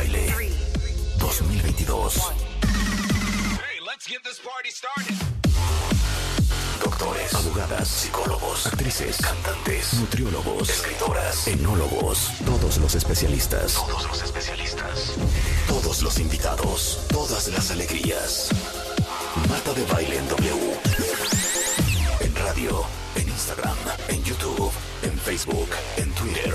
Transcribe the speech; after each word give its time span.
Baile 0.00 0.34
2022. 1.18 2.14
Doctores, 6.82 7.34
abogadas, 7.34 7.86
psicólogos, 7.86 8.66
actrices, 8.66 9.18
cantantes, 9.18 9.92
nutriólogos, 10.00 10.70
escritoras, 10.70 11.46
enólogos, 11.48 12.30
todos 12.46 12.78
los 12.78 12.94
especialistas. 12.94 13.74
Todos 13.74 14.06
los 14.06 14.22
especialistas. 14.22 15.12
Todos 15.68 16.02
los 16.02 16.18
invitados, 16.18 17.00
todas 17.10 17.48
las 17.48 17.70
alegrías. 17.70 18.48
Marta 19.50 19.74
de 19.74 19.84
Baile 19.84 20.16
en 20.16 20.28
W. 20.30 20.78
En 22.20 22.34
radio, 22.36 22.86
en 23.16 23.28
Instagram, 23.28 23.76
en 24.08 24.24
YouTube, 24.24 24.72
en 25.02 25.18
Facebook, 25.18 25.68
en 25.98 26.10
Twitter, 26.14 26.54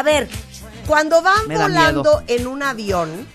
A 0.00 0.02
ver, 0.02 0.30
cuando 0.86 1.20
van 1.20 1.46
volando 1.46 2.22
en 2.26 2.46
un 2.46 2.62
avión, 2.62 3.26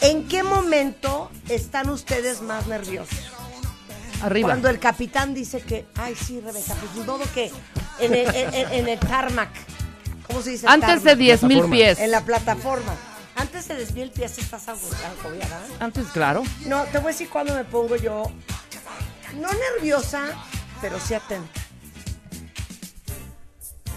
¿en 0.00 0.28
qué 0.28 0.44
momento 0.44 1.32
están 1.48 1.88
ustedes 1.90 2.42
más 2.42 2.68
nerviosos? 2.68 3.18
Arriba. 4.22 4.46
Cuando 4.50 4.68
el 4.68 4.78
capitán 4.78 5.34
dice 5.34 5.60
que, 5.60 5.84
ay, 5.96 6.14
sí, 6.14 6.38
Rebeca, 6.40 6.74
pues 6.74 6.94
ni 6.94 7.00
modo 7.02 7.24
que 7.34 7.50
en 7.98 8.14
el, 8.14 8.32
en- 8.36 8.54
en- 8.54 8.72
en 8.72 8.88
el 8.88 9.00
tarmac. 9.00 9.50
¿Cómo 10.28 10.42
se 10.42 10.50
dice? 10.50 10.68
Antes 10.68 11.02
de 11.02 11.10
tarmac? 11.10 11.18
10 11.18 11.42
mil 11.42 11.64
pies. 11.64 11.98
En 11.98 12.12
la 12.12 12.20
plataforma. 12.20 12.94
Antes 13.34 13.66
de 13.66 13.74
10 13.78 13.92
mil 13.94 14.10
pies 14.12 14.38
estás 14.38 14.68
ago- 14.68 14.78
agobiada. 15.20 15.60
Antes, 15.80 16.06
claro. 16.12 16.44
No, 16.66 16.84
te 16.84 16.98
voy 16.98 17.06
a 17.08 17.12
decir 17.14 17.28
cuando 17.30 17.52
me 17.56 17.64
pongo 17.64 17.96
yo, 17.96 18.30
no 19.34 19.48
nerviosa, 19.74 20.20
pero 20.80 21.00
sí 21.00 21.14
atenta. 21.14 21.60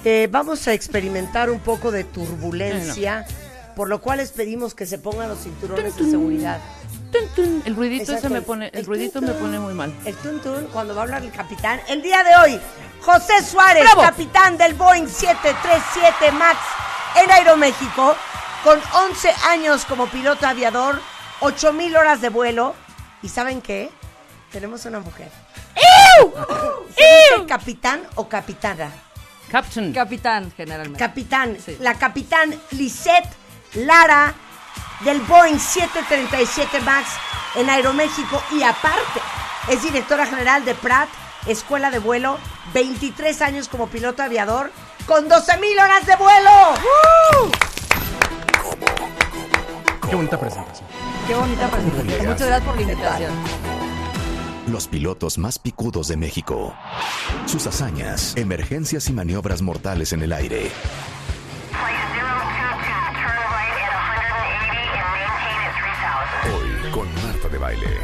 Eh, 0.04 0.28
vamos 0.32 0.68
a 0.68 0.74
experimentar 0.74 1.50
un 1.50 1.60
poco 1.60 1.92
de 1.92 2.04
turbulencia, 2.04 3.26
por 3.76 3.88
lo 3.88 4.02
cual 4.02 4.18
les 4.18 4.32
pedimos 4.32 4.74
que 4.74 4.86
se 4.86 4.98
pongan 4.98 5.30
los 5.30 5.40
cinturones 5.40 5.96
de 5.96 6.10
seguridad. 6.10 6.60
Tun, 7.12 7.28
tun. 7.36 7.62
El 7.66 7.76
ruidito 7.76 8.04
Exacto, 8.04 8.28
ese 8.28 8.34
me 8.34 8.42
pone, 8.42 8.68
el 8.70 8.80
el 8.80 8.86
ruidito 8.86 9.20
tun, 9.20 9.28
me 9.28 9.34
tun. 9.34 9.42
pone 9.42 9.60
muy 9.60 9.74
mal. 9.74 9.94
El 10.06 10.16
tuntún, 10.16 10.68
cuando 10.74 10.96
va 10.96 11.02
a 11.02 11.04
hablar 11.04 11.24
el 11.24 11.32
capitán. 11.32 11.80
El 11.88 12.02
día 12.02 12.24
de 12.24 12.36
hoy, 12.38 12.60
José 13.02 13.44
Suárez, 13.44 13.84
¡Bravo! 13.84 14.02
capitán 14.02 14.58
del 14.58 14.74
Boeing 14.74 15.08
737 15.08 16.32
MAX 16.32 16.60
en 17.24 17.30
Aeroméxico, 17.32 18.16
con 18.64 18.80
11 19.10 19.30
años 19.50 19.86
como 19.86 20.08
piloto 20.08 20.48
aviador, 20.48 21.00
8 21.42 21.74
mil 21.74 21.96
horas 21.96 22.22
de 22.22 22.30
vuelo. 22.30 22.74
¿Y 23.22 23.30
saben 23.30 23.62
qué? 23.62 23.92
Tenemos 24.52 24.86
una 24.86 25.00
mujer. 25.00 25.30
¿Se 26.96 27.36
dice 27.36 27.46
capitán 27.48 28.02
o 28.16 28.28
capitana? 28.28 28.92
Captain. 29.52 29.92
Capitán, 29.94 30.52
generalmente. 30.56 30.98
Capitán, 31.00 31.58
Sí. 31.64 31.78
la 31.82 31.96
capitán 31.96 32.56
Lisette 32.72 33.30
Lara 33.74 34.34
del 35.02 35.20
Boeing 35.22 35.60
737 35.60 36.80
MAX 36.82 37.08
en 37.56 37.70
Aeroméxico 37.70 38.42
y 38.52 38.64
aparte 38.64 39.20
es 39.70 39.84
directora 39.84 40.26
general 40.26 40.64
de 40.64 40.74
Pratt, 40.76 41.10
Escuela 41.48 41.92
de 41.92 42.00
Vuelo, 42.00 42.38
23 42.74 43.42
años 43.42 43.68
como 43.68 43.88
piloto 43.88 44.24
aviador 44.24 44.72
con 45.06 45.28
12 45.28 45.58
mil 45.58 45.78
horas 45.78 46.06
de 46.06 46.16
vuelo. 46.16 46.52
Qué 50.10 50.16
bonita 50.16 50.40
presentación. 50.40 50.88
Qué 51.28 51.34
bonita 51.36 51.68
presentación. 51.68 52.28
Muchas 52.28 52.48
gracias 52.48 52.64
por 52.64 52.76
la 52.76 52.82
invitación. 52.82 53.32
Los 54.72 54.88
pilotos 54.88 55.38
más 55.38 55.60
picudos 55.60 56.08
de 56.08 56.16
México. 56.16 56.74
Sus 57.46 57.68
hazañas, 57.68 58.38
emergencias 58.38 59.10
y 59.10 59.12
maniobras 59.12 59.62
mortales 59.62 60.14
en 60.14 60.22
el 60.22 60.32
aire. 60.32 60.72
Hoy 66.46 66.92
con 66.92 67.14
Marta 67.16 67.50
de 67.50 67.58
Baile. 67.58 67.98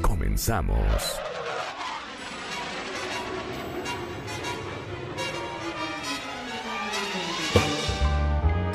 Comenzamos. 0.00 0.80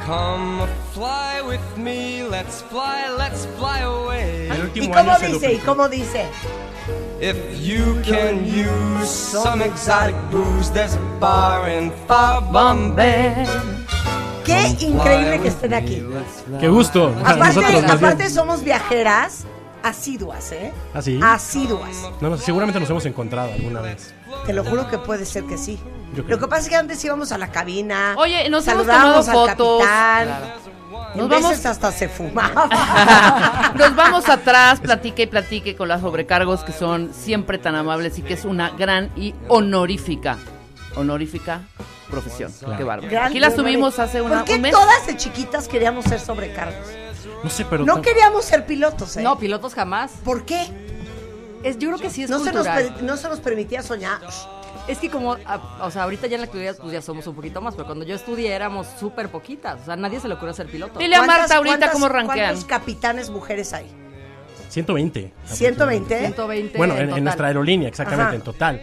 Come 0.08 0.66
fly 0.94 1.42
with 1.42 1.60
me, 1.76 2.24
let's 2.24 2.62
fly, 2.62 3.14
let's 3.18 3.46
fly 3.58 3.82
away. 3.82 4.50
¿Y 4.74 4.88
cómo 4.88 5.20
dice? 5.20 5.52
¿Y 5.52 5.58
cómo 5.58 5.90
dice? 5.90 6.26
If 7.20 7.36
you 7.60 8.02
can 8.06 8.46
use 8.46 9.10
some 9.10 9.62
exotic 9.62 10.16
booze, 10.32 10.70
there's 10.70 10.96
a 10.96 11.20
bar 11.20 11.68
in 11.70 11.92
far 12.08 12.42
Bombay. 12.54 13.46
Qué 14.46 14.78
increíble 14.80 15.42
que 15.42 15.50
estén 15.50 15.74
aquí. 15.74 16.02
Qué 16.58 16.70
gusto. 16.70 17.14
Aparte, 17.26 17.66
aparte 17.92 18.30
somos 18.30 18.64
viajeras 18.64 19.44
asiduas, 19.84 20.54
¿eh? 20.54 20.72
¿Ah, 20.94 21.02
sí? 21.02 21.20
Asiduas. 21.22 21.98
No, 22.22 22.30
no, 22.30 22.38
seguramente 22.38 22.80
nos 22.80 22.90
hemos 22.90 23.06
encontrado 23.06 23.52
alguna 23.52 23.82
vez. 23.82 24.14
Te 24.46 24.54
lo 24.54 24.64
juro 24.64 24.90
que 24.90 24.98
puede 24.98 25.26
ser 25.26 25.44
que 25.46 25.58
sí. 25.58 25.80
Lo 26.28 26.40
que 26.40 26.48
pasa 26.48 26.64
es 26.64 26.70
que 26.70 26.76
antes 26.76 27.04
íbamos 27.04 27.32
a 27.32 27.38
la 27.38 27.52
cabina. 27.52 28.16
Oye, 28.18 28.50
nos 28.50 28.66
hemos 28.68 28.86
saludábamos 28.88 29.26
tomado 29.26 29.44
al 29.46 29.50
fotos. 29.58 29.82
capitán. 29.86 30.26
Claro. 30.28 30.46
En 31.14 31.18
Nos 31.20 31.30
veces 31.30 31.44
vamos- 31.44 31.66
hasta 31.66 31.92
se 31.92 32.10
fumaba. 32.10 32.70
Nos 33.76 33.96
vamos 33.96 34.30
atrás, 34.30 34.80
platique 34.80 35.24
y 35.24 35.28
platique 35.28 35.76
con 35.76 35.88
las 35.88 36.02
sobrecargos 36.02 36.64
que 36.64 36.72
son 36.72 37.12
siempre 37.14 37.58
tan 37.58 37.76
amables 37.76 38.18
y 38.20 38.22
que 38.22 38.34
es 38.34 38.46
una 38.46 38.70
gran 38.72 39.12
y 39.16 39.34
honorífica, 39.48 40.38
honorífica 40.96 41.62
profesión. 42.10 42.52
Qué 42.78 42.84
bárbaro. 42.84 43.10
Gran 43.12 43.28
Aquí 43.28 43.40
la 43.40 43.52
subimos 43.52 44.00
hace 44.00 44.22
una, 44.22 44.38
¿Por 44.38 44.46
qué 44.46 44.56
un 44.56 44.62
mes. 44.62 44.72
todas 44.72 45.06
de 45.08 45.18
chiquitas 45.18 45.68
queríamos 45.68 46.06
ser 46.06 46.20
sobrecargos? 46.20 46.76
No 47.44 47.50
sé, 47.50 47.66
pero. 47.66 47.86
No 47.86 48.02
queríamos 48.02 48.46
ser 48.46 48.66
pilotos, 48.66 49.18
¿eh? 49.18 49.22
No, 49.22 49.38
pilotos 49.38 49.74
jamás. 49.74 50.12
¿Por 50.24 50.46
qué? 50.46 50.66
Es, 51.68 51.78
yo 51.78 51.90
creo 51.90 52.00
que 52.00 52.10
sí 52.10 52.24
es 52.24 52.30
No 52.30 52.40
se, 52.40 52.52
nos 52.52 52.66
cultural. 52.68 52.96
no 53.02 53.18
se 53.18 53.30
nos 53.30 53.40
permitía 53.40 53.82
soñar. 53.84 54.20
Es 54.88 55.00
que 55.00 55.10
como, 55.10 55.34
a- 55.34 55.80
o 55.82 55.92
sea, 55.92 56.04
ahorita 56.04 56.28
ya 56.28 56.36
en 56.36 56.42
la 56.42 56.46
actualidad 56.46 56.78
pues 56.80 56.94
ya 56.94 57.02
somos 57.02 57.28
un 57.28 57.36
poquito 57.36 57.60
más, 57.62 57.76
pero 57.76 57.86
cuando 57.86 58.06
yo 58.06 58.16
estudié 58.16 58.54
éramos 58.54 58.88
súper 59.00 59.30
poquitas. 59.30 59.82
O 59.82 59.86
sea, 59.86 59.96
nadie 59.96 60.20
se 60.20 60.28
le 60.28 60.36
ocurrió 60.36 60.54
ser 60.54 60.68
piloto. 60.68 60.98
Dile 61.00 61.16
a 61.16 61.20
¿Cuántas- 61.20 61.38
Marta 61.40 61.56
ahorita 61.58 61.92
cómo 61.92 62.08
ranquean. 62.10 62.38
¿Cuántos 62.52 62.66
capitanes 62.66 63.30
mujeres 63.30 63.74
hay? 63.74 63.86
120. 64.70 65.34
120. 65.46 66.20
120 66.20 66.78
Bueno, 66.78 66.96
en 66.98 67.10
en, 67.10 67.18
en 67.18 67.24
nuestra 67.24 67.48
aerolínea, 67.48 67.88
exactamente, 67.88 68.28
Ajá. 68.28 68.36
en 68.36 68.42
total. 68.42 68.82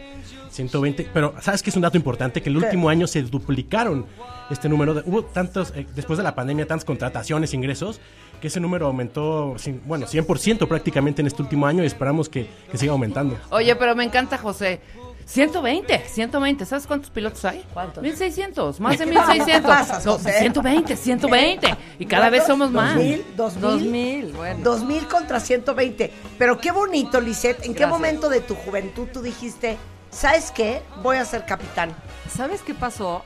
120. 0.50 1.10
Pero, 1.12 1.34
¿sabes 1.40 1.62
qué 1.62 1.70
es 1.70 1.76
un 1.76 1.82
dato 1.82 1.96
importante? 1.96 2.40
Que 2.42 2.48
el 2.48 2.58
¿Qué? 2.58 2.64
último 2.64 2.88
año 2.88 3.06
se 3.06 3.22
duplicaron 3.22 4.06
este 4.50 4.68
número. 4.68 4.94
De, 4.94 5.02
hubo 5.06 5.24
tantos, 5.24 5.72
eh, 5.74 5.86
después 5.94 6.16
de 6.16 6.22
la 6.22 6.34
pandemia, 6.34 6.66
tantas 6.66 6.84
contrataciones, 6.84 7.52
ingresos, 7.54 8.00
que 8.44 8.48
ese 8.48 8.60
número 8.60 8.84
aumentó, 8.88 9.56
bueno, 9.86 10.04
100% 10.06 10.68
prácticamente 10.68 11.22
en 11.22 11.26
este 11.28 11.40
último 11.40 11.66
año 11.66 11.82
y 11.82 11.86
esperamos 11.86 12.28
que, 12.28 12.46
que 12.70 12.76
siga 12.76 12.92
aumentando. 12.92 13.38
Oye, 13.48 13.74
pero 13.74 13.96
me 13.96 14.04
encanta 14.04 14.36
José. 14.36 14.82
120, 15.24 15.98
120. 16.06 16.66
¿Sabes 16.66 16.86
cuántos 16.86 17.08
pilotos 17.08 17.42
hay? 17.46 17.64
¿Cuántos? 17.72 18.02
1600, 18.02 18.80
más 18.80 18.98
de 18.98 19.06
1600. 19.06 19.62
pasas, 19.62 20.04
No, 20.04 20.12
José? 20.12 20.40
120, 20.40 20.94
120. 20.94 21.74
Y 21.98 22.04
cada 22.04 22.28
vez 22.28 22.44
somos 22.44 22.70
más. 22.70 22.94
2000, 22.96 23.24
2000, 23.34 23.60
2000, 23.62 24.32
bueno. 24.34 24.60
2000 24.62 25.08
contra 25.08 25.40
120. 25.40 26.12
Pero 26.36 26.58
qué 26.58 26.70
bonito, 26.70 27.22
Lisette. 27.22 27.64
¿En 27.64 27.72
qué 27.72 27.78
Gracias. 27.78 27.98
momento 27.98 28.28
de 28.28 28.42
tu 28.42 28.54
juventud 28.56 29.08
tú 29.10 29.22
dijiste, 29.22 29.78
¿sabes 30.10 30.50
qué? 30.50 30.82
Voy 31.02 31.16
a 31.16 31.24
ser 31.24 31.46
capitán. 31.46 31.96
¿Sabes 32.28 32.60
qué 32.60 32.74
pasó? 32.74 33.24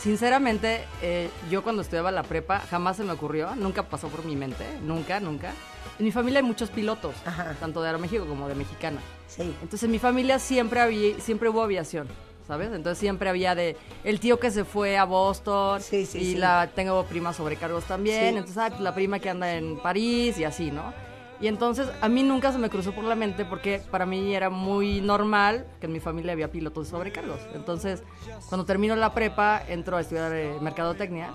Sinceramente, 0.00 0.84
eh, 1.02 1.28
yo 1.50 1.62
cuando 1.62 1.82
estudiaba 1.82 2.10
la 2.10 2.22
prepa 2.22 2.60
jamás 2.70 2.96
se 2.96 3.04
me 3.04 3.12
ocurrió, 3.12 3.54
nunca 3.54 3.82
pasó 3.82 4.08
por 4.08 4.24
mi 4.24 4.34
mente, 4.34 4.64
nunca, 4.82 5.20
nunca. 5.20 5.52
En 5.98 6.06
mi 6.06 6.10
familia 6.10 6.38
hay 6.40 6.46
muchos 6.46 6.70
pilotos, 6.70 7.14
Ajá. 7.26 7.54
tanto 7.60 7.82
de 7.82 7.88
Aeroméxico 7.88 8.24
como 8.24 8.48
de 8.48 8.54
Mexicana. 8.54 8.98
Sí. 9.28 9.42
Entonces 9.42 9.82
en 9.82 9.90
mi 9.90 9.98
familia 9.98 10.38
siempre 10.38 10.80
había, 10.80 11.20
siempre 11.20 11.50
hubo 11.50 11.62
aviación, 11.62 12.08
¿sabes? 12.46 12.68
Entonces 12.72 12.96
siempre 12.98 13.28
había 13.28 13.54
de 13.54 13.76
el 14.02 14.20
tío 14.20 14.40
que 14.40 14.50
se 14.50 14.64
fue 14.64 14.96
a 14.96 15.04
Boston 15.04 15.82
Sí, 15.82 16.06
sí, 16.06 16.18
y 16.18 16.24
sí. 16.32 16.34
la 16.36 16.70
tengo 16.74 17.04
primas 17.04 17.36
sobrecargos 17.36 17.84
también, 17.84 18.38
entonces 18.38 18.56
ah, 18.56 18.68
pues, 18.70 18.80
la 18.80 18.94
prima 18.94 19.18
que 19.18 19.28
anda 19.28 19.52
en 19.54 19.78
París 19.80 20.38
y 20.38 20.44
así, 20.44 20.70
¿no? 20.70 20.94
Y 21.40 21.46
entonces 21.48 21.88
a 22.02 22.08
mí 22.08 22.22
nunca 22.22 22.52
se 22.52 22.58
me 22.58 22.68
cruzó 22.68 22.92
por 22.92 23.04
la 23.04 23.14
mente 23.14 23.44
porque 23.46 23.80
para 23.90 24.04
mí 24.04 24.34
era 24.34 24.50
muy 24.50 25.00
normal 25.00 25.66
que 25.80 25.86
en 25.86 25.92
mi 25.92 26.00
familia 26.00 26.32
había 26.32 26.50
pilotos 26.50 26.86
de 26.86 26.90
sobrecargos. 26.90 27.40
Entonces, 27.54 28.02
cuando 28.48 28.66
termino 28.66 28.94
la 28.94 29.14
prepa, 29.14 29.62
entro 29.68 29.96
a 29.96 30.00
estudiar 30.02 30.32
eh, 30.34 30.52
mercadotecnia 30.60 31.30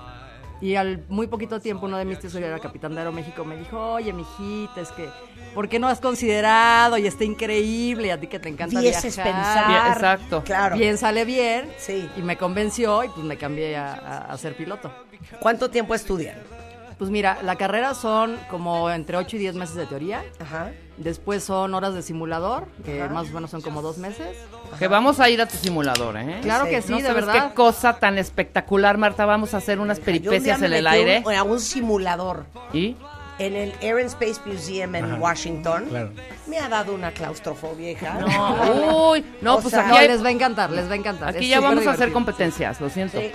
Y 0.61 0.75
al 0.75 1.03
muy 1.09 1.27
poquito 1.27 1.59
tiempo, 1.59 1.85
uno 1.87 1.97
de 1.97 2.05
mis 2.05 2.17
tíos, 2.19 2.33
que 2.33 2.39
era 2.45 2.59
capitán 2.59 2.93
de 2.93 2.99
Aeroméxico, 2.99 3.43
me 3.43 3.57
dijo, 3.57 3.77
oye, 3.93 4.13
mijita, 4.13 4.79
es 4.79 4.89
que, 4.91 5.09
¿por 5.53 5.67
qué 5.67 5.79
no 5.79 5.87
has 5.89 5.99
considerado? 5.99 6.97
Y 6.97 7.07
está 7.07 7.25
increíble, 7.25 8.07
y 8.07 8.09
a 8.11 8.19
ti 8.19 8.27
que 8.27 8.39
te 8.39 8.47
encanta 8.47 8.79
Vieses 8.79 9.15
viajar. 9.17 9.33
pensar. 9.35 9.67
Bien, 9.67 9.87
exacto. 9.91 10.43
Claro. 10.45 10.77
Bien 10.77 10.97
sale 10.97 11.25
bien. 11.25 11.67
Sí. 11.77 12.09
Y 12.15 12.21
me 12.21 12.37
convenció 12.37 13.03
y 13.03 13.09
pues 13.09 13.25
me 13.25 13.37
cambié 13.37 13.75
a, 13.75 13.93
a- 13.95 14.17
a 14.31 14.37
ser 14.37 14.55
piloto. 14.55 14.89
¿Cuánto 15.41 15.69
tiempo 15.69 15.93
estudian? 15.93 16.37
Pues 16.97 17.09
mira, 17.11 17.39
la 17.43 17.57
carrera 17.57 17.93
son 17.93 18.37
como 18.49 18.89
entre 18.89 19.17
8 19.17 19.35
y 19.35 19.39
10 19.39 19.55
meses 19.55 19.75
de 19.75 19.85
teoría. 19.85 20.23
Ajá. 20.39 20.71
Después 20.97 21.43
son 21.43 21.73
horas 21.73 21.93
de 21.93 22.01
simulador, 22.01 22.67
que 22.85 23.01
Ajá. 23.01 23.13
más 23.13 23.29
o 23.29 23.33
menos 23.33 23.51
son 23.51 23.61
como 23.61 23.81
dos 23.81 23.97
meses. 23.97 24.37
Que 24.79 24.87
vamos 24.87 25.19
a 25.19 25.29
ir 25.29 25.41
a 25.41 25.45
tu 25.45 25.57
simulador, 25.57 26.15
¿eh? 26.17 26.39
Claro 26.41 26.63
Sí. 26.65 26.71
que 26.71 26.81
sí, 26.81 26.91
no 26.91 26.97
de 26.99 27.03
sabes 27.03 27.25
verdad. 27.25 27.49
qué 27.49 27.53
cosa 27.55 27.97
tan 27.99 28.17
espectacular, 28.17 28.97
Marta. 28.97 29.25
Vamos 29.25 29.53
a 29.53 29.57
hacer 29.57 29.79
unas 29.79 29.97
Yo 29.97 30.03
un 30.03 30.05
día 30.05 30.21
peripecias 30.21 30.59
en 30.61 30.73
el 30.73 30.83
metí 30.83 30.85
a 30.85 30.89
un- 30.89 30.95
aire. 31.09 31.37
A 31.37 31.43
un 31.43 31.59
simulador 31.59 32.45
¿Y? 32.71 32.95
en 33.39 33.55
el 33.57 33.73
Air 33.81 33.97
and 33.97 34.05
Space 34.05 34.39
Museum 34.45 34.95
en 34.95 35.03
Ajá. 35.05 35.15
Washington. 35.15 35.85
Claro. 35.89 36.11
Me 36.47 36.59
ha 36.59 36.69
dado 36.69 36.93
una 36.95 37.11
claustrofobia, 37.11 37.91
hija. 37.91 38.13
No, 38.21 39.09
uy, 39.11 39.25
no, 39.41 39.55
O 39.55 39.59
pues 39.59 39.71
sea, 39.71 39.81
aquí, 39.81 39.89
No, 39.89 39.95
hay- 39.97 40.07
les 40.07 40.23
va 40.23 40.29
a 40.29 40.31
encantar, 40.31 40.71
les 40.71 40.87
va 40.89 40.93
a 40.93 40.97
encantar. 40.97 41.29
aquí 41.35 41.43
Es 41.43 41.49
ya 41.51 41.59
vamos 41.59 41.85
a 41.85 41.91
hacer 41.91 42.13
competencias, 42.13 42.79
lo 42.79 42.89
siento. 42.89 43.19
Sí. 43.19 43.31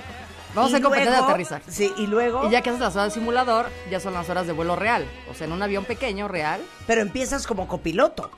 Vamos 0.54 0.72
a 0.72 0.76
hacer 0.76 0.82
competencia 0.82 1.18
de 1.18 1.24
aterrizaje. 1.24 1.70
Sí, 1.70 1.92
y 1.96 2.06
luego. 2.06 2.46
Y 2.48 2.50
ya 2.50 2.62
que 2.62 2.70
haces 2.70 2.80
las 2.80 2.96
horas 2.96 3.14
de 3.14 3.20
simulador, 3.20 3.66
ya 3.90 4.00
son 4.00 4.14
las 4.14 4.28
horas 4.28 4.46
de 4.46 4.52
vuelo 4.52 4.76
real. 4.76 5.04
O 5.30 5.34
sea, 5.34 5.46
en 5.46 5.52
un 5.52 5.62
avión 5.62 5.84
pequeño, 5.84 6.28
real. 6.28 6.60
Pero 6.86 7.00
empiezas 7.00 7.46
como 7.46 7.68
copiloto. 7.68 8.30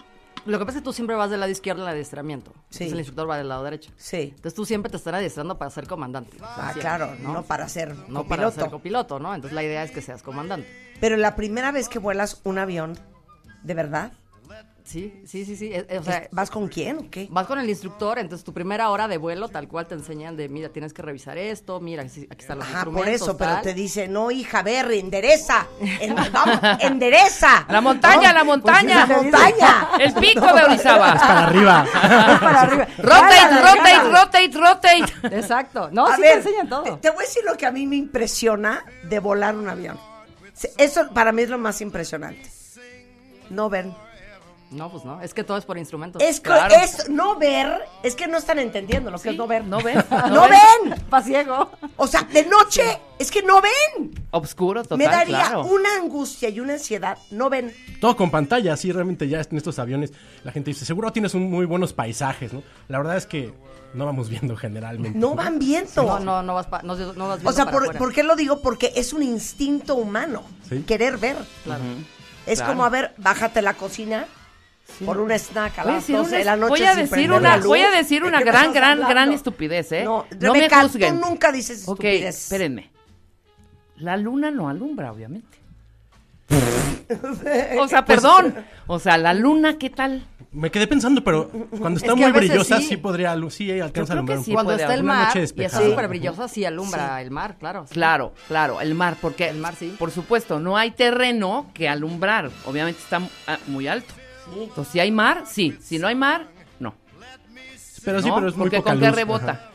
Lo 0.45 0.59
que 0.59 0.67
pasa 0.67 0.79
es 0.79 0.83
que 0.83 0.85
tú 0.85 0.93
siempre 0.93 1.15
vas 1.15 1.31
del 1.31 1.41
lado 1.41 1.53
izquierdo 1.53 1.83
al 1.83 1.89
adiestramiento. 1.89 2.51
Sí. 2.53 2.85
Entonces 2.85 2.93
el 2.93 2.99
instructor 2.99 3.31
va 3.31 3.39
del 3.39 3.49
lado 3.49 3.63
derecho. 3.63 3.93
Sí. 3.97 4.33
Entonces 4.35 4.55
tú 4.55 4.65
siempre 4.65 4.91
te 4.91 4.97
están 4.97 5.15
adiestrando 5.15 5.57
para 5.57 5.71
ser 5.71 5.87
comandante. 5.87 6.37
Ah, 6.41 6.73
Siempre, 6.73 6.81
claro, 6.81 7.15
no, 7.21 7.45
para 7.45 7.69
ser 7.69 7.95
No 8.09 8.27
para 8.27 8.51
ser 8.51 8.69
copiloto, 8.69 9.21
¿no? 9.21 9.35
Entonces 9.35 9.55
la 9.55 9.63
idea 9.63 9.85
es 9.85 9.93
que 9.93 10.03
seas 10.03 10.23
comandante. 10.23 10.69
Pero 11.01 11.17
la 11.17 11.37
primera 11.37 11.71
vez 11.71 11.89
que 11.89 12.01
vuelas 12.01 12.41
un 12.45 12.59
avión, 12.59 12.99
¿de 13.63 13.75
verdad? 13.75 14.13
Sí, 14.85 15.23
sí, 15.27 15.45
sí, 15.45 15.57
sí. 15.57 15.67
Eh, 15.73 15.87
eh, 15.89 15.99
O 15.99 16.03
sea, 16.03 16.29
¿Vas 16.33 16.51
con 16.51 16.67
quién 16.69 16.99
o 16.99 17.11
qué? 17.11 17.29
vas 17.31 17.47
con 17.47 17.59
el 17.59 17.69
instructor, 17.69 18.19
entonces 18.19 18.45
tu 18.45 18.53
primera 18.53 18.91
hora 18.91 19.07
de 19.07 19.17
vuelo, 19.17 19.49
tal 19.49 19.69
cual 19.69 19.87
te 19.87 19.95
enseñan 19.95 20.37
de, 20.37 20.49
mira, 20.49 20.71
tienes 20.71 20.93
que 20.93 21.03
revisar 21.03 21.39
esto, 21.39 21.79
mira, 21.81 22.03
aquí 22.03 22.27
están 22.39 22.59
los 22.59 22.67
Ajá, 22.67 22.85
por 22.87 23.09
eso, 23.09 23.37
pero 23.37 23.61
te 23.63 23.75
dice, 23.75 24.09
no, 24.09 24.31
hija, 24.33 24.63
ver, 24.63 24.91
endereza. 24.93 25.67
En- 25.81 26.17
vamos, 26.33 26.59
endereza. 26.81 27.65
La 27.69 27.81
montaña, 27.81 28.33
la 28.33 28.41
Pues 28.41 28.47
montaña. 28.47 29.07
la 29.07 29.17
montaña. 29.17 29.89
El 30.01 30.15
pico 30.15 30.53
de 30.53 30.63
Orizaba. 30.65 31.15
Para 31.15 31.47
arriba. 31.47 31.87
para 31.93 32.61
arriba. 32.63 32.87
Rotate, 32.99 33.61
rotate, 33.61 34.11
rotate, 34.11 34.51
rotate. 34.59 35.37
Exacto. 35.37 35.91
No, 35.93 36.07
A 36.07 36.17
sí 36.17 36.23
ver, 36.23 36.33
te 36.33 36.39
enseñan 36.39 36.69
todo. 36.69 36.83
Te, 36.83 36.97
te 36.97 37.11
voy 37.11 37.25
a 37.25 37.27
decir 37.27 37.45
lo 37.45 37.57
que 37.57 37.67
a 37.67 37.71
mí 37.71 37.87
me 37.87 37.97
impresiona 37.97 38.85
de 39.05 39.19
volar 39.21 39.55
un 39.55 39.69
avión. 39.69 39.99
Eso 40.77 41.09
para 41.15 41.31
mí 41.33 41.43
es 41.43 41.49
lo 41.51 41.59
más 41.59 41.81
impresionante. 41.81 42.51
No 43.51 43.69
ver. 43.71 43.87
No, 44.73 44.91
pues 44.91 45.05
no, 45.05 45.21
es 45.21 45.35
que 45.35 45.45
todo 45.45 45.57
es 45.57 45.65
por 45.65 45.79
instrumentos. 45.79 46.23
Es 46.23 46.41
que 46.41 46.51
Claro. 46.51 46.75
es 46.75 47.09
no 47.09 47.37
ver, 47.37 47.71
es 48.03 48.15
que 48.15 48.27
no 48.27 48.39
están 48.39 48.59
entendiendo 48.59 49.11
lo 49.11 49.19
que 49.19 49.31
es 49.31 49.37
no 49.37 49.47
ver. 49.47 49.65
¿No 49.65 49.81
ves? 49.81 49.97
¡No 50.31 50.43
ven! 50.49 51.01
Pa' 51.11 51.23
ciego. 51.23 51.71
O 51.97 52.07
sea, 52.07 52.23
de 52.23 52.45
noche, 52.47 52.83
es 53.19 53.31
que 53.31 53.43
no 53.43 53.61
ven. 53.61 54.15
Obscuro, 54.31 54.83
total, 54.83 54.99
Me 54.99 55.05
daría 55.05 55.39
claro. 55.41 55.65
una 55.65 55.95
angustia 56.01 56.49
y 56.49 56.61
una 56.61 56.75
ansiedad. 56.75 57.19
No 57.31 57.51
ven. 57.51 57.75
Todo 58.01 58.17
con 58.17 58.31
pantalla, 58.31 58.77
sí, 58.77 58.91
realmente 58.93 59.29
ya 59.29 59.41
en 59.41 59.57
estos 59.57 59.79
aviones 59.79 60.13
la 60.45 60.53
gente 60.53 60.71
dice, 60.71 60.85
seguro 60.85 61.13
tienes 61.13 61.35
un 61.35 61.51
muy 61.51 61.67
buenos 61.67 61.93
paisajes, 61.93 62.53
¿no? 62.53 62.63
La 62.89 62.99
verdad 62.99 63.17
es 63.17 63.27
que 63.27 63.53
no 63.95 64.07
vamos 64.07 64.31
viendo 64.31 64.57
generalmente. 64.57 65.19
No 65.19 65.35
van 65.35 65.59
viendo. 65.59 66.03
No, 66.03 66.19
no, 66.19 66.43
no 66.43 66.55
vas, 66.55 66.67
pa- 66.67 66.81
no, 66.83 66.97
no 66.97 67.29
vas 67.29 67.39
viendo 67.41 67.51
O 67.51 67.53
sea, 67.53 67.67
para 67.67 67.73
por, 67.77 67.83
afuera. 67.85 67.99
¿por 67.99 68.13
qué 68.15 68.23
lo 68.23 68.37
digo? 68.37 68.63
Porque 68.63 68.91
es 68.97 69.13
un 69.13 69.23
instinto 69.23 69.97
humano. 69.97 70.43
Sí. 70.69 70.83
Querer 70.87 71.19
ver. 71.19 71.37
Claro. 71.65 71.83
Es 72.47 72.59
Claro. 72.59 72.73
como, 72.73 72.85
a 72.87 72.89
ver, 72.89 73.15
bájate 73.19 73.59
a 73.59 73.63
la 73.63 73.75
cocina 73.75 74.27
por 75.05 75.19
un 75.19 75.31
snack 75.33 75.79
a 75.79 75.83
Voy 75.85 75.93
a 75.93 75.95
las 75.95 76.07
decir 76.07 76.17
12 76.17 76.37
de 76.37 76.43
una, 76.43 76.45
la 76.45 76.57
noche 76.57 76.69
voy 76.71 76.83
a 76.83 76.95
decir 76.95 77.33
una, 77.33 77.57
voy 77.59 77.81
a 77.81 77.91
decir 77.91 78.23
¿De 78.23 78.29
una 78.29 78.41
gran, 78.41 78.73
gran, 78.73 78.91
hablando? 78.93 79.09
gran 79.09 79.33
estupidez, 79.33 79.93
¿eh? 79.93 80.05
No, 80.05 80.27
no 80.41 80.53
me 80.53 80.69
juzguen. 80.69 81.21
tú 81.21 81.29
nunca 81.29 81.53
dices 81.53 81.85
Ok, 81.87 82.05
estupidez. 82.05 82.43
espérenme. 82.43 82.91
La 83.97 84.17
luna 84.17 84.51
no 84.51 84.69
alumbra, 84.69 85.13
obviamente. 85.13 85.59
o 87.81 87.89
sea, 87.89 88.05
perdón. 88.05 88.55
O 88.87 88.99
sea, 88.99 89.17
la 89.19 89.35
luna, 89.35 89.79
¿qué 89.79 89.91
tal? 89.91 90.25
Me 90.51 90.71
quedé 90.71 90.87
pensando, 90.87 91.25
pero 91.25 91.51
cuando 91.79 91.99
está 91.99 92.13
Es 92.13 92.19
que 92.19 92.21
muy 92.21 92.33
brillosa 92.33 92.79
sí. 92.79 92.89
sí, 92.89 92.97
podría, 92.99 93.35
sí 93.49 93.81
alcanza 93.81 94.13
a 94.13 94.17
alumbrar 94.17 94.43
sí. 94.43 94.53
Cuando 94.53 94.75
está 94.75 94.93
el 94.93 95.03
mar 95.03 95.33
y 95.35 95.41
está 95.41 95.81
súper 95.81 96.09
brillosa, 96.09 96.47
sí 96.47 96.65
alumbra 96.65 97.23
el 97.23 97.31
mar, 97.31 97.57
claro. 97.59 97.87
sí. 97.87 97.95
Claro, 97.95 98.35
claro, 98.49 98.81
el 98.81 98.95
mar, 98.95 99.17
porque 99.21 99.49
El 99.49 99.57
mar, 99.57 99.75
sí. 99.79 99.95
por 99.99 100.11
supuesto, 100.11 100.61
no 100.61 100.77
hay 100.77 100.91
terreno 100.91 101.71
que 101.73 101.89
alumbrar, 101.89 102.51
obviamente 102.67 103.01
está 103.01 103.23
ah, 103.47 103.59
muy 103.67 103.89
alto. 103.89 104.13
Entonces, 104.55 104.93
si 104.93 105.01
hay 105.01 105.11
mar, 105.11 105.45
sí, 105.47 105.79
si 105.81 105.99
no 105.99 106.09
hay 106.09 106.15
mar, 106.15 106.49
no. 106.81 106.95
Pero 108.05 108.23
sí, 108.23 108.29
¿no? 108.29 108.35
pero 108.37 108.49
es 108.49 108.57
muy 108.57 108.65
porque 108.65 108.79
poca 108.79 108.91
con 108.91 109.01
qué 109.01 109.11
rebota. 109.11 109.71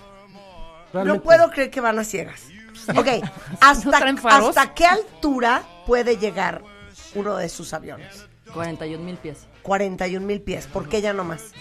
No 0.93 1.21
puedo 1.21 1.49
creer 1.49 1.69
que 1.69 1.81
van 1.81 1.99
a 1.99 2.03
ciegas. 2.03 2.47
Ok, 2.89 3.07
¿No 3.23 3.29
¿hasta? 3.59 4.37
¿hasta 4.37 4.73
qué 4.73 4.85
altura 4.85 5.63
puede 5.85 6.17
llegar 6.17 6.61
uno 7.15 7.35
de 7.37 7.49
sus 7.49 7.73
aviones? 7.73 8.25
41 8.53 9.03
mil 9.03 9.17
pies. 9.17 9.47
41 9.63 10.25
mil 10.25 10.41
pies. 10.41 10.67
¿Por 10.67 10.87
qué 10.87 11.01
ya 11.01 11.13
no 11.13 11.23
más? 11.23 11.51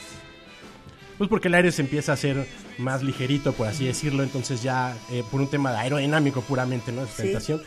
Pues 1.18 1.30
porque 1.30 1.48
el 1.48 1.54
aire 1.54 1.72
se 1.72 1.82
empieza 1.82 2.12
a 2.12 2.14
hacer 2.14 2.46
más 2.78 3.02
ligerito, 3.02 3.52
por 3.54 3.66
así 3.66 3.86
decirlo, 3.86 4.22
entonces 4.22 4.62
ya 4.62 4.94
eh, 5.10 5.24
por 5.30 5.40
un 5.40 5.48
tema 5.48 5.70
aerodinámico 5.70 6.42
puramente, 6.42 6.92
¿no? 6.92 7.00
De 7.02 7.06
sustentación, 7.06 7.62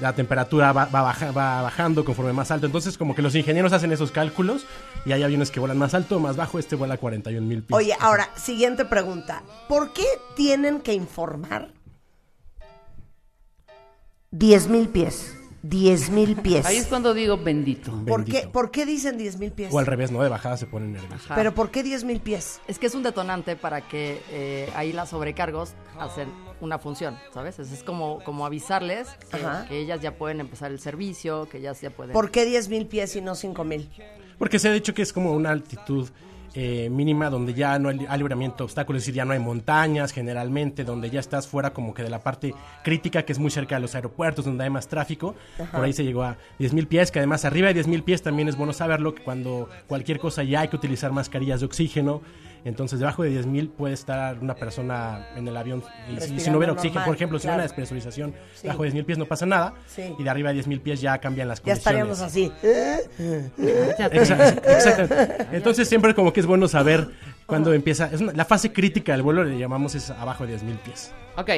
la 0.00 0.14
temperatura 0.14 0.72
va, 0.72 0.84
va, 0.86 1.02
baja- 1.02 1.30
va 1.32 1.62
bajando 1.62 2.04
conforme 2.04 2.32
más 2.32 2.50
alto, 2.50 2.66
entonces 2.66 2.98
como 2.98 3.14
que 3.14 3.22
los 3.22 3.34
ingenieros 3.34 3.72
hacen 3.72 3.92
esos 3.92 4.10
cálculos 4.10 4.66
y 5.06 5.12
hay 5.12 5.22
aviones 5.22 5.50
que 5.50 5.60
vuelan 5.60 5.78
más 5.78 5.94
alto, 5.94 6.18
más 6.20 6.36
bajo, 6.36 6.58
este 6.58 6.76
vuela 6.76 6.94
a 6.94 6.98
41 6.98 7.46
mil 7.46 7.62
pies. 7.62 7.76
Oye, 7.76 7.94
ahora, 8.00 8.28
siguiente 8.36 8.84
pregunta. 8.84 9.42
¿Por 9.68 9.92
qué 9.92 10.04
tienen 10.34 10.80
que 10.80 10.92
informar 10.92 11.70
10 14.32 14.68
mil 14.68 14.88
pies? 14.88 15.34
10 15.62 16.10
mil 16.10 16.36
pies. 16.36 16.64
Ahí 16.66 16.76
es 16.76 16.86
cuando 16.86 17.14
digo 17.14 17.38
bendito. 17.38 17.92
¿Por 18.06 18.24
qué. 18.24 18.48
¿Por 18.52 18.70
qué 18.70 18.86
dicen 18.86 19.18
10 19.18 19.38
mil 19.38 19.52
pies? 19.52 19.72
O 19.72 19.78
al 19.78 19.86
revés, 19.86 20.10
¿no? 20.10 20.22
De 20.22 20.28
bajada 20.28 20.56
se 20.56 20.66
ponen 20.66 20.92
nerviosos. 20.92 21.26
Ajá. 21.26 21.34
¿Pero 21.34 21.54
por 21.54 21.70
qué 21.70 21.82
10 21.82 22.04
mil 22.04 22.20
pies? 22.20 22.60
Es 22.68 22.78
que 22.78 22.86
es 22.86 22.94
un 22.94 23.02
detonante 23.02 23.56
para 23.56 23.80
que 23.80 24.22
eh, 24.30 24.70
ahí 24.74 24.92
las 24.92 25.10
sobrecargos 25.10 25.74
hacen 25.98 26.28
una 26.60 26.78
función, 26.78 27.18
¿sabes? 27.32 27.58
Es, 27.58 27.72
es 27.72 27.82
como, 27.82 28.22
como 28.24 28.46
avisarles 28.46 29.08
que, 29.30 29.38
que 29.68 29.80
ellas 29.80 30.00
ya 30.00 30.16
pueden 30.16 30.40
empezar 30.40 30.70
el 30.70 30.78
servicio, 30.78 31.48
que 31.48 31.58
ellas 31.58 31.80
ya 31.80 31.90
pueden... 31.90 32.12
¿Por 32.12 32.30
qué 32.30 32.44
10 32.44 32.68
mil 32.68 32.86
pies 32.86 33.14
y 33.16 33.20
no 33.20 33.34
5 33.34 33.64
mil? 33.64 33.90
Porque 34.38 34.58
se 34.58 34.68
ha 34.68 34.72
dicho 34.72 34.94
que 34.94 35.02
es 35.02 35.12
como 35.12 35.32
una 35.32 35.50
altitud 35.50 36.08
eh, 36.58 36.88
mínima 36.88 37.28
donde 37.28 37.52
ya 37.52 37.78
no 37.78 37.90
hay, 37.90 38.06
hay 38.08 38.18
libramiento 38.18 38.56
de 38.56 38.64
obstáculos, 38.64 39.02
es 39.02 39.04
decir, 39.04 39.14
ya 39.14 39.26
no 39.26 39.34
hay 39.34 39.38
montañas 39.38 40.10
generalmente, 40.10 40.84
donde 40.84 41.10
ya 41.10 41.20
estás 41.20 41.46
fuera 41.46 41.74
como 41.74 41.92
que 41.92 42.02
de 42.02 42.08
la 42.08 42.20
parte 42.20 42.54
crítica 42.82 43.26
que 43.26 43.34
es 43.34 43.38
muy 43.38 43.50
cerca 43.50 43.74
de 43.74 43.82
los 43.82 43.94
aeropuertos, 43.94 44.46
donde 44.46 44.64
hay 44.64 44.70
más 44.70 44.88
tráfico. 44.88 45.34
Por 45.70 45.84
ahí 45.84 45.92
se 45.92 46.02
llegó 46.02 46.22
a 46.22 46.38
10.000 46.58 46.86
pies, 46.86 47.10
que 47.10 47.18
además 47.18 47.44
arriba 47.44 47.70
de 47.70 47.84
10.000 47.84 48.02
pies 48.04 48.22
también 48.22 48.48
es 48.48 48.56
bueno 48.56 48.72
saberlo, 48.72 49.14
que 49.14 49.22
cuando 49.22 49.68
cualquier 49.86 50.18
cosa 50.18 50.44
ya 50.44 50.60
hay 50.60 50.68
que 50.68 50.76
utilizar 50.76 51.12
mascarillas 51.12 51.60
de 51.60 51.66
oxígeno. 51.66 52.22
Entonces, 52.66 52.98
debajo 52.98 53.22
de 53.22 53.30
10.000 53.30 53.70
puede 53.70 53.94
estar 53.94 54.38
una 54.40 54.54
persona 54.56 55.28
en 55.36 55.46
el 55.46 55.56
avión. 55.56 55.84
Y 56.10 56.20
si- 56.40 56.50
no 56.50 56.58
hubiera 56.58 56.72
oxígeno, 56.72 56.94
normal, 57.00 57.06
por 57.06 57.14
ejemplo, 57.14 57.38
si 57.38 57.42
claro. 57.44 57.52
hay 57.54 57.56
una 57.58 57.62
despresurización, 57.62 58.34
Sí. 58.54 58.62
debajo 58.64 58.82
de 58.82 58.88
10.000 58.90 59.04
pies 59.04 59.18
no 59.18 59.26
pasa 59.26 59.46
nada. 59.46 59.74
Sí. 59.86 60.12
Y 60.18 60.22
de 60.24 60.28
arriba 60.30 60.48
de 60.50 60.54
10.000 60.56 60.80
pies 60.80 61.00
ya 61.00 61.16
cambian 61.18 61.46
las 61.46 61.60
Ya 61.60 61.74
condiciones. 61.74 61.78
estaríamos 61.78 62.20
así. 62.20 62.52
Exacto, 63.58 64.16
exacto. 64.70 65.14
Entonces 65.52 65.88
siempre 65.88 66.14
como 66.14 66.32
que 66.32 66.40
es 66.40 66.46
bueno 66.46 66.68
saber 66.68 67.08
cuándo 67.46 67.72
empieza. 67.72 68.06
Es 68.12 68.20
una- 68.20 68.32
la 68.32 68.44
fase 68.44 68.72
crítica 68.72 69.12
del 69.12 69.22
vuelo 69.22 69.44
le 69.44 69.58
llamamos 69.58 69.94
es 69.94 70.10
abajo 70.10 70.44
de 70.46 70.54
10.000 70.58 70.76
pies. 70.78 71.12
Ok. 71.36 71.50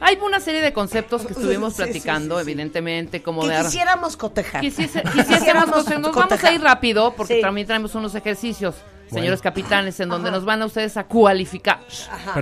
Hay 0.00 0.18
una 0.22 0.40
serie 0.40 0.60
de 0.60 0.72
conceptos 0.72 1.24
que 1.26 1.32
estuvimos 1.32 1.74
Sí, 1.74 1.82
platicando, 1.82 2.38
sí, 2.38 2.44
sí. 2.44 2.50
evidentemente, 2.50 3.22
como 3.22 3.42
Que 3.42 3.48
de... 3.48 3.62
quisiéramos 3.64 4.16
cotejar. 4.16 4.60
Quisiese- 4.62 5.02
quisiésemos 5.12 5.64
cotejar. 5.66 6.00
Nos 6.00 6.14
vamos 6.14 6.44
a 6.44 6.52
ir 6.52 6.60
rápido 6.60 7.14
porque 7.16 7.36
Sí. 7.36 7.40
también 7.40 7.66
traemos 7.66 7.94
unos 7.94 8.14
ejercicios, 8.14 8.74
Bueno. 8.76 9.14
señores 9.20 9.40
capitanes, 9.40 9.98
en 10.00 10.10
donde 10.10 10.28
Ajá. 10.28 10.36
nos 10.36 10.44
van 10.44 10.60
a 10.60 10.66
ustedes 10.66 10.96
a 10.98 11.04
cualificar. 11.04 11.80
Ajá. 12.10 12.40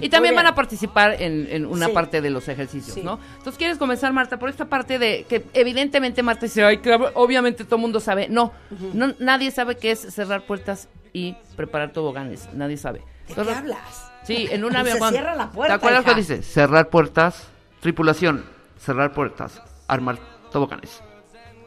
Y 0.00 0.08
también 0.10 0.34
van 0.34 0.46
a 0.46 0.54
participar 0.54 1.22
en, 1.22 1.48
en 1.50 1.64
una 1.64 1.86
Sí. 1.86 1.92
parte 1.92 2.20
de 2.20 2.28
los 2.30 2.46
ejercicios, 2.48 2.94
Sí. 2.94 3.02
¿no? 3.02 3.18
Entonces, 3.38 3.56
¿quieres 3.56 3.78
comenzar, 3.78 4.12
Marta, 4.12 4.38
por 4.38 4.50
esta 4.50 4.66
parte 4.66 4.98
de 4.98 5.24
que 5.28 5.46
evidentemente 5.54 6.22
Marta 6.22 6.46
dice, 6.46 6.62
ay, 6.64 6.78
que 6.78 6.92
obviamente 7.14 7.64
todo 7.64 7.76
el 7.76 7.82
mundo 7.82 8.00
sabe. 8.00 8.28
No, 8.28 8.52
no, 8.92 9.14
nadie 9.18 9.50
sabe 9.50 9.76
qué 9.76 9.92
es 9.92 10.00
cerrar 10.00 10.42
puertas 10.46 10.88
y 11.14 11.34
preparar 11.56 11.92
toboganes. 11.92 12.48
Nadie 12.52 12.76
sabe. 12.76 13.00
¿De 13.26 13.34
qué 13.34 13.40
hablas? 13.52 14.09
Sí, 14.36 14.48
en 14.50 14.64
un 14.64 14.76
avión. 14.76 14.94
se 14.94 14.98
cuando- 14.98 15.18
cierra 15.18 15.34
la 15.34 15.50
puerta, 15.50 15.74
¿Te 15.74 15.76
acuerdas 15.76 16.02
hija. 16.02 16.10
que 16.14 16.20
dice? 16.20 16.42
Cerrar 16.42 16.88
puertas, 16.88 17.44
tripulación, 17.80 18.44
cerrar 18.78 19.12
puertas, 19.12 19.60
armar 19.88 20.18
toboganes. 20.52 21.00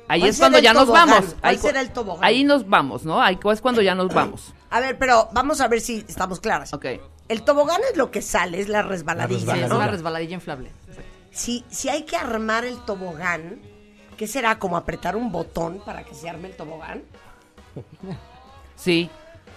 Ahí 0.09 0.19
¿Cuál 0.19 0.29
es 0.31 0.39
cuando 0.39 0.59
ya 0.59 0.73
nos 0.73 0.87
vamos. 0.89 1.19
¿Cuál 1.25 1.35
Ahí, 1.41 1.57
será 1.57 1.79
el 1.81 1.91
tobogán? 1.91 2.23
ahí 2.25 2.43
nos 2.43 2.67
vamos, 2.67 3.05
¿no? 3.05 3.21
Ahí 3.21 3.39
es 3.51 3.61
cuando 3.61 3.81
ya 3.81 3.95
nos 3.95 4.13
vamos. 4.13 4.53
A 4.69 4.79
ver, 4.81 4.97
pero 4.97 5.29
vamos 5.31 5.61
a 5.61 5.67
ver 5.69 5.79
si 5.81 6.03
estamos 6.07 6.39
claras. 6.41 6.73
Ok. 6.73 6.85
El 7.29 7.41
tobogán 7.43 7.79
es 7.89 7.95
lo 7.97 8.11
que 8.11 8.21
sale, 8.21 8.59
es 8.59 8.67
la 8.67 8.81
resbaladilla, 8.81 9.45
La 9.47 9.53
Sí, 9.55 9.59
es 9.61 9.69
¿no? 9.69 9.77
una 9.77 9.87
resbaladilla 9.87 10.33
inflable. 10.35 10.71
si, 11.31 11.63
si 11.69 11.87
hay 11.89 12.03
que 12.03 12.17
armar 12.17 12.65
el 12.65 12.77
tobogán, 12.79 13.59
¿qué 14.17 14.27
será? 14.27 14.59
¿Como 14.59 14.75
apretar 14.75 15.15
un 15.15 15.31
botón 15.31 15.81
para 15.85 16.03
que 16.03 16.13
se 16.13 16.29
arme 16.29 16.49
el 16.49 16.55
tobogán? 16.57 17.01
Sí. 18.75 19.09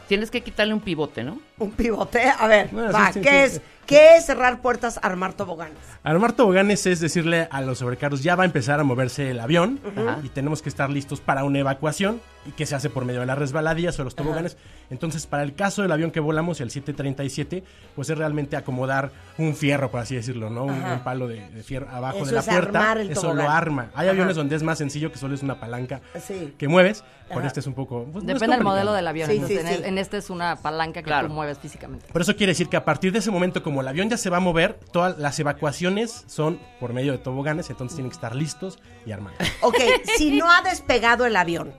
Tienes 0.08 0.30
que 0.30 0.40
quitarle 0.42 0.72
un 0.74 0.80
pivote, 0.80 1.24
¿no? 1.24 1.38
Un 1.58 1.72
pivote. 1.72 2.22
A 2.38 2.46
ver, 2.46 2.68
Bueno, 2.70 2.92
va, 2.92 3.12
sí, 3.12 3.20
¿qué, 3.20 3.30
sí, 3.30 3.36
es, 3.36 3.52
sí. 3.54 3.60
¿qué 3.86 4.16
es 4.16 4.26
cerrar 4.26 4.60
puertas, 4.62 5.00
armar 5.02 5.32
toboganes? 5.34 5.78
Armar 6.02 6.32
toboganes 6.32 6.86
es 6.86 7.00
decirle 7.00 7.48
a 7.50 7.60
los 7.60 7.78
sobrecargos, 7.78 8.22
ya 8.22 8.36
va 8.36 8.44
a 8.44 8.46
empezar 8.46 8.78
a 8.78 8.84
moverse 8.84 9.30
el 9.30 9.40
avión 9.40 9.80
y 10.22 10.28
tenemos 10.28 10.62
que 10.62 10.68
estar 10.68 10.90
listos 10.90 11.20
para 11.20 11.44
una 11.44 11.58
evacuación 11.58 12.20
y 12.46 12.52
que 12.52 12.66
se 12.66 12.74
hace 12.74 12.90
por 12.90 13.04
medio 13.04 13.20
de 13.20 13.26
las 13.26 13.36
resbaladillas 13.38 13.98
o 13.98 14.04
los 14.04 14.14
toboganes. 14.14 14.56
Entonces, 14.90 15.26
para 15.26 15.42
el 15.42 15.54
caso 15.54 15.82
del 15.82 15.90
avión 15.92 16.10
que 16.10 16.20
volamos, 16.20 16.60
el 16.60 16.70
737, 16.70 17.64
pues 17.94 18.08
es 18.10 18.16
realmente 18.18 18.56
acomodar 18.56 19.10
un 19.38 19.54
fierro, 19.56 19.90
por 19.90 20.00
así 20.00 20.14
decirlo, 20.14 20.48
¿no? 20.50 20.64
Un, 20.64 21.00
palo 21.04 21.26
de, 21.28 21.48
de 21.50 21.62
fierro 21.62 21.88
abajo 21.90 22.18
Eso 22.18 22.26
de 22.26 22.32
la 22.32 22.40
es 22.40 22.46
puerta. 22.46 22.78
armar 22.78 22.98
el 22.98 23.10
Eso 23.10 23.20
tobogán. 23.22 23.44
lo 23.44 23.50
arma. 23.50 23.82
Hay 23.94 24.06
Ajá. 24.06 24.10
aviones 24.10 24.36
donde 24.36 24.54
es 24.56 24.62
más 24.62 24.78
sencillo, 24.78 25.10
que 25.10 25.18
solo 25.18 25.34
es 25.34 25.42
una 25.42 25.58
palanca 25.60 26.00
Sí. 26.20 26.54
que 26.56 26.68
mueves. 26.68 27.04
Por 27.28 27.38
Ajá. 27.38 27.48
este 27.48 27.58
es 27.60 27.66
un 27.66 27.74
poco... 27.74 28.04
pues, 28.12 28.24
no 28.24 28.32
Depende 28.34 28.54
del 28.54 28.64
modelo 28.64 28.92
del 28.92 29.06
avión. 29.08 29.28
Sí, 29.28 29.34
entonces, 29.34 29.58
sí, 29.62 29.66
en, 29.66 29.72
sí. 29.72 29.74
el- 29.82 29.84
en 29.84 29.98
este 29.98 30.16
es 30.18 30.30
una 30.30 30.54
palanca 30.56 31.00
que 31.00 31.06
Claro. 31.06 31.26
tú 31.26 31.34
mueves 31.34 31.58
físicamente. 31.58 32.06
Pero 32.12 32.22
eso 32.22 32.36
quiere 32.36 32.52
decir 32.52 32.68
que 32.68 32.76
a 32.76 32.84
partir 32.84 33.10
de 33.12 33.18
ese 33.18 33.32
momento, 33.32 33.62
como 33.64 33.80
el 33.80 33.88
avión 33.88 34.08
ya 34.08 34.16
se 34.16 34.30
va 34.30 34.36
a 34.36 34.40
mover, 34.40 34.78
todas 34.92 35.18
las 35.18 35.38
evacuaciones 35.40 36.24
son 36.28 36.60
por 36.78 36.92
medio 36.92 37.10
de 37.10 37.18
toboganes, 37.18 37.68
entonces 37.70 37.96
tienen 37.96 38.10
que 38.10 38.14
estar 38.14 38.36
listos 38.36 38.78
y 39.04 39.10
armados. 39.10 39.38
Ok, 39.62 39.76
si 40.16 40.38
no 40.38 40.50
ha 40.52 40.62
despegado 40.62 41.26
el 41.26 41.34
avión 41.34 41.72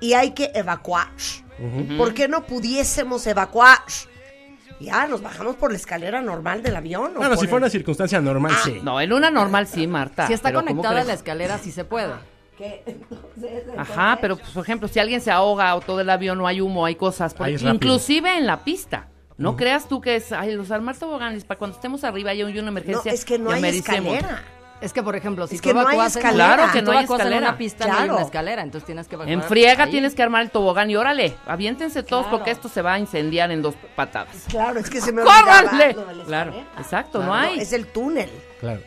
y 0.00 0.14
hay 0.14 0.30
que 0.32 0.50
evacuar, 0.54 1.08
¿por 1.96 2.14
qué 2.14 2.28
no 2.28 2.44
pudiésemos 2.46 3.26
evacuar? 3.26 3.78
Ya, 4.80 5.06
nos 5.06 5.20
bajamos 5.20 5.56
por 5.56 5.70
la 5.72 5.76
escalera 5.76 6.22
normal 6.22 6.62
del 6.62 6.74
avión. 6.74 7.12
o 7.14 7.18
Bueno, 7.18 7.34
si 7.36 7.40
fuera 7.46 7.56
el- 7.58 7.62
una 7.64 7.70
circunstancia 7.70 8.18
normal, 8.20 8.52
Ah, 8.54 8.60
sí. 8.64 8.80
No, 8.82 8.98
en 9.00 9.12
una 9.12 9.30
normal 9.30 9.66
sí, 9.66 9.86
Marta. 9.86 10.26
si 10.26 10.32
está 10.32 10.48
pero 10.48 10.60
¿cómo 10.60 10.68
conectada 10.70 11.02
a 11.02 11.04
la 11.04 11.12
escalera, 11.12 11.58
sí 11.58 11.70
se 11.70 11.84
puede. 11.84 12.14
¿Qué? 12.56 12.82
Entonces, 12.86 13.64
Ajá, 13.76 14.16
pero 14.22 14.36
pues, 14.38 14.48
por 14.50 14.62
ejemplo, 14.64 14.88
si 14.88 14.98
alguien 14.98 15.20
se 15.20 15.30
ahoga 15.30 15.74
o 15.74 15.80
todo 15.82 16.00
el 16.00 16.08
avión 16.08 16.38
no 16.38 16.46
hay 16.46 16.62
humo, 16.62 16.86
hay 16.86 16.94
cosas, 16.94 17.34
inclusive 17.60 18.38
en 18.38 18.46
la 18.46 18.64
pista. 18.64 19.08
No 19.36 19.56
creas 19.56 19.86
tú 19.88 20.00
que 20.02 20.16
es, 20.16 20.32
ay, 20.32 20.54
los 20.54 20.70
armar 20.70 20.96
toboganes, 20.96 21.44
para 21.44 21.58
cuando 21.58 21.76
estemos 21.76 22.02
arriba 22.04 22.32
y 22.34 22.40
hay 22.42 22.52
una 22.58 22.62
No, 22.62 22.68
emergencia. 22.68 23.12
es 23.12 23.24
que 23.26 23.38
no 23.38 23.50
hay 23.50 23.60
merecemos. 23.62 24.14
escalera. 24.14 24.42
Es 24.80 24.92
que, 24.92 25.02
por 25.02 25.14
ejemplo, 25.14 25.46
si 25.46 25.56
Es 25.56 25.60
tú 25.60 25.68
que 25.68 25.74
no 25.74 25.86
hay 25.86 25.98
escalera. 26.06 26.54
Claro 26.54 26.72
que 26.72 26.80
no 26.80 26.86
tú 26.86 26.90
hay 26.92 26.98
evacúas 26.98 27.20
en 27.20 27.26
escalera. 27.26 27.48
una 27.50 27.58
pista 27.58 27.86
no 27.86 27.92
hay 27.92 27.98
Claro. 27.98 28.14
una 28.14 28.22
escalera, 28.22 28.62
entonces 28.62 28.86
tienes 28.86 29.08
que 29.08 29.16
En 29.26 29.42
friega 29.42 29.84
ahí. 29.84 29.90
tienes 29.90 30.14
que 30.14 30.22
armar 30.22 30.42
el 30.42 30.50
tobogán 30.50 30.90
y 30.90 30.96
órale, 30.96 31.36
aviéntense 31.46 32.02
todos 32.02 32.22
Claro. 32.24 32.38
porque 32.38 32.50
esto 32.50 32.68
se 32.68 32.80
va 32.80 32.94
a 32.94 32.98
incendiar 32.98 33.50
en 33.50 33.60
dos 33.62 33.74
patadas. 33.94 34.46
Claro, 34.48 34.80
es 34.80 34.88
que 34.88 35.00
se 35.00 35.12
me 35.12 35.20
olvidaba 35.22 35.42
¡Córranle! 35.62 35.92
lo 35.92 36.04
de 36.06 36.14
la 36.14 36.24
Claro, 36.24 36.50
escalera. 36.52 36.80
exacto, 36.80 37.18
no 37.20 37.26
No, 37.26 37.34
hay. 37.34 37.60
es 37.60 37.72
el 37.74 37.86
túnel 37.88 38.30
Claro. 38.60 38.80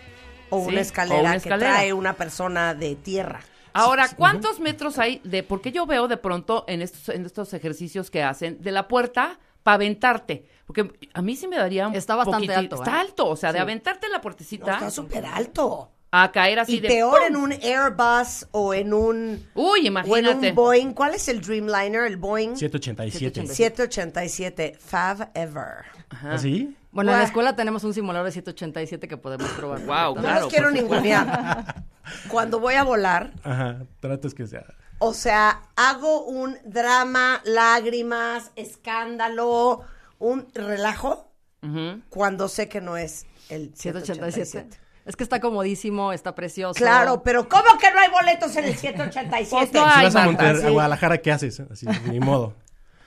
o 0.50 0.62
Sí, 0.62 0.68
una 0.70 0.78
o 0.78 0.82
escalera 0.82 1.32
que 1.32 1.38
escalera. 1.38 1.72
trae 1.74 1.94
una 1.94 2.14
persona 2.14 2.74
de 2.74 2.96
tierra. 2.96 3.42
Ahora, 3.76 4.08
¿cuántos 4.16 4.60
metros 4.60 5.00
hay 5.00 5.20
de, 5.24 5.42
porque 5.44 5.72
yo 5.72 5.86
veo 5.86 6.08
de 6.08 6.18
pronto 6.18 6.64
en 6.68 6.82
estos, 6.84 7.10
en 7.16 7.26
estos 7.26 7.54
ejercicios 7.54 8.12
que 8.12 8.22
hacen, 8.24 8.62
de 8.62 8.72
la 8.72 8.88
puerta 8.88 9.40
para 9.64 9.76
aventarte? 9.76 10.46
Porque 10.74 11.08
a 11.14 11.22
mí 11.22 11.36
sí 11.36 11.48
me 11.48 11.58
daría 11.58 11.88
un 11.88 11.96
Está 11.96 12.16
bastante 12.16 12.54
alto, 12.54 12.76
Está 12.78 12.98
¿eh? 12.98 13.00
alto, 13.02 13.28
o 13.28 13.36
sea, 13.36 13.54
de 13.54 13.60
aventarte 13.60 14.08
la 14.10 14.18
No, 14.18 14.22
puertecita 14.22 14.74
está 14.74 14.90
súper 14.90 15.26
alto. 15.26 15.92
a 16.12 16.32
caer 16.32 16.60
así 16.60 16.78
Y 16.78 16.80
de 16.80 16.88
peor 16.88 17.20
¡pum! 17.20 17.28
en 17.28 17.36
un 17.36 17.52
Airbus 17.54 18.48
o 18.52 18.74
en 18.74 18.94
un... 18.94 19.48
Uy, 19.56 19.66
O 19.66 19.76
en 19.78 19.86
imagínate. 19.86 20.50
un 20.50 20.56
Boeing. 20.56 20.94
¿Cuál 20.94 21.14
es 21.16 21.28
el 21.28 21.42
Dreamliner? 21.42 22.04
El 22.06 22.18
Boeing 22.18 22.56
787. 22.56 23.48
787. 23.54 24.78
Fav 24.80 25.30
Ever. 25.34 25.86
¿Así? 26.24 26.76
Bueno, 26.92 27.12
en 27.12 27.18
la 27.18 27.24
escuela 27.24 27.56
tenemos 27.56 27.84
un 27.84 27.94
simulador 27.94 28.26
de 28.28 28.32
787 28.32 29.08
que 29.08 29.18
podemos 29.18 29.50
probar. 29.58 29.80
Guau, 29.86 30.16
No 30.16 30.22
Claro, 30.22 30.42
los 30.42 30.54
quiero 30.54 30.70
ningunear. 30.72 31.84
Cuando 32.30 32.60
voy 32.60 32.76
a 32.76 32.84
volar, 32.84 33.32
Ajá, 33.44 33.80
tratas 34.00 34.34
que 34.36 34.46
sea. 34.46 34.66
o 35.00 35.14
sea, 35.14 35.64
hago 35.76 36.24
un 36.26 36.58
drama, 36.66 37.42
lágrimas, 37.46 38.52
escándalo, 38.56 39.82
un 40.24 40.48
relajo, 40.54 41.32
Ujú. 41.62 42.02
cuando 42.10 42.48
sé 42.48 42.70
que 42.70 42.82
no 42.82 42.98
es 42.98 43.26
el 43.50 43.74
787. 43.76 44.46
787. 44.46 44.84
Es 45.06 45.16
que 45.18 45.24
está 45.24 45.42
comodísimo, 45.42 46.14
está 46.14 46.34
precioso. 46.34 46.78
Claro, 46.78 47.24
pero 47.24 47.50
¿cómo 47.50 47.78
que 47.80 47.92
no 47.92 48.00
hay 48.00 48.10
boletos 48.10 48.56
en 48.56 48.64
el 48.66 48.76
787? 48.78 49.50
Pues 49.52 49.74
no 49.74 49.82
Si 49.90 49.94
Ay, 50.00 50.06
vas 50.06 50.16
a, 50.16 50.26
Marta, 50.26 50.44
Monter- 50.44 50.62
sí. 50.62 50.66
a 50.68 50.70
Guadalajara, 50.70 51.18
¿qué 51.18 51.32
haces? 51.34 51.60
Así, 51.60 51.86
ni 52.10 52.20
modo. 52.22 52.54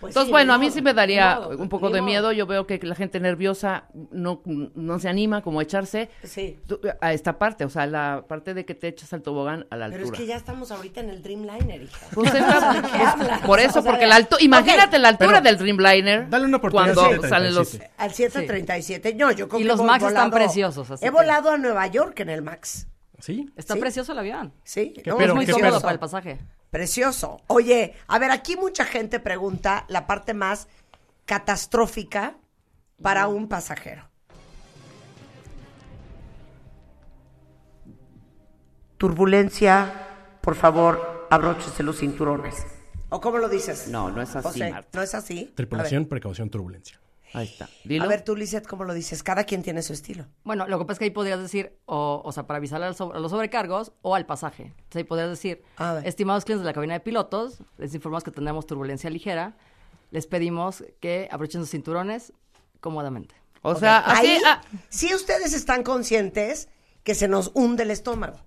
Pues 0.06 0.14
Entonces, 0.14 0.26
sí, 0.28 0.32
bueno, 0.32 0.54
a 0.54 0.58
mí 0.58 0.70
sí 0.70 0.82
me 0.82 0.94
daría 0.94 1.36
modo, 1.40 1.58
un 1.58 1.68
poco 1.68 1.90
de 1.90 2.00
modo. 2.00 2.06
miedo. 2.10 2.32
Yo 2.32 2.46
veo 2.46 2.66
que 2.66 2.78
la 2.82 2.94
gente 2.94 3.20
nerviosa 3.20 3.84
no, 4.10 4.40
no 4.44 4.98
se 4.98 5.08
anima 5.08 5.42
como 5.42 5.60
a 5.60 5.62
echarse 5.62 6.08
Sí. 6.22 6.58
a 7.00 7.12
esta 7.12 7.38
parte, 7.38 7.64
o 7.64 7.68
sea, 7.70 7.86
la 7.86 8.24
parte 8.28 8.54
de 8.54 8.64
que 8.64 8.74
te 8.74 8.88
echas 8.88 9.12
al 9.12 9.22
tobogán 9.22 9.66
a 9.70 9.76
la 9.76 9.86
Pero 9.86 9.98
es 10.02 10.02
altura. 10.10 10.18
que 10.18 10.26
ya 10.26 10.36
estamos 10.36 10.70
ahorita 10.70 11.00
en 11.00 11.10
el 11.10 11.22
Dreamliner, 11.22 11.82
hija. 11.82 12.06
Pues 12.14 12.30
por 13.46 13.60
eso, 13.60 13.80
O 13.80 13.82
sea, 13.82 13.90
porque 13.90 14.06
la 14.06 14.16
altura, 14.16 14.42
imagínate 14.42 14.98
la 14.98 15.08
altura 15.08 15.30
pero 15.30 15.42
del 15.42 15.58
Dreamliner. 15.58 16.28
dale 16.30 16.44
una 16.46 16.56
oportunidad 16.58 16.94
cuando 16.94 17.22
al 17.24 17.28
salen 17.28 17.54
los 17.54 17.68
737. 17.68 17.94
Al 17.96 18.12
737. 18.12 19.14
No, 19.14 19.32
yo 19.32 19.48
creo 19.48 19.60
Y 19.60 19.64
los 19.64 19.82
Max 19.82 20.04
están 20.04 20.30
preciosos, 20.30 20.90
así 20.90 21.04
He 21.04 21.08
que- 21.08 21.14
volado 21.14 21.50
a 21.50 21.58
Nueva 21.58 21.86
York 21.86 22.18
en 22.20 22.30
el 22.30 22.42
Max. 22.42 22.86
¿Sí? 23.18 23.50
Está 23.56 23.74
Sí. 23.74 23.80
precioso 23.80 24.12
el 24.12 24.18
avión. 24.18 24.52
Sí, 24.62 24.92
¿Qué 25.02 25.10
no, 25.10 25.16
pero- 25.16 25.32
es 25.32 25.34
muy 25.36 25.46
cómodo 25.46 25.80
para 25.80 25.92
el 25.94 25.98
pasaje. 25.98 26.38
Precioso. 26.70 27.40
Oye, 27.46 27.94
a 28.06 28.18
ver, 28.18 28.30
aquí 28.30 28.56
mucha 28.56 28.84
gente 28.84 29.20
pregunta 29.20 29.84
la 29.88 30.06
parte 30.06 30.34
más 30.34 30.68
catastrófica 31.24 32.36
para 33.02 33.28
un 33.28 33.48
pasajero. 33.48 34.08
Turbulencia, 38.98 39.92
por 40.40 40.54
favor, 40.54 41.26
abróchese 41.30 41.82
los 41.82 41.98
cinturones. 41.98 42.66
¿O 43.10 43.20
cómo 43.20 43.38
lo 43.38 43.48
dices? 43.48 43.88
No, 43.88 44.10
no 44.10 44.22
es 44.22 44.34
así, 44.34 44.48
José, 44.48 44.70
Marta. 44.70 44.90
¿No 44.94 45.02
es 45.02 45.14
así? 45.14 45.52
Tripulación, 45.54 46.06
precaución, 46.06 46.50
turbulencia. 46.50 46.98
Ahí 47.36 47.46
está. 47.46 47.66
A 47.66 47.68
Dilo. 47.84 48.02
ver, 48.04 48.12
a 48.12 48.16
ver 48.16 48.24
tú, 48.24 48.34
Lizeth, 48.34 48.66
¿cómo 48.66 48.84
lo 48.84 48.94
dices? 48.94 49.22
Cada 49.22 49.44
quien 49.44 49.62
tiene 49.62 49.82
su 49.82 49.92
estilo. 49.92 50.24
Bueno, 50.44 50.66
lo 50.66 50.78
que 50.78 50.84
pasa 50.84 50.92
es 50.94 50.98
que 51.00 51.04
ahí 51.06 51.10
podrías 51.10 51.38
decir, 51.40 51.76
o, 51.84 52.22
o 52.24 52.32
sea, 52.32 52.46
para 52.46 52.58
sobre- 52.94 53.16
a 53.18 53.20
los 53.20 53.30
sobrecargos 53.30 53.92
o 54.02 54.14
al 54.14 54.24
pasaje. 54.26 54.64
Entonces 54.64 54.96
ahí 54.96 55.04
podrías 55.04 55.28
decir, 55.30 55.62
A 55.76 55.94
ver. 55.94 56.06
estimados 56.06 56.44
clientes 56.44 56.62
de 56.62 56.66
la 56.66 56.72
cabina 56.72 56.94
de 56.94 57.00
pilotos, 57.00 57.58
les 57.78 57.94
informamos 57.94 58.24
que 58.24 58.30
tendremos 58.30 58.66
turbulencia 58.66 59.10
ligera. 59.10 59.56
Les 60.10 60.26
pedimos 60.26 60.82
que 61.00 61.28
abrochen 61.30 61.60
sus 61.60 61.70
cinturones 61.70 62.32
cómodamente. 62.80 63.34
o 63.62 63.74
sea, 63.74 63.98
así, 63.98 64.26
Ahí, 64.28 64.38
ah, 64.46 64.60
sí 64.88 65.14
ustedes 65.14 65.52
están 65.52 65.82
conscientes 65.82 66.68
que 67.02 67.14
se 67.14 67.28
nos 67.28 67.50
hunde 67.54 67.82
el 67.82 67.90
estómago. 67.90 68.38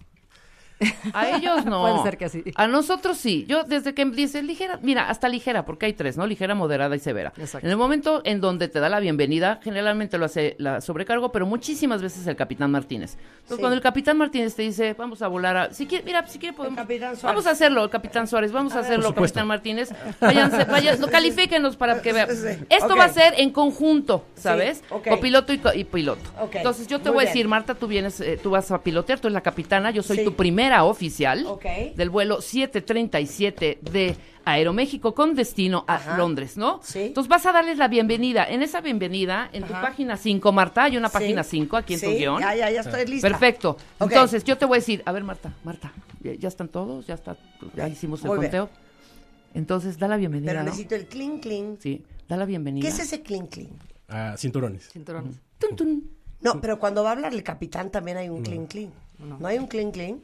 A 1.13 1.29
ellos 1.29 1.65
no. 1.65 1.81
Puede 1.81 2.03
ser 2.03 2.17
que 2.17 2.29
sí. 2.29 2.43
A 2.55 2.67
nosotros 2.67 3.17
sí. 3.17 3.45
Yo 3.48 3.63
desde 3.63 3.93
que 3.93 4.05
dice 4.05 4.41
ligera, 4.43 4.79
mira, 4.81 5.09
hasta 5.09 5.27
ligera, 5.29 5.65
porque 5.65 5.86
hay 5.88 5.93
tres, 5.93 6.17
¿no? 6.17 6.25
Ligera, 6.27 6.55
moderada 6.55 6.95
y 6.95 7.00
severa. 7.00 7.33
Exacto. 7.38 7.65
En 7.65 7.71
el 7.71 7.77
momento 7.77 8.21
en 8.25 8.41
donde 8.41 8.67
te 8.67 8.79
da 8.79 8.89
la 8.89 9.00
bienvenida, 9.00 9.59
generalmente 9.63 10.17
lo 10.17 10.25
hace 10.25 10.55
la 10.59 10.81
sobrecargo, 10.81 11.31
pero 11.31 11.45
muchísimas 11.45 12.01
veces 12.01 12.25
el 12.27 12.36
capitán 12.36 12.71
Martínez. 12.71 13.13
Entonces, 13.13 13.55
Sí. 13.57 13.62
cuando 13.62 13.75
el 13.75 13.81
capitán 13.81 14.17
Martínez 14.17 14.55
te 14.55 14.62
dice, 14.62 14.93
vamos 14.98 15.21
a 15.21 15.27
volar 15.27 15.57
a... 15.57 15.74
Si 15.74 15.86
quiere, 15.88 16.03
mira, 16.05 16.25
si 16.27 16.38
quiere 16.39 16.55
podemos... 16.55 16.77
capitán 16.77 17.15
Suárez. 17.17 17.24
Vamos 17.24 17.48
a 17.48 17.51
hacerlo, 17.51 17.83
el 17.83 17.89
capitán 17.89 18.27
Suárez, 18.27 18.51
vamos 18.51 18.74
a, 18.75 18.79
hacerlo, 18.79 19.13
capitán 19.13 19.48
Martínez. 19.48 19.89
Váyanse, 20.21 20.65
váyanse, 20.65 21.07
califíquenos 21.09 21.75
para 21.75 22.01
que 22.01 22.13
vean. 22.13 22.29
Sí. 22.29 22.63
Esto 22.69 22.95
va 22.95 23.05
a 23.05 23.09
ser 23.09 23.33
en 23.38 23.50
conjunto, 23.51 24.25
¿sabes? 24.36 24.83
ok. 24.89 25.07
Copiloto 25.09 25.51
y, 25.53 25.57
co- 25.57 25.74
y 25.74 25.83
piloto. 25.83 26.21
Ok, 26.39 26.55
Entonces, 26.55 26.88
yo 26.88 27.00
te 27.00 27.09
muy 27.09 27.15
voy 27.15 27.24
a 27.25 27.27
decir, 27.27 27.48
Marta, 27.48 27.74
tú 27.75 27.88
vienes, 27.88 28.19
eh, 28.21 28.39
tú 28.41 28.51
vas 28.51 28.69
a 28.71 28.81
pilotear, 28.81 29.19
tú 29.19 29.27
eres 29.27 29.33
la 29.33 29.41
capitana, 29.41 29.89
yo 29.91 30.03
soy 30.03 30.17
Sí. 30.17 30.24
tu 30.24 30.33
primera 30.36 30.68
oficial 30.85 31.45
del 31.95 32.09
vuelo 32.09 32.41
737 32.41 33.79
de 33.91 34.15
Aeroméxico 34.45 35.13
con 35.13 35.35
destino 35.35 35.83
a 35.88 35.95
Ajá. 35.95 36.17
Londres, 36.17 36.57
¿no? 36.57 36.79
Sí. 36.83 36.99
Entonces 37.03 37.29
vas 37.29 37.45
a 37.45 37.51
darles 37.51 37.77
la 37.77 37.88
bienvenida. 37.88 38.45
En 38.49 38.63
esa 38.63 38.81
bienvenida, 38.81 39.49
en 39.53 39.63
tu 39.63 39.73
página 39.73 40.17
5, 40.17 40.51
Marta, 40.51 40.83
hay 40.85 40.97
una 40.97 41.09
Sí. 41.09 41.13
página 41.13 41.43
5 41.43 41.77
aquí 41.77 41.93
en 41.95 41.99
tu 42.01 42.07
Sí, 42.07 42.15
guion. 42.17 42.39
Ya, 42.41 42.55
ya, 42.55 42.71
ya 42.71 42.81
estoy 42.81 43.05
lista. 43.05 43.27
Perfecto. 43.27 43.77
Entonces, 43.99 44.43
yo 44.43 44.57
te 44.57 44.65
voy 44.65 44.77
a 44.77 44.79
decir, 44.79 45.03
a 45.05 45.11
ver, 45.11 45.23
Marta, 45.23 45.53
Marta, 45.63 45.91
¿ya, 46.21 46.33
ya 46.33 46.47
están 46.47 46.67
todos? 46.69 47.05
¿Ya 47.05 47.13
está? 47.15 47.38
¿Ya 47.75 47.88
hicimos 47.88 48.21
el 48.23 48.27
muy 48.27 48.39
bien. 48.39 48.51
conteo? 48.51 48.69
Entonces, 49.53 49.97
da 49.99 50.07
la 50.07 50.17
bienvenida, 50.17 50.51
Pero 50.51 50.59
¿no? 50.63 50.65
necesito 50.69 50.95
el 50.95 51.05
clean, 51.07 51.39
clean. 51.39 51.77
Sí, 51.79 52.03
da 52.27 52.38
la 52.38 52.45
bienvenida. 52.45 52.81
¿Qué 52.81 52.93
es 52.93 52.99
ese 52.99 53.21
clean, 53.21 53.47
clean? 53.47 53.69
Ah, 54.07 54.35
cinturones. 54.38 54.89
Cinturones. 54.89 55.35
Tun, 55.59 55.75
tun. 55.75 56.09
No, 56.41 56.59
pero 56.61 56.79
cuando 56.79 57.03
va 57.03 57.09
a 57.09 57.11
hablar 57.13 57.33
el 57.33 57.43
capitán 57.43 57.91
también 57.91 58.17
hay 58.17 58.29
un 58.29 58.41
clean, 58.41 58.65
clean. 58.65 58.91
¿No, 59.19 59.45
hay 59.45 59.57
un 59.59 59.67
clean, 59.67 59.91
clean? 59.91 60.21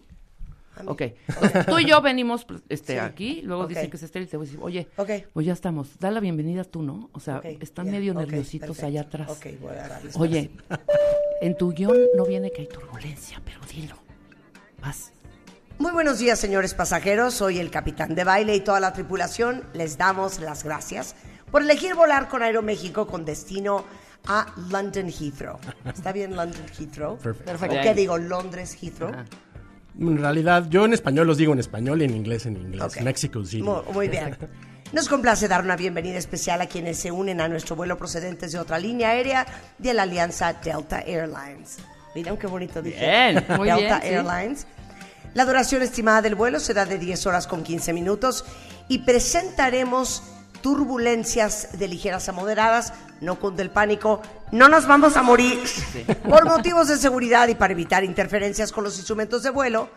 Mí. 0.84 0.90
Ok. 0.92 1.02
Entonces, 1.28 1.66
tú 1.68 1.80
y 1.80 1.86
yo 1.86 2.02
venimos 2.02 2.46
pues, 2.46 2.62
este, 2.70 2.94
Sí. 2.94 3.00
aquí, 3.00 3.42
luego 3.44 3.64
Ok. 3.64 3.70
dicen 3.70 3.90
que 3.90 3.98
es 3.98 4.04
estéril, 4.04 4.28
te 4.30 4.38
voy 4.38 4.46
a 4.46 4.50
decir, 4.50 4.64
oye, 4.64 4.88
Ok. 4.98 5.10
pues 5.34 5.46
ya 5.46 5.54
estamos, 5.54 5.98
da 6.00 6.12
la 6.12 6.20
bienvenida 6.20 6.64
tú, 6.64 6.82
¿no? 6.84 7.10
O 7.14 7.20
sea, 7.20 7.42
están 7.60 7.90
medio 7.92 8.14
nerviositos 8.14 8.68
perfecto. 8.70 8.88
allá 8.88 9.02
atrás. 9.02 9.30
Ok, 9.30 9.46
voy 9.62 9.72
a 9.72 9.88
darles 9.88 10.16
Oye, 10.18 10.52
en 11.42 11.58
tu 11.58 11.72
guion 11.74 11.98
no 12.16 12.26
viene 12.26 12.52
que 12.52 12.62
hay 12.62 12.68
turbulencia, 12.68 13.42
pero 13.46 13.60
dilo. 13.72 13.96
Vas. 14.82 15.12
Muy 15.78 15.92
buenos 15.92 16.20
días, 16.20 16.40
señores 16.40 16.74
pasajeros. 16.74 17.34
Soy 17.34 17.60
el 17.60 17.70
capitán 17.70 18.16
de 18.16 18.24
baile 18.24 18.56
y 18.56 18.62
toda 18.62 18.80
la 18.80 18.94
tripulación. 18.94 19.64
Les 19.74 19.98
damos 19.98 20.40
las 20.40 20.64
gracias 20.64 21.16
por 21.52 21.62
elegir 21.64 21.96
volar 21.96 22.30
con 22.30 22.44
Aeroméxico 22.44 23.08
con 23.08 23.26
destino 23.26 23.84
a 24.28 24.54
London 24.72 25.08
Heathrow. 25.10 25.60
¿Está 25.86 26.12
bien 26.14 26.36
London 26.36 26.64
Heathrow? 26.80 27.18
Perfecto. 27.18 27.76
¿O 27.78 27.82
qué 27.82 27.94
digo? 27.94 28.18
Londres 28.18 28.78
Heathrow. 28.82 29.12
En 30.00 30.18
realidad, 30.18 30.66
yo 30.70 30.86
en 30.86 30.94
español 30.94 31.28
los 31.28 31.38
digo 31.38 31.54
en 31.54 31.60
español 31.60 32.02
y 32.02 32.06
en 32.06 32.16
inglés 32.16 32.46
en 32.46 32.58
inglés. 32.58 32.84
Ok. 32.84 33.02
Mexico 33.02 33.44
City. 33.46 33.64
Muy, 33.64 33.82
muy 33.94 34.08
bien. 34.10 34.38
Nos 34.92 35.10
complace 35.10 35.48
dar 35.48 35.64
una 35.64 35.76
bienvenida 35.76 36.18
especial 36.18 36.62
a 36.62 36.68
quienes 36.68 36.98
se 36.98 37.12
unen 37.12 37.42
a 37.42 37.48
nuestro 37.48 37.76
vuelo 37.76 37.98
procedentes 37.98 38.52
de 38.52 38.60
otra 38.60 38.78
línea 38.78 39.10
aérea 39.10 39.46
de 39.78 39.94
la 39.94 40.04
alianza 40.04 40.54
Delta 40.54 41.00
Airlines. 41.00 41.78
Miren 42.14 42.38
qué 42.38 42.48
bonito 42.48 42.82
dije. 42.82 43.00
Bien. 43.00 43.46
Muy 43.58 43.68
Delta 43.68 44.00
bien, 44.00 44.02
sí. 44.02 44.08
Airlines. 44.08 44.68
La 45.34 45.44
duración 45.44 45.82
estimada 45.82 46.22
del 46.22 46.36
vuelo 46.36 46.60
será 46.60 46.86
de 46.86 46.98
10 46.98 47.26
horas 47.26 47.48
con 47.48 47.64
15 47.64 47.92
minutos 47.92 48.46
y 48.88 49.00
presentaremos 49.00 50.24
turbulencias 50.66 51.78
de 51.78 51.88
ligeras 51.88 52.28
a 52.28 52.32
moderadas. 52.32 52.92
No 53.22 53.40
cunde 53.40 53.62
el 53.62 53.70
pánico, 53.70 54.24
no 54.52 54.68
nos 54.68 54.88
vamos 54.88 55.16
a 55.16 55.22
morir. 55.22 55.60
Por 56.28 56.46
motivos 56.46 56.88
de 56.88 56.98
seguridad 56.98 57.48
y 57.50 57.54
para 57.54 57.74
evitar 57.74 58.04
interferencias 58.04 58.72
con 58.72 58.84
los 58.84 58.98
instrumentos 58.98 59.44
de 59.44 59.52
vuelo, 59.52 59.90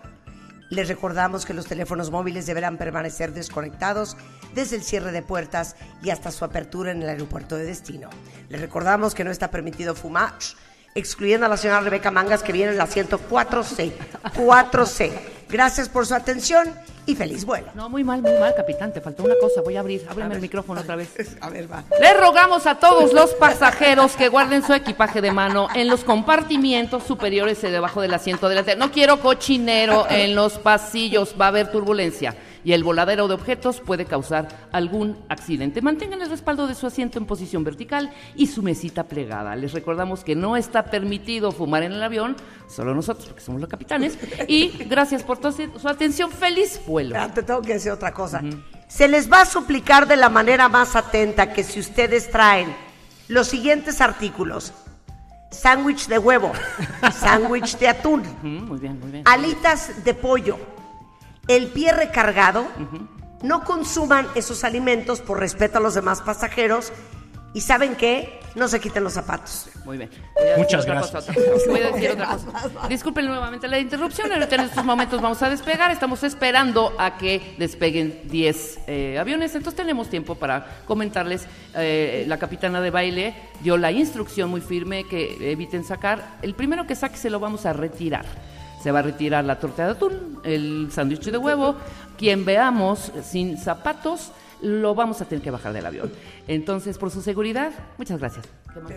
les 0.69 0.87
recordamos 0.87 1.47
que 1.47 1.55
los 1.55 1.65
teléfonos 1.65 2.11
móviles 2.11 2.45
deberán 2.45 2.77
permanecer 2.77 3.33
desconectados 3.33 4.19
desde 4.55 4.77
el 4.77 4.83
cierre 4.83 5.11
de 5.11 5.23
puertas 5.23 5.75
y 6.03 6.11
hasta 6.11 6.31
su 6.31 6.45
apertura 6.45 6.91
en 6.91 7.03
el 7.03 7.09
aeropuerto 7.09 7.57
de 7.57 7.65
destino. 7.65 8.11
Les 8.51 8.61
recordamos 8.61 9.15
que 9.15 9.25
no 9.25 9.31
está 9.31 9.51
permitido 9.51 9.95
fumar, 9.95 10.35
excluyendo 10.95 11.47
a 11.47 11.49
la 11.49 11.57
señora 11.57 11.81
Rebeca 11.81 12.11
Mangas 12.11 12.43
que 12.43 12.53
viene 12.53 12.73
en 12.73 12.75
el 12.75 12.83
asiento 12.83 13.19
4C. 13.19 13.91
4C. 14.37 15.13
Gracias 15.49 15.89
por 15.89 16.05
su 16.05 16.15
atención 16.15 16.69
y 17.09 17.17
feliz 17.17 17.45
vuelo. 17.45 17.69
No, 17.75 17.89
muy 17.89 18.05
mal, 18.05 18.21
muy 18.21 18.33
mal, 18.35 18.55
capitán. 18.55 18.93
Te 18.93 19.01
faltó 19.01 19.25
una 19.25 19.35
cosa. 19.41 19.63
Voy 19.63 19.77
a 19.77 19.81
abrir. 19.81 20.07
Ábreme 20.09 20.35
el 20.35 20.41
micrófono 20.43 20.83
otra 20.83 20.95
vez. 20.95 21.09
A 21.41 21.49
ver, 21.49 21.71
va. 21.71 21.85
Les 22.01 22.21
rogamos 22.21 22.67
a 22.67 22.75
todos 22.75 23.13
los 23.13 23.35
pasajeros 23.35 24.15
que 24.15 24.29
guarden 24.29 24.63
su 24.63 24.75
equipaje 24.75 25.21
de 25.21 25.33
mano 25.33 25.69
en 25.75 25.89
los 25.89 26.05
compartimientos 26.05 27.05
superiores 27.05 27.65
y 27.65 27.69
debajo 27.69 28.03
del 28.03 28.13
asiento 28.13 28.49
delantero. 28.49 28.79
No 28.79 28.93
quiero 28.93 29.21
cochinero 29.21 30.07
en 30.11 30.35
los 30.35 30.59
pasillos, 30.59 31.35
va 31.41 31.47
a 31.47 31.49
haber 31.49 31.71
turbulencia 31.71 32.35
y 32.65 32.73
el 32.73 32.85
voladero 32.85 33.29
de 33.29 33.35
objetos 33.35 33.81
puede 33.81 34.05
causar 34.05 34.49
algún 34.73 35.17
accidente. 35.29 35.83
Mantengan 35.83 36.23
el 36.23 36.31
respaldo 36.31 36.67
de 36.67 36.75
su 36.75 36.87
asiento 36.87 37.19
en 37.19 37.27
posición 37.27 37.65
vertical 37.65 38.11
y 38.37 38.47
su 38.49 38.63
mesita 38.63 39.05
plegada. 39.05 39.57
Les 39.57 39.73
recordamos 39.73 40.25
que 40.25 40.35
no 40.35 40.57
está 40.57 40.85
permitido 40.85 41.53
fumar 41.53 41.83
en 41.83 41.93
el 41.93 42.03
avión, 42.03 42.37
solo 42.69 42.95
nosotros 42.95 43.27
porque 43.27 43.43
somos 43.43 43.61
los 43.61 43.71
capitanes. 43.71 44.19
Y 44.49 44.69
gracias 44.87 45.23
por 45.23 45.39
toda 45.39 45.53
su 45.79 45.89
atención. 45.89 46.31
Feliz 46.31 46.81
vuelo. 46.87 47.17
Ah, 47.19 47.33
Te 47.33 47.43
tengo 47.43 47.63
que 47.63 47.75
decir 47.75 47.93
otra 47.93 48.13
cosa. 48.13 48.43
Se 48.89 49.07
les 49.09 49.31
va 49.31 49.43
a 49.43 49.45
suplicar 49.45 50.07
de 50.09 50.17
la 50.17 50.29
manera 50.29 50.69
más 50.69 50.97
atenta 50.97 51.53
que 51.53 51.63
si 51.63 51.79
ustedes 51.81 52.31
traen 52.31 52.75
los 53.29 53.47
siguientes 53.49 54.01
artículos: 54.01 54.73
sándwich 55.51 56.07
de 56.09 56.19
huevo, 56.19 56.53
sándwich 57.13 57.79
de 57.79 57.89
atún, 57.89 58.23
Muy 58.43 58.79
bien, 58.79 58.99
muy 59.01 59.11
bien. 59.11 59.25
alitas 59.27 60.05
de 60.05 60.15
pollo, 60.15 60.59
el 61.49 61.69
pie 61.69 61.93
recargado, 61.93 62.67
no 63.43 63.65
consuman 63.65 64.27
esos 64.35 64.65
alimentos 64.65 65.21
por 65.21 65.41
respeto 65.41 65.79
a 65.79 65.81
los 65.81 65.95
demás 65.95 66.21
pasajeros 66.23 66.93
y 67.55 67.63
saben 67.63 67.97
qué, 67.97 68.39
no 68.55 68.69
se 68.69 68.79
quiten 68.81 69.03
los 69.05 69.15
zapatos. 69.15 69.69
Muy 69.85 69.97
bien. 69.97 70.11
Muchas 70.59 70.85
gracias. 70.85 71.25
cosa. 71.27 71.33
Voy 71.69 71.81
a 71.81 71.93
decir 71.93 72.11
otra 72.11 72.27
cosa. 72.63 72.89
Disculpen 72.89 73.27
nuevamente 73.27 73.69
la 73.69 73.79
interrupción. 73.79 74.31
Ahorita 74.33 74.57
en 74.57 74.61
estos 74.63 74.85
momentos 74.85 75.23
vamos 75.23 75.43
a 75.43 75.49
despegar. 75.49 75.91
Estamos 75.91 76.23
esperando 76.25 76.95
a 76.99 77.17
que 77.17 77.55
despeguen 77.59 78.21
10 78.25 78.81
eh, 78.87 79.19
aviones. 79.19 79.55
Entonces 79.55 79.77
tenemos 79.77 80.11
tiempo 80.11 80.35
para 80.35 80.83
comentarles. 80.87 81.47
eh, 81.75 82.25
la 82.27 82.39
capitana 82.39 82.81
de 82.81 82.91
baile 82.91 83.35
dio 83.61 83.77
la 83.77 83.93
instrucción 83.93 84.51
muy 84.51 84.61
firme 84.61 85.05
que 85.05 85.51
eviten 85.53 85.85
sacar. 85.85 86.37
El 86.43 86.55
primero 86.55 86.87
que 86.87 86.95
saque 86.97 87.17
se 87.17 87.31
lo 87.31 87.41
vamos 87.41 87.65
a 87.65 87.73
retirar. 87.73 88.27
Se 88.83 88.93
va 88.93 89.01
a 89.01 89.03
retirar 89.03 89.45
la 89.45 89.59
torta 89.59 89.85
de 89.87 89.91
atún, 89.93 90.41
el 90.45 90.89
sándwich 90.93 91.25
de 91.31 91.39
huevo. 91.39 91.75
Quien 92.17 92.45
veamos 92.45 93.13
sin 93.25 93.59
zapatos, 93.59 94.33
lo 94.61 94.95
vamos 94.95 95.21
a 95.21 95.25
tener 95.25 95.43
que 95.43 95.51
bajar 95.51 95.73
del 95.73 95.87
avión. 95.87 96.13
Entonces, 96.49 96.99
por 96.99 97.11
su 97.11 97.23
seguridad, 97.23 97.71
muchas 97.97 98.19
gracias. 98.19 98.47
¿Qué 98.75 98.81
más? 98.81 98.93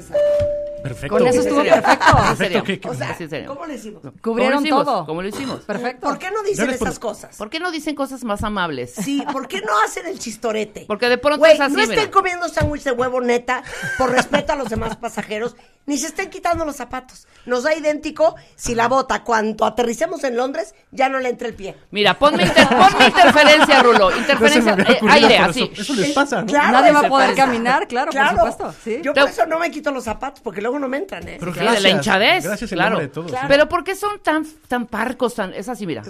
Perfecto. 0.84 1.16
Con 1.18 1.28
eso 1.28 1.42
estuvo 1.42 1.62
perfecto. 1.62 2.06
¿En 2.32 2.38
serio? 2.38 2.64
¿qué- 2.64 2.82
O 2.88 2.94
sea. 2.96 3.16
¿cómo 3.46 3.66
le 3.68 3.76
hicimos? 3.76 4.02
¿Cómo 4.02 4.16
Cubrieron 4.22 4.56
lo 4.56 4.62
hicimos? 4.62 4.86
todo. 4.86 5.06
¿Cómo 5.06 5.22
lo 5.22 5.28
hicimos? 5.28 5.60
Perfecto. 5.62 6.08
¿Por 6.08 6.18
qué 6.18 6.32
no 6.32 6.42
dicen 6.42 6.68
les 6.68 6.82
esas 6.82 6.98
cosas? 6.98 7.38
¿Por 7.38 7.52
qué 7.52 7.60
no 7.60 7.70
dicen 7.72 7.94
cosas 7.94 8.24
más 8.24 8.44
amables? 8.44 8.94
Sí, 8.96 9.24
¿por 9.32 9.48
qué 9.48 9.62
no 9.62 9.80
hacen 9.86 10.08
el 10.08 10.18
chistorete? 10.18 10.86
Porque 10.88 11.08
de 11.08 11.20
pronto 11.20 11.38
Güey, 11.40 11.54
es 11.54 11.60
así, 11.62 11.76
no 11.76 11.82
estén 11.82 12.00
mira. 12.00 12.12
comiendo 12.12 12.50
sándwich 12.50 12.84
de 12.84 12.92
huevo 12.94 13.22
neta 13.22 13.62
por 14.00 14.10
respeto 14.10 14.54
a 14.54 14.56
los 14.56 14.70
demás 14.70 14.96
pasajeros, 14.96 15.56
ni 15.88 15.98
se 15.98 16.08
estén 16.08 16.30
quitando 16.30 16.64
los 16.66 16.76
zapatos. 16.76 17.28
Nos 17.46 17.64
da 17.64 17.74
idéntico 17.76 18.36
si 18.56 18.76
la 18.76 18.88
bota, 18.88 19.24
cuando 19.24 19.66
aterricemos 19.66 20.24
en 20.24 20.38
Londres, 20.38 20.76
ya 20.92 21.10
no 21.10 21.20
le 21.20 21.30
entra 21.30 21.48
el 21.48 21.56
pie. 21.56 21.76
Mira, 21.90 22.18
ponme, 22.20 22.44
inter- 22.44 22.68
ponme 22.70 23.08
interferencia, 23.08 23.82
Rulo. 23.82 24.10
No 24.12 24.16
me 24.16 24.18
Interferencia, 24.22 24.74
había 24.74 24.86
eh, 24.92 25.00
aire, 25.10 25.38
así. 25.40 25.70
Eso, 25.74 25.82
eso 25.82 25.96
les 25.96 26.12
pasa, 26.12 26.42
¿no? 26.42 26.48
Claro, 26.48 26.72
Nadie 26.72 26.92
va 26.92 27.00
a 27.00 27.10
poder 27.10 27.32
pasa. 27.32 27.46
caminar, 27.46 27.88
claro, 27.88 28.12
Claro. 28.12 28.38
por 28.38 28.52
supuesto. 28.52 28.76
Sí. 28.84 29.00
Yo 29.04 29.14
por 29.14 29.28
eso 29.28 29.46
no 29.48 29.58
me 29.58 29.72
quito 29.72 29.92
los 29.92 30.04
zapatos, 30.04 30.40
porque 30.42 30.62
luego 30.62 30.78
no 30.78 30.88
me 30.88 30.98
entran, 30.98 31.28
¿eh? 31.28 31.38
Pero 31.40 31.54
Sí, 31.54 31.60
de 31.60 31.80
la 31.82 31.90
hinchadez. 31.90 32.44
Gracias 32.46 32.70
claro. 32.72 33.00
de 33.00 33.08
todos. 33.08 33.32
Claro. 33.32 33.48
Pero 33.50 33.68
¿por 33.68 33.84
qué 33.84 33.96
son 33.96 34.20
tan, 34.22 34.46
tan 34.68 34.86
parcos? 34.86 35.34
Tan... 35.36 35.54
Es 35.54 35.68
así, 35.68 35.88
mira. 35.88 36.04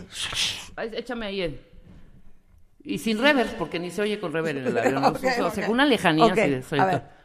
Échame 0.93 1.27
ahí 1.27 1.41
el... 1.41 1.61
Y 2.83 2.97
sin 2.97 3.21
rever, 3.21 3.55
porque 3.57 3.79
ni 3.79 3.91
se 3.91 4.01
oye 4.01 4.19
con 4.19 4.33
rever 4.33 4.57
en 4.57 4.67
el 4.67 4.77
avión. 4.77 5.05
Ok, 5.05 5.19
O 5.43 5.51
sea, 5.51 5.69
una 5.69 5.85
lejanía. 5.85 6.25
Ok, 6.25 6.31
así 6.37 6.49
de- 6.49 6.63
soy 6.63 6.79
a 6.79 6.83
acá. 6.83 6.91
ver. 6.91 7.20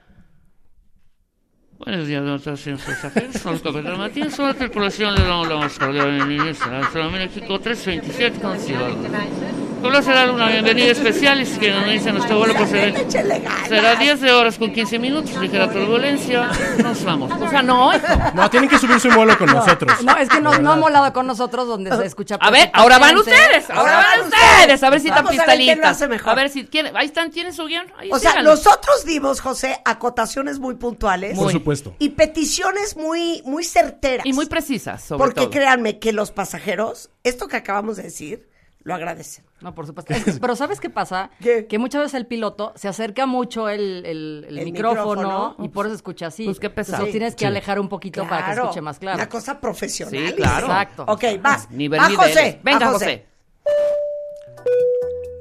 Buenos 1.78 2.06
días, 2.06 2.24
doctor, 2.24 2.56
señores 2.56 2.84
pasajeros. 2.86 3.36
Somos 3.36 3.60
Capitán 3.60 3.98
Martín, 3.98 4.30
somos 4.30 4.54
la 4.54 4.58
tripulación 4.58 5.14
de 5.14 5.24
la 5.24 5.36
ola 5.38 5.56
más 5.56 5.78
cordial 5.78 6.22
en 6.22 6.32
Internacional 6.32 7.12
México 7.12 7.60
327 7.60 8.40
con 8.40 8.58
Ciudad. 8.58 9.65
Solo 9.86 10.02
será 10.02 10.32
una 10.32 10.48
bienvenida 10.48 10.90
especial 10.90 11.40
y 11.40 11.46
si 11.46 11.60
quieren 11.60 11.84
unirse 11.84 12.08
a 12.08 12.12
nuestro 12.12 12.38
vuelo 12.38 12.54
ganas. 12.54 13.68
Será 13.68 13.94
10 14.00 14.20
de 14.20 14.32
horas 14.32 14.58
con 14.58 14.72
15 14.72 14.98
minutos, 14.98 15.36
ligera 15.36 15.70
turbulencia. 15.70 16.50
Nos 16.82 17.04
vamos. 17.04 17.30
O 17.40 17.48
sea, 17.48 17.62
no. 17.62 17.92
No, 18.34 18.50
tienen 18.50 18.68
que 18.68 18.80
subirse 18.80 19.06
un 19.06 19.14
vuelo 19.14 19.38
con 19.38 19.46
nosotros. 19.46 20.02
No, 20.02 20.16
es 20.16 20.28
que 20.28 20.40
no, 20.40 20.50
De 20.50 20.58
no 20.58 20.72
ha 20.72 20.76
molado 20.76 21.12
con 21.12 21.28
nosotros 21.28 21.68
donde 21.68 21.96
se 21.96 22.04
escucha. 22.04 22.34
A 22.40 22.50
ver, 22.50 22.68
ahora 22.72 22.98
van 22.98 23.16
ustedes, 23.16 23.70
ahora 23.70 23.98
van 23.98 24.26
ustedes, 24.26 24.82
a 24.82 24.90
ver 24.90 24.98
si 24.98 25.06
están 25.06 25.24
Vamos 25.24 26.26
a 26.26 26.34
ver 26.34 26.50
si 26.50 26.64
quieren, 26.66 26.96
ahí 26.96 27.06
están, 27.06 27.30
tienen 27.30 27.54
su 27.54 27.66
guion. 27.66 27.86
Ahí 27.96 28.10
O 28.10 28.18
sea, 28.18 28.42
nosotros 28.42 29.04
dimos, 29.04 29.40
José, 29.40 29.80
acotaciones 29.84 30.58
muy 30.58 30.74
puntuales. 30.74 31.38
Por 31.38 31.52
supuesto. 31.52 31.94
Y 32.00 32.08
peticiones 32.08 32.96
muy, 32.96 33.40
muy 33.44 33.62
certeras. 33.62 34.26
Y 34.26 34.32
muy 34.32 34.46
precisas, 34.46 35.04
sobre 35.04 35.18
Porque 35.18 35.42
todo. 35.42 35.50
créanme 35.50 36.00
que 36.00 36.12
los 36.12 36.32
pasajeros, 36.32 37.10
esto 37.22 37.46
que 37.46 37.56
acabamos 37.56 37.98
de 37.98 38.02
decir, 38.02 38.48
lo 38.86 38.94
agradecen. 38.94 39.44
No, 39.60 39.74
por 39.74 39.84
supuesto. 39.84 40.14
Es 40.14 40.38
pero 40.40 40.54
¿sabes 40.54 40.78
qué 40.78 40.88
pasa? 40.90 41.30
¿Qué? 41.40 41.66
Que 41.66 41.76
muchas 41.78 42.02
veces 42.02 42.14
el 42.14 42.26
piloto 42.26 42.72
se 42.76 42.86
acerca 42.86 43.26
mucho 43.26 43.68
el, 43.68 44.06
el- 44.06 44.46
el 44.48 44.58
El 44.58 44.64
micrófono, 44.66 45.14
micrófono. 45.22 45.56
y 45.64 45.68
por 45.70 45.86
eso 45.86 45.94
escucha 45.96 46.26
así. 46.28 46.44
Pues 46.44 46.60
qué 46.60 46.70
pesado. 46.70 46.98
Entonces 46.98 47.12
tienes 47.12 47.34
que 47.34 47.40
Sí. 47.40 47.44
alejar 47.46 47.80
un 47.80 47.88
poquito 47.88 48.22
para 48.28 48.46
que 48.46 48.52
escuche 48.60 48.80
más 48.80 49.00
claro. 49.00 49.16
Una 49.16 49.28
cosa 49.28 49.60
profesional. 49.60 50.28
Sí, 50.28 50.32
claro. 50.34 50.66
Exacto. 50.68 51.04
Ok, 51.08 51.24
vas. 51.42 51.68
Nivel 51.72 52.00
niveles. 52.00 52.16
José. 52.36 52.60
Venga, 52.62 52.86
José. 52.92 53.26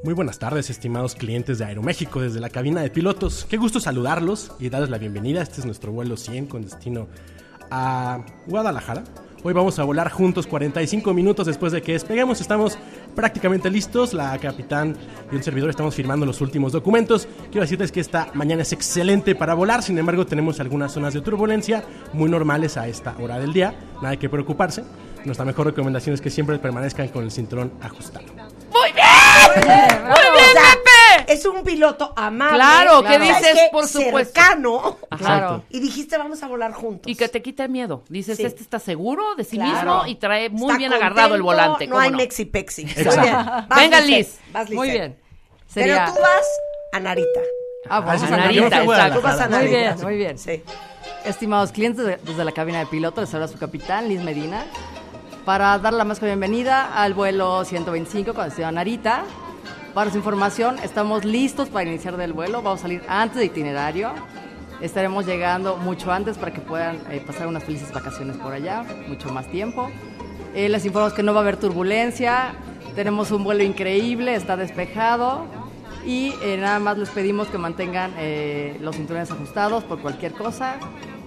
Muy 0.04 0.14
buenas 0.14 0.38
tardes, 0.40 0.70
estimados 0.70 1.16
clientes 1.16 1.58
de 1.58 1.66
Aeroméxico 1.66 2.22
desde 2.22 2.40
la 2.40 2.50
cabina 2.50 2.82
de 2.82 2.90
pilotos. 2.92 3.46
Qué 3.50 3.58
gusto 3.58 3.80
saludarlos 3.80 4.52
y 4.60 4.70
darles 4.70 4.90
la 4.90 4.98
bienvenida. 5.00 5.42
Este 5.42 5.60
es 5.62 5.66
nuestro 5.66 5.92
vuelo 5.92 6.16
100 6.18 6.46
con 6.48 6.62
destino 6.64 7.08
a 7.72 8.24
Guadalajara. 8.48 9.04
Hoy 9.48 9.54
vamos 9.54 9.78
a 9.78 9.84
volar 9.84 10.10
juntos 10.10 10.48
45 10.48 11.14
minutos 11.14 11.46
después 11.46 11.72
de 11.72 11.80
que 11.80 11.92
despeguemos. 11.92 12.42
Estamos 12.42 12.80
prácticamente 13.14 13.70
listos. 13.70 14.12
La 14.12 14.36
capitán 14.40 14.98
y 15.32 15.36
un 15.36 15.44
servidor 15.44 15.70
estamos 15.70 15.94
firmando 15.94 16.26
los 16.26 16.42
últimos 16.42 16.72
documentos. 16.72 17.28
Quiero 17.52 17.62
decirles 17.62 17.92
que 17.92 18.00
esta 18.00 18.30
mañana 18.34 18.64
es 18.64 18.74
excelente 18.74 19.36
para 19.36 19.54
volar. 19.54 19.84
Sin 19.84 20.00
embargo, 20.00 20.26
tenemos 20.26 20.60
algunas 20.60 20.92
zonas 20.92 21.14
de 21.14 21.22
turbulencia 21.22 21.84
muy 22.12 22.28
normales 22.28 22.76
a 22.76 22.88
esta 22.88 23.16
hora 23.20 23.38
del 23.38 23.54
día. 23.54 23.76
Nada 23.98 24.10
hay 24.10 24.18
que 24.18 24.30
preocuparse. 24.30 24.84
Nuestra 25.26 25.46
mejor 25.46 25.68
recomendación 25.68 26.16
es 26.16 26.22
que 26.22 26.32
siempre 26.32 26.58
permanezcan 26.58 27.10
con 27.10 27.24
el 27.24 27.30
cinturón 27.30 27.72
ajustado. 27.84 28.26
Muy 28.26 28.94
bien. 28.94 30.06
Muy 30.06 30.42
bien! 30.42 30.85
Es 31.28 31.46
un 31.46 31.64
piloto 31.64 32.14
amable. 32.16 32.56
Claro, 32.56 33.04
¿qué 33.04 33.14
¿sabes 33.14 33.28
dices? 33.42 33.60
Por 33.72 33.88
supuesto. 33.88 34.34
Cercano. 34.40 34.98
Claro. 35.18 35.64
Y 35.70 35.80
dijiste, 35.80 36.18
vamos 36.18 36.42
a 36.44 36.48
volar 36.48 36.74
juntos. 36.74 37.12
Y 37.12 37.16
que 37.16 37.28
te 37.30 37.42
quita 37.42 37.64
el 37.66 37.70
miedo. 37.70 38.04
Dices, 38.10 38.38
Sí. 38.38 38.44
este 38.44 38.62
está 38.64 38.80
seguro 38.80 39.36
de 39.36 39.44
sí 39.44 39.58
Claro. 39.58 39.74
mismo 39.74 40.08
y 40.08 40.16
trae 40.16 40.50
muy 40.50 40.68
Está 40.68 40.78
bien 40.78 40.94
agarrado 40.94 41.36
el 41.36 41.42
volante. 41.42 41.88
No 41.88 41.92
¿cómo 41.94 42.02
hay 42.04 42.12
no? 42.12 42.18
mexi 42.18 42.46
pexi. 42.46 42.84
Muy 42.84 42.92
Exacto. 42.92 43.22
bien. 43.22 43.36
Vas, 43.36 43.80
Venga. 43.80 44.02
Liz. 44.02 44.40
Vas, 44.52 44.70
Muy 44.70 44.90
bien. 44.92 45.18
Sería... 45.68 46.06
Pero 46.06 46.16
tú 46.16 46.22
vas 46.22 46.46
a 46.94 47.00
Narita. 47.00 47.40
Ah, 47.90 48.00
bueno. 48.00 48.30
Narita, 48.30 48.84
fui 48.84 48.96
a 48.96 48.98
exacto. 48.98 49.16
Tú 49.20 49.22
vas 49.22 49.40
a 49.42 49.48
Guadalajara. 49.48 49.48
Muy 49.48 49.58
Narita. 49.72 49.78
bien, 49.96 50.04
muy 50.06 50.18
bien. 50.18 50.38
Sí. 50.40 50.64
Estimados 51.26 51.72
clientes, 51.72 52.06
de- 52.06 52.18
desde 52.18 52.44
la 52.46 52.52
cabina 52.52 52.80
de 52.80 52.86
piloto 52.88 53.22
les 53.22 53.34
habla 53.34 53.48
su 53.48 53.58
capitán, 53.58 54.08
Liz 54.08 54.22
Medina, 54.22 54.66
para 55.44 55.78
dar 55.80 55.94
la 55.94 56.04
más 56.04 56.20
bienvenida 56.20 56.94
al 57.02 57.14
vuelo 57.14 57.64
125 57.66 58.34
con 58.34 58.46
destino 58.46 58.68
a 58.68 58.72
Narita. 58.72 59.24
Para 59.96 60.12
su 60.12 60.18
información, 60.18 60.76
estamos 60.84 61.24
listos 61.24 61.70
para 61.70 61.88
iniciar 61.88 62.18
del 62.18 62.34
vuelo. 62.34 62.62
Vamos 62.62 62.80
a 62.80 62.82
salir 62.82 63.02
antes 63.08 63.38
de 63.38 63.46
itinerario. 63.46 64.12
Estaremos 64.82 65.26
llegando 65.26 65.78
mucho 65.78 66.12
antes 66.12 66.38
para 66.38 66.52
que 66.52 66.60
puedan 66.60 66.98
eh, 67.10 67.24
pasar 67.26 67.48
unas 67.48 67.64
felices 67.64 67.94
vacaciones 67.94 68.36
por 68.36 68.52
allá, 68.52 68.84
mucho 69.08 69.32
más 69.32 69.48
tiempo. 69.48 69.90
Eh, 70.54 70.68
les 70.68 70.84
informamos 70.84 71.14
que 71.14 71.24
no 71.24 71.34
va 71.34 71.40
a 71.40 71.44
haber 71.44 71.56
turbulencia, 71.56 72.56
tenemos 72.94 73.32
un 73.32 73.46
vuelo 73.46 73.64
increíble, 73.64 74.36
está 74.36 74.58
despejado 74.58 75.46
y 76.06 76.34
eh, 76.44 76.58
nada 76.60 76.80
más 76.80 76.98
les 76.98 77.10
pedimos 77.10 77.48
que 77.48 77.58
mantengan 77.58 78.14
eh, 78.18 78.78
los 78.82 78.98
cinturones 78.98 79.32
ajustados 79.32 79.86
por 79.86 80.02
cualquier 80.02 80.34
cosa 80.34 80.76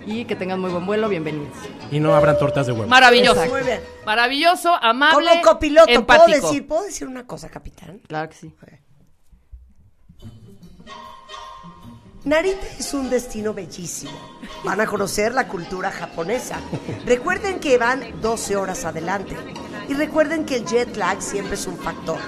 y 0.08 0.24
que 0.24 0.36
tengan 0.36 0.58
muy 0.58 0.70
buen 0.70 0.86
vuelo, 0.86 1.08
bienvenidos. 1.08 1.54
Y 1.90 2.00
no 2.00 2.14
habrán 2.14 2.38
tortas 2.38 2.66
de 2.66 2.72
huevo. 2.72 2.86
Maravilloso. 2.86 3.44
Muy 3.46 3.62
bien. 3.62 3.80
Maravilloso, 4.06 4.74
amable, 4.74 5.28
Como 5.28 5.42
copiloto, 5.42 5.86
¿puedo 5.86 5.98
empático. 6.00 6.46
decir, 6.48 6.66
¿puedo 6.66 6.84
decir 6.84 7.06
una 7.06 7.26
cosa, 7.26 7.50
capitán? 7.50 8.00
Claro 8.08 8.28
que 8.30 8.36
sí. 8.36 8.54
Narita 12.24 12.66
es 12.78 12.94
un 12.94 13.10
destino 13.10 13.52
bellísimo. 13.52 14.18
Van 14.64 14.80
a 14.80 14.86
conocer 14.86 15.32
la 15.32 15.46
cultura 15.46 15.90
japonesa. 15.90 16.58
Recuerden 17.06 17.60
que 17.60 17.76
van 17.78 18.20
12 18.20 18.56
horas 18.56 18.84
adelante. 18.84 19.36
Y 19.88 19.94
recuerden 19.94 20.44
que 20.44 20.56
el 20.56 20.66
jet 20.66 20.96
lag 20.96 21.20
siempre 21.22 21.54
es 21.54 21.66
un 21.66 21.76
factor. 21.76 22.18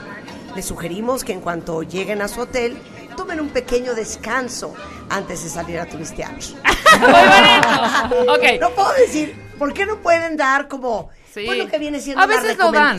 Les 0.55 0.67
sugerimos 0.67 1.25
que 1.25 1.33
en 1.33 1.41
cuanto 1.41 1.83
lleguen 1.83 2.23
a 2.23 2.29
su 2.29 2.41
hotel, 2.41 2.79
tomen 3.17 3.41
un 3.41 3.49
pequeño 3.51 3.95
descanso 3.95 4.75
antes 5.09 5.45
de 5.45 5.51
salir 5.51 5.79
a 5.79 5.87
turistear. 5.87 6.35
Muy 6.99 7.09
bonito. 7.09 8.33
Ok. 8.33 8.61
No 8.61 8.71
puedo 8.71 8.93
decir, 8.95 9.35
¿por 9.59 9.73
qué 9.73 9.87
no 9.87 9.97
pueden 9.99 10.37
dar 10.37 10.69
como, 10.69 11.09
Sí. 11.33 11.47
bueno, 11.47 11.69
que 11.69 11.79
viene 11.79 12.01
siendo 12.01 12.21
A 12.23 12.27
una 12.27 12.37
veces 12.41 12.59
lo 12.59 12.73
dan. 12.73 12.99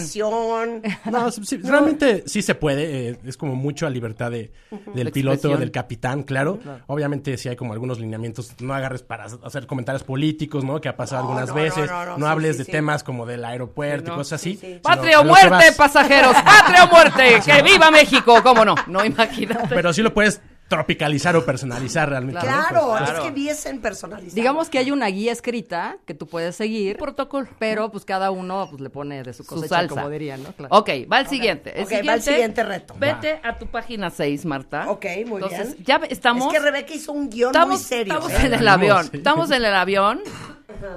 No, 1.12 1.32
sí, 1.32 1.58
realmente 1.58 2.24
sí 2.28 2.42
se 2.42 2.56
puede, 2.56 3.10
eh, 3.10 3.18
es 3.26 3.36
como 3.36 3.56
mucho 3.56 3.86
a 3.86 3.90
libertad 3.90 4.32
de, 4.32 4.54
del 4.94 5.08
La 5.08 5.12
piloto, 5.12 5.34
expresión. 5.36 5.60
del 5.60 5.72
capitán, 5.72 6.24
claro. 6.24 6.58
Obviamente 6.88 7.38
sí 7.38 7.50
hay 7.50 7.58
como 7.58 7.74
algunos 7.74 8.00
lineamientos, 8.00 8.54
no 8.62 8.74
agarres 8.74 9.04
para 9.04 9.26
hacer 9.26 9.68
comentarios 9.68 10.04
políticos, 10.04 10.64
¿no? 10.64 10.80
Que 10.80 10.88
ha 10.88 10.96
pasado 10.96 11.24
No, 11.24 11.30
algunas 11.30 11.50
no, 11.50 11.56
veces, 11.56 11.90
no, 11.92 12.06
no, 12.06 12.06
no, 12.06 12.18
no, 12.20 12.26
sí, 12.26 12.32
hables 12.32 12.52
sí, 12.54 12.58
de 12.60 12.64
sí. 12.66 12.72
temas 12.72 13.04
como 13.04 13.26
del 13.26 13.44
aeropuerto 13.44 14.08
Sí, 14.08 14.14
y 14.14 14.16
cosas 14.16 14.40
así. 14.42 14.52
sí, 14.54 14.58
sí. 14.62 14.68
sino 14.68 14.82
Patria 14.82 15.20
o 15.20 15.24
lo 15.24 15.30
muerte, 15.30 15.72
pasajeros. 15.76 16.34
Patria 16.46 16.84
o 16.86 16.88
muerte. 16.90 17.42
Que 17.46 17.62
viva 17.64 17.92
México. 17.92 18.42
¿Cómo 18.42 18.64
no? 18.64 18.76
No, 18.88 19.04
imagínate. 19.04 19.76
Pero 19.76 19.92
sí 19.92 20.02
lo 20.02 20.14
puedes 20.14 20.40
tropicalizar 20.72 21.36
o 21.36 21.46
personalizar 21.46 22.10
realmente. 22.10 22.40
Claro, 22.42 22.96
Pues, 22.98 23.10
es 23.12 23.20
que 23.20 23.32
viesen 23.32 23.82
personalizado. 23.82 24.34
Digamos 24.36 24.70
que 24.70 24.80
hay 24.80 24.90
una 24.90 25.08
guía 25.08 25.34
escrita 25.34 25.98
que 26.06 26.14
tú 26.14 26.28
puedes 26.28 26.56
seguir, 26.56 26.98
Protocolo. 26.98 27.48
pero 27.60 27.92
pues 27.92 28.06
cada 28.06 28.32
uno 28.32 28.68
pues 28.70 28.82
le 28.82 28.90
pone 28.90 29.22
de 29.22 29.34
su 29.34 29.44
Su 29.44 29.50
cosecha, 29.56 29.76
salsa. 29.76 29.96
como 29.96 30.10
dirían, 30.10 30.42
¿no? 30.44 30.54
Claro. 30.54 30.74
Ok, 30.78 30.90
va 31.12 31.20
el 31.20 31.28
siguiente. 31.28 31.78
El 31.78 31.84
Ok, 31.84 31.92
va 32.08 32.14
el 32.14 32.22
siguiente 32.22 32.64
reto. 32.64 32.96
Vete 32.98 33.42
a 33.44 33.58
tu 33.58 33.68
página 33.68 34.10
6, 34.10 34.46
Marta. 34.46 34.90
Ok, 34.90 35.06
muy 35.28 35.44
Entonces, 35.44 35.74
bien. 35.76 35.84
ya 35.86 35.96
estamos. 36.10 36.48
Es 36.48 36.54
que 36.60 36.66
Rebeca 36.66 36.94
hizo 36.94 37.12
un 37.12 37.30
guion 37.30 37.50
estamos, 37.52 37.76
muy 37.80 37.84
serio. 37.84 38.14
estamos 38.14 38.32
¿eh? 38.32 38.46
en 38.46 38.54
el 38.54 38.68
avión. 38.68 39.04
sí. 39.12 39.18
Estamos 39.18 39.52
en 39.52 39.66
el 39.66 39.76
avión. 39.76 40.22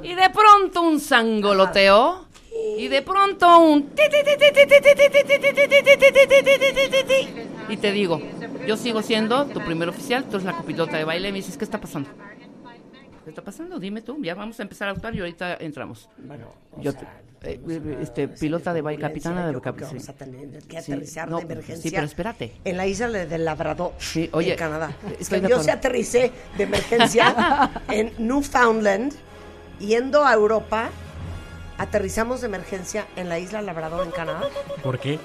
Y 0.05 0.15
de 0.15 0.31
pronto 0.31 0.83
un 0.83 1.01
sangoloteo. 1.01 2.27
Y 2.79 2.87
de 2.87 3.03
pronto 3.03 3.59
un. 3.59 3.91
Y 7.69 7.77
te 7.77 7.93
digo, 7.93 8.21
yo 8.67 8.77
sigo 8.77 9.03
siendo 9.03 9.47
tu 9.47 9.61
primer 9.61 9.89
oficial, 9.89 10.25
tú 10.25 10.37
eres 10.37 10.45
la 10.45 10.57
copilota 10.57 10.97
de 10.97 11.05
baile, 11.05 11.29
y 11.29 11.33
me 11.33 11.39
dices, 11.39 11.57
¿qué 11.57 11.65
está 11.65 11.81
pasando? 11.81 12.11
¿Qué 13.25 13.31
está 13.31 13.43
pasando? 13.43 13.79
Dime 13.79 14.03
tú, 14.03 14.23
ya 14.23 14.35
vamos 14.35 14.59
a 14.61 14.63
empezar 14.63 14.89
a 14.89 14.91
actuar 14.91 15.15
y 15.15 15.21
ahorita 15.21 15.57
entramos. 15.61 16.11
Bueno, 16.19 16.53
yo, 16.79 16.93
sea, 16.93 17.23
eh, 17.43 17.59
eh, 17.69 17.99
este, 18.03 18.29
pilota 18.29 18.75
de 18.75 18.83
baile, 18.83 19.01
capitana 19.01 19.47
de 19.47 19.53
baile. 19.57 19.73
Vamos 19.81 20.09
a 20.11 20.13
tener 20.13 20.59
que 20.65 20.77
aterrizar 20.77 21.29
sí, 21.29 21.31
no, 21.31 21.39
de 21.39 21.45
emergencia. 21.45 21.91
Sí, 21.91 21.91
pero 21.95 22.07
espérate. 22.07 22.53
En 22.65 22.77
la 22.77 22.87
isla 22.87 23.09
del 23.09 23.31
de 23.31 23.39
Labrador, 23.39 23.93
sí, 23.97 24.29
oye, 24.33 24.53
en 24.53 24.59
Canadá. 24.59 24.95
Es 25.19 25.31
que 25.31 25.41
yo 25.41 25.63
se 25.63 25.71
aterricé 25.71 26.33
de 26.59 26.65
emergencia 26.65 27.71
en 27.89 28.13
Newfoundland, 28.19 29.15
yendo 29.81 30.27
a 30.27 30.35
Europa, 30.35 30.91
aterrizamos 31.79 32.43
de 32.43 32.49
emergencia 32.49 33.07
en 33.17 33.31
la 33.31 33.39
isla 33.39 33.63
Labrador, 33.63 34.05
en 34.05 34.13
Canadá. 34.13 34.43
¿Por 34.83 34.99
qué? 34.99 35.19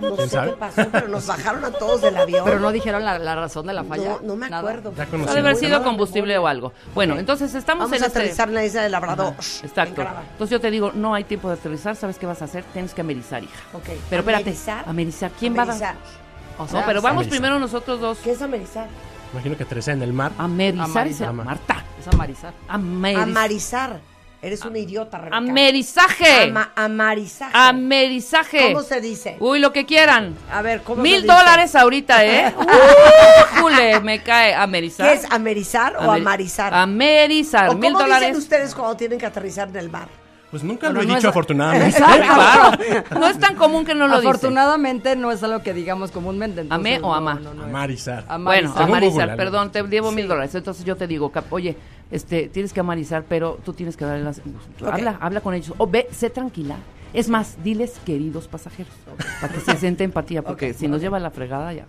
No 0.00 0.16
¿Quién 0.16 0.28
sé 0.28 0.36
sabe? 0.36 0.50
qué 0.50 0.56
pasó, 0.56 0.88
pero 0.92 1.08
nos 1.08 1.26
bajaron 1.26 1.64
a 1.64 1.70
todos 1.70 2.00
del 2.02 2.16
avión. 2.16 2.44
Pero 2.44 2.60
no 2.60 2.72
dijeron 2.72 3.04
la, 3.04 3.18
la 3.18 3.34
razón 3.34 3.66
de 3.66 3.72
la 3.74 3.84
falla. 3.84 4.10
no, 4.10 4.20
no 4.22 4.36
me 4.36 4.48
Nada. 4.48 4.58
acuerdo. 4.60 4.92
Ya 4.96 5.02
Ha 5.02 5.06
conocimos. 5.06 5.34
de 5.34 5.40
haber 5.40 5.56
sido 5.56 5.82
combustible 5.82 6.38
o 6.38 6.46
algo. 6.46 6.72
Bueno, 6.94 7.18
entonces 7.18 7.54
estamos 7.54 7.84
Vamos 7.84 7.96
en 7.98 8.04
a 8.04 8.06
este- 8.06 8.18
aterrizar 8.20 8.48
en 8.48 8.54
la 8.54 8.64
isla 8.64 8.82
del 8.82 8.92
Labrador. 8.92 9.34
Exacto. 9.62 10.02
Entonces 10.02 10.50
yo 10.50 10.60
te 10.60 10.70
digo, 10.70 10.92
no 10.94 11.14
hay 11.14 11.24
tiempo 11.24 11.48
de 11.48 11.54
aterrizar, 11.54 11.96
¿sabes 11.96 12.18
qué 12.18 12.26
vas 12.26 12.40
a 12.42 12.46
hacer? 12.46 12.64
Tienes 12.72 12.94
que 12.94 13.00
amerizar, 13.00 13.42
hija. 13.42 13.60
Ok. 13.74 13.84
Pero 14.08 14.20
espérate, 14.20 14.42
Amerizar. 14.44 14.84
amerizar. 14.88 15.30
¿Quién 15.38 15.56
va 15.56 15.62
a? 15.62 15.66
O 15.66 16.68
sea, 16.68 16.80
No, 16.80 16.86
pero 16.86 17.00
vamos 17.00 17.20
amerizar. 17.22 17.30
primero 17.30 17.58
nosotros 17.58 18.00
dos. 18.00 18.18
¿Qué 18.18 18.32
es 18.32 18.42
amerizar? 18.42 18.86
Imagino 19.32 19.56
que 19.56 19.62
aterricé 19.62 19.92
en 19.92 20.02
el 20.02 20.12
mar. 20.12 20.32
Amerizar, 20.38 20.84
Amarizar. 20.90 21.32
Marta. 21.32 21.84
Es 21.98 22.08
amarizar. 22.12 22.52
Amerizar. 22.68 23.28
Amarizar. 23.28 24.00
Eres 24.42 24.64
una 24.64 24.78
idiota, 24.78 25.18
Rebeca. 25.18 25.36
Amerizaje. 25.36 26.44
Ama- 26.44 26.72
amarizaje. 26.74 27.52
Amerizaje. 27.54 28.72
¿Cómo 28.72 28.82
se 28.82 29.00
dice? 29.00 29.36
Uy, 29.38 29.58
lo 29.58 29.70
que 29.72 29.84
quieran. 29.84 30.34
A 30.50 30.62
ver, 30.62 30.80
¿cómo 30.82 30.96
se 30.96 31.02
Mil 31.02 31.22
dice? 31.22 31.26
dólares 31.34 31.74
ahorita, 31.74 32.24
¿eh? 32.24 32.54
Jule, 33.60 34.00
me 34.00 34.22
cae. 34.22 34.54
Amerizar. 34.54 35.08
¿Qué 35.08 35.14
es 35.14 35.30
amerizar 35.30 35.96
o 35.96 36.10
amarizar? 36.10 36.72
Amerizar. 36.72 37.68
¿O 37.68 37.74
Mil 37.74 37.92
cómo 37.92 38.04
dicen 38.04 38.14
dólares. 38.20 38.36
ustedes 38.38 38.74
cuando 38.74 38.96
tienen 38.96 39.18
que 39.18 39.26
aterrizar 39.26 39.68
en 39.68 39.76
el 39.76 39.90
mar? 39.90 40.08
Pues 40.50 40.64
nunca 40.64 40.90
lo 40.90 41.00
he 41.00 41.06
no 41.06 41.14
dicho, 41.14 41.28
es- 41.28 41.30
afortunadamente. 41.30 41.96
Claro. 41.98 42.76
No 43.20 43.26
es 43.28 43.38
tan 43.38 43.54
común 43.54 43.84
que 43.84 43.94
no 43.94 44.08
lo 44.08 44.16
dice. 44.16 44.28
Afortunadamente 44.28 45.14
no 45.14 45.30
es 45.30 45.42
algo 45.44 45.62
que 45.62 45.72
digamos 45.72 46.10
comúnmente. 46.10 46.62
entonces, 46.62 46.96
¿Amé 46.96 46.98
o 46.98 47.02
no, 47.08 47.14
ama? 47.14 47.34
no, 47.34 47.54
no. 47.54 47.62
Amarizar. 47.64 48.24
Amarizar. 48.28 48.42
Bueno, 48.44 48.68
Según 48.72 48.88
amarizar, 48.88 49.28
Google, 49.28 49.36
perdón, 49.36 49.70
te 49.72 49.82
llevo 49.84 50.10
mil 50.10 50.26
dólares. 50.26 50.54
Entonces 50.54 50.84
yo 50.84 50.96
te 50.96 51.06
digo, 51.06 51.30
cap- 51.30 51.52
oye, 51.52 51.76
este, 52.10 52.48
tienes 52.48 52.72
que 52.72 52.80
amarizar, 52.80 53.22
pero 53.28 53.58
tú 53.64 53.72
tienes 53.72 53.96
que 53.96 54.04
darle 54.04 54.24
las... 54.24 54.42
Habla, 54.84 55.18
habla 55.20 55.40
con 55.40 55.54
ellos. 55.54 55.72
O 55.78 55.86
ve, 55.86 56.08
sé 56.10 56.30
tranquila. 56.30 56.76
Es 57.12 57.28
más, 57.28 57.62
diles 57.62 58.00
queridos 58.04 58.46
pasajeros, 58.48 58.92
para 59.40 59.52
que 59.52 59.60
se 59.60 59.76
siente 59.76 60.02
empatía, 60.04 60.42
porque 60.42 60.74
si 60.74 60.86
nos 60.88 61.00
lleva 61.00 61.18
la 61.20 61.30
fregada 61.30 61.72
ya. 61.72 61.84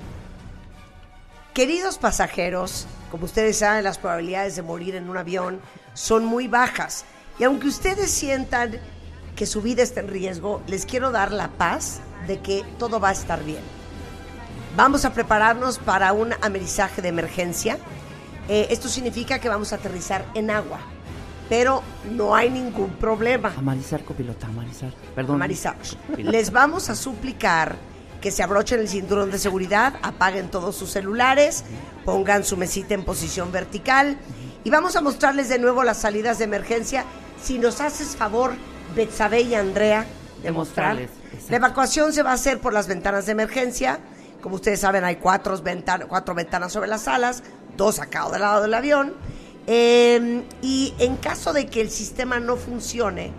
Queridos 1.54 1.98
pasajeros, 1.98 2.88
como 3.12 3.26
ustedes 3.26 3.58
saben, 3.58 3.84
las 3.84 3.98
probabilidades 3.98 4.56
de 4.56 4.62
morir 4.62 4.96
en 4.96 5.10
un 5.10 5.18
avión 5.18 5.60
son 5.94 6.26
muy 6.26 6.48
bajas. 6.48 7.06
Y 7.42 7.44
aunque 7.44 7.70
ustedes 7.70 8.12
sientan 8.12 8.78
que 9.36 9.48
su 9.48 9.64
vida 9.64 9.82
está 9.82 10.02
en 10.02 10.10
riesgo, 10.10 10.62
les 10.68 10.86
quiero 10.86 11.10
dar 11.10 11.32
la 11.32 11.48
paz 11.48 12.00
de 12.28 12.40
que 12.40 12.64
todo 12.78 13.00
va 13.00 13.10
a 13.10 13.14
estar 13.14 13.44
bien. 13.44 13.64
Vamos 14.78 15.06
a 15.06 15.14
prepararnos 15.16 15.80
para 15.80 16.14
un 16.14 16.34
amerizaje 16.44 17.02
de 17.02 17.08
emergencia. 17.08 17.80
Eh, 18.48 18.68
esto 18.70 18.88
significa 18.88 19.40
que 19.40 19.50
vamos 19.50 19.74
a 19.74 19.78
aterrizar 19.78 20.24
en 20.36 20.52
agua, 20.52 20.82
pero 21.50 21.82
no 22.12 22.36
hay 22.36 22.52
ningún 22.52 22.92
problema. 22.92 23.52
Amarizar, 23.58 24.04
copilota, 24.04 24.46
amarizar. 24.46 24.94
Perdón. 25.16 25.38
Amarizar. 25.38 25.78
Les 26.20 26.52
vamos 26.52 26.92
a 26.92 26.96
suplicar 26.96 27.76
que 28.22 28.30
se 28.30 28.44
abrochen 28.44 28.80
el 28.80 28.88
cinturón 28.88 29.32
de 29.32 29.40
seguridad, 29.40 29.96
apaguen 30.04 30.52
todos 30.52 30.76
sus 30.76 30.92
celulares, 30.92 31.64
pongan 32.06 32.44
su 32.44 32.56
mesita 32.56 32.94
en 32.94 33.04
posición 33.04 33.52
vertical 33.52 34.20
y 34.64 34.70
vamos 34.70 34.96
a 34.96 35.02
mostrarles 35.02 35.50
de 35.50 35.58
nuevo 35.58 35.84
las 35.84 35.98
salidas 35.98 36.38
de 36.38 36.44
emergencia. 36.44 37.04
Si 37.44 37.58
nos 37.60 37.82
haces 37.82 38.16
favor, 38.16 38.54
Betsabe 38.96 39.42
y 39.42 39.56
Andrea, 39.56 40.06
de 40.44 40.52
mostrar. 40.52 40.98
La 41.50 41.56
evacuación 41.58 42.14
se 42.14 42.24
va 42.24 42.32
a 42.32 42.34
hacer 42.34 42.60
por 42.60 42.74
las 42.74 42.88
ventanas 42.88 43.26
de 43.26 43.32
emergencia. 43.34 44.00
Como 44.42 44.56
ustedes 44.56 44.80
saben, 44.80 45.04
hay 45.04 45.18
cuatro, 45.18 45.58
ventan- 45.64 46.08
cuatro 46.08 46.34
ventanas 46.36 46.72
sobre 46.74 46.88
las 46.88 47.08
alas, 47.08 47.44
dos 47.78 48.00
a 48.00 48.08
cada 48.08 48.38
lado 48.40 48.62
del 48.64 48.74
avión. 48.74 49.14
Eh, 49.68 50.44
y 50.62 50.94
en 51.00 51.16
caso 51.18 51.54
de 51.54 51.68
que 51.68 51.82
el 51.82 51.90
sistema 51.92 52.40
no 52.40 52.58
funcione, 52.58 53.32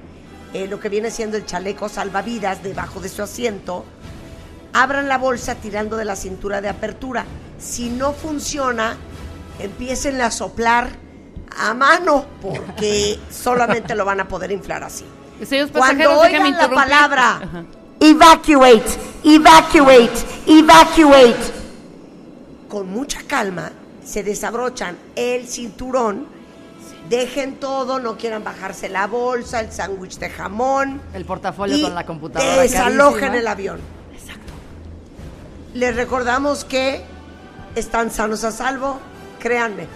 eh, 0.54 0.66
lo 0.68 0.78
que 0.78 0.88
viene 0.88 1.10
siendo 1.10 1.36
el 1.36 1.44
chaleco 1.44 1.88
salvavidas 1.88 2.62
debajo 2.62 3.00
de 3.00 3.08
su 3.08 3.22
asiento, 3.22 3.84
abran 4.72 5.08
la 5.08 5.18
bolsa 5.18 5.56
tirando 5.56 5.96
de 5.96 6.04
la 6.04 6.16
cintura 6.16 6.60
de 6.60 6.68
apertura. 6.68 7.24
Si 7.58 7.90
no 7.90 8.12
funciona, 8.12 8.96
empiecen 9.58 10.20
a 10.20 10.30
soplar 10.30 10.90
a 11.58 11.74
mano, 11.74 12.24
porque 12.40 13.18
solamente 13.30 13.94
lo 13.94 14.04
van 14.04 14.20
a 14.20 14.28
poder 14.28 14.50
inflar 14.52 14.82
así. 14.84 15.04
Señores 15.46 15.72
Cuando 15.72 16.20
oigan 16.20 16.52
la 16.52 16.68
palabra 16.70 17.36
Ajá. 17.36 17.64
evacuate, 17.98 18.84
evacuate, 19.24 20.12
evacuate, 20.46 21.52
con 22.68 22.88
mucha 22.88 23.22
calma 23.26 23.72
se 24.04 24.22
desabrochan 24.22 24.96
el 25.16 25.46
cinturón, 25.48 26.26
dejen 27.08 27.56
todo, 27.60 27.98
no 27.98 28.16
quieran 28.16 28.44
bajarse 28.44 28.88
la 28.88 29.06
bolsa, 29.06 29.60
el 29.60 29.72
sándwich 29.72 30.18
de 30.18 30.30
jamón, 30.30 31.00
El 31.12 31.24
portafolio 31.24 31.76
y 31.76 31.82
con 31.82 31.94
la 31.94 32.06
computadora. 32.06 32.62
desalojen 32.62 33.34
el 33.34 33.46
avión. 33.46 33.80
Les 35.74 35.96
recordamos 35.96 36.64
que 36.64 37.02
están 37.74 38.10
sanos 38.10 38.44
a 38.44 38.52
salvo, 38.52 38.98
créanme, 39.40 39.86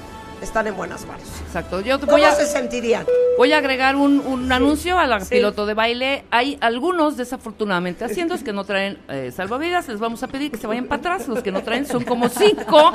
están 0.43 0.67
en 0.67 0.77
buenas 0.77 1.07
manos. 1.07 1.27
Exacto. 1.47 1.81
Yo 1.81 1.99
te 1.99 2.07
¿Cómo 2.07 2.19
voy 2.19 2.25
a, 2.27 2.33
se 2.33 2.47
sentirían? 2.47 3.05
voy 3.39 3.53
a 3.53 3.59
agregar 3.59 3.97
un, 3.97 4.21
un 4.21 4.51
anuncio 4.53 4.99
a 4.99 5.07
la 5.07 5.21
Sí. 5.21 5.37
piloto 5.37 5.67
de 5.67 5.75
baile. 5.75 6.25
Hay 6.31 6.59
algunos, 6.61 7.17
desafortunadamente, 7.17 8.05
haciendos 8.05 8.43
que 8.43 8.53
no 8.53 8.65
traen 8.65 8.99
eh, 9.09 9.33
salvavidas. 9.35 9.89
Les 9.89 9.99
vamos 9.99 10.23
a 10.23 10.29
pedir 10.29 10.51
que 10.51 10.57
se 10.59 10.67
vayan 10.67 10.87
para 10.87 11.01
atrás. 11.01 11.29
Los 11.29 11.43
que 11.43 11.51
no 11.53 11.63
traen 11.63 11.87
son 11.87 12.05
como 12.05 12.29
cinco. 12.29 12.93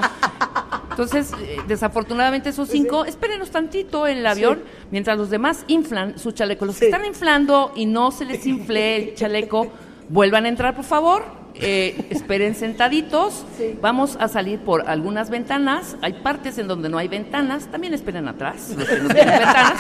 Entonces, 0.92 1.32
eh, 1.42 1.58
desafortunadamente 1.68 2.50
esos 2.50 2.70
cinco, 2.70 3.06
espérenos 3.06 3.50
tantito 3.50 4.08
en 4.08 4.18
el 4.18 4.28
avión, 4.28 4.62
mientras 4.92 5.18
los 5.18 5.30
demás 5.30 5.64
inflan 5.68 6.20
su 6.20 6.32
chaleco. 6.32 6.66
Los 6.66 6.76
que 6.76 6.86
Sí. 6.88 6.92
están 6.92 7.06
inflando 7.06 7.72
y 7.76 7.86
no 7.86 8.12
se 8.12 8.26
les 8.26 8.46
infle 8.46 8.98
el 8.98 9.16
chaleco, 9.16 9.68
vuelvan 10.10 10.46
a 10.46 10.50
entrar, 10.50 10.76
por 10.76 10.86
favor. 10.86 11.24
Eh, 11.56 12.08
esperen 12.10 12.56
sentaditos. 12.56 13.46
Vamos 13.82 14.18
a 14.20 14.28
salir 14.28 14.60
por 14.60 14.90
algunas 14.90 15.30
ventanas. 15.30 15.96
Hay 16.02 16.14
partes 16.14 16.58
en 16.58 16.68
donde 16.68 16.90
no 16.90 16.98
hay 16.98 17.08
ventanas. 17.08 17.68
También 17.68 17.94
esperen 17.94 18.28
atrás, 18.28 18.70
los 18.78 18.88
que 18.88 18.98
no 19.00 19.10
tienen 19.10 19.34
ventanas. 19.40 19.80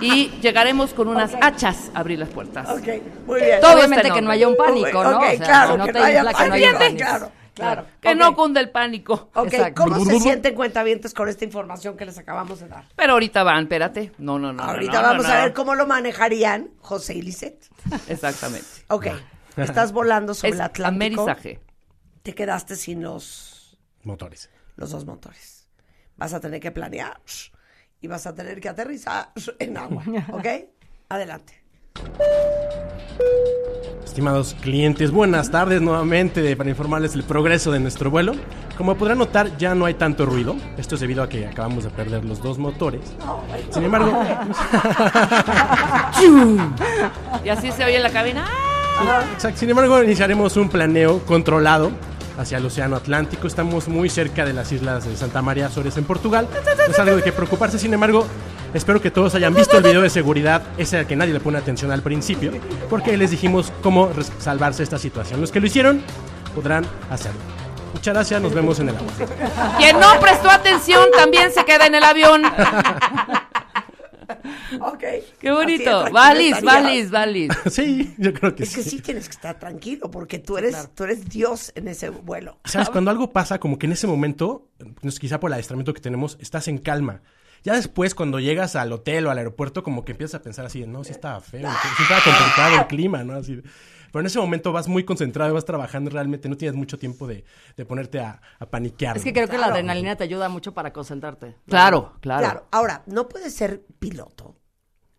Y 0.00 0.30
llegaremos 0.40 0.92
con 0.94 1.08
unas 1.08 1.32
hachas 1.40 1.90
a 1.94 2.00
abrir 2.00 2.18
las 2.18 2.28
puertas. 2.30 2.68
Ok, 2.68 2.88
muy 3.26 3.40
bien. 3.40 3.60
Todo 3.60 3.74
Obviamente 3.74 3.96
está 3.96 4.08
en 4.08 4.14
que 4.14 4.22
no 4.22 4.30
haya 4.30 4.48
un 4.48 4.56
pánico, 4.56 5.04
¿no? 5.04 5.18
Ok, 5.18 5.22
O 5.24 5.36
sea, 5.36 5.38
claro, 5.38 5.72
que 5.72 5.78
no 5.78 5.86
que 5.86 5.92
te 5.92 5.98
no 5.98 6.04
haya 6.04 6.18
que 6.20 6.24
no 6.48 6.54
haya 6.54 6.72
pánico, 6.72 6.78
pánico. 6.78 6.96
claro, 7.04 7.32
claro. 7.54 7.84
Que 8.00 8.08
Ok. 8.08 8.14
no 8.16 8.34
cunde 8.34 8.60
el 8.60 8.70
pánico. 8.70 9.30
Ok, 9.34 9.46
Exacto. 9.52 9.82
¿cómo 9.84 10.04
se 10.04 10.18
sienten 10.20 10.54
cuentavientes 10.54 11.14
con 11.14 11.28
esta 11.28 11.44
información 11.44 11.96
que 11.96 12.06
les 12.06 12.18
acabamos 12.18 12.60
de 12.60 12.68
dar? 12.68 12.84
Pero 12.96 13.12
ahorita 13.12 13.42
van, 13.44 13.62
espérate. 13.64 14.12
No, 14.18 14.38
no, 14.38 14.52
no. 14.52 14.62
Ahorita 14.62 15.00
no, 15.02 15.08
vamos 15.08 15.26
no, 15.26 15.32
a 15.32 15.42
ver 15.42 15.52
cómo 15.52 15.74
lo 15.74 15.86
manejarían 15.86 16.70
José 16.80 17.14
y 17.14 17.22
Lisette. 17.22 17.64
Exactamente. 18.08 18.66
Ok, 18.88 19.06
estás 19.56 19.92
volando 19.92 20.34
sobre 20.34 20.50
Es 20.50 20.54
el 20.56 20.60
Atlántico. 20.62 21.22
amerizaje. 21.22 21.60
Te 22.22 22.34
quedaste 22.34 22.76
sin 22.76 23.02
los, 23.02 23.78
Motores. 24.02 24.50
los 24.76 24.90
dos 24.90 25.04
motores. 25.04 25.68
Vas 26.16 26.32
a 26.32 26.40
tener 26.40 26.60
que 26.60 26.70
planear 26.70 27.20
y 28.00 28.06
vas 28.06 28.26
a 28.26 28.34
tener 28.34 28.60
que 28.60 28.68
aterrizar 28.68 29.32
en 29.58 29.76
agua. 29.76 30.02
¿Ok? 30.32 30.46
Adelante. 31.08 31.62
Estimados 34.04 34.54
clientes, 34.60 35.10
buenas 35.10 35.50
tardes 35.50 35.80
nuevamente 35.82 36.54
para 36.56 36.70
informarles 36.70 37.14
el 37.14 37.24
progreso 37.24 37.72
de 37.72 37.80
nuestro 37.80 38.10
vuelo. 38.10 38.34
Como 38.76 38.96
podrán 38.96 39.18
notar, 39.18 39.56
ya 39.58 39.74
no 39.74 39.86
hay 39.86 39.94
tanto 39.94 40.24
ruido. 40.26 40.56
Esto 40.78 40.94
es 40.94 41.00
debido 41.00 41.22
a 41.22 41.28
que 41.28 41.46
acabamos 41.46 41.84
de 41.84 41.90
perder 41.90 42.24
los 42.24 42.40
dos 42.42 42.58
motores. 42.58 43.02
Sin 43.70 43.84
embargo, 43.84 44.12
Y 47.44 47.48
así 47.48 47.72
se 47.72 47.84
oye 47.84 47.96
en 47.96 48.02
la 48.02 48.10
cabina. 48.12 48.46
Exacto. 49.32 49.58
Sin 49.58 49.70
embargo, 49.70 50.02
iniciaremos 50.02 50.56
un 50.56 50.68
planeo 50.68 51.20
controlado 51.20 51.90
hacia 52.38 52.58
el 52.58 52.66
Océano 52.66 52.96
Atlántico. 52.96 53.46
Estamos 53.46 53.88
muy 53.88 54.08
cerca 54.08 54.44
de 54.44 54.52
las 54.52 54.72
islas 54.72 55.06
de 55.06 55.16
Santa 55.16 55.42
María 55.42 55.66
Azores 55.66 55.96
en 55.96 56.04
Portugal. 56.04 56.48
No 56.52 56.92
es 56.92 56.98
algo 56.98 57.16
de 57.16 57.22
que 57.22 57.32
preocuparse. 57.32 57.78
Sin 57.78 57.94
embargo, 57.94 58.26
espero 58.72 59.00
que 59.00 59.10
todos 59.10 59.34
hayan 59.34 59.54
visto 59.54 59.76
el 59.76 59.82
video 59.82 60.02
de 60.02 60.10
seguridad, 60.10 60.62
ese 60.78 60.98
al 60.98 61.06
que 61.06 61.16
nadie 61.16 61.32
le 61.32 61.40
pone 61.40 61.58
atención 61.58 61.90
al 61.92 62.02
principio, 62.02 62.52
porque 62.90 63.16
les 63.16 63.30
dijimos 63.30 63.72
cómo 63.82 64.10
salvarse 64.38 64.82
esta 64.82 64.98
situación. 64.98 65.40
Los 65.40 65.50
que 65.50 65.60
lo 65.60 65.66
hicieron 65.66 66.02
podrán 66.54 66.84
hacerlo. 67.10 67.40
Muchas 67.92 68.14
gracias, 68.14 68.42
nos 68.42 68.52
vemos 68.52 68.80
en 68.80 68.88
el 68.88 68.96
agua. 68.96 69.12
Quien 69.78 69.98
no 70.00 70.18
prestó 70.20 70.50
atención 70.50 71.08
también 71.16 71.52
se 71.52 71.64
queda 71.64 71.86
en 71.86 71.94
el 71.94 72.04
avión. 72.04 72.42
Ok. 74.80 75.02
Qué 75.40 75.50
bonito. 75.50 76.06
estarías. 76.06 76.62
valis, 76.62 77.10
valis. 77.10 77.52
Sí, 77.70 78.14
yo 78.18 78.32
creo 78.32 78.54
que 78.54 78.64
Es 78.64 78.74
que 78.74 78.82
sí. 78.82 78.90
sí 78.90 79.00
tienes 79.00 79.26
que 79.28 79.32
estar 79.32 79.58
tranquilo 79.58 80.10
porque 80.10 80.38
tú 80.38 80.58
eres, 80.58 80.90
tú 80.94 81.04
eres 81.04 81.28
Dios 81.28 81.72
en 81.74 81.88
ese 81.88 82.10
vuelo. 82.10 82.58
¿Sabes? 82.64 82.88
Cuando 82.90 83.10
algo 83.10 83.32
pasa, 83.32 83.58
como 83.58 83.78
que 83.78 83.86
en 83.86 83.92
ese 83.92 84.06
momento, 84.06 84.68
pues, 85.00 85.18
quizá 85.18 85.40
por 85.40 85.50
el 85.50 85.54
adiestramiento 85.54 85.94
que 85.94 86.00
tenemos, 86.00 86.38
estás 86.40 86.68
en 86.68 86.78
calma. 86.78 87.22
Ya 87.62 87.72
después, 87.74 88.14
cuando 88.14 88.40
llegas 88.40 88.76
al 88.76 88.92
hotel 88.92 89.26
o 89.26 89.30
al 89.30 89.38
aeropuerto, 89.38 89.82
como 89.82 90.04
que 90.04 90.12
empiezas 90.12 90.38
a 90.38 90.42
pensar 90.42 90.66
así, 90.66 90.80
de, 90.80 90.86
no, 90.86 91.02
sí 91.02 91.12
estaba 91.12 91.40
feo, 91.40 91.66
sí 91.96 92.02
estaba 92.02 92.20
complicado 92.22 92.76
el 92.82 92.86
clima, 92.88 93.24
¿no? 93.24 93.36
Así, 93.36 93.58
pero 94.14 94.20
en 94.20 94.26
ese 94.26 94.38
momento 94.38 94.70
vas 94.70 94.86
muy 94.86 95.02
concentrado, 95.02 95.52
vas 95.54 95.64
trabajando 95.64 96.08
realmente, 96.08 96.48
no 96.48 96.56
tienes 96.56 96.76
mucho 96.76 97.00
tiempo 97.00 97.26
de, 97.26 97.44
de 97.76 97.84
ponerte 97.84 98.20
a, 98.20 98.40
a 98.60 98.66
paniquear. 98.66 99.16
Es 99.16 99.24
que 99.24 99.32
creo 99.32 99.48
que 99.48 99.58
la 99.58 99.66
adrenalina 99.66 100.14
te 100.14 100.22
ayuda 100.22 100.48
mucho 100.48 100.72
para 100.72 100.92
concentrarte. 100.92 101.56
Claro, 101.66 102.12
claro. 102.20 102.44
Claro. 102.44 102.66
Ahora, 102.70 103.02
no 103.06 103.28
puede 103.28 103.50
ser 103.50 103.84
piloto. 103.98 104.54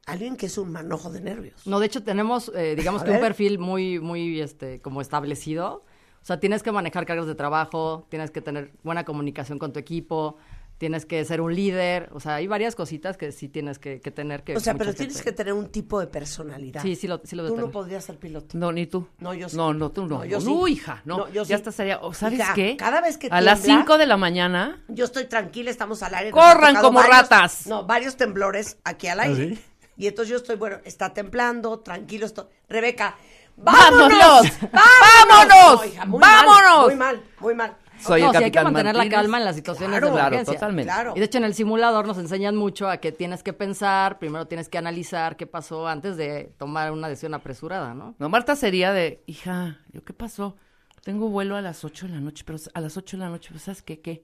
Alguien 0.06 0.38
que 0.38 0.46
es 0.46 0.58
un 0.58 0.72
manojo 0.72 1.12
de 1.12 1.20
nervios. 1.20 1.68
No, 1.68 1.82
de 1.82 1.88
hecho 1.88 2.04
tenemos, 2.04 2.50
eh, 2.56 2.76
digamos 2.78 3.02
A 3.02 3.06
que 3.06 3.12
un 3.12 3.20
perfil 3.20 3.60
muy, 3.60 4.00
muy, 4.00 4.40
este, 4.40 4.80
como 4.80 5.02
establecido. 5.02 5.84
O 6.22 6.26
sea, 6.26 6.40
tienes 6.40 6.64
que 6.64 6.72
manejar 6.72 7.06
cargas 7.06 7.28
de 7.28 7.36
trabajo, 7.36 8.08
tienes 8.10 8.32
que 8.32 8.40
tener 8.40 8.72
buena 8.82 9.04
comunicación 9.04 9.60
con 9.60 9.74
tu 9.74 9.80
equipo, 9.80 10.38
tienes 10.78 11.06
que 11.06 11.24
ser 11.26 11.42
un 11.42 11.56
líder. 11.56 12.10
O 12.14 12.20
sea, 12.20 12.36
hay 12.36 12.48
varias 12.48 12.76
cositas 12.76 13.18
que 13.18 13.32
sí 13.32 13.48
tienes 13.50 13.80
que, 13.80 14.02
que 14.02 14.12
tener 14.12 14.44
que. 14.44 14.56
O 14.56 14.60
sea, 14.60 14.76
pero 14.76 14.94
tienes 14.94 15.22
que 15.22 15.32
tener 15.32 15.54
un 15.54 15.70
tipo 15.70 16.00
de 16.00 16.08
personalidad. 16.08 16.82
Sí, 16.82 16.96
sí 16.96 17.08
lo, 17.08 17.22
sí 17.24 17.36
lo 17.36 17.48
Tú 17.48 17.56
no 17.58 17.72
podrías 17.72 18.04
ser 18.04 18.18
piloto. 18.18 18.58
No, 18.58 18.72
ni 18.72 18.86
tú. 18.88 19.08
No, 19.20 19.34
yo 19.34 19.50
sí. 19.50 19.58
No, 19.58 19.74
no, 19.74 19.92
tú 19.92 20.06
no. 20.06 20.20
No, 20.20 20.26
yo 20.26 20.40
sí. 20.42 20.48
No, 20.48 20.68
hija, 20.68 21.02
no. 21.06 21.18
No, 21.18 21.28
yo 21.30 21.44
ya 21.44 21.46
sí. 21.46 21.54
estás 21.54 21.80
allá. 21.80 22.00
O, 22.02 22.14
¿Sabes 22.14 22.40
Hija, 22.40 22.54
qué? 22.54 22.78
cada 22.78 23.02
vez 23.02 23.18
que 23.18 23.28
A 23.32 23.42
las 23.42 23.62
tiembla- 23.64 23.84
5 23.84 23.98
de 23.98 24.06
la 24.06 24.18
mañana. 24.18 24.84
Yo 24.88 25.06
estoy 25.06 25.26
tranquila, 25.26 25.72
estamos 25.72 26.04
al 26.04 26.14
aire. 26.16 26.32
Corran 26.32 26.76
como 26.76 27.00
varios- 27.00 27.16
ratas. 27.30 27.68
No, 27.68 27.86
varios 27.86 28.16
temblores 28.18 28.78
aquí 28.84 29.08
al 29.08 29.20
aire. 29.22 29.56
sí? 29.56 29.62
Y 29.98 30.08
entonces 30.08 30.30
yo 30.30 30.36
estoy, 30.38 30.58
bueno, 30.58 30.78
está 30.84 31.14
temblando, 31.14 31.80
tranquilo 31.80 32.26
estoy. 32.26 32.46
Rebeca, 32.68 33.16
¡Vámonos! 33.58 34.12
¡vámonos! 34.12 34.52
¡Vámonos! 34.74 35.80
No, 35.82 35.86
hija, 35.86 36.06
muy 36.06 36.20
¡Vámonos! 36.20 36.62
Mal, 36.66 36.86
muy 36.88 36.96
mal, 36.96 37.24
muy 37.40 37.56
mal. 37.56 37.78
Soy 38.00 38.22
no, 38.22 38.32
el 38.32 38.38
sí 38.38 38.44
hay 38.44 38.52
que 38.52 38.56
capitán 38.56 38.64
mantener 38.74 38.96
Martínez. 38.96 39.12
la 39.14 39.22
calma 39.22 39.38
en 39.40 39.46
las 39.46 39.56
situaciones 39.56 39.90
Claro, 39.92 40.08
de 40.08 40.14
claro, 40.14 40.28
emergencia. 40.28 40.54
totalmente. 40.54 40.92
Claro. 40.92 41.14
Y 41.16 41.20
de 41.20 41.26
hecho 41.26 41.38
en 41.38 41.44
el 41.46 41.54
simulador 41.54 42.06
nos 42.08 42.18
enseñan 42.18 42.56
mucho 42.56 42.90
a 42.90 42.98
que 42.98 43.12
tienes 43.12 43.44
que 43.44 43.54
pensar, 43.54 44.20
primero 44.20 44.48
tienes 44.48 44.70
que 44.70 44.78
analizar 44.78 45.38
qué 45.38 45.48
pasó 45.48 45.88
antes 45.88 46.18
de 46.18 46.54
tomar 46.58 46.92
una 46.92 47.08
decisión 47.10 47.34
apresurada, 47.34 47.94
¿no? 47.94 48.16
No, 48.20 48.30
Marta 48.30 48.56
sería 48.56 48.92
de, 48.94 49.24
hija, 49.28 49.80
¿yo 49.92 50.04
qué 50.04 50.14
pasó? 50.14 50.56
Tengo 51.04 51.30
vuelo 51.30 51.56
a 51.56 51.62
las 51.62 51.84
8 51.86 52.08
de 52.08 52.14
la 52.14 52.20
noche, 52.20 52.44
pero 52.46 52.58
a 52.74 52.82
las 52.82 52.98
8 52.98 53.18
de 53.18 53.24
la 53.24 53.30
noche, 53.30 53.50
pues, 53.52 53.64
¿sabes 53.64 53.82
qué? 53.82 54.02
¿Qué? 54.02 54.24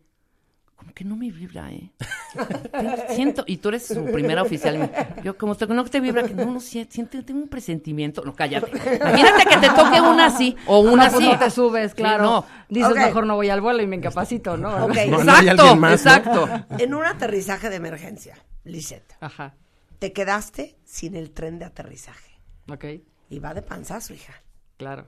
Como 0.81 0.93
que 0.95 1.03
no 1.03 1.15
me 1.15 1.29
vibra, 1.29 1.71
¿eh? 1.71 1.91
Siento, 3.09 3.43
y 3.45 3.57
tú 3.57 3.69
eres 3.69 3.85
su 3.85 4.03
primera 4.05 4.41
oficial. 4.41 4.91
Yo, 5.23 5.37
como 5.37 5.53
te, 5.55 5.67
no 5.67 5.85
te 5.85 5.99
vibra, 5.99 6.23
que 6.23 6.33
no, 6.33 6.45
no 6.45 6.59
si- 6.59 6.85
siento, 6.89 7.23
tengo 7.23 7.39
un 7.41 7.47
presentimiento. 7.49 8.23
No, 8.25 8.33
cállate. 8.33 8.71
Imagínate 8.71 9.45
que 9.47 9.57
te 9.57 9.69
toque 9.69 10.01
una 10.01 10.25
así, 10.25 10.55
o 10.65 10.79
una 10.79 11.05
No, 11.05 11.11
pues 11.11 11.23
así. 11.23 11.33
no 11.33 11.37
te 11.37 11.49
subes, 11.51 11.93
claro. 11.93 12.23
no. 12.23 12.45
Dices, 12.67 12.95
mejor 12.95 13.27
no 13.27 13.35
voy 13.35 13.49
al 13.49 13.61
vuelo 13.61 13.83
y 13.83 13.85
me 13.87 13.97
incapacito, 13.97 14.57
¿no? 14.57 14.85
Ok. 14.85 14.95
No, 15.07 15.23
no 15.23 15.33
hay 15.35 15.49
Exacto, 15.49 15.87
exacto. 15.87 16.65
En 16.79 16.95
un 16.95 17.05
aterrizaje 17.05 17.69
de 17.69 17.75
emergencia, 17.75 18.35
Lisette, 18.63 19.15
Ajá, 19.19 19.53
te 19.99 20.13
quedaste 20.13 20.77
sin 20.83 21.15
el 21.15 21.29
tren 21.29 21.59
de 21.59 21.65
aterrizaje. 21.65 22.39
ok, 22.71 22.85
Y 23.29 23.37
va 23.37 23.53
de 23.53 23.61
panzazo, 23.61 24.15
hija. 24.15 24.33
claro. 24.77 25.05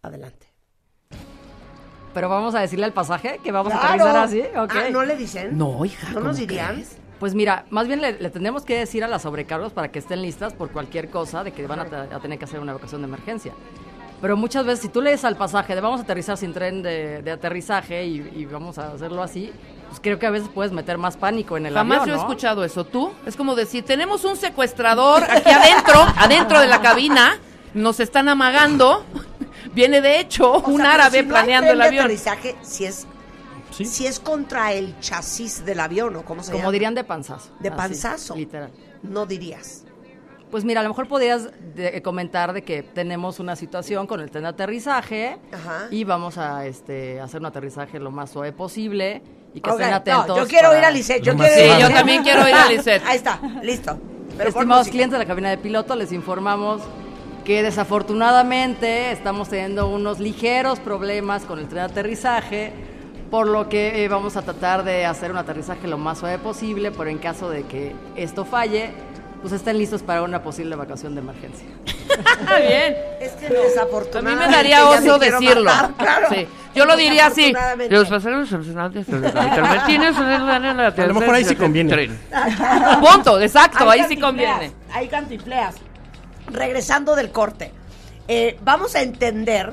Adelante. 0.00 0.46
Pero 2.14 2.28
vamos 2.28 2.54
a 2.54 2.60
decirle 2.60 2.84
al 2.84 2.92
pasaje 2.92 3.40
que 3.42 3.52
vamos 3.52 3.72
a 3.72 3.78
Claro. 3.80 4.04
aterrizar 4.06 4.16
así, 4.24 4.42
ok. 4.58 4.72
Ah, 4.74 4.90
¿no 4.90 5.02
le 5.04 5.16
dicen? 5.16 5.56
No, 5.56 5.84
hija. 5.84 6.08
¿No 6.08 6.14
¿cómo 6.14 6.26
nos 6.28 6.36
dirían? 6.36 6.74
crees? 6.74 6.96
Pues 7.18 7.34
mira, 7.34 7.64
más 7.70 7.86
bien 7.86 8.00
le, 8.00 8.12
le 8.20 8.30
que 8.64 8.76
decir 8.78 9.04
a 9.04 9.08
las 9.08 9.22
sobrecargos 9.22 9.72
para 9.72 9.88
que 9.92 9.98
estén 10.00 10.22
listas 10.22 10.52
por 10.54 10.70
cualquier 10.70 11.08
cosa 11.08 11.44
de 11.44 11.52
que 11.52 11.66
van 11.66 11.80
a, 11.80 11.82
a 11.82 12.18
tener 12.20 12.38
que 12.38 12.44
hacer 12.44 12.58
una 12.60 12.72
evacuación 12.72 13.00
de 13.02 13.06
emergencia. 13.08 13.52
Pero 14.20 14.36
muchas 14.36 14.64
veces, 14.64 14.80
si 14.82 14.88
tú 14.88 15.00
lees 15.00 15.24
al 15.24 15.36
pasaje 15.36 15.74
de 15.74 15.80
vamos 15.80 16.00
a 16.00 16.04
aterrizar 16.04 16.36
sin 16.36 16.52
tren 16.52 16.82
de, 16.82 17.22
de 17.22 17.30
aterrizaje 17.30 18.04
y, 18.06 18.16
y 18.36 18.44
vamos 18.46 18.78
a 18.78 18.92
hacerlo 18.92 19.22
así, 19.22 19.52
pues 19.88 20.00
creo 20.00 20.18
que 20.18 20.26
a 20.26 20.30
veces 20.30 20.48
puedes 20.48 20.72
meter 20.72 20.96
más 20.98 21.16
pánico 21.16 21.56
en 21.56 21.66
el 21.66 21.74
Jamás 21.74 22.02
avión, 22.02 22.08
yo 22.08 22.14
he 22.14 22.16
¿no? 22.18 22.22
escuchado 22.22 22.64
eso. 22.64 22.84
¿Tú? 22.84 23.12
Es 23.26 23.36
como 23.36 23.54
decir, 23.56 23.84
tenemos 23.84 24.24
un 24.24 24.36
secuestrador 24.36 25.24
aquí 25.24 25.50
adentro, 25.50 26.00
adentro 26.16 26.60
de 26.60 26.68
la 26.68 26.80
cabina, 26.80 27.38
nos 27.74 27.98
están 28.00 28.28
amagando. 28.28 29.04
Viene 29.74 30.00
de 30.00 30.20
hecho 30.20 30.52
O 30.52 30.68
un 30.68 30.80
sea, 30.80 30.94
árabe 30.94 31.20
si 31.20 31.26
no 31.26 31.34
hay 31.36 31.42
planeando 31.44 31.68
tren 31.68 31.72
el 31.72 31.78
de 31.78 31.84
avión. 31.88 32.04
aterrizaje, 32.04 32.56
si 32.62 32.84
es, 32.84 33.06
Sí. 33.70 33.84
si 33.86 34.06
es 34.06 34.20
contra 34.20 34.72
el 34.72 34.98
chasis 35.00 35.64
del 35.64 35.80
avión, 35.80 36.14
¿o 36.16 36.24
cómo 36.24 36.42
se 36.42 36.50
Como 36.52 36.62
llama? 36.64 36.72
dirían 36.72 36.94
de 36.94 37.04
panzazo. 37.04 37.50
De 37.60 37.68
así, 37.70 37.76
panzazo. 37.78 38.36
literal. 38.36 38.70
No 39.02 39.24
dirías. 39.26 39.84
Pues 40.50 40.64
mira, 40.64 40.80
a 40.80 40.82
lo 40.82 40.90
mejor 40.90 41.08
podrías 41.08 41.48
de- 41.74 42.02
comentar 42.02 42.52
de 42.52 42.62
que 42.62 42.82
tenemos 42.82 43.40
una 43.40 43.56
situación 43.56 44.06
con 44.06 44.20
el 44.20 44.30
tren 44.30 44.42
de 44.44 44.50
aterrizaje 44.50 45.38
Ajá. 45.50 45.86
y 45.90 46.04
vamos 46.04 46.36
a 46.36 46.66
este, 46.66 47.18
hacer 47.20 47.40
un 47.40 47.46
aterrizaje 47.46 47.98
lo 47.98 48.10
más 48.10 48.30
suave 48.30 48.52
posible 48.52 49.22
y 49.54 49.62
que 49.62 49.70
estén 49.70 49.88
no, 49.88 49.96
atentos. 49.96 50.36
yo 50.36 50.46
quiero 50.46 50.68
para- 50.68 50.80
ir 50.80 50.84
a 50.84 50.90
Lisette. 50.90 51.22
Yo 51.22 51.34
quiero 51.34 51.54
ir 51.64 51.70
a. 51.72 51.76
Sí, 51.76 51.82
yo 51.82 51.90
también 51.90 52.22
quiero 52.22 52.46
ir 52.46 52.54
a 52.54 52.68
Lisette. 52.68 53.02
Ahí 53.06 53.16
está, 53.16 53.40
listo. 53.62 53.98
Pero 54.36 54.50
Estimados 54.50 54.88
clientes 54.88 55.12
de 55.12 55.18
la 55.18 55.26
cabina 55.26 55.48
de 55.48 55.56
piloto, 55.56 55.96
les 55.96 56.12
informamos 56.12 56.82
que 57.44 57.62
desafortunadamente 57.62 59.12
estamos 59.12 59.48
teniendo 59.48 59.88
unos 59.88 60.20
ligeros 60.20 60.80
problemas 60.80 61.42
con 61.44 61.58
el 61.58 61.66
tren 61.68 61.86
de 61.86 61.90
aterrizaje, 61.92 62.72
por 63.30 63.46
lo 63.46 63.68
que 63.68 64.04
eh, 64.04 64.08
vamos 64.08 64.36
a 64.36 64.42
tratar 64.42 64.84
de 64.84 65.06
hacer 65.06 65.30
un 65.30 65.38
aterrizaje 65.38 65.88
lo 65.88 65.98
más 65.98 66.18
suave 66.18 66.38
posible, 66.38 66.90
pero 66.90 67.10
en 67.10 67.18
caso 67.18 67.48
de 67.50 67.64
que 67.64 67.92
esto 68.16 68.44
falle, 68.44 68.90
pues 69.40 69.52
estén 69.52 69.78
listos 69.78 70.02
para 70.02 70.22
una 70.22 70.42
posible 70.42 70.74
evacuación 70.74 71.14
de 71.14 71.20
emergencia. 71.20 71.66
Ah, 72.46 72.58
bien. 72.58 72.94
Es 73.20 73.32
que 73.32 73.46
A 73.46 73.50
mí 73.50 73.56
desafortunadamente 73.56 74.46
me 74.46 74.52
daría 74.54 74.88
oso 74.88 75.18
decirlo. 75.18 75.64
matar, 75.64 75.94
claro. 75.94 76.26
Sí. 76.30 76.46
Yo 76.74 76.84
lo 76.84 76.96
diría 76.96 77.26
así. 77.26 77.52
Desafortunadamente. 77.52 77.94
Los 77.94 78.08
pasajeros 78.08 78.52
A 80.98 81.06
lo 81.06 81.14
mejor 81.14 81.34
ahí 81.34 81.44
sí 81.44 81.56
conviene. 81.56 82.10
Punto, 83.00 83.40
exacto, 83.40 83.88
ahí 83.90 84.04
sí 84.08 84.16
conviene. 84.16 84.72
Hay 84.92 85.08
cantinfleas. 85.08 85.76
Regresando 86.46 87.14
del 87.14 87.30
corte, 87.30 87.72
eh, 88.28 88.58
vamos 88.62 88.94
a 88.94 89.02
entender 89.02 89.72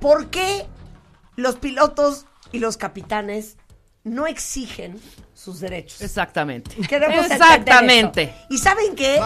por 0.00 0.30
qué 0.30 0.66
los 1.36 1.56
pilotos 1.56 2.26
y 2.52 2.58
los 2.58 2.76
capitanes 2.76 3.56
no 4.04 4.26
exigen 4.26 5.00
sus 5.34 5.60
derechos. 5.60 6.00
Exactamente. 6.00 6.76
Queremos 6.88 7.30
Exactamente. 7.30 8.34
¿Y 8.50 8.58
saben 8.58 8.94
qué? 8.96 9.20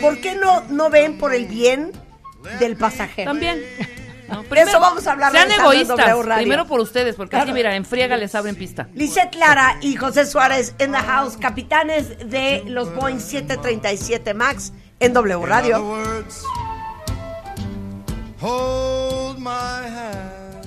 ¿Por 0.00 0.20
qué 0.20 0.34
no, 0.34 0.62
no 0.68 0.90
ven 0.90 1.18
por 1.18 1.34
el 1.34 1.46
bien 1.46 1.92
del 2.58 2.76
pasajero? 2.76 3.30
También. 3.30 3.62
No, 4.28 4.42
eso 4.54 4.80
vamos 4.80 5.06
a 5.06 5.12
hablar 5.12 5.30
Sean 5.30 5.50
egoístas. 5.50 6.16
Primero 6.36 6.66
por 6.66 6.80
ustedes, 6.80 7.16
porque 7.16 7.36
así, 7.36 7.52
mira, 7.52 7.76
en 7.76 7.84
friega 7.84 8.16
les 8.16 8.34
abren 8.34 8.56
pista. 8.56 8.88
Lisette 8.94 9.34
Lara 9.34 9.76
y 9.82 9.96
José 9.96 10.24
Suárez 10.24 10.74
en 10.78 10.92
the 10.92 10.98
house, 10.98 11.36
capitanes 11.36 12.30
de 12.30 12.62
los 12.66 12.94
Boeing 12.94 13.20
737 13.20 14.32
MAX 14.32 14.72
en 15.02 15.12
W 15.12 15.44
Radio. 15.46 15.82
words, 15.82 16.44
hold 18.40 19.36
my 19.38 19.50
hand. 19.50 20.64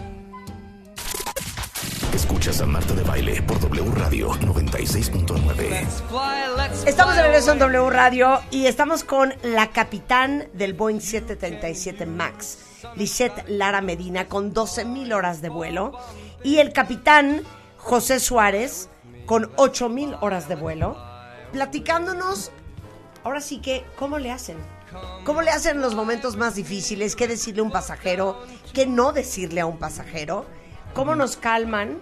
Escuchas 2.13 2.59
a 2.59 2.65
Marta 2.65 2.93
de 2.93 3.03
Baile 3.03 3.41
por 3.43 3.57
W 3.61 3.91
Radio 3.95 4.31
96.9. 4.31 5.55
Fly, 5.55 6.57
let's 6.57 6.85
Estamos 6.85 7.15
de 7.15 7.23
regreso 7.23 7.53
en. 7.53 7.59
W 7.59 7.89
Radio 7.89 8.41
y 8.51 8.65
estamos 8.65 9.05
con 9.05 9.33
la 9.41 9.69
capitán 9.71 10.49
del 10.51 10.73
Boeing 10.73 10.99
737 10.99 12.05
MAX, 12.05 12.57
Lisette 12.97 13.47
Lara 13.47 13.79
Medina, 13.79 14.27
con 14.27 14.51
12 14.51 14.83
mil 14.83 15.13
horas 15.13 15.41
de 15.41 15.47
vuelo, 15.47 15.97
y 16.43 16.57
el 16.57 16.73
capitán 16.73 17.43
José 17.77 18.19
Suárez, 18.19 18.89
con 19.25 19.49
8 19.55 19.87
mil 19.87 20.13
horas 20.19 20.49
de 20.49 20.55
vuelo, 20.55 20.97
platicándonos, 21.53 22.51
ahora 23.25 23.41
sí 23.41 23.57
que, 23.57 23.83
¿cómo 23.97 24.17
le 24.19 24.31
hacen? 24.31 24.55
¿Cómo 25.25 25.41
le 25.41 25.49
hacen 25.51 25.77
en 25.77 25.81
los 25.81 25.95
momentos 25.95 26.37
más 26.37 26.55
difíciles? 26.55 27.15
¿Qué 27.17 27.27
decirle 27.27 27.59
a 27.59 27.63
un 27.63 27.71
pasajero? 27.71 28.41
¿Qué 28.71 28.85
no 28.85 29.11
decirle 29.11 29.59
a 29.59 29.65
un 29.65 29.77
pasajero? 29.77 30.45
¿Cómo 30.93 31.15
nos 31.15 31.35
calman? 31.35 31.99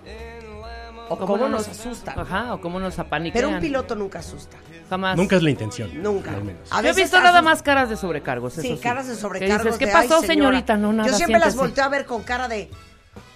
¿O 1.09 1.17
cómo, 1.17 1.47
nos 1.47 1.67
asustan? 1.67 2.19
Ajá, 2.19 2.53
o 2.53 2.61
cómo 2.61 2.79
nos 2.79 2.99
apaniquean. 2.99 3.33
Pero 3.33 3.49
un 3.55 3.59
piloto 3.59 3.95
nunca 3.95 4.19
asusta. 4.19 4.57
Jamás. 4.89 5.17
Nunca 5.17 5.35
es 5.37 5.43
la 5.43 5.49
intención. 5.49 6.03
Nunca. 6.03 6.31
Al 6.33 6.43
menos. 6.43 6.71
A 6.71 6.81
Yo 6.81 6.89
he 6.89 6.93
visto 6.93 7.19
nada 7.19 7.41
más 7.41 7.61
caras 7.63 7.89
de 7.89 7.97
sobrecargos. 7.97 8.53
Sí, 8.53 8.73
eso 8.73 8.81
caras 8.81 9.07
de 9.07 9.15
sobrecargos. 9.15 9.63
dices, 9.63 9.77
¿Qué 9.79 9.85
de, 9.87 9.91
pasó, 9.91 10.19
"Ay, 10.21 10.27
señorita? 10.27 10.77
No, 10.77 10.93
nada. 10.93 11.09
Yo 11.09 11.15
siempre 11.15 11.39
las 11.39 11.53
siéntese". 11.53 11.57
volteo 11.67 11.83
a 11.83 11.89
ver 11.89 12.05
con 12.05 12.23
cara 12.23 12.47
de, 12.47 12.69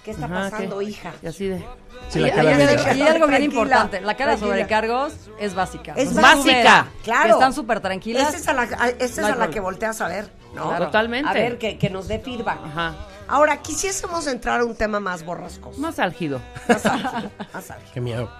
¿qué 0.08 0.12
está 0.12 0.24
Ajá, 0.24 0.50
pasando, 0.50 0.78
¿qué? 0.78 0.84
hija? 0.86 1.12
Y 1.22 1.26
así 1.26 1.48
de... 1.48 1.62
Sí, 2.08 2.18
la 2.20 2.28
y, 2.28 2.30
cara 2.30 2.52
y- 2.54 2.56
de- 2.56 2.94
y- 2.94 2.98
y 2.98 3.02
algo 3.02 3.26
bien 3.26 3.42
importante, 3.42 4.00
la 4.00 4.16
cara 4.16 4.32
de 4.32 4.38
sobrecargos 4.38 5.12
es 5.38 5.54
básica. 5.54 5.92
Es 5.96 6.14
básica. 6.14 6.86
Claro. 7.04 7.34
Están 7.34 7.52
súper 7.52 7.80
tranquilas. 7.80 8.22
Esta 8.34 8.36
es 8.38 8.48
a 8.48 8.52
la, 8.54 8.62
a- 8.62 8.88
es 8.88 9.18
a 9.18 9.50
que 9.50 9.60
volteas 9.60 10.00
a 10.00 10.08
ver, 10.08 10.32
¿no? 10.54 10.68
Claro. 10.68 10.86
Totalmente. 10.86 11.28
A 11.28 11.34
ver, 11.34 11.58
que, 11.58 11.76
que 11.76 11.90
nos 11.90 12.08
dé 12.08 12.18
feedback. 12.20 12.58
Ajá. 12.64 12.94
Ahora, 13.28 13.60
quisiésemos 13.60 14.26
entrar 14.26 14.60
a 14.60 14.64
un 14.64 14.74
tema 14.74 15.00
más 15.00 15.22
borrascoso. 15.26 15.78
Más 15.78 15.98
álgido. 15.98 16.40
Más 16.66 16.86
álgido, 16.86 17.30
más 17.52 17.70
álgido. 17.70 17.92
Qué 17.92 18.00
miedo. 18.00 18.30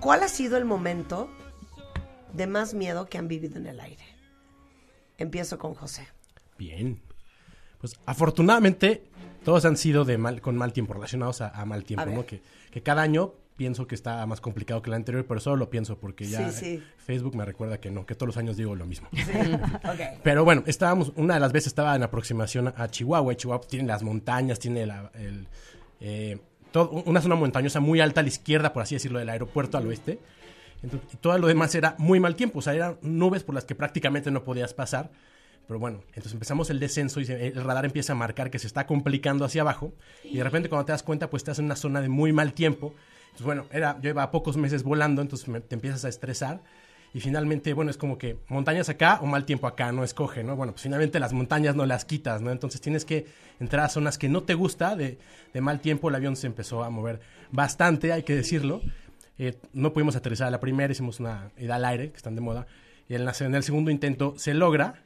¿Cuál 0.00 0.22
ha 0.22 0.28
sido 0.28 0.56
el 0.56 0.64
momento 0.64 1.28
de 2.32 2.46
más 2.46 2.72
miedo 2.72 3.04
que 3.10 3.18
han 3.18 3.28
vivido 3.28 3.58
en 3.58 3.66
el 3.66 3.78
aire? 3.80 4.04
Empiezo 5.18 5.58
con 5.58 5.74
José. 5.74 6.08
Bien. 6.56 7.02
Pues 7.78 7.98
afortunadamente 8.06 9.04
todos 9.44 9.64
han 9.64 9.76
sido 9.76 10.04
de 10.04 10.18
mal, 10.18 10.40
con 10.40 10.56
mal 10.56 10.72
tiempo, 10.72 10.94
relacionados 10.94 11.40
a, 11.40 11.48
a 11.48 11.64
mal 11.64 11.84
tiempo, 11.84 12.02
A. 12.08 12.12
¿no? 12.12 12.26
Que, 12.26 12.40
que 12.70 12.82
cada 12.82 13.02
año 13.02 13.32
pienso 13.56 13.86
que 13.86 13.94
está 13.94 14.26
más 14.26 14.40
complicado 14.40 14.82
que 14.82 14.90
el 14.90 14.94
anterior, 14.94 15.24
pero 15.28 15.38
solo 15.38 15.56
lo 15.56 15.70
pienso 15.70 15.96
porque 15.96 16.24
ya 16.26 16.50
Sí, 16.50 16.64
sí. 16.78 16.82
Facebook 16.96 17.36
me 17.36 17.44
recuerda 17.44 17.78
que 17.78 17.88
no, 17.90 18.04
que 18.04 18.16
todos 18.16 18.26
los 18.28 18.36
años 18.36 18.56
digo 18.56 18.74
lo 18.74 18.84
mismo. 18.84 19.08
Pero 20.22 20.44
bueno, 20.44 20.64
estábamos, 20.66 21.12
una 21.16 21.34
de 21.34 21.40
las 21.40 21.52
veces 21.52 21.68
estaba 21.68 21.94
en 21.94 22.02
aproximación 22.02 22.68
a, 22.68 22.74
a 22.76 22.88
Chihuahua. 22.90 23.32
y 23.32 23.36
Chihuahua 23.36 23.64
tiene 23.66 23.86
las 23.86 24.02
montañas, 24.02 24.58
tiene 24.58 24.86
la, 24.86 25.10
el, 25.14 25.46
eh, 26.00 26.38
todo- 26.72 26.90
una 27.06 27.20
zona 27.20 27.36
montañosa 27.36 27.78
muy 27.80 28.00
alta 28.00 28.20
a 28.20 28.22
la 28.24 28.28
izquierda, 28.28 28.72
por 28.72 28.82
así 28.82 28.96
decirlo, 28.96 29.18
del 29.20 29.28
aeropuerto 29.28 29.78
al 29.78 29.86
oeste. 29.86 30.18
Entonces, 30.82 31.14
y 31.14 31.16
todo 31.18 31.38
lo 31.38 31.46
demás 31.46 31.74
era 31.76 31.94
muy 31.98 32.20
mal 32.20 32.34
tiempo, 32.36 32.58
o 32.58 32.62
sea, 32.62 32.74
eran 32.74 32.98
nubes 33.02 33.42
por 33.44 33.54
las 33.54 33.64
que 33.64 33.74
prácticamente 33.74 34.30
no 34.30 34.42
podías 34.42 34.74
pasar. 34.74 35.10
Pero 35.66 35.80
bueno, 35.80 36.00
entonces 36.08 36.32
empezamos 36.32 36.68
el 36.70 36.78
descenso 36.78 37.20
y 37.20 37.24
el 37.24 37.54
radar 37.64 37.84
empieza 37.86 38.12
a 38.12 38.16
marcar 38.16 38.50
que 38.50 38.58
se 38.58 38.66
está 38.66 38.86
complicando 38.86 39.44
hacia 39.44 39.62
abajo. 39.62 39.94
Y 40.22 40.36
de 40.36 40.44
repente 40.44 40.68
cuando 40.68 40.84
te 40.84 40.92
das 40.92 41.02
cuenta, 41.02 41.30
pues 41.30 41.42
estás 41.42 41.58
en 41.58 41.64
una 41.66 41.76
zona 41.76 42.00
de 42.02 42.08
muy 42.08 42.32
mal 42.32 42.52
tiempo. 42.52 42.92
Entonces, 43.26 43.46
bueno, 43.46 43.64
era, 43.72 43.98
yo 44.00 44.10
iba 44.10 44.30
pocos 44.30 44.56
meses 44.56 44.82
volando, 44.82 45.22
entonces 45.22 45.48
te 45.66 45.74
empiezas 45.74 46.04
a 46.04 46.08
estresar. 46.08 46.60
Y 47.14 47.20
finalmente, 47.20 47.72
bueno, 47.74 47.90
es 47.92 47.96
como 47.96 48.18
que 48.18 48.38
montañas 48.48 48.88
acá 48.88 49.20
o 49.22 49.26
mal 49.26 49.44
tiempo 49.44 49.68
acá, 49.68 49.92
no 49.92 50.02
escoge, 50.04 50.42
¿no? 50.42 50.56
Bueno, 50.56 50.72
pues 50.72 50.82
finalmente 50.82 51.20
las 51.20 51.32
montañas 51.32 51.76
no 51.76 51.86
las 51.86 52.04
quitas, 52.04 52.42
¿no? 52.42 52.50
Entonces 52.50 52.80
tienes 52.80 53.04
que 53.04 53.26
entrar 53.60 53.84
a 53.84 53.88
zonas 53.88 54.18
que 54.18 54.28
no 54.28 54.42
te 54.42 54.54
gusta 54.54 54.96
de, 54.96 55.18
de 55.52 55.60
mal 55.60 55.80
tiempo. 55.80 56.08
El 56.08 56.16
avión 56.16 56.34
se 56.36 56.48
empezó 56.48 56.82
a 56.82 56.90
mover 56.90 57.20
bastante, 57.52 58.12
hay 58.12 58.24
que 58.24 58.34
decirlo. 58.34 58.82
Eh, 59.38 59.54
no 59.72 59.92
pudimos 59.92 60.16
aterrizar 60.16 60.48
a 60.48 60.50
la 60.50 60.58
primera, 60.60 60.90
hicimos 60.92 61.20
una 61.20 61.50
ida 61.56 61.76
al 61.76 61.84
aire, 61.84 62.10
que 62.10 62.16
están 62.16 62.34
de 62.34 62.40
moda. 62.40 62.66
Y 63.08 63.14
en, 63.14 63.24
la- 63.24 63.34
en 63.38 63.54
el 63.54 63.62
segundo 63.62 63.92
intento 63.92 64.34
se 64.36 64.52
logra. 64.52 65.03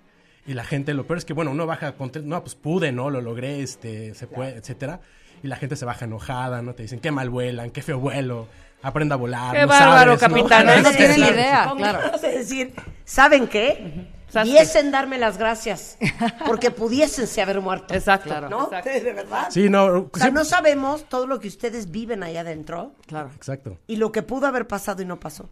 Y 0.48 0.54
la 0.54 0.64
gente, 0.64 0.94
lo 0.94 1.06
peor 1.06 1.18
es 1.18 1.24
que, 1.24 1.34
bueno, 1.34 1.50
uno 1.52 1.66
baja 1.66 1.92
contento, 1.92 2.26
no, 2.28 2.42
pues 2.42 2.54
pude, 2.56 2.90
¿no? 2.90 3.10
Lo 3.10 3.20
logré, 3.20 3.62
este, 3.62 4.14
se 4.14 4.26
puede, 4.26 4.56
etcétera. 4.56 5.00
Y 5.42 5.46
la 5.46 5.56
gente 5.56 5.76
se 5.76 5.84
baja 5.84 6.06
enojada, 6.06 6.62
¿no? 6.62 6.74
Te 6.74 6.82
dicen, 6.82 6.98
qué 7.00 7.10
mal 7.12 7.30
vuelan, 7.30 7.70
qué 7.70 7.82
feo 7.82 7.98
vuelo, 8.00 8.48
aprenda 8.82 9.14
a 9.14 9.18
volar. 9.18 9.54
Qué 9.54 9.62
no 9.62 9.68
bárbaro, 9.68 10.18
sabes, 10.18 10.22
¿no? 10.36 10.48
capitán, 10.48 10.66
No, 10.82 10.82
no 10.82 10.90
tienen 10.96 11.20
Decir, 11.20 11.34
idea, 11.34 11.64
¿cómo 11.68 11.76
claro. 11.82 12.00
a 12.14 12.18
decir, 12.18 12.72
¿saben 13.04 13.46
qué? 13.46 14.08
Sastre. 14.30 14.52
Diesen 14.58 14.90
darme 14.90 15.16
las 15.18 15.38
gracias, 15.38 15.96
porque 16.46 16.70
pudiésense 16.70 17.40
haber 17.40 17.60
muerto. 17.62 17.94
Exacto. 17.94 18.28
Claro. 18.28 18.48
¿No? 18.50 18.64
Exacto. 18.64 18.90
De 18.90 19.12
verdad. 19.14 19.46
Sí, 19.50 19.70
no, 19.70 19.84
O 19.86 19.90
sea, 20.14 20.22
siempre- 20.24 20.32
no 20.32 20.44
sabemos 20.44 21.04
todo 21.08 21.26
lo 21.26 21.40
que 21.40 21.48
ustedes 21.48 21.90
viven 21.90 22.22
ahí 22.22 22.36
adentro 22.36 22.92
Claro. 23.06 23.30
Exacto. 23.34 23.78
y 23.86 23.96
lo 23.96 24.12
que 24.12 24.22
pudo 24.22 24.46
haber 24.46 24.66
pasado 24.66 25.00
y 25.02 25.06
no 25.06 25.18
pasó. 25.20 25.48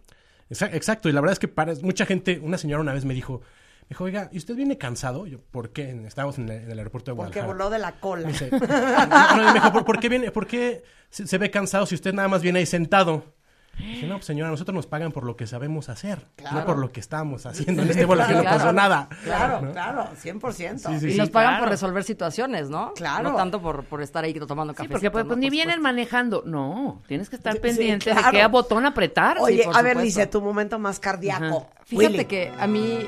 Exa- 0.49 0.69
Exacto, 0.73 1.09
y 1.09 1.11
la 1.11 1.21
verdad 1.21 1.33
es 1.33 1.39
que 1.39 1.47
para 1.47 1.73
mucha 1.81 2.05
gente, 2.05 2.39
una 2.41 2.57
señora 2.59 2.81
una 2.81 2.93
vez 2.93 3.03
me 3.05 3.13
dijo, 3.15 3.41
dijo, 3.89 4.03
oiga, 4.03 4.29
¿y 4.31 4.37
usted 4.37 4.55
viene 4.55 4.77
cansado? 4.77 5.25
Yo, 5.27 5.39
¿por 5.51 5.71
qué? 5.71 5.89
Estábamos 6.05 6.37
en 6.37 6.49
el, 6.49 6.63
en 6.63 6.71
el 6.71 6.77
aeropuerto 6.77 7.11
de 7.11 7.15
Porque 7.17 7.39
Guadalajara. 7.41 7.47
voló 7.47 7.69
de 7.69 7.79
la 7.79 7.99
cola. 7.99 8.25
Me 8.27 8.33
dice, 8.33 8.49
no, 8.51 9.35
no, 9.37 9.45
me 9.47 9.53
dijo, 9.53 9.71
¿por, 9.73 9.85
por 9.85 9.99
qué 9.99 10.09
viene, 10.09 10.31
por 10.31 10.47
qué 10.47 10.83
se, 11.09 11.27
se 11.27 11.37
ve 11.37 11.49
cansado 11.51 11.85
si 11.85 11.95
usted 11.95 12.13
nada 12.13 12.27
más 12.27 12.41
viene 12.41 12.59
ahí 12.59 12.65
sentado? 12.65 13.35
Dije, 13.77 14.07
no, 14.07 14.15
pues 14.15 14.25
señora, 14.25 14.49
nosotros 14.49 14.73
nos 14.73 14.87
pagan 14.87 15.11
por 15.11 15.23
lo 15.23 15.35
que 15.35 15.45
sabemos 15.45 15.87
hacer, 15.89 16.25
no 16.51 16.65
por 16.65 16.79
lo 16.79 16.91
que 16.91 16.99
estamos 16.99 17.45
haciendo 17.45 17.83
en 17.83 17.89
este 17.91 18.05
vuelo, 18.05 18.25
que 18.25 18.33
no 18.33 18.41
Claro. 18.41 18.57
pasó 18.57 18.73
nada. 18.73 19.07
Claro, 19.23 19.61
¿no? 19.61 19.71
claro, 19.71 20.09
100%. 20.19 20.77
Sí, 20.79 20.99
sí, 20.99 21.07
Y 21.09 21.11
sí. 21.11 21.17
nos 21.19 21.29
pagan 21.29 21.51
claro. 21.51 21.63
por 21.65 21.69
resolver 21.73 22.03
situaciones, 22.03 22.71
¿no? 22.71 22.93
Claro. 22.95 23.29
No 23.29 23.35
tanto 23.35 23.61
por, 23.61 23.83
por 23.85 24.01
estar 24.01 24.23
ahí 24.23 24.33
tomando 24.33 24.73
Sí, 24.73 24.77
café. 24.77 24.89
porque 24.89 25.11
pues, 25.11 25.25
pues, 25.25 25.37
ni 25.37 25.51
vienen 25.51 25.79
manejando. 25.79 26.41
No, 26.43 27.03
tienes 27.07 27.29
que 27.29 27.35
estar 27.35 27.53
Sí, 27.53 27.59
pendiente 27.59 28.09
claro. 28.09 28.31
de 28.31 28.31
qué 28.39 28.47
botón 28.47 28.83
apretar. 28.87 29.37
Oye, 29.41 29.65
por 29.65 29.77
a 29.77 29.81
ver, 29.83 29.99
dice 29.99 30.25
tu 30.25 30.41
momento 30.41 30.79
más 30.79 30.99
cardíaco. 30.99 31.69
Fíjate 31.85 32.07
Willy, 32.13 32.25
que 32.25 32.51
a 32.57 32.65
mí... 32.65 33.05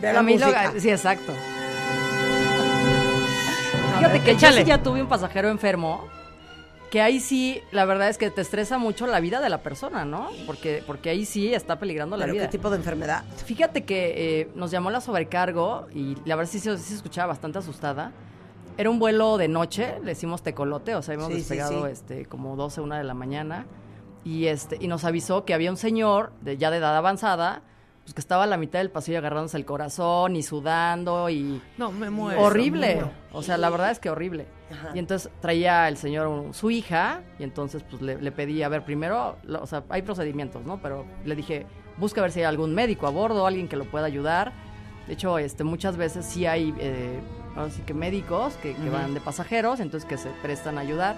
de 0.00 0.12
la 0.12 0.20
a 0.20 0.22
mí 0.22 0.38
lo- 0.38 0.46
música. 0.46 0.72
sí, 0.78 0.90
exacto. 0.90 1.32
Fíjate 3.98 4.20
que 4.22 4.36
yo 4.36 4.52
sí 4.52 4.64
ya 4.64 4.82
tuve 4.82 5.00
un 5.02 5.08
pasajero 5.08 5.48
enfermo 5.48 6.04
que 6.90 7.00
ahí 7.02 7.18
sí, 7.18 7.60
la 7.72 7.84
verdad 7.84 8.08
es 8.08 8.16
que 8.16 8.30
te 8.30 8.40
estresa 8.40 8.78
mucho 8.78 9.06
la 9.08 9.18
vida 9.20 9.40
de 9.40 9.48
la 9.48 9.58
persona, 9.58 10.04
¿no? 10.04 10.28
Porque, 10.46 10.84
porque 10.86 11.10
ahí 11.10 11.24
sí 11.24 11.52
está 11.52 11.78
peligrando 11.80 12.16
la 12.16 12.24
¿Pero 12.24 12.34
vida. 12.34 12.44
qué 12.44 12.52
tipo 12.52 12.70
de 12.70 12.76
enfermedad? 12.76 13.24
Fíjate 13.44 13.84
que 13.84 14.40
eh, 14.42 14.48
nos 14.54 14.70
llamó 14.70 14.90
la 14.90 15.00
sobrecargo 15.00 15.88
y 15.92 16.16
la 16.24 16.36
verdad 16.36 16.50
sí, 16.50 16.60
se- 16.60 16.78
sí 16.78 16.84
se 16.90 16.94
escuchaba 16.94 17.26
bastante 17.28 17.58
asustada. 17.58 18.12
Era 18.78 18.88
un 18.90 18.98
vuelo 19.00 19.36
de 19.36 19.48
noche, 19.48 19.94
le 20.04 20.12
hicimos 20.12 20.42
tecolote, 20.42 20.94
o 20.94 21.02
sea, 21.02 21.14
habíamos 21.14 21.34
Sí, 21.34 21.42
sí, 21.42 21.48
despegado 21.48 21.86
sí. 21.86 21.92
este, 21.92 22.26
como 22.26 22.54
12, 22.54 22.80
una 22.82 22.98
de 22.98 23.04
la 23.04 23.14
mañana. 23.14 23.66
Y, 24.24 24.46
este, 24.46 24.76
y 24.78 24.86
nos 24.86 25.04
avisó 25.04 25.44
que 25.44 25.54
había 25.54 25.70
un 25.70 25.76
señor 25.76 26.32
de, 26.42 26.56
ya 26.56 26.70
de 26.70 26.76
edad 26.76 26.96
avanzada, 26.96 27.62
pues 28.06 28.14
que 28.14 28.20
estaba 28.20 28.44
a 28.44 28.46
la 28.46 28.56
mitad 28.56 28.78
del 28.78 28.90
pasillo 28.92 29.18
agarrándose 29.18 29.56
el 29.56 29.64
corazón 29.64 30.36
y 30.36 30.44
sudando 30.44 31.28
y... 31.28 31.60
No, 31.76 31.90
me 31.90 32.08
muero. 32.08 32.40
horrible. 32.40 32.86
me 32.86 32.94
muero. 32.94 33.10
O 33.32 33.42
sea, 33.42 33.58
la 33.58 33.68
verdad 33.68 33.90
es 33.90 33.98
que 33.98 34.10
horrible. 34.10 34.46
Ajá. 34.70 34.92
Y 34.94 35.00
entonces 35.00 35.28
traía 35.40 35.88
el 35.88 35.96
señor 35.96 36.54
su 36.54 36.70
hija 36.70 37.22
y 37.40 37.42
entonces 37.42 37.82
pues 37.82 38.00
le, 38.02 38.22
le 38.22 38.30
pedí, 38.30 38.62
a 38.62 38.68
ver, 38.68 38.84
primero, 38.84 39.38
lo- 39.42 39.60
o 39.60 39.66
sea, 39.66 39.82
hay 39.88 40.02
procedimientos, 40.02 40.64
¿no? 40.64 40.80
Pero 40.80 41.04
le 41.24 41.34
dije, 41.34 41.66
busca 41.96 42.22
ver 42.22 42.30
si 42.30 42.38
hay 42.38 42.44
algún 42.46 42.74
médico 42.76 43.08
a 43.08 43.10
bordo, 43.10 43.44
alguien 43.44 43.66
que 43.66 43.74
lo 43.76 43.86
pueda 43.86 44.06
ayudar. 44.06 44.52
De 45.08 45.14
hecho, 45.14 45.38
este, 45.38 45.64
muchas 45.64 45.96
veces 45.96 46.24
sí 46.26 46.46
hay, 46.46 46.72
eh, 46.78 47.18
ahora 47.56 47.70
sí 47.70 47.82
que 47.82 47.92
médicos 47.92 48.54
que, 48.62 48.72
van 48.88 49.14
de 49.14 49.20
pasajeros, 49.20 49.80
entonces 49.80 50.08
que 50.08 50.16
se 50.16 50.30
prestan 50.42 50.78
a 50.78 50.82
ayudar. 50.82 51.16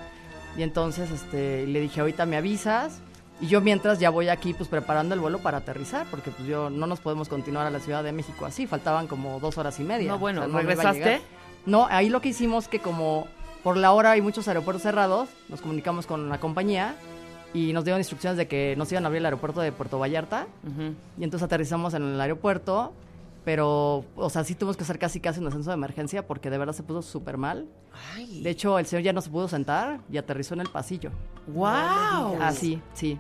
Y 0.56 0.62
entonces 0.62 1.10
este, 1.10 1.66
le 1.66 1.80
dije, 1.80 2.00
ahorita 2.00 2.24
me 2.24 2.38
avisas. 2.38 3.02
Y 3.40 3.46
yo 3.46 3.60
mientras 3.60 4.00
ya 4.00 4.10
voy 4.10 4.28
aquí 4.28 4.52
pues 4.52 4.68
preparando 4.68 5.14
el 5.14 5.20
vuelo 5.20 5.38
para 5.38 5.58
aterrizar, 5.58 6.06
porque 6.10 6.30
pues 6.30 6.48
yo 6.48 6.70
no 6.70 6.86
nos 6.86 7.00
podemos 7.00 7.28
continuar 7.28 7.66
a 7.66 7.70
la 7.70 7.78
Ciudad 7.78 8.02
de 8.02 8.12
México 8.12 8.46
así, 8.46 8.66
faltaban 8.66 9.06
como 9.06 9.38
dos 9.38 9.58
horas 9.58 9.78
y 9.78 9.84
media. 9.84 10.10
No, 10.10 10.18
bueno, 10.18 10.46
¿regresaste? 10.46 11.20
No, 11.64 11.86
ahí 11.90 12.08
lo 12.08 12.20
que 12.20 12.30
hicimos 12.30 12.66
que 12.66 12.80
como 12.80 13.28
por 13.62 13.76
la 13.76 13.92
hora 13.92 14.12
hay 14.12 14.22
muchos 14.22 14.48
aeropuertos 14.48 14.82
cerrados, 14.82 15.28
nos 15.48 15.60
comunicamos 15.60 16.06
con 16.06 16.28
la 16.28 16.40
compañía 16.40 16.96
y 17.54 17.72
nos 17.72 17.84
dieron 17.84 18.00
instrucciones 18.00 18.36
de 18.36 18.48
que 18.48 18.74
nos 18.76 18.90
iban 18.90 19.04
a 19.04 19.06
abrir 19.06 19.20
el 19.20 19.26
aeropuerto 19.26 19.60
de 19.60 19.72
Puerto 19.72 19.98
Vallarta 19.98 20.46
y 21.18 21.24
entonces 21.24 21.44
aterrizamos 21.44 21.94
en 21.94 22.02
el 22.02 22.20
aeropuerto, 22.20 22.92
pero, 23.48 24.04
o 24.14 24.28
sea, 24.28 24.44
sí 24.44 24.54
tuvimos 24.54 24.76
que 24.76 24.82
hacer 24.82 24.98
casi 24.98 25.20
casi 25.20 25.40
un 25.40 25.46
ascenso 25.46 25.70
de 25.70 25.74
emergencia 25.74 26.26
porque 26.26 26.50
de 26.50 26.58
verdad 26.58 26.74
se 26.74 26.82
puso 26.82 27.00
súper 27.00 27.38
mal. 27.38 27.66
Ay. 28.14 28.42
De 28.42 28.50
hecho, 28.50 28.78
el 28.78 28.84
señor 28.84 29.02
ya 29.04 29.14
no 29.14 29.22
se 29.22 29.30
pudo 29.30 29.48
sentar 29.48 30.00
y 30.12 30.18
aterrizó 30.18 30.52
en 30.52 30.60
el 30.60 30.68
pasillo. 30.68 31.12
¡Wow! 31.46 32.42
Así, 32.42 32.82
sí. 32.92 33.18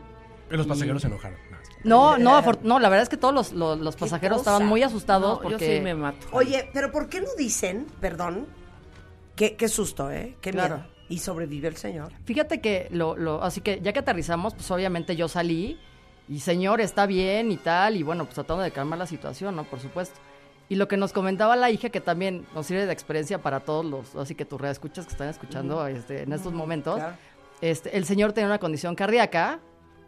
Y 0.50 0.54
los 0.54 0.66
pasajeros 0.66 1.00
se 1.00 1.08
enojaron. 1.08 1.38
No, 1.82 2.18
no, 2.18 2.32
afor- 2.38 2.58
no, 2.62 2.78
la 2.78 2.90
verdad 2.90 3.04
es 3.04 3.08
que 3.08 3.16
todos 3.16 3.32
los, 3.32 3.52
los- 3.54 3.78
los 3.80 3.96
pasajeros 3.96 4.40
cosa? 4.40 4.50
estaban 4.50 4.68
muy 4.68 4.82
asustados 4.82 5.38
No, 5.38 5.44
yo 5.44 5.48
porque... 5.48 5.76
sí 5.78 5.82
me 5.82 5.94
mato. 5.94 6.26
Oye, 6.32 6.68
pero 6.74 6.92
¿por 6.92 7.08
qué 7.08 7.22
no 7.22 7.28
dicen, 7.38 7.86
perdón? 7.98 8.46
Qué, 9.34 9.56
qué 9.56 9.66
susto, 9.68 10.10
¿eh? 10.10 10.36
Qué 10.42 10.50
Claro. 10.50 10.76
miedo. 10.76 10.88
Y 11.08 11.20
sobrevivió 11.20 11.70
el 11.70 11.76
señor. 11.78 12.12
Fíjate 12.26 12.60
que 12.60 12.88
lo, 12.90 13.16
lo, 13.16 13.42
así 13.42 13.62
que 13.62 13.80
ya 13.80 13.94
que 13.94 14.00
aterrizamos, 14.00 14.52
pues 14.52 14.70
obviamente 14.70 15.16
yo 15.16 15.26
salí 15.26 15.78
y 16.28 16.40
señor, 16.40 16.80
está 16.80 17.06
bien 17.06 17.50
y 17.50 17.56
tal, 17.56 17.96
y 17.96 18.02
bueno, 18.02 18.24
pues 18.24 18.34
tratando 18.34 18.62
de 18.62 18.70
calmar 18.70 18.98
la 18.98 19.06
situación, 19.06 19.56
¿no? 19.56 19.64
Por 19.64 19.80
supuesto. 19.80 20.20
Y 20.68 20.74
lo 20.74 20.86
que 20.86 20.98
nos 20.98 21.12
comentaba 21.12 21.56
la 21.56 21.70
hija, 21.70 21.88
que 21.88 22.00
también 22.00 22.46
nos 22.54 22.66
sirve 22.66 22.84
de 22.84 22.92
experiencia 22.92 23.38
para 23.38 23.60
todos 23.60 23.86
los, 23.86 24.14
así 24.16 24.34
que 24.34 24.44
tus 24.44 24.62
escuchas 24.64 25.06
que 25.06 25.12
están 25.12 25.28
escuchando 25.28 25.86
este, 25.86 26.24
en 26.24 26.32
estos 26.32 26.52
momentos, 26.52 26.96
claro. 26.96 27.16
este, 27.62 27.96
el 27.96 28.04
señor 28.04 28.34
tenía 28.34 28.48
una 28.48 28.58
condición 28.58 28.94
cardíaca, 28.94 29.60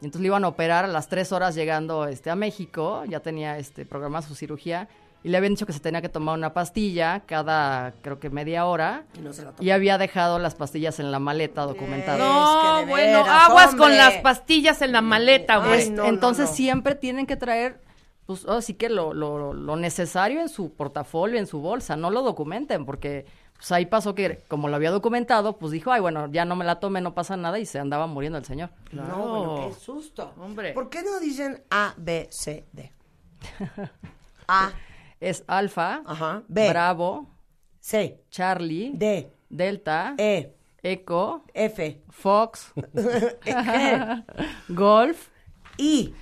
y 0.03 0.07
entonces 0.07 0.21
le 0.21 0.27
iban 0.27 0.45
a 0.45 0.49
operar 0.49 0.85
a 0.85 0.89
las 0.89 1.09
tres 1.09 1.33
horas 1.33 1.55
llegando 1.55 2.07
este, 2.07 2.31
a 2.31 2.37
México, 2.37 3.05
ya 3.07 3.21
tenía 3.21 3.59
este, 3.59 3.87
programada 3.87 4.27
su 4.27 4.35
cirugía, 4.35 4.89
y 5.23 5.29
le 5.29 5.37
habían 5.37 5.53
dicho 5.55 5.67
que 5.67 5.73
se 5.73 5.81
tenía 5.81 6.01
que 6.01 6.09
tomar 6.09 6.37
una 6.39 6.53
pastilla 6.55 7.21
cada, 7.27 7.93
creo 8.03 8.19
que 8.21 8.31
media 8.31 8.65
hora, 8.67 9.05
Y 9.19 9.21
no 9.21 9.33
se 9.33 9.45
la 9.45 9.51
tomó. 9.53 9.63
y 9.67 9.71
había 9.71 9.99
dejado 9.99 10.39
las 10.39 10.55
pastillas 10.55 10.99
en 11.01 11.13
la 11.13 11.19
maleta 11.19 11.63
documentada. 11.67 12.19
No, 12.19 12.79
Es 12.79 12.81
que 12.81 12.87
de 12.87 12.91
bueno, 12.91 13.23
veras, 13.25 13.49
aguas 13.51 13.75
con 13.75 13.97
las 13.97 14.15
pastillas 14.23 14.81
en 14.83 14.93
la 14.93 15.03
maleta, 15.03 15.57
Ay, 15.63 15.69
güey. 15.69 15.91
no, 15.91 16.05
Entonces 16.07 16.49
no. 16.51 16.57
siempre 16.57 16.95
tienen 16.95 17.27
que 17.27 17.37
traer, 17.37 17.81
pues 18.27 18.47
así 18.47 18.75
que 18.75 18.89
lo, 18.89 19.13
lo, 19.13 19.53
lo 19.53 19.77
necesario 19.77 20.41
en 20.41 20.49
su 20.49 20.73
portafolio, 20.73 21.39
en 21.39 21.47
su 21.47 21.61
bolsa, 21.61 21.97
no 21.97 22.11
lo 22.11 22.23
documenten, 22.23 22.87
porque 22.87 23.27
pues 23.57 23.73
ahí 23.73 23.85
pasó 23.85 24.15
que 24.15 24.43
como 24.49 24.69
lo 24.69 24.77
había 24.77 24.91
documentado, 24.91 25.59
pues 25.59 25.71
dijo, 25.71 25.93
ay, 25.93 26.01
bueno, 26.01 26.29
ya 26.33 26.47
no 26.47 26.57
me 26.57 26.65
la 26.65 26.81
tomé, 26.81 27.03
no 27.03 27.13
pasa 27.13 27.37
nada, 27.37 27.59
y 27.59 27.67
se 27.67 27.79
andaba 27.79 28.07
muriendo 28.07 28.39
el 28.39 28.47
señor. 28.47 28.71
No, 28.91 29.05
bueno, 29.05 29.69
qué 29.69 29.75
susto. 29.85 30.33
Hombre. 30.41 30.73
¿Por 30.73 30.89
qué 30.89 31.03
no 31.03 31.21
dicen 31.21 31.63
A, 31.71 31.93
B, 31.99 32.27
C, 32.31 32.65
D? 32.73 32.91
A, 34.49 34.71
Es 35.21 35.45
Alfa, 35.47 36.03
ajá, 36.07 36.43
B, 36.49 36.69
Bravo, 36.71 37.29
C, 37.79 38.25
Charlie, 38.31 38.93
D, 38.95 39.31
Delta, 39.51 40.15
E, 40.17 40.57
Eco, 40.83 41.45
F, 41.53 42.03
Fox, 42.09 42.73
G, 42.75 44.25
Golf, 44.69 45.29
I, 45.77 46.15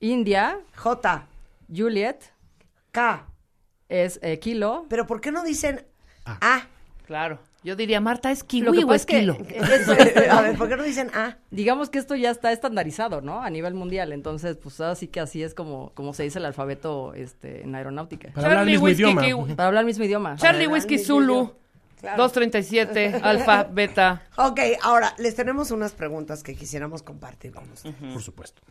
India, 0.00 0.60
J, 0.76 1.26
Juliet, 1.68 2.32
K. 2.92 3.26
es 3.88 4.20
eh, 4.22 4.38
Kilo. 4.38 4.86
Pero 4.88 5.06
¿por 5.06 5.20
qué 5.20 5.32
no 5.32 5.42
dicen 5.42 5.84
A? 6.24 6.62
Claro. 7.06 7.40
Yo 7.64 7.74
diría, 7.74 8.00
Marta, 8.00 8.30
¿es 8.30 8.40
Lo 8.42 8.46
kiwi 8.46 8.78
que 8.78 8.84
o 8.84 8.88
pasa 8.88 8.96
es 8.96 9.06
que 9.06 9.18
kilo? 9.20 9.36
A 10.30 10.42
ver, 10.42 10.56
¿por 10.56 10.68
qué 10.68 10.76
no 10.76 10.82
dicen 10.84 11.10
A? 11.14 11.38
digamos 11.50 11.90
que 11.90 11.98
esto 11.98 12.14
ya 12.14 12.30
está 12.30 12.52
estandarizado, 12.52 13.20
¿no? 13.20 13.42
A 13.42 13.50
nivel 13.50 13.74
mundial. 13.74 14.12
Entonces, 14.12 14.56
pues 14.56 14.80
así 14.80 15.08
que 15.08 15.20
así 15.20 15.42
es 15.42 15.54
como, 15.54 15.90
como 15.94 16.14
se 16.14 16.22
dice 16.22 16.38
el 16.38 16.44
alfabeto 16.44 17.14
este, 17.14 17.64
en 17.64 17.74
aeronáutica. 17.74 18.30
Para 18.32 18.46
hablar 18.48 18.62
el 18.64 18.70
mismo 18.70 18.84
Whisky, 18.84 19.02
idioma. 19.02 19.22
kiwi. 19.22 19.54
Para 19.54 19.66
hablar 19.68 19.82
el 19.82 19.86
mismo 19.86 20.04
idioma. 20.04 20.36
Charlie 20.36 20.66
Whiskey 20.68 20.98
Zulu, 20.98 21.54
Claro. 22.00 22.22
237, 22.22 23.20
alfa, 23.24 23.64
beta. 23.64 24.22
Ok, 24.36 24.60
ahora 24.82 25.14
les 25.18 25.34
tenemos 25.34 25.72
unas 25.72 25.92
preguntas 25.92 26.44
que 26.44 26.54
quisiéramos 26.54 27.02
compartir 27.02 27.50
con 27.50 27.68
ustedes. 27.72 27.96
Por 28.12 28.22
supuesto. 28.22 28.62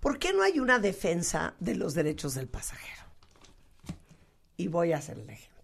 ¿Por 0.00 0.18
qué 0.18 0.32
no 0.32 0.42
hay 0.42 0.58
una 0.58 0.78
defensa 0.78 1.52
de 1.60 1.74
los 1.74 1.92
derechos 1.92 2.34
del 2.34 2.48
pasajero? 2.48 3.02
Y 4.56 4.68
voy 4.68 4.92
a 4.92 4.96
hacer 4.96 5.18
el 5.18 5.28
ejemplo. 5.28 5.59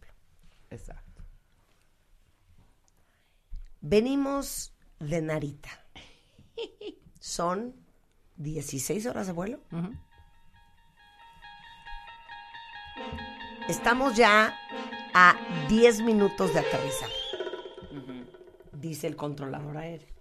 Venimos 3.88 4.74
de 4.98 5.22
Narita. 5.22 5.68
Son 7.20 7.72
16 8.36 9.06
horas 9.06 9.28
de 9.28 9.32
vuelo. 9.32 9.60
Estamos 13.68 14.16
ya 14.16 14.58
a 15.14 15.36
10 15.68 16.02
minutos 16.02 16.52
de 16.52 16.58
aterrizar. 16.58 17.10
Dice 18.72 19.06
el 19.06 19.14
controlador 19.14 19.76
aéreo. 19.76 20.15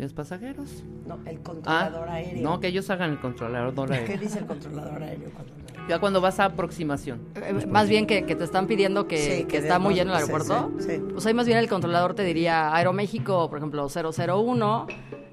¿Señores 0.00 0.14
pasajeros? 0.14 0.82
No, 1.06 1.16
el 1.26 1.36
Ah, 1.36 1.40
controlador 1.42 2.08
aéreo. 2.08 2.42
no, 2.42 2.58
que 2.58 2.68
ellos 2.68 2.88
hagan 2.88 3.10
el 3.10 3.20
controlador 3.20 3.88
¿Qué 3.90 3.94
aéreo. 3.96 4.16
dice 4.18 4.38
el 4.38 4.46
controlador 4.46 5.02
aéreo 5.02 5.28
cuando 5.34 5.52
Ya 5.90 5.98
cuando 5.98 6.20
vas 6.22 6.40
a 6.40 6.46
aproximación. 6.46 7.20
Eh, 7.34 7.66
más 7.66 7.86
bien 7.86 8.06
que, 8.06 8.24
que 8.24 8.34
te 8.34 8.44
están 8.44 8.66
pidiendo 8.66 9.06
que, 9.06 9.18
Sí, 9.18 9.30
que 9.42 9.46
que 9.48 9.56
está 9.58 9.78
muy 9.78 9.94
lleno 9.94 10.12
el 10.12 10.16
aeropuerto. 10.16 10.70
sí, 10.78 10.86
sí. 10.96 11.02
Pues 11.12 11.26
ahí 11.26 11.34
más 11.34 11.44
bien 11.44 11.58
el 11.58 11.68
controlador 11.68 12.14
te 12.14 12.22
diría 12.24 12.74
Aeroméxico, 12.74 13.50
por 13.50 13.58
ejemplo, 13.58 13.88
001, 13.90 14.86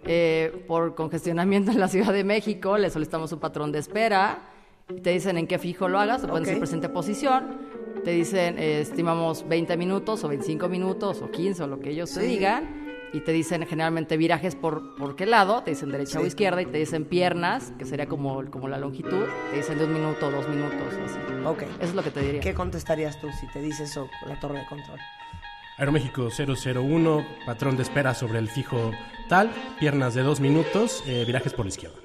eh, 0.06 0.66
por 0.68 0.96
congestionamiento 0.96 1.72
en 1.72 1.80
la 1.80 1.88
Ciudad 1.88 2.12
de 2.12 2.26
México, 2.26 2.78
le 2.78 2.90
solicitamos 2.90 3.32
un 3.32 3.40
patrón 3.40 3.72
de 3.72 3.80
espera, 3.80 4.50
te 5.02 5.12
dicen 5.12 5.38
en 5.38 5.48
qué 5.48 5.60
fijo 5.60 5.88
lo 5.88 5.98
hagas, 5.98 6.24
te 6.24 6.28
pueden 6.28 6.44
Ok. 6.44 6.48
decir 6.48 6.60
presente 6.60 6.90
posición, 6.90 7.56
te 8.04 8.12
dicen 8.12 8.58
eh, 8.60 8.82
estimamos 8.82 9.48
20 9.48 9.78
minutos 9.78 10.26
o 10.26 10.28
25 10.28 10.68
minutos 10.68 11.22
o 11.22 11.32
15 11.32 11.64
o 11.64 11.68
lo 11.68 11.80
que 11.80 11.92
ellos 11.92 12.14
te 12.14 12.20
digan. 12.24 12.86
Y 13.14 13.22
te 13.22 13.32
dicen 13.32 13.66
generalmente 13.66 14.18
virajes 14.18 14.56
por, 14.56 14.96
por 14.96 15.16
qué 15.16 15.26
lado, 15.26 15.64
te 15.64 15.72
dicen 15.72 15.90
derecha 15.92 16.20
o 16.20 16.26
izquierda 16.26 16.62
y 16.62 16.66
te 16.66 16.78
dicen 16.78 17.06
piernas, 17.06 17.72
que 17.80 17.86
sería 17.86 18.06
como, 18.08 18.44
como 18.52 18.68
la 18.68 18.78
longitud, 18.78 19.26
te 19.52 19.58
dicen 19.58 19.78
de 19.78 19.86
un 19.86 19.94
minuto 19.94 20.30
dos 20.30 20.48
minutos, 20.50 20.94
así. 21.06 21.18
Ok. 21.46 21.62
Eso 21.64 21.72
es 21.82 21.96
lo 21.96 22.04
que 22.04 22.12
te 22.12 22.22
diría. 22.22 22.42
¿Qué 22.42 22.54
contestarías 22.54 23.20
tú 23.22 23.30
si 23.40 23.48
te 23.48 23.62
dice 23.62 23.84
eso 23.84 24.10
la 24.28 24.38
torre 24.40 24.60
de 24.60 24.66
control? 24.68 25.00
Aeroméxico 25.78 26.30
001, 26.30 27.26
patrón 27.46 27.78
de 27.78 27.84
espera 27.84 28.14
sobre 28.14 28.40
el 28.40 28.50
fijo 28.50 28.92
tal, 29.30 29.52
piernas 29.80 30.14
de 30.14 30.24
dos 30.24 30.40
minutos, 30.40 31.04
eh, 31.08 31.24
virajes 31.26 31.54
por 31.54 31.66
la 31.66 31.70
izquierda. 31.70 31.98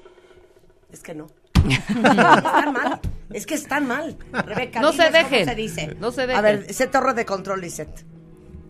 Es 0.91 1.01
que 1.01 1.13
no. 1.15 1.27
están 1.99 2.73
mal. 2.73 2.99
Es 3.31 3.45
que 3.45 3.55
están 3.55 3.87
mal. 3.87 4.17
Rebeca, 4.31 4.79
No 4.79 4.93
se 4.93 5.09
dejen. 5.09 5.45
se 5.45 5.55
dice. 5.55 5.95
No 5.99 6.11
se 6.11 6.21
A 6.21 6.27
dejen. 6.27 6.43
ver, 6.43 6.65
ese 6.69 6.87
torre 6.87 7.13
de 7.13 7.25
control, 7.25 7.61
Lisette. 7.61 8.05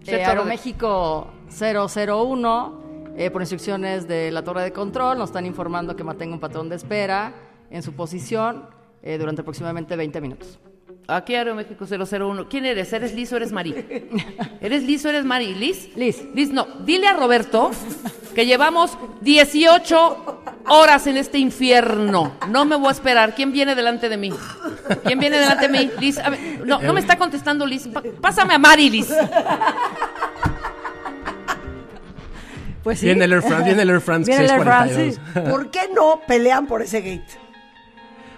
Eh, 0.05 0.25
Aeroméxico 0.25 1.27
001, 1.49 3.13
eh, 3.15 3.31
por 3.31 3.41
instrucciones 3.41 4.07
de 4.07 4.31
la 4.31 4.43
torre 4.43 4.63
de 4.63 4.73
control, 4.73 5.17
nos 5.17 5.29
están 5.29 5.45
informando 5.45 5.95
que 5.95 6.03
mantenga 6.03 6.33
un 6.33 6.39
patrón 6.39 6.67
de 6.67 6.75
espera 6.75 7.33
en 7.69 7.81
su 7.83 7.93
posición 7.93 8.67
eh, 9.01 9.17
durante 9.17 9.41
aproximadamente 9.41 9.95
20 9.95 10.21
minutos. 10.21 10.59
Aquí 11.07 11.35
Aeroméxico 11.35 11.85
001. 11.85 12.47
¿Quién 12.47 12.65
eres? 12.65 12.93
¿Eres 12.93 13.13
Liz 13.13 13.31
o 13.33 13.37
eres 13.37 13.51
Mari? 13.51 13.75
¿Eres 14.61 14.83
Liz 14.83 15.05
o 15.05 15.09
eres 15.09 15.25
Mari? 15.25 15.53
¿Liz? 15.53 15.89
Liz. 15.95 16.23
Liz, 16.33 16.51
no. 16.51 16.65
Dile 16.85 17.07
a 17.07 17.13
Roberto 17.13 17.71
que 18.33 18.45
llevamos 18.45 18.97
18 19.21 20.43
horas 20.69 21.05
en 21.07 21.17
este 21.17 21.37
infierno. 21.39 22.33
No 22.49 22.65
me 22.65 22.77
voy 22.77 22.87
a 22.87 22.91
esperar. 22.91 23.35
¿Quién 23.35 23.51
viene 23.51 23.75
delante 23.75 24.07
de 24.07 24.17
mí? 24.17 24.31
¿Quién 25.03 25.19
viene 25.19 25.37
delante 25.39 25.67
de 25.67 25.77
mí? 25.77 25.91
Liz, 25.99 26.19
a 26.19 26.29
ver, 26.29 26.65
no, 26.65 26.81
no 26.81 26.93
me 26.93 27.01
está 27.01 27.17
contestando 27.17 27.65
Liz. 27.65 27.89
Pásame 28.21 28.53
a 28.53 28.57
Mari, 28.57 28.89
Liz. 28.89 29.09
Pues 32.83 32.99
sí. 32.99 33.05
Viene 33.05 33.25
el 33.25 33.33
Air 33.33 33.41
France, 33.41 33.63
viene 33.63 33.81
el 33.81 33.89
Air 33.89 34.01
France 34.01 34.29
Viene 34.29 34.45
el 34.45 34.51
Air 34.51 34.63
642. 34.63 35.19
France, 35.31 35.49
¿Por 35.49 35.71
qué 35.71 35.89
no 35.93 36.21
pelean 36.27 36.67
por 36.67 36.81
ese 36.81 36.99
gate? 36.99 37.39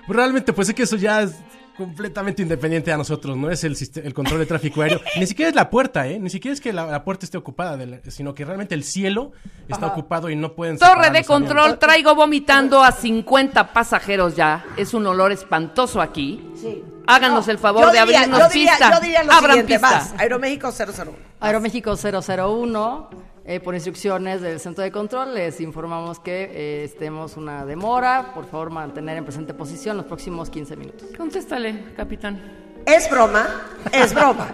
Realmente, 0.08 0.54
pues 0.54 0.70
es 0.70 0.76
que 0.76 0.84
eso 0.84 0.98
ya 0.98 1.24
es 1.24 1.34
completamente 1.78 2.42
independiente 2.42 2.92
a 2.92 2.98
nosotros, 2.98 3.36
no 3.38 3.50
es 3.52 3.64
el, 3.64 3.76
el 4.04 4.14
control 4.14 4.40
de 4.40 4.46
tráfico 4.46 4.82
aéreo. 4.82 5.02
Ni 5.20 5.28
siquiera 5.28 5.50
es 5.50 5.56
la 5.56 5.70
puerta, 5.70 6.08
¿eh? 6.08 6.20
Ni 6.20 6.30
siquiera 6.30 6.54
es 6.54 6.62
que 6.62 6.72
la, 6.74 6.86
la 6.86 7.04
puerta 7.04 7.26
esté 7.26 7.38
ocupada, 7.38 7.78
de 7.78 7.86
la- 7.86 8.00
sino 8.10 8.34
que 8.34 8.46
realmente 8.46 8.76
el 8.76 8.84
cielo 8.84 9.32
está 9.68 9.88
ocupado 9.88 10.30
y 10.30 10.36
no 10.36 10.54
pueden... 10.54 10.78
Torre 10.78 11.02
de 11.02 11.08
aviones. 11.08 11.28
control, 11.28 11.78
traigo 11.80 12.16
vomitando 12.16 12.84
a 12.84 12.92
50 12.92 13.74
pasajeros 13.74 14.36
ya. 14.36 14.66
Es 14.78 14.94
un 14.94 15.06
olor 15.08 15.32
espantoso 15.32 16.02
aquí. 16.02 16.44
Sí. 16.56 16.84
Háganos 17.08 17.48
el 17.48 17.58
favor 17.60 17.92
de 17.92 18.00
diría- 18.00 18.02
abrirnos 18.22 18.40
yo 18.40 18.50
diría, 18.50 18.72
pista. 18.72 18.94
Yo 18.96 19.00
diría 19.02 19.24
lo 19.24 19.32
Abran 19.34 19.52
siguiente, 19.58 19.74
pista. 19.74 19.90
vas. 19.92 20.14
Aeroméxico 20.18 20.72
001. 20.72 21.12
Aeroméxico 21.40 21.96
001, 21.96 23.10
eh, 23.48 23.60
por 23.60 23.76
instrucciones 23.76 24.42
del 24.42 24.60
centro 24.60 24.84
de 24.84 24.92
control, 24.92 25.36
les 25.36 25.62
informamos 25.62 26.20
que 26.20 26.50
eh, 26.52 26.84
estemos 26.84 27.38
una 27.38 27.64
demora. 27.64 28.34
Por 28.34 28.46
favor, 28.50 28.72
mantener 28.72 29.18
en 29.18 29.24
presente 29.24 29.54
posición 29.54 29.98
los 29.98 30.08
próximos 30.08 30.50
15 30.50 30.76
minutos. 30.76 31.10
Contéstale, 31.16 31.94
capitán. 31.96 32.42
Es 32.88 33.08
broma, 33.10 33.48
es 33.92 34.14
broma. 34.16 34.48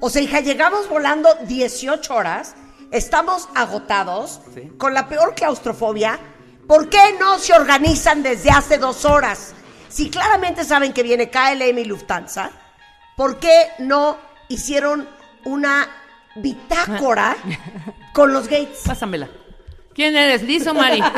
O 0.00 0.10
sea, 0.10 0.20
hija, 0.20 0.40
llegamos 0.40 0.86
volando 0.88 1.30
18 1.46 2.14
horas, 2.14 2.56
estamos 2.90 3.48
agotados, 3.54 4.40
con 4.76 4.92
la 4.92 5.08
peor 5.08 5.34
claustrofobia. 5.34 6.18
¿Por 6.66 6.90
qué 6.90 7.16
no 7.18 7.38
se 7.38 7.54
organizan 7.54 8.22
desde 8.22 8.50
hace 8.50 8.76
dos 8.76 9.06
horas? 9.06 9.54
Si 9.88 10.10
claramente 10.10 10.64
saben 10.64 10.92
que 10.92 11.02
viene 11.02 11.30
KLM 11.30 11.78
y 11.78 11.84
Lufthansa, 11.84 12.50
¿por 13.16 13.38
qué 13.38 13.68
no 13.78 14.18
hicieron 14.48 15.08
una 15.44 15.99
bitácora 16.36 17.36
con 18.12 18.32
los 18.32 18.48
gates? 18.48 18.80
Pásamela. 18.86 19.28
¿Quién 19.94 20.16
eres, 20.16 20.42
Liz 20.42 20.66
o 20.66 20.74
Mari? 20.74 21.02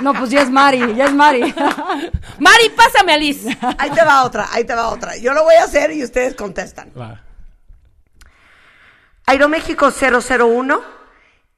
No, 0.00 0.14
pues 0.14 0.30
ya 0.30 0.40
es 0.40 0.50
Mari, 0.50 0.94
ya 0.94 1.04
es 1.04 1.12
Mari. 1.12 1.40
Mari, 2.38 2.70
pásame 2.74 3.12
a 3.12 3.18
Liz. 3.18 3.44
Ahí 3.76 3.90
te 3.90 4.02
va 4.02 4.24
otra, 4.24 4.48
ahí 4.50 4.64
te 4.64 4.74
va 4.74 4.88
otra. 4.88 5.16
Yo 5.18 5.34
lo 5.34 5.44
voy 5.44 5.56
a 5.56 5.64
hacer 5.64 5.90
y 5.92 6.02
ustedes 6.02 6.34
contestan. 6.34 6.90
Va. 6.98 7.22
Aeroméxico 9.26 9.90
001, 9.90 10.80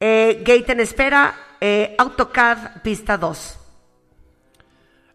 eh, 0.00 0.42
gate 0.44 0.72
en 0.72 0.80
espera, 0.80 1.34
eh, 1.60 1.94
AutoCAD 1.96 2.82
pista 2.82 3.16
2. 3.16 3.58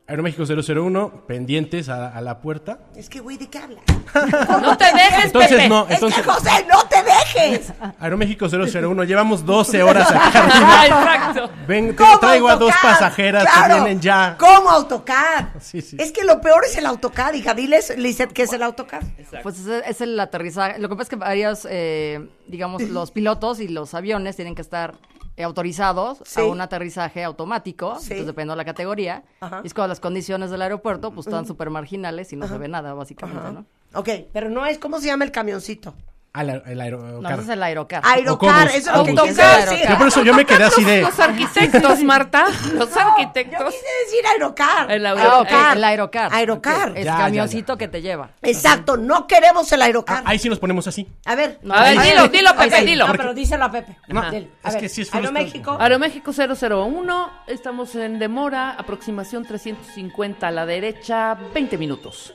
Aeroméxico 0.10 0.46
001, 0.46 1.26
pendientes 1.28 1.90
a, 1.90 2.08
a 2.16 2.22
la 2.22 2.40
puerta. 2.40 2.80
Es 2.96 3.10
que, 3.10 3.20
güey, 3.20 3.36
¿de 3.38 3.50
qué 3.50 3.58
hablas? 3.60 3.84
No 4.62 4.78
te 4.78 4.86
dejes, 4.86 5.26
Entonces 5.26 5.52
Pepe. 5.52 5.70
no, 5.70 5.86
Es 5.86 5.96
entonces 5.96 6.22
que, 6.24 6.30
José, 6.32 6.66
no 6.72 6.84
te 6.88 7.04
dejes. 7.04 7.74
Aeroméxico 8.00 8.48
001, 8.48 9.04
llevamos 9.04 9.46
12 9.46 9.84
horas 9.84 10.10
acá 10.12 10.32
Ah, 10.34 10.82
arriba. 10.82 11.16
Exacto. 11.16 11.50
Ven, 11.68 11.90
te 11.90 11.96
¿Cómo 11.96 12.20
traigo 12.20 12.48
a 12.48 12.56
dos 12.56 12.74
pasajeras 12.82 13.44
Claro. 13.44 13.68
que 13.76 13.82
vienen 13.82 14.00
ya. 14.02 14.38
¿Cómo 14.40 14.70
AutoCAD? 14.70 15.46
Sí, 15.60 15.82
sí. 15.82 15.98
Es 16.00 16.14
que 16.14 16.24
lo 16.24 16.40
peor 16.40 16.64
es 16.66 16.78
el 16.78 16.86
AutoCAD, 16.86 17.34
hija. 17.34 17.54
Diles, 17.54 17.94
Lizeth, 17.98 18.32
¿qué 18.32 18.44
es 18.44 18.54
el 18.54 18.64
AutoCAD? 18.64 19.02
Pues 19.44 19.60
es, 19.60 19.68
es 19.86 20.00
el 20.02 20.18
aterrizaje. 20.20 20.80
Lo 20.80 20.88
que 20.88 20.96
pasa 20.96 21.04
es 21.04 21.10
que 21.10 21.16
varios, 21.18 21.68
eh, 21.70 22.30
digamos, 22.48 22.82
los 22.90 23.12
pilotos 23.12 23.60
y 23.60 23.68
los 23.68 23.94
aviones 23.94 24.38
tienen 24.38 24.56
que 24.56 24.62
estar 24.62 24.96
autorizados 25.44 26.20
Sí. 26.26 26.42
a 26.42 26.46
un 26.46 26.62
aterrizaje 26.62 27.24
automático, 27.24 27.96
Sí. 27.96 28.06
entonces 28.06 28.26
dependiendo 28.28 28.54
de 28.54 28.58
la 28.58 28.66
categoría. 28.66 29.24
Ajá. 29.40 29.62
Y 29.64 29.68
es 29.68 29.74
cuando 29.74 29.90
las 29.90 30.00
condiciones 30.00 30.50
del 30.52 30.62
aeropuerto 30.62 31.12
pues 31.12 31.28
están 31.28 31.46
súper 31.46 31.70
marginales 31.70 32.32
y 32.34 32.36
no 32.36 32.48
se 32.48 32.58
ve 32.58 32.68
nada, 32.68 32.94
básicamente, 32.94 33.52
¿no? 33.52 33.66
Ok, 33.94 34.10
pero 34.34 34.50
no 34.50 34.66
es, 34.66 34.78
¿cómo 34.80 35.00
se 35.00 35.08
llama 35.08 35.24
el 35.26 35.32
camioncito? 35.32 35.94
Al 36.38 36.50
aer- 36.50 36.64
el 36.68 36.80
aerocar. 36.82 37.14
No, 37.38 37.42
es 37.42 37.50
el 37.50 37.64
aerocar. 37.64 38.02
Aerocar, 38.06 38.68
eso 38.68 38.92
es 38.92 38.98
lo 38.98 39.04
que 39.04 39.16
quise 39.16 39.42
decir. 39.44 39.88
Yo 39.90 39.98
por 39.98 40.08
eso 40.08 40.24
yo 40.24 40.34
me 40.36 40.46
quedé 40.46 40.64
así 40.66 40.84
de. 40.84 41.02
Los 41.02 41.20
arquitectos, 41.20 42.04
Marta. 42.04 42.46
Los 42.74 42.94
Yo 42.94 43.00
arquitectos. 43.02 43.74
quise 43.74 43.86
decir 44.06 44.26
aerocar. 44.34 44.92
El 44.92 45.06
Ah, 45.06 45.12
Aerocar. 45.14 45.78
el 45.78 45.84
aerocar. 45.84 46.34
Aerocar. 46.34 46.94
Ya, 46.96 47.18
camioncito 47.18 47.78
que 47.78 47.88
te 47.88 48.02
lleva. 48.02 48.30
Exacto, 48.44 48.98
no 48.98 49.26
queremos 49.26 49.72
el 49.72 49.82
aerocar. 49.82 50.18
Ah, 50.26 50.30
ahí 50.30 50.40
sí 50.40 50.48
nos 50.50 50.60
ponemos 50.60 50.86
así. 50.88 51.08
A 51.26 51.36
ver. 51.36 51.60
No, 51.64 51.74
A 51.74 51.84
ver, 51.84 52.00
dilo, 52.02 52.28
dilo, 52.28 52.56
Pepe, 52.56 52.84
dilo. 52.86 53.08
No, 53.08 53.14
pero 53.14 53.34
díselo 53.34 53.66
a 53.66 53.72
Pepe. 53.72 53.98
No, 54.08 54.30
Dile. 54.30 54.52
A 54.64 54.68
es 54.68 54.74
ver, 54.76 54.84
que 54.84 54.90
sí 54.90 55.02
es 55.02 55.14
Aeroméxico. 55.16 55.76
Aeroméxico 55.80 56.32
001, 56.34 57.32
estamos 57.48 57.96
en 57.96 58.20
demora, 58.20 58.72
aproximación 58.72 59.44
350 59.44 60.48
a 60.48 60.52
la 60.52 60.66
derecha, 60.68 61.36
20 61.54 61.78
minutos. 61.80 62.34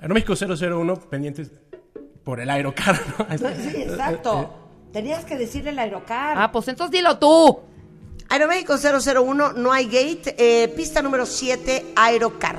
Aeroméxico 0.00 0.34
001, 0.36 0.96
pendientes 1.08 1.50
por 2.26 2.40
el 2.40 2.50
aerocar. 2.50 3.00
¿no? 3.18 3.26
Sí, 3.38 3.82
exacto. 3.82 4.52
Tenías 4.92 5.24
que 5.24 5.36
decirle 5.38 5.70
el 5.70 5.78
aerocar. 5.78 6.36
Ah, 6.36 6.50
pues 6.50 6.66
entonces 6.66 6.90
dilo 6.90 7.18
tú. 7.18 7.60
Aeroméxico 8.28 8.74
001, 8.76 9.52
no 9.52 9.70
hay 9.72 9.84
gate. 9.84 10.34
eh, 10.36 10.66
pista 10.76 11.00
número 11.02 11.24
7, 11.24 11.92
aerocar. 11.94 12.58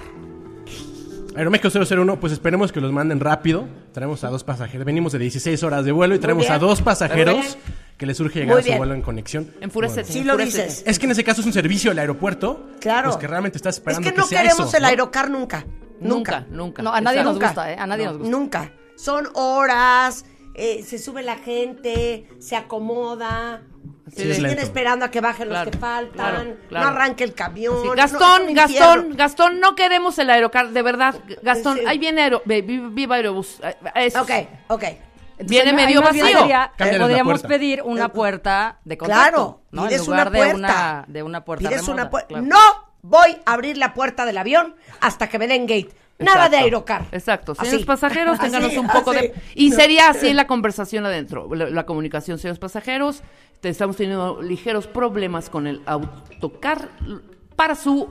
Aeroméxico 1.36 1.70
001, 1.84 2.18
pues 2.20 2.32
esperemos 2.32 2.72
que 2.72 2.80
los 2.80 2.94
manden 2.94 3.20
rápido. 3.20 3.68
Traemos 3.92 4.24
a 4.24 4.30
dos 4.30 4.46
pasajeros. 4.46 4.86
Venimos 4.86 5.12
de 5.12 5.20
16 5.20 5.62
horas 5.64 5.84
de 5.84 5.92
vuelo 5.92 6.16
y 6.16 6.20
traemos 6.20 6.50
a 6.50 6.58
dos 6.60 6.82
pasajeros 6.82 7.58
que 7.98 8.06
les 8.06 8.16
surge 8.16 8.40
llegar 8.40 8.56
Muy 8.56 8.60
a 8.62 8.64
su 8.64 8.68
bien. 8.68 8.78
vuelo 8.78 8.94
en 8.94 9.02
conexión. 9.02 9.52
Enfurece. 9.60 10.06
Sí 10.06 10.24
lo 10.24 10.38
dices. 10.38 10.84
Es 10.88 10.98
que 10.98 11.06
en 11.08 11.12
ese 11.12 11.26
caso 11.26 11.42
es 11.42 11.48
un 11.48 11.54
servicio 11.54 11.92
del 11.92 12.00
aeropuerto. 12.00 12.70
Claro. 12.80 13.10
Pues 13.10 13.18
que 13.18 13.28
realmente 13.28 13.58
estás 13.58 13.76
Es 13.76 13.80
esperando 13.80 14.10
que 14.10 14.16
no 14.16 14.26
sea 14.26 14.44
queremos 14.44 14.68
eso, 14.70 14.78
el 14.78 14.84
¿no? 14.84 14.88
aerocar 14.90 15.30
nunca. 15.30 15.66
Nunca, 16.00 16.40
Nunca. 16.42 16.46
nunca. 16.56 16.82
No, 16.84 16.94
a 16.94 17.02
nadie 17.02 17.24
nos 17.24 17.38
gusta, 17.40 17.74
¿eh? 17.74 17.76
A 17.78 17.86
nadie 17.86 18.06
nos 18.06 18.18
gusta. 18.20 18.32
Nunca. 18.32 18.72
Son 18.98 19.30
horas, 19.36 20.26
eh, 20.56 20.84
se 20.84 20.98
sube 21.00 21.22
la 21.24 21.38
gente, 21.38 22.28
se 22.40 22.56
acomoda. 22.58 23.62
Sí, 24.10 24.24
se 24.24 24.30
es 24.30 24.36
siguen 24.38 24.52
lento. 24.52 24.64
esperando 24.64 25.06
a 25.06 25.12
que 25.12 25.20
bajen 25.22 25.50
Claro, 25.50 25.66
los 25.66 25.72
que 25.74 25.78
faltan. 25.80 26.14
claro, 26.14 26.56
claro. 26.70 26.86
No 26.86 26.92
arranque 26.92 27.24
el 27.26 27.34
camión. 27.34 27.82
Sí, 27.82 27.88
no, 27.90 27.94
Gastón, 27.96 28.54
Gastón. 28.54 29.14
Gastón, 29.18 29.60
no 29.60 29.76
queremos 29.76 30.18
el 30.18 30.30
aerocar, 30.30 30.70
de 30.70 30.82
verdad. 30.82 31.16
Gastón, 31.44 31.78
Sí. 31.78 31.84
ahí 31.86 31.98
viene 31.98 32.22
aero, 32.24 32.42
viva 32.46 33.16
Aerobús. 33.16 33.60
eh, 33.62 33.76
eso. 33.96 34.22
Ok, 34.22 34.32
ok. 34.68 34.84
Entonces, 34.84 35.48
Viene 35.52 35.74
medio 35.74 36.02
vacío. 36.02 36.24
Cámbiales 36.24 36.72
la 36.78 37.00
podríamos 37.00 37.34
puerta. 37.34 37.48
pedir 37.48 37.84
una 37.84 38.12
puerta 38.12 38.80
de 38.86 38.98
contacto. 38.98 39.22
Claro, 39.30 39.62
¿no? 39.70 39.84
En 39.84 39.88
pides 39.90 40.08
lugar 40.08 40.28
una 40.30 40.32
puerta. 40.38 40.48
de 40.50 40.56
una, 40.56 41.06
de 41.08 41.24
una 41.24 41.46
puerta 41.46 41.70
Pides 41.70 41.82
remota, 41.82 41.94
una 41.94 42.10
puerta. 42.10 42.28
claro. 42.30 42.46
No 42.46 42.58
voy 43.04 43.38
a 43.46 43.54
abrir 43.54 43.78
la 43.78 43.94
puerta 43.94 44.26
del 44.26 44.38
avión 44.40 44.76
hasta 45.00 45.28
que 45.30 45.38
me 45.38 45.48
den 45.48 45.68
gate. 45.68 45.90
Nada 46.20 46.46
Exacto. 46.48 46.52
de 46.52 46.58
aerocar. 46.64 47.06
Exacto. 47.12 47.56
Señores 47.56 47.86
pasajeros, 47.86 48.40
ténganos 48.42 48.70
Así, 48.70 48.78
un 48.80 48.88
poco 48.88 49.12
así. 49.12 49.20
de... 49.28 49.34
Y 49.56 49.72
sería 49.72 50.10
así 50.10 50.34
la 50.34 50.48
conversación 50.48 51.06
adentro, 51.06 51.54
la, 51.54 51.70
la 51.70 51.86
comunicación, 51.86 52.40
señores 52.40 52.60
pasajeros. 52.60 53.22
Te- 53.62 53.70
estamos 53.70 53.98
teniendo 53.98 54.42
ligeros 54.42 54.88
problemas 54.88 55.50
con 55.50 55.68
el 55.68 55.82
autocar 55.86 56.90
para 57.56 57.76
su 57.76 58.10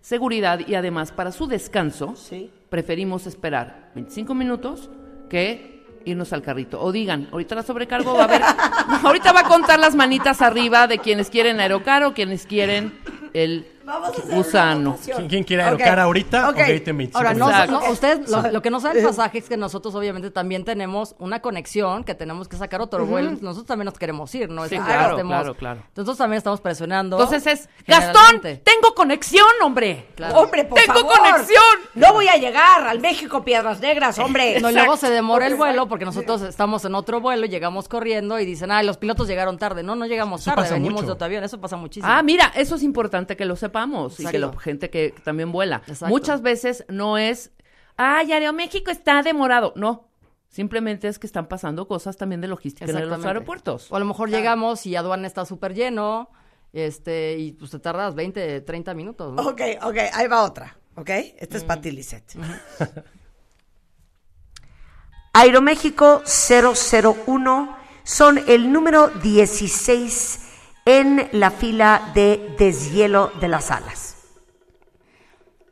seguridad 0.00 0.60
y 0.66 0.74
además 0.74 1.12
para 1.12 1.32
su 1.32 1.46
descanso. 1.46 2.14
Sí. 2.16 2.50
Preferimos 2.68 3.26
esperar 3.26 3.90
25 3.94 4.34
minutos 4.34 4.90
que 5.30 5.76
irnos 6.04 6.32
al 6.32 6.42
carrito. 6.42 6.80
O 6.80 6.92
digan, 6.92 7.28
ahorita 7.32 7.54
la 7.54 7.62
sobrecargo 7.62 8.14
va 8.14 8.22
a 8.22 8.24
haber... 8.24 8.42
ahorita 9.02 9.32
va 9.32 9.40
a 9.40 9.48
contar 9.48 9.78
las 9.78 9.94
manitas 9.96 10.42
arriba 10.42 10.86
de 10.86 10.98
quienes 10.98 11.30
quieren 11.30 11.58
aerocar 11.58 12.04
o 12.04 12.12
quienes 12.14 12.46
quieren 12.46 12.92
el 13.34 13.66
Vamos 13.86 14.08
a 14.08 14.12
hacer 14.20 14.34
gusano. 14.34 14.98
¿Quién, 15.04 15.28
quién 15.28 15.44
quiere 15.44 15.62
Ok, 15.62 15.68
aerocar 15.68 16.00
ahorita 16.00 16.48
ok. 16.50 16.54
o 16.56 16.58
gate 16.58 16.90
en 16.90 16.96
25 16.98 17.18
Ahora, 17.18 17.34
no, 17.34 17.66
no, 17.80 17.90
ustedes, 17.90 18.28
lo, 18.28 18.42
lo 18.50 18.60
que 18.62 18.70
no 18.70 18.80
sabe 18.80 19.00
el 19.00 19.06
pasaje 19.06 19.38
es 19.38 19.48
que 19.48 19.56
nosotros 19.56 19.94
obviamente 19.94 20.30
también 20.30 20.64
tenemos 20.64 21.14
una 21.18 21.40
conexión 21.40 22.02
que 22.04 22.14
tenemos 22.14 22.48
que 22.48 22.56
sacar 22.56 22.80
otro 22.80 23.06
vuelo. 23.06 23.30
Nosotros 23.40 23.66
también 23.66 23.86
nos 23.86 23.98
queremos 23.98 24.34
ir, 24.34 24.50
¿no? 24.50 24.64
Sí, 24.66 24.76
claro, 24.76 25.16
claro, 25.18 25.54
claro. 25.54 25.82
Nosotros 25.94 26.18
también 26.18 26.38
estamos 26.38 26.60
presionando. 26.60 27.16
Entonces 27.20 27.46
es, 27.46 27.68
Gastón, 27.86 28.40
tengo 28.42 28.94
conexión, 28.94 29.46
hombre. 29.62 30.08
Claro. 30.16 30.40
Hombre, 30.40 30.64
por 30.64 30.78
Tengo 30.80 30.94
favor. 31.00 31.18
conexión. 31.18 31.62
No 31.94 32.12
voy 32.12 32.28
a 32.28 32.36
llegar 32.36 32.86
al 32.88 33.00
México 33.00 33.44
Piedras 33.44 33.80
Negras, 33.80 34.18
hombre. 34.18 34.60
No, 34.60 34.70
y 34.70 34.74
luego 34.74 34.96
se 34.96 35.10
demora 35.10 35.46
el 35.46 35.54
vuelo 35.54 35.88
porque 35.88 36.04
nosotros 36.04 36.42
estamos 36.42 36.84
en 36.84 36.94
otro 36.94 37.20
vuelo 37.20 37.46
y 37.46 37.48
llegamos 37.48 37.88
corriendo 37.88 38.38
y 38.40 38.44
dicen, 38.44 38.70
ay, 38.72 38.84
los 38.84 38.96
pilotos 38.96 39.28
llegaron 39.28 39.58
tarde. 39.58 39.82
No, 39.82 39.94
no 39.94 40.06
llegamos 40.06 40.40
Eso 40.42 40.54
tarde, 40.54 40.70
venimos 40.70 40.94
mucho. 41.02 41.06
de 41.06 41.12
otro 41.12 41.24
avión. 41.26 41.44
Eso 41.44 41.60
pasa 41.60 41.76
muchísimo. 41.76 42.12
Ah, 42.12 42.22
mira, 42.22 42.50
eso 42.56 42.74
es 42.74 42.82
importante 42.82 43.36
que 43.36 43.44
lo 43.44 43.54
sepamos 43.76 44.14
y 44.14 44.24
que 44.24 44.36
Exacto. 44.36 44.56
la 44.56 44.60
gente 44.60 44.90
que 44.90 45.14
también 45.24 45.52
vuela. 45.52 45.82
Exacto. 45.86 46.08
Muchas 46.08 46.42
veces 46.42 46.84
no 46.88 47.18
es, 47.18 47.52
ay, 47.96 48.32
Aeroméxico 48.32 48.90
está 48.90 49.22
demorado. 49.22 49.72
No, 49.76 50.08
simplemente 50.48 51.08
es 51.08 51.18
que 51.18 51.26
están 51.26 51.46
pasando 51.46 51.86
cosas 51.86 52.16
también 52.16 52.40
de 52.40 52.48
logística 52.48 52.90
en 52.90 53.08
los 53.08 53.24
aeropuertos. 53.24 53.90
O 53.90 53.96
a 53.96 53.98
lo 53.98 54.06
mejor 54.06 54.30
llegamos 54.30 54.86
y 54.86 54.96
aduana 54.96 55.26
está 55.26 55.44
súper 55.44 55.74
lleno 55.74 56.30
este 56.72 57.36
y 57.38 57.52
pues 57.52 57.70
te 57.70 57.78
tardas 57.78 58.14
20, 58.14 58.62
30 58.62 58.94
minutos. 58.94 59.34
¿no? 59.34 59.42
Ok, 59.42 59.60
ok, 59.82 59.96
ahí 60.12 60.26
va 60.26 60.42
otra. 60.42 60.76
¿Ok? 60.96 61.10
Esta 61.38 61.58
es 61.58 61.64
para 61.64 61.80
ti, 61.80 61.90
Lisette. 61.90 62.36
Aeroméxico 65.34 66.22
001 66.24 67.76
son 68.04 68.42
el 68.48 68.72
número 68.72 69.08
16 69.08 70.45
en 70.86 71.28
la 71.32 71.50
fila 71.50 72.12
de 72.14 72.54
deshielo 72.58 73.32
de 73.40 73.48
las 73.48 73.70
alas. 73.70 74.14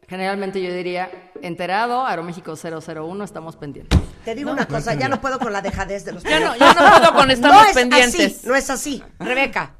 Generalmente 0.08 0.60
yo 0.60 0.72
diría, 0.72 1.10
enterado, 1.40 2.04
Aeroméxico 2.04 2.54
001, 2.56 3.24
estamos 3.24 3.56
pendientes. 3.56 3.98
Te 4.24 4.34
digo 4.34 4.50
una 4.50 4.66
cosa, 4.66 4.92
ya 4.94 5.08
no 5.08 5.20
puedo 5.20 5.38
con 5.38 5.52
la 5.52 5.62
dejadez 5.62 6.04
de 6.04 6.12
los 6.12 6.22
Ya 6.24 6.40
no, 6.40 6.54
ya 6.56 6.74
no 6.74 6.98
puedo 6.98 7.14
con 7.14 7.30
estamos 7.30 7.62
no 7.62 7.68
es 7.68 7.74
pendientes. 7.74 8.36
Así, 8.36 8.46
no 8.46 8.54
es 8.54 8.68
así, 8.68 9.02
Rebeca. 9.18 9.76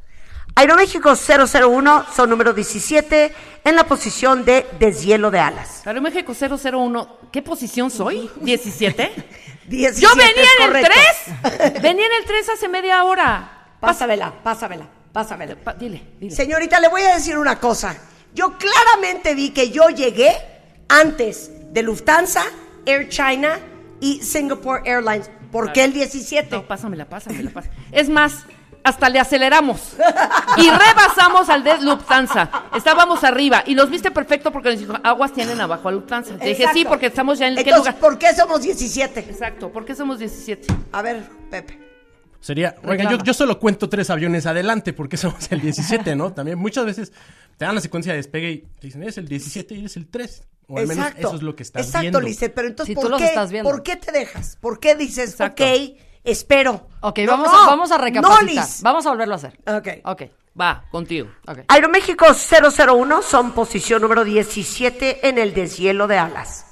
Aeroméxico 0.54 1.14
001 1.14 2.06
son 2.14 2.30
número 2.30 2.54
17 2.54 3.34
en 3.64 3.76
la 3.76 3.84
posición 3.84 4.44
de 4.44 4.64
deshielo 4.78 5.30
de 5.30 5.40
alas. 5.40 5.84
Aeroméxico 5.86 6.32
001, 6.32 7.18
¿qué 7.32 7.42
posición 7.42 7.90
soy? 7.90 8.30
¿17? 8.40 9.10
17 9.66 10.00
Yo 10.00 10.08
venía 10.14 10.44
en 10.58 10.62
el 10.62 10.68
correcto. 10.68 10.90
3. 11.72 11.82
Venía 11.82 12.06
en 12.06 12.12
el 12.20 12.24
3 12.24 12.48
hace 12.50 12.68
media 12.68 13.02
hora. 13.02 13.50
Pásamela, 13.80 14.32
pásamela, 14.42 14.86
pásamela. 15.14 15.56
Pa- 15.56 15.72
dile, 15.72 16.02
dile. 16.20 16.34
Señorita, 16.36 16.78
le 16.80 16.88
voy 16.88 17.00
a 17.02 17.14
decir 17.14 17.38
una 17.38 17.58
cosa. 17.58 17.96
Yo 18.34 18.58
claramente 18.58 19.34
vi 19.34 19.50
que 19.50 19.70
yo 19.70 19.88
llegué 19.88 20.32
antes 20.88 21.50
de 21.72 21.82
Lufthansa, 21.82 22.42
Air 22.84 23.08
China 23.08 23.58
y 24.00 24.20
Singapore 24.22 24.82
Airlines. 24.84 25.30
¿Por 25.50 25.72
qué 25.72 25.84
el 25.84 25.92
17? 25.92 26.50
No, 26.56 26.66
pásamela, 26.66 27.04
pásamela, 27.06 27.50
pásamela. 27.50 27.80
Es 27.92 28.08
más, 28.08 28.44
hasta 28.82 29.08
le 29.08 29.20
aceleramos 29.20 29.80
y 30.56 30.68
rebasamos 30.68 31.48
al 31.48 31.62
de 31.62 31.78
Lufthansa. 31.80 32.50
Estábamos 32.76 33.22
arriba 33.22 33.62
y 33.64 33.76
nos 33.76 33.88
viste 33.88 34.10
perfecto 34.10 34.50
porque 34.50 34.70
nos 34.70 34.80
dijo, 34.80 34.94
aguas 35.04 35.32
tienen 35.32 35.60
abajo 35.60 35.88
a 35.88 35.92
Lufthansa. 35.92 36.36
Te 36.36 36.48
dije, 36.48 36.66
sí, 36.74 36.84
porque 36.84 37.06
estamos 37.06 37.38
ya 37.38 37.46
en 37.46 37.54
qué 37.54 37.60
Entonces, 37.60 37.94
lugar. 37.94 38.00
¿por 38.00 38.18
qué 38.18 38.34
somos 38.34 38.62
17? 38.62 39.20
Exacto, 39.20 39.70
¿por 39.70 39.84
qué 39.84 39.94
somos 39.94 40.18
17? 40.18 40.66
A 40.90 41.02
ver, 41.02 41.22
Pepe. 41.50 41.83
Sería, 42.44 42.74
oigan, 42.84 43.10
yo, 43.10 43.24
yo 43.24 43.32
solo 43.32 43.58
cuento 43.58 43.88
tres 43.88 44.10
aviones 44.10 44.44
adelante 44.44 44.92
porque 44.92 45.16
somos 45.16 45.50
el 45.50 45.62
17, 45.62 46.14
¿no? 46.14 46.34
También 46.34 46.58
muchas 46.58 46.84
veces 46.84 47.10
te 47.56 47.64
dan 47.64 47.74
la 47.74 47.80
secuencia 47.80 48.12
de 48.12 48.18
despegue 48.18 48.50
y 48.50 48.58
te 48.58 48.88
dicen, 48.88 49.02
eres 49.02 49.16
el 49.16 49.26
17 49.26 49.74
y 49.74 49.78
eres 49.78 49.96
el 49.96 50.08
3. 50.08 50.42
O 50.68 50.78
al 50.78 50.86
menos 50.86 51.06
eso 51.16 51.36
es 51.36 51.42
lo 51.42 51.56
que 51.56 51.62
estás 51.62 51.86
Exacto, 51.86 52.02
viendo. 52.02 52.20
Lisette, 52.20 52.52
pero 52.54 52.68
entonces, 52.68 52.94
Si 52.94 53.00
¿por, 53.00 53.16
qué, 53.16 53.24
estás 53.24 53.50
viendo. 53.50 53.70
¿por 53.70 53.82
qué 53.82 53.96
te 53.96 54.12
dejas? 54.12 54.58
¿Por 54.60 54.78
qué 54.78 54.94
dices, 54.94 55.30
Exacto. 55.30 55.64
ok, 55.64 55.96
espero? 56.22 56.86
Ok, 57.00 57.20
No, 57.20 57.32
vamos, 57.32 57.48
no, 57.50 57.62
a, 57.62 57.66
vamos 57.66 57.90
a 57.92 57.96
no, 57.96 58.04
recapacitar. 58.04 58.44
Liz. 58.44 58.82
vamos 58.82 59.06
a 59.06 59.08
volverlo 59.08 59.32
a 59.32 59.36
hacer. 59.38 59.58
Ok. 59.66 59.88
Ok. 60.04 60.22
Va, 60.60 60.84
contigo. 60.90 61.28
Ok. 61.48 61.60
Aeroméxico 61.68 62.26
001 62.26 63.22
son 63.22 63.52
posición 63.52 64.02
número 64.02 64.22
17 64.22 65.26
en 65.30 65.38
el 65.38 65.54
deshielo 65.54 66.06
de 66.08 66.18
alas. 66.18 66.66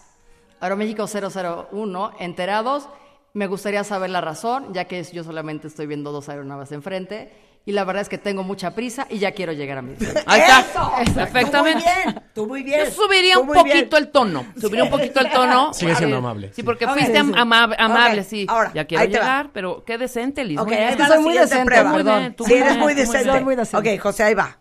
Aeroméxico 0.60 1.06
001, 1.06 2.12
enterados. 2.18 2.88
Me 3.34 3.46
gustaría 3.46 3.82
saber 3.84 4.10
la 4.10 4.20
razón, 4.20 4.74
ya 4.74 4.84
que 4.84 4.98
es- 5.00 5.12
yo 5.12 5.24
solamente 5.24 5.66
estoy 5.68 5.86
viendo 5.86 6.12
dos 6.12 6.28
aeronaves 6.28 6.70
enfrente. 6.72 7.32
Y 7.64 7.70
la 7.70 7.84
verdad 7.84 8.02
es 8.02 8.08
que 8.08 8.18
tengo 8.18 8.42
mucha 8.42 8.74
prisa 8.74 9.06
y 9.08 9.18
ya 9.20 9.30
quiero 9.30 9.52
llegar 9.52 9.78
a 9.78 9.82
mi 9.82 9.90
destino. 9.94 10.20
Ahí 10.26 10.40
está. 10.40 10.60
¡Eso! 11.00 11.14
Perfectamente. 11.14 11.84
Tú 11.84 11.94
muy 11.94 12.04
bien, 12.04 12.22
tú 12.34 12.46
muy 12.48 12.62
bien. 12.64 12.84
Yo 12.86 12.90
subiría 12.90 13.38
un 13.38 13.46
poquito 13.46 13.64
bien. 13.64 13.88
el 13.92 14.08
tono. 14.10 14.44
Subiría 14.60 14.82
un 14.84 14.90
poquito 14.90 15.20
el 15.20 15.30
tono. 15.30 15.72
Sigue 15.72 15.94
siendo 15.94 16.16
amable, 16.16 16.48
Sí, 16.48 16.54
sí. 16.56 16.62
porque 16.64 16.88
fuiste 16.88 17.12
sí, 17.12 17.32
amable, 17.36 17.76
Ok, 18.20 18.26
sí. 18.26 18.46
ahora, 18.48 18.72
ya 18.74 18.84
quiero 18.84 19.04
llegar, 19.04 19.50
pero 19.52 19.84
qué 19.84 19.96
decente, 19.96 20.44
Liz. 20.44 20.58
Ok, 20.58 20.66
muy 20.66 20.76
la 20.98 21.20
muy 21.20 21.34
decente, 21.38 21.64
prueba. 21.64 21.92
perdón. 21.92 22.34
Tú 22.36 22.44
Sí, 22.44 22.54
eres 22.54 22.76
muy 22.78 22.94
decente. 22.94 23.40
Muy 23.40 23.54
decente. 23.54 23.94
Ok, 23.94 24.00
José, 24.02 24.24
ahí 24.24 24.34
va. 24.34 24.58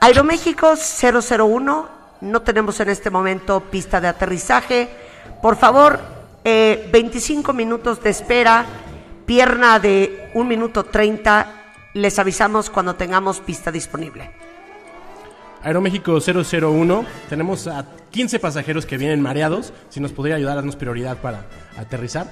Aeroméxico 0.00 0.74
001, 0.76 1.88
no 2.20 2.42
tenemos 2.42 2.78
en 2.78 2.90
este 2.90 3.10
momento 3.10 3.58
pista 3.60 4.00
de 4.00 4.06
aterrizaje. 4.06 4.88
Por 5.42 5.56
favor, 5.56 5.98
eh, 6.44 6.88
25 6.92 7.52
minutos 7.52 8.02
de 8.02 8.10
espera, 8.10 8.66
pierna 9.26 9.78
de 9.78 10.30
1 10.34 10.44
minuto 10.48 10.84
30. 10.84 11.62
Les 11.94 12.18
avisamos 12.18 12.70
cuando 12.70 12.94
tengamos 12.94 13.40
pista 13.40 13.72
disponible. 13.72 14.30
Aeroméxico 15.62 16.18
001, 16.20 17.06
tenemos 17.30 17.66
a 17.66 17.86
15 18.10 18.38
pasajeros 18.38 18.84
que 18.84 18.98
vienen 18.98 19.22
mareados. 19.22 19.72
Si 19.88 19.98
nos 19.98 20.12
podría 20.12 20.36
ayudar, 20.36 20.56
darnos 20.56 20.76
prioridad 20.76 21.16
para 21.18 21.46
aterrizar. 21.78 22.30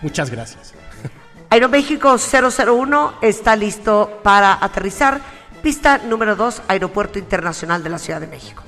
Muchas 0.00 0.30
gracias. 0.30 0.74
Aeroméxico 1.50 2.16
001 2.18 3.14
está 3.22 3.56
listo 3.56 4.20
para 4.22 4.62
aterrizar. 4.64 5.20
Pista 5.62 5.98
número 5.98 6.36
2, 6.36 6.62
Aeropuerto 6.68 7.18
Internacional 7.18 7.82
de 7.82 7.90
la 7.90 7.98
Ciudad 7.98 8.20
de 8.20 8.28
México. 8.28 8.62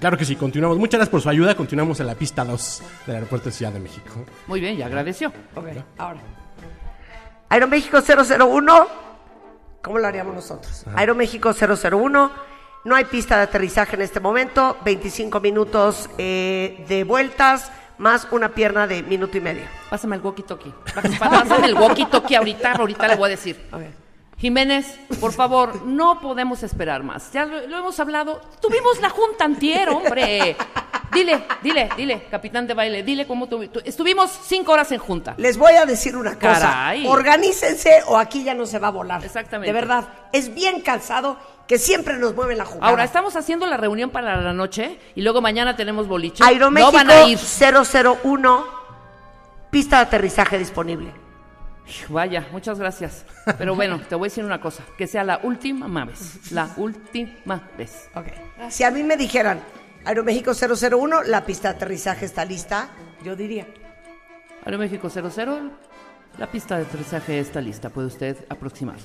Claro 0.00 0.16
que 0.16 0.24
sí, 0.24 0.36
continuamos. 0.36 0.78
Muchas 0.78 0.98
gracias 0.98 1.10
por 1.10 1.20
su 1.20 1.28
ayuda. 1.28 1.56
Continuamos 1.56 1.98
en 2.00 2.06
la 2.06 2.14
pista 2.14 2.44
2 2.44 2.82
del 3.06 3.16
Aeropuerto 3.16 3.48
de 3.48 3.52
Ciudad 3.52 3.72
de 3.72 3.80
México. 3.80 4.24
Muy 4.46 4.60
bien, 4.60 4.76
ya 4.76 4.86
agradeció. 4.86 5.32
ahora. 5.98 6.20
Aeroméxico 7.48 8.00
001, 8.00 8.86
¿cómo 9.82 9.98
lo 9.98 10.06
haríamos 10.06 10.34
nosotros? 10.34 10.84
Aeroméxico 10.94 11.52
001, 11.52 12.30
no 12.84 12.94
hay 12.94 13.04
pista 13.06 13.38
de 13.38 13.44
aterrizaje 13.44 13.96
en 13.96 14.02
este 14.02 14.20
momento, 14.20 14.76
25 14.84 15.40
minutos 15.40 16.10
eh, 16.18 16.84
de 16.88 17.04
vueltas, 17.04 17.72
más 17.96 18.28
una 18.30 18.50
pierna 18.50 18.86
de 18.86 19.02
minuto 19.02 19.38
y 19.38 19.40
medio. 19.40 19.62
Pásame 19.88 20.16
el 20.16 20.22
walkie-talkie. 20.22 20.72
Pásame 21.18 21.66
el 21.68 21.74
walkie-talkie 21.74 22.36
ahorita, 22.36 22.72
ahorita 22.72 23.08
le 23.08 23.16
voy 23.16 23.26
a 23.26 23.30
decir. 23.30 23.56
Jiménez, 24.38 24.98
por 25.20 25.32
favor, 25.32 25.84
no 25.84 26.20
podemos 26.20 26.62
esperar 26.62 27.02
más. 27.02 27.32
Ya 27.32 27.44
lo, 27.44 27.66
lo 27.66 27.78
hemos 27.78 27.98
hablado. 27.98 28.40
Tuvimos 28.62 29.00
la 29.00 29.10
junta 29.10 29.44
antier, 29.44 29.88
hombre. 29.88 30.56
Dile, 31.12 31.42
dile, 31.62 31.88
dile, 31.96 32.26
capitán 32.30 32.66
de 32.66 32.74
baile, 32.74 33.02
dile 33.02 33.26
cómo 33.26 33.48
tuvi- 33.48 33.70
tu- 33.70 33.80
estuvimos 33.84 34.30
cinco 34.44 34.72
horas 34.72 34.92
en 34.92 34.98
junta. 34.98 35.34
Les 35.38 35.56
voy 35.58 35.72
a 35.72 35.86
decir 35.86 36.14
una 36.16 36.34
cosa. 36.34 36.60
Caray. 36.60 37.06
Organícense 37.06 38.02
o 38.06 38.16
aquí 38.18 38.44
ya 38.44 38.54
no 38.54 38.64
se 38.66 38.78
va 38.78 38.88
a 38.88 38.90
volar. 38.92 39.24
Exactamente. 39.24 39.72
De 39.72 39.72
verdad, 39.72 40.06
es 40.32 40.54
bien 40.54 40.82
cansado 40.82 41.36
que 41.66 41.78
siempre 41.78 42.16
nos 42.18 42.34
mueven 42.34 42.58
la 42.58 42.64
jugada. 42.66 42.88
Ahora, 42.90 43.04
estamos 43.04 43.34
haciendo 43.36 43.66
la 43.66 43.76
reunión 43.78 44.10
para 44.10 44.36
la 44.40 44.52
noche 44.52 45.00
y 45.16 45.22
luego 45.22 45.40
mañana 45.40 45.74
tenemos 45.76 46.06
boliche. 46.06 46.44
Aeroméxico 46.44 46.92
no 46.92 46.96
van 46.98 47.10
a 47.10 47.24
ir. 47.28 47.38
001, 47.38 48.64
pista 49.70 49.96
de 49.96 50.02
aterrizaje 50.02 50.58
disponible. 50.58 51.12
Vaya, 52.08 52.46
muchas 52.52 52.78
gracias. 52.78 53.24
Pero 53.58 53.74
bueno, 53.74 54.00
te 54.08 54.14
voy 54.14 54.26
a 54.26 54.30
decir 54.30 54.44
una 54.44 54.60
cosa, 54.60 54.82
que 54.96 55.06
sea 55.06 55.24
la 55.24 55.40
última 55.42 56.04
vez. 56.04 56.52
La 56.52 56.68
última 56.76 57.62
vez. 57.76 58.08
Si 58.70 58.84
a 58.84 58.90
mí 58.90 59.02
me 59.02 59.16
dijeran, 59.16 59.60
Aeroméxico 60.04 60.52
001, 60.52 61.24
la 61.24 61.44
pista 61.44 61.68
de 61.68 61.76
aterrizaje 61.76 62.24
está 62.24 62.44
lista, 62.44 62.88
yo 63.22 63.36
diría. 63.36 63.66
Aeroméxico 64.64 65.08
00, 65.08 65.70
la 66.38 66.46
pista 66.46 66.76
de 66.76 66.82
aterrizaje 66.84 67.38
está 67.38 67.60
lista. 67.60 67.90
Puede 67.90 68.08
usted 68.08 68.36
aproximar. 68.48 68.96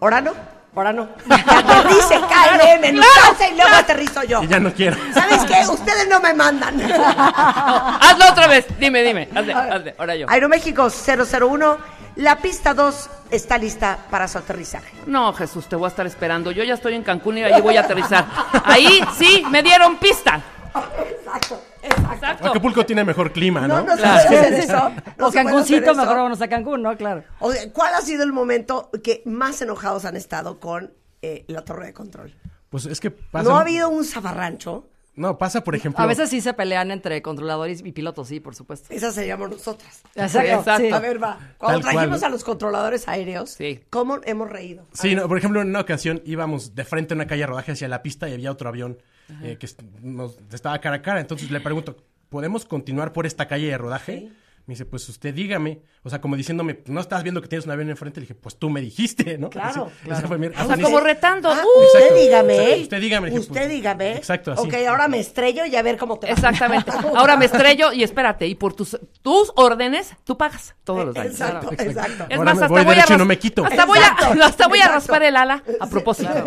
¿Ahora 0.00 0.20
no? 0.20 0.32
¿Ahora 0.74 0.92
no? 0.92 1.08
Que 1.26 1.34
aterrice 1.34 2.14
KLM 2.18 2.84
en 2.84 2.94
mi 2.96 3.00
casa 3.00 3.48
y 3.48 3.56
luego 3.56 3.74
aterrizo 3.74 4.24
yo. 4.24 4.42
Y 4.42 4.48
ya 4.48 4.58
no 4.58 4.72
quiero. 4.72 4.96
¿Sabes 5.12 5.44
qué? 5.44 5.68
Ustedes 5.70 6.08
no 6.08 6.20
me 6.20 6.34
mandan. 6.34 6.80
Hazlo 6.90 8.30
otra 8.30 8.46
vez. 8.46 8.66
Dime, 8.78 9.02
dime. 9.02 9.28
Hazle, 9.34 9.52
hazle. 9.52 9.94
Ahora 9.98 10.16
yo. 10.16 10.26
Aeroméxico 10.28 10.88
001, 10.88 11.78
la 12.16 12.36
pista 12.36 12.74
2 12.74 13.10
está 13.30 13.58
lista 13.58 13.98
para 14.10 14.28
su 14.28 14.38
aterrizaje. 14.38 14.92
No, 15.06 15.32
Jesús, 15.32 15.66
te 15.68 15.76
voy 15.76 15.86
a 15.86 15.88
estar 15.88 16.06
esperando. 16.06 16.50
Yo 16.50 16.64
ya 16.64 16.74
estoy 16.74 16.94
en 16.94 17.02
Cancún 17.02 17.38
y 17.38 17.42
ahí 17.44 17.60
voy 17.60 17.76
a 17.76 17.80
aterrizar. 17.80 18.26
Ahí 18.64 19.00
sí 19.16 19.44
me 19.50 19.62
dieron 19.62 19.96
pista. 19.98 20.42
Exacto, 20.74 21.62
exacto. 21.82 22.48
Acapulco 22.50 22.84
tiene 22.86 23.04
mejor 23.04 23.32
clima, 23.32 23.66
¿no? 23.68 23.82
No, 23.82 23.86
no 23.86 23.96
se 23.96 24.02
Claro. 24.02 24.28
puede 24.28 24.40
hacer 24.40 24.54
eso. 24.54 24.90
No 25.18 25.26
o 25.26 25.32
se 25.32 25.40
hacer 25.40 25.82
eso. 25.82 25.94
mejor 25.94 26.16
vámonos 26.16 26.40
a 26.40 26.48
Cancún, 26.48 26.82
¿no? 26.82 26.96
Claro. 26.96 27.24
O 27.40 27.52
sea, 27.52 27.70
¿Cuál 27.72 27.94
ha 27.94 28.00
sido 28.00 28.22
el 28.24 28.32
momento 28.32 28.90
que 29.02 29.22
más 29.26 29.60
enojados 29.62 30.04
han 30.04 30.16
estado 30.16 30.60
con 30.60 30.92
eh, 31.22 31.44
la 31.48 31.62
torre 31.64 31.86
de 31.86 31.92
control? 31.92 32.34
Pues 32.70 32.86
es 32.86 33.00
que 33.00 33.10
pasa. 33.10 33.48
¿No 33.48 33.56
ha 33.56 33.60
habido 33.60 33.88
un 33.90 34.04
zafarrancho? 34.04 34.88
No, 35.14 35.36
pasa, 35.36 35.62
por 35.62 35.74
ejemplo. 35.74 36.02
A 36.02 36.06
veces 36.06 36.30
sí 36.30 36.40
se 36.40 36.54
pelean 36.54 36.90
entre 36.90 37.20
controladores 37.20 37.82
y 37.84 37.92
pilotos, 37.92 38.28
sí, 38.28 38.40
por 38.40 38.54
supuesto. 38.54 38.92
Esas 38.94 39.14
seríamos 39.14 39.50
nosotras. 39.50 40.02
Exacto. 40.14 40.50
exacto. 40.52 40.86
sí. 40.86 40.90
A 40.92 40.98
ver, 41.00 41.22
va. 41.22 41.38
Cuando 41.58 41.80
Tal 41.80 41.92
trajimos 41.92 42.22
a 42.22 42.30
los 42.30 42.44
controladores 42.44 43.06
aéreos, 43.08 43.50
Sí. 43.50 43.80
¿cómo 43.90 44.20
hemos 44.24 44.48
reído? 44.48 44.86
Sí, 44.94 45.14
no, 45.14 45.28
por 45.28 45.36
ejemplo, 45.36 45.60
en 45.60 45.68
una 45.68 45.80
ocasión 45.80 46.22
íbamos 46.24 46.74
de 46.74 46.84
frente 46.84 47.12
a 47.12 47.16
una 47.16 47.26
calle 47.26 47.42
de 47.42 47.46
rodaje 47.48 47.72
hacia 47.72 47.88
la 47.88 48.02
pista 48.02 48.28
y 48.28 48.32
había 48.32 48.50
otro 48.50 48.70
avión 48.70 48.98
eh, 49.42 49.58
que 49.58 49.68
nos 50.00 50.38
estaba 50.50 50.78
cara 50.80 50.96
a 50.96 51.02
cara. 51.02 51.20
Entonces 51.20 51.50
le 51.50 51.60
pregunto, 51.60 51.96
¿podemos 52.30 52.64
continuar 52.64 53.12
por 53.12 53.26
esta 53.26 53.48
calle 53.48 53.66
de 53.66 53.76
rodaje? 53.78 54.30
Me 54.64 54.74
dice, 54.74 54.84
pues 54.84 55.08
usted 55.08 55.34
dígame. 55.34 55.82
O 56.04 56.08
sea, 56.10 56.20
como 56.20 56.36
diciéndome, 56.36 56.80
no 56.86 57.00
estás 57.00 57.24
viendo 57.24 57.42
que 57.42 57.48
tienes 57.48 57.66
un 57.66 57.72
avión 57.72 57.90
enfrente. 57.90 58.20
Le 58.20 58.26
dije, 58.26 58.34
pues 58.36 58.56
tú 58.58 58.70
me 58.70 58.80
dijiste, 58.80 59.36
¿no? 59.36 59.50
Claro, 59.50 59.86
Así- 59.86 60.04
claro. 60.04 60.18
esa 60.20 60.28
fue 60.28 60.38
mi- 60.38 60.46
O 60.46 60.52
sea, 60.66 60.78
como 60.80 61.00
retando. 61.00 61.50
Ah, 61.50 61.60
¡Uh! 61.64 61.82
usted 61.84 62.14
dígame. 62.22 62.54
Exacto, 62.54 62.82
usted 62.82 63.00
dígame, 63.00 63.26
dije, 63.30 63.40
Usted 63.40 63.52
pues, 63.54 63.68
dígame. 63.68 64.12
exacto, 64.16 64.52
así. 64.52 64.62
Ok, 64.68 64.74
ahora 64.88 65.08
me 65.08 65.18
estrello 65.18 65.66
y 65.66 65.74
a 65.74 65.82
ver 65.82 65.96
cómo 65.96 66.18
te 66.20 66.28
va. 66.28 66.32
Exactamente. 66.34 66.90
Ahora 67.16 67.36
me 67.36 67.46
estrello 67.46 67.92
y 67.92 68.04
espérate. 68.04 68.46
Y 68.46 68.54
por 68.54 68.74
tus, 68.74 68.96
tus 69.20 69.52
órdenes, 69.56 70.14
tú 70.24 70.38
pagas 70.38 70.74
todos 70.84 71.06
los 71.06 71.14
daños. 71.14 71.32
Exacto, 71.32 71.68
Claro. 71.70 71.90
exacto. 71.90 72.26
Es 72.28 72.38
Ahora 72.38 72.44
más, 72.44 72.58
me 72.58 72.62
hasta 72.64 72.68
voy 72.68 72.84
voy, 72.84 72.92
a 72.92 72.94
derecho 72.96 73.14
y 73.14 73.18
no 73.18 73.24
me 73.24 73.38
quito. 73.40 73.64
Hasta 73.64 73.84
voy 73.84 73.98
a, 73.98 74.02
Exacto, 74.06 74.42
hasta 74.44 74.68
voy 74.68 74.78
a 74.78 74.82
exacto. 74.82 74.94
raspar 75.00 75.22
el 75.24 75.36
ala 75.36 75.62
a 75.80 75.86
propósito. 75.88 76.32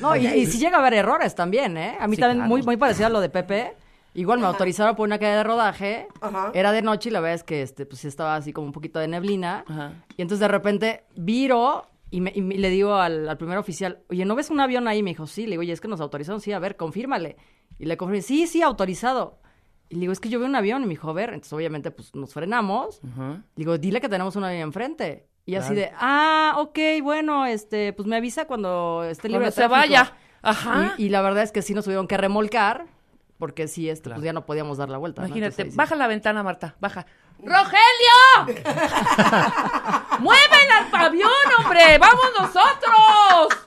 No, 0.00 0.14
y, 0.14 0.26
y 0.26 0.46
sí 0.46 0.58
llega 0.58 0.76
a 0.76 0.80
haber 0.80 0.94
errores 0.94 1.34
también, 1.34 1.76
¿eh? 1.78 1.96
A 1.98 2.06
mí 2.06 2.16
Sí, 2.16 2.20
también, 2.20 2.38
claro. 2.40 2.48
muy, 2.50 2.62
muy 2.62 2.76
parecido 2.76 3.06
a 3.06 3.10
lo 3.10 3.20
de 3.20 3.30
Pepe. 3.30 3.74
Igual 4.16 4.40
me 4.40 4.46
autorizaron 4.46 4.96
por 4.96 5.06
una 5.06 5.18
calle 5.18 5.36
de 5.36 5.44
rodaje. 5.44 6.08
Ajá. 6.20 6.50
Era 6.54 6.72
de 6.72 6.82
noche 6.82 7.10
y 7.10 7.12
la 7.12 7.20
verdad 7.20 7.34
es 7.34 7.42
que 7.44 7.62
este, 7.62 7.86
pues 7.86 8.04
estaba 8.04 8.34
así 8.36 8.52
como 8.52 8.66
un 8.66 8.72
poquito 8.72 8.98
de 8.98 9.08
neblina. 9.08 9.64
Ajá. 9.68 9.92
Y 10.16 10.22
entonces 10.22 10.40
de 10.40 10.48
repente 10.48 11.04
viro 11.16 11.86
y, 12.10 12.20
me- 12.20 12.32
y 12.34 12.40
me- 12.40 12.56
le 12.56 12.70
digo 12.70 12.94
al, 12.94 13.28
al 13.28 13.36
primer 13.36 13.58
oficial, 13.58 14.00
oye, 14.08 14.24
¿no 14.24 14.34
ves 14.34 14.50
un 14.50 14.58
avión 14.60 14.88
ahí? 14.88 15.02
Me 15.02 15.10
dijo, 15.10 15.26
sí. 15.26 15.42
Le 15.44 15.50
digo, 15.50 15.60
oye, 15.60 15.72
es 15.72 15.80
que 15.80 15.88
nos 15.88 16.00
autorizaron. 16.00 16.40
Sí, 16.40 16.52
a 16.52 16.58
ver, 16.58 16.76
confírmale. 16.76 17.36
Y 17.78 17.84
le 17.86 17.96
confirmé, 17.96 18.22
sí, 18.22 18.46
sí, 18.46 18.62
autorizado. 18.62 19.38
Y 19.90 19.94
le 19.96 20.00
digo, 20.02 20.12
es 20.12 20.20
que 20.20 20.28
yo 20.30 20.38
veo 20.38 20.48
un 20.48 20.56
avión. 20.56 20.82
Y 20.82 20.86
me 20.86 20.90
dijo, 20.90 21.10
a 21.10 21.12
ver. 21.12 21.28
Entonces 21.30 21.52
obviamente 21.52 21.90
pues 21.90 22.14
nos 22.14 22.32
frenamos. 22.32 23.00
Ajá. 23.12 23.32
Le 23.32 23.42
digo, 23.54 23.76
dile 23.78 24.00
que 24.00 24.08
tenemos 24.08 24.34
un 24.36 24.44
avión 24.44 24.62
enfrente. 24.62 25.26
Y 25.44 25.54
así 25.56 25.74
de, 25.74 25.92
ah, 26.00 26.54
ok, 26.58 26.78
bueno, 27.02 27.46
este, 27.46 27.92
pues 27.92 28.08
me 28.08 28.16
avisa 28.16 28.46
cuando 28.46 29.04
esté 29.04 29.28
libre 29.28 29.42
Cuando 29.44 29.54
se 29.54 29.60
tráfico". 29.60 29.78
vaya. 29.78 30.12
Ajá. 30.42 30.94
Y, 30.98 31.04
y 31.04 31.08
la 31.10 31.22
verdad 31.22 31.44
es 31.44 31.52
que 31.52 31.62
sí 31.62 31.72
nos 31.74 31.84
tuvieron 31.84 32.08
que 32.08 32.16
remolcar, 32.16 32.86
porque 33.38 33.68
sí, 33.68 33.88
este, 33.90 34.10
pues 34.10 34.22
ya 34.22 34.32
no 34.32 34.46
podíamos 34.46 34.78
dar 34.78 34.88
la 34.88 34.98
vuelta. 34.98 35.22
¿no? 35.22 35.28
Imagínate, 35.28 35.46
Entonces, 35.62 35.64
ahí 35.66 35.70
sí. 35.72 35.76
baja 35.76 35.94
la 35.96 36.06
ventana, 36.06 36.42
Marta, 36.42 36.74
baja. 36.80 37.06
¡Rogelio! 37.38 38.62
¡Mueven 40.20 40.72
al 40.72 40.94
avión, 41.06 41.30
hombre! 41.58 41.98
¡Vamos 41.98 42.26
nosotros! 42.38 43.58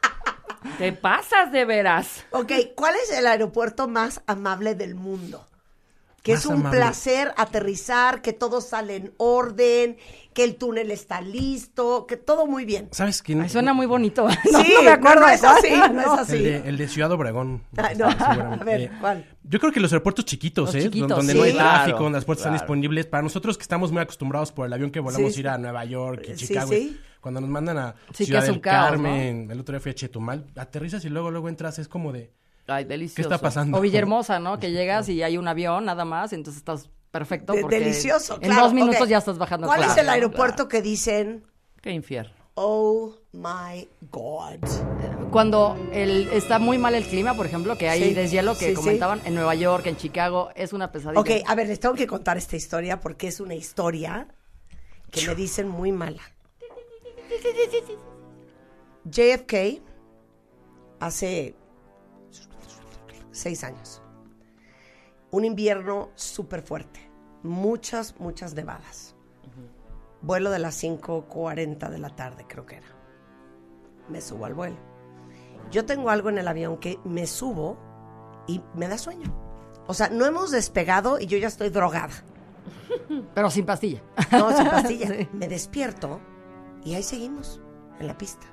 Te 0.77 0.91
pasas 0.93 1.51
de 1.51 1.65
veras. 1.65 2.25
Ok, 2.31 2.51
¿cuál 2.75 2.95
es 2.95 3.11
el 3.11 3.27
aeropuerto 3.27 3.87
más 3.87 4.21
amable 4.27 4.75
del 4.75 4.95
mundo? 4.95 5.45
Que 6.23 6.33
es 6.33 6.45
un 6.45 6.55
amable. 6.55 6.77
placer 6.77 7.33
aterrizar, 7.37 8.21
que 8.21 8.33
todo 8.33 8.59
sale 8.61 8.95
en 8.97 9.13
orden, 9.17 9.97
que 10.33 10.43
el 10.43 10.55
túnel 10.57 10.91
está 10.91 11.21
listo, 11.21 12.05
que 12.07 12.17
todo 12.17 12.45
muy 12.45 12.65
bien. 12.65 12.89
¿Sabes 12.91 13.21
quién? 13.23 13.41
Ay, 13.41 13.49
suena 13.49 13.73
muy 13.73 13.85
bonito. 13.85 14.27
No, 14.51 14.63
sí, 14.63 14.73
no 14.75 14.83
me 14.83 14.89
acuerdo 14.91 15.21
no, 15.21 15.27
de 15.27 15.33
es 15.33 15.43
así, 15.43 15.69
no 15.93 16.01
es 16.01 16.07
así. 16.19 16.35
El 16.37 16.43
de, 16.43 16.69
el 16.69 16.77
de 16.77 16.87
Ciudad 16.87 17.11
Obregón. 17.11 17.63
No. 17.97 18.05
A 18.19 18.55
ver, 18.63 18.91
¿cuál? 18.99 19.25
Yo 19.43 19.59
creo 19.59 19.71
que 19.71 19.79
los 19.79 19.91
aeropuertos 19.91 20.25
chiquitos, 20.25 20.67
Los 20.67 20.75
¿eh? 20.75 20.83
chiquitos, 20.83 21.09
donde 21.09 21.33
sí. 21.33 21.39
no 21.39 21.45
hay 21.45 21.53
tráfico, 21.53 21.83
Claro, 21.97 22.03
donde 22.03 22.17
las 22.17 22.25
puertas 22.25 22.41
están 22.45 22.53
disponibles. 22.53 23.05
Para 23.07 23.23
nosotros 23.23 23.57
que 23.57 23.61
estamos 23.63 23.91
muy 23.91 24.01
acostumbrados 24.01 24.51
por 24.51 24.65
el 24.67 24.73
avión 24.73 24.91
que 24.91 24.99
volamos 24.99 25.33
Sí, 25.33 25.39
ir 25.39 25.47
a 25.49 25.57
Nueva 25.57 25.85
York 25.85 26.25
y 26.29 26.35
Chicago. 26.35 26.69
sí. 26.71 26.99
Cuando 27.21 27.41
nos 27.41 27.49
mandan 27.49 27.77
a 27.77 27.95
Ciudad 28.13 28.45
del 28.45 28.61
caos, 28.61 28.91
Carmen, 28.91 29.49
el 29.51 29.59
otro 29.59 29.73
día 29.73 29.81
fui 29.81 29.91
a 29.91 29.95
Chetumal, 29.95 30.45
aterrizas 30.55 31.03
y 31.03 31.09
luego 31.09 31.29
luego 31.31 31.49
entras, 31.49 31.77
es 31.77 31.89
como 31.89 32.13
de 32.13 32.31
Ay, 32.69 32.83
¿qué 32.85 32.89
delicioso. 32.89 33.29
está 33.29 33.37
pasando? 33.41 33.77
O 33.77 33.81
Villahermosa, 33.81 34.39
¿no? 34.39 34.59
Que 34.59 34.71
llegas 34.71 35.09
y 35.09 35.21
hay 35.23 35.37
un 35.37 35.47
avión 35.47 35.85
nada 35.85 36.05
más, 36.05 36.33
entonces 36.33 36.59
estás 36.59 36.89
perfecto. 37.11 37.53
De- 37.53 37.61
porque 37.61 37.79
delicioso, 37.79 38.35
En 38.35 38.41
claro. 38.49 38.63
dos 38.63 38.73
minutos 38.73 39.09
ya 39.09 39.17
estás 39.17 39.37
bajando. 39.37 39.67
¿Cuál 39.67 39.83
es 39.83 39.97
el 39.97 40.09
aeropuerto 40.09 40.67
que 40.67 40.81
dicen, 40.81 41.43
Qué 41.81 41.91
infierno. 41.91 42.33
Oh 42.55 43.15
my 43.31 43.87
God. 44.11 44.59
Cuando 45.31 45.77
el, 45.93 46.27
está 46.33 46.59
muy 46.59 46.77
mal 46.77 46.93
el 46.93 47.05
clima, 47.05 47.33
por 47.33 47.45
ejemplo, 47.45 47.77
que 47.77 47.87
hay 47.87 48.03
Sí, 48.09 48.13
deshielo 48.13 48.53
que 48.53 48.65
sí, 48.65 48.69
sí. 48.71 48.73
comentaban 48.75 49.21
en 49.23 49.33
Nueva 49.35 49.55
York, 49.55 49.85
en 49.87 49.95
Chicago, 49.95 50.49
es 50.55 50.73
una 50.73 50.91
pesadilla. 50.91 51.21
Ok, 51.21 51.29
a 51.47 51.55
ver, 51.55 51.67
les 51.67 51.79
tengo 51.79 51.95
que 51.95 52.05
contar 52.05 52.37
esta 52.37 52.57
historia 52.57 52.99
porque 52.99 53.27
es 53.29 53.39
una 53.39 53.55
historia 53.55 54.27
que 55.09 55.25
me 55.25 55.35
dicen 55.35 55.69
muy 55.69 55.93
mala. 55.93 56.21
JFK 59.05 59.81
hace 60.99 61.55
seis 63.39 63.63
años. 63.63 64.01
Un 65.31 65.45
invierno 65.45 66.09
súper 66.15 66.61
fuerte. 66.61 66.99
Muchas, 67.43 68.19
muchas 68.19 68.53
nevadas. 68.53 69.15
Vuelo 70.21 70.51
de 70.51 70.59
las 70.59 70.83
5.40 70.83 71.89
de 71.89 71.97
la 71.97 72.09
tarde, 72.09 72.45
creo 72.47 72.65
que 72.65 72.77
era. 72.77 72.87
Me 74.09 74.21
subo 74.21 74.45
al 74.45 74.53
vuelo. 74.53 74.77
Yo 75.71 75.85
tengo 75.85 76.09
algo 76.09 76.29
en 76.29 76.39
el 76.39 76.47
avión 76.47 76.77
que 76.77 76.99
me 77.05 77.27
subo 77.27 77.77
y 78.47 78.61
me 78.73 78.87
da 78.87 78.97
sueño. 78.97 79.33
O 79.87 79.93
sea, 79.93 80.09
no 80.09 80.25
hemos 80.25 80.51
despegado 80.51 81.19
y 81.19 81.27
yo 81.27 81.37
ya 81.37 81.47
estoy 81.47 81.69
drogada. 81.69 82.13
Pero 83.35 83.49
sin 83.49 83.65
pastilla. 83.65 84.01
No, 84.31 84.55
sin 84.55 84.67
pastilla. 84.67 85.07
Sí. 85.19 85.29
Me 85.33 85.47
despierto 85.47 86.19
y 86.83 86.95
ahí 86.95 87.03
seguimos, 87.03 87.61
en 87.99 88.07
la 88.07 88.17
pista. 88.17 88.45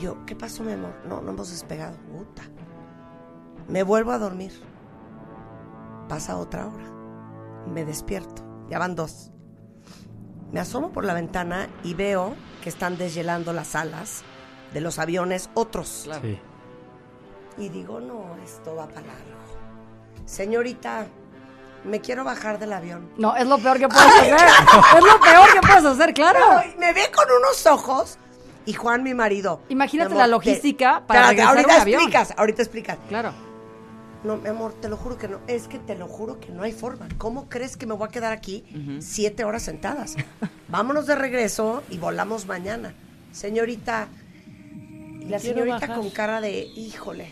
Yo, 0.00 0.24
¿qué 0.26 0.34
pasó, 0.34 0.62
mi 0.62 0.72
amor? 0.72 0.94
No, 1.06 1.20
no 1.20 1.30
hemos 1.30 1.50
despegado. 1.50 1.96
Puta. 1.98 2.42
Me 3.68 3.82
vuelvo 3.82 4.12
a 4.12 4.18
dormir. 4.18 4.52
Pasa 6.08 6.36
otra 6.36 6.66
hora. 6.66 6.84
Me 7.66 7.84
despierto. 7.84 8.42
Ya 8.68 8.78
van 8.78 8.94
dos. 8.94 9.30
Me 10.52 10.60
asomo 10.60 10.92
por 10.92 11.04
la 11.04 11.14
ventana 11.14 11.68
y 11.82 11.94
veo 11.94 12.34
que 12.62 12.68
están 12.68 12.96
deshielando 12.96 13.52
las 13.52 13.74
alas 13.74 14.22
de 14.72 14.80
los 14.80 14.98
aviones 14.98 15.50
otros. 15.54 16.08
Sí. 16.22 16.38
Y 17.58 17.68
digo, 17.68 18.00
no, 18.00 18.36
esto 18.44 18.74
va 18.76 18.86
para 18.86 19.06
largo. 19.06 19.22
Señorita, 20.26 21.06
me 21.84 22.00
quiero 22.00 22.24
bajar 22.24 22.58
del 22.58 22.72
avión. 22.72 23.10
No, 23.16 23.36
es 23.36 23.46
lo 23.46 23.58
peor 23.58 23.78
que 23.78 23.88
puedes 23.88 24.06
hacer. 24.06 24.34
Es 24.36 25.04
lo 25.04 25.20
peor 25.20 25.52
que 25.54 25.60
puedes 25.60 25.84
hacer, 25.84 26.14
claro. 26.14 26.38
Me 26.78 26.92
ve 26.92 27.10
con 27.14 27.24
unos 27.38 27.66
ojos 27.66 28.18
y 28.66 28.72
Juan, 28.72 29.02
mi 29.02 29.14
marido. 29.14 29.60
Imagínate 29.68 30.10
mi 30.10 30.14
amor, 30.14 30.28
la 30.28 30.36
logística 30.36 31.00
te- 31.00 31.06
para 31.06 31.30
espérate, 31.30 31.30
regresar 31.36 31.56
ahorita 31.56 31.74
un 31.74 31.80
avión. 31.80 32.00
explicas, 32.00 32.34
ahorita 32.38 32.62
explicas. 32.62 32.98
Claro. 33.08 33.32
No, 34.24 34.38
mi 34.38 34.48
amor, 34.48 34.72
te 34.80 34.88
lo 34.88 34.96
juro 34.96 35.18
que 35.18 35.28
no. 35.28 35.40
Es 35.46 35.68
que 35.68 35.78
te 35.78 35.94
lo 35.94 36.08
juro 36.08 36.40
que 36.40 36.48
no 36.50 36.62
hay 36.62 36.72
forma. 36.72 37.06
¿Cómo 37.18 37.48
crees 37.48 37.76
que 37.76 37.86
me 37.86 37.94
voy 37.94 38.08
a 38.08 38.10
quedar 38.10 38.32
aquí 38.32 38.64
siete 39.00 39.44
horas 39.44 39.62
sentadas? 39.62 40.16
Vámonos 40.68 41.06
de 41.06 41.14
regreso 41.14 41.82
y 41.90 41.98
volamos 41.98 42.46
mañana. 42.46 42.94
Señorita, 43.32 44.08
la 45.28 45.38
señorita 45.38 45.78
bajar. 45.80 45.96
con 45.96 46.10
cara 46.10 46.40
de, 46.40 46.60
híjole, 46.74 47.28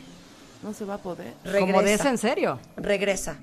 No 0.62 0.74
se 0.74 0.84
va 0.84 0.94
a 0.94 0.98
poder. 0.98 1.34
regresa. 1.44 1.60
Como 1.66 1.82
de 1.82 1.94
ese 1.94 2.08
en 2.08 2.18
serio. 2.18 2.60
Regresa. 2.76 3.36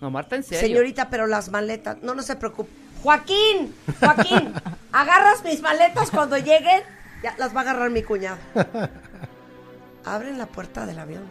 No, 0.00 0.10
Marta, 0.10 0.34
en 0.34 0.42
serio. 0.42 0.66
Señorita, 0.66 1.10
pero 1.10 1.26
las 1.26 1.50
maletas, 1.50 1.98
no, 2.02 2.14
no 2.14 2.22
se 2.22 2.34
preocupe. 2.36 2.70
Joaquín, 3.02 3.74
Joaquín, 4.00 4.52
agarras 4.92 5.44
mis 5.44 5.60
maletas 5.62 6.10
cuando 6.10 6.36
lleguen. 6.38 6.82
Ya 7.22 7.34
las 7.38 7.54
va 7.54 7.60
a 7.60 7.62
agarrar 7.62 7.90
mi 7.90 8.02
cuñado. 8.02 8.38
Abren 10.04 10.38
la 10.38 10.46
puerta 10.46 10.86
del 10.86 10.98
avión. 10.98 11.22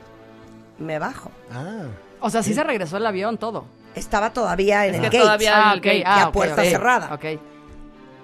Me 0.79 0.97
bajo. 0.99 1.31
Ah. 1.51 1.85
O 2.21 2.29
sea, 2.29 2.41
sí 2.43 2.53
se 2.53 2.63
regresó 2.63 2.97
el 2.97 3.05
avión, 3.05 3.37
todo. 3.37 3.65
Estaba 3.95 4.31
todavía 4.33 4.85
en 4.85 4.95
Es 4.95 5.01
el 5.03 5.09
que 5.09 5.17
gate. 5.17 5.19
todavía- 5.19 5.69
Ah, 5.69 5.73
el 5.73 5.79
ok. 5.79 5.85
gate, 5.85 6.03
Ah, 6.05 6.17
ya 6.19 6.27
ok, 6.27 6.33
puerta 6.33 6.63
cerrada. 6.63 7.13
Ok. 7.13 7.25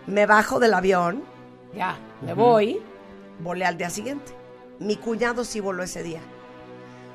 Me 0.07 0.25
bajo 0.25 0.59
del 0.59 0.73
avión. 0.73 1.23
Ya, 1.75 1.97
me 2.21 2.33
voy. 2.33 2.81
Volé 3.39 3.65
al 3.65 3.77
día 3.77 3.89
siguiente. 3.89 4.31
Mi 4.79 4.95
cuñado 4.95 5.43
sí 5.43 5.59
voló 5.59 5.83
ese 5.83 6.03
día. 6.03 6.19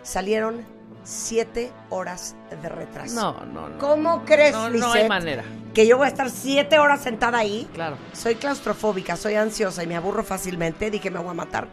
Salieron 0.03 0.65
siete 1.05 1.71
horas 1.89 2.35
de 2.63 2.69
retraso. 2.69 3.15
No, 3.15 3.45
no, 3.47 3.69
no. 3.69 3.79
¿Cómo 3.79 4.25
crees, 4.25 4.53
No, 4.53 4.69
no 4.71 4.93
hay 4.93 5.09
manera. 5.09 5.45
que 5.75 5.87
yo 5.87 5.97
voy 5.97 6.07
a 6.07 6.09
estar 6.09 6.29
siete 6.31 6.79
horas 6.79 7.01
sentada 7.01 7.39
ahí? 7.39 7.69
Claro. 7.75 7.97
Soy 8.13 8.35
claustrofóbica, 8.35 9.17
soy 9.17 9.35
ansiosa 9.37 9.83
y 9.83 9.87
me 9.87 9.97
aburro 9.97 10.25
fácilmente. 10.25 10.91
Dije, 10.91 11.11
me 11.11 11.19
voy 11.21 11.31
a 11.31 11.35
matar. 11.35 11.69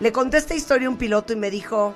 Le 0.00 0.10
conté 0.12 0.38
esta 0.38 0.54
historia 0.54 0.88
a 0.88 0.90
un 0.90 0.96
piloto 0.96 1.32
y 1.32 1.36
me 1.36 1.50
dijo, 1.50 1.94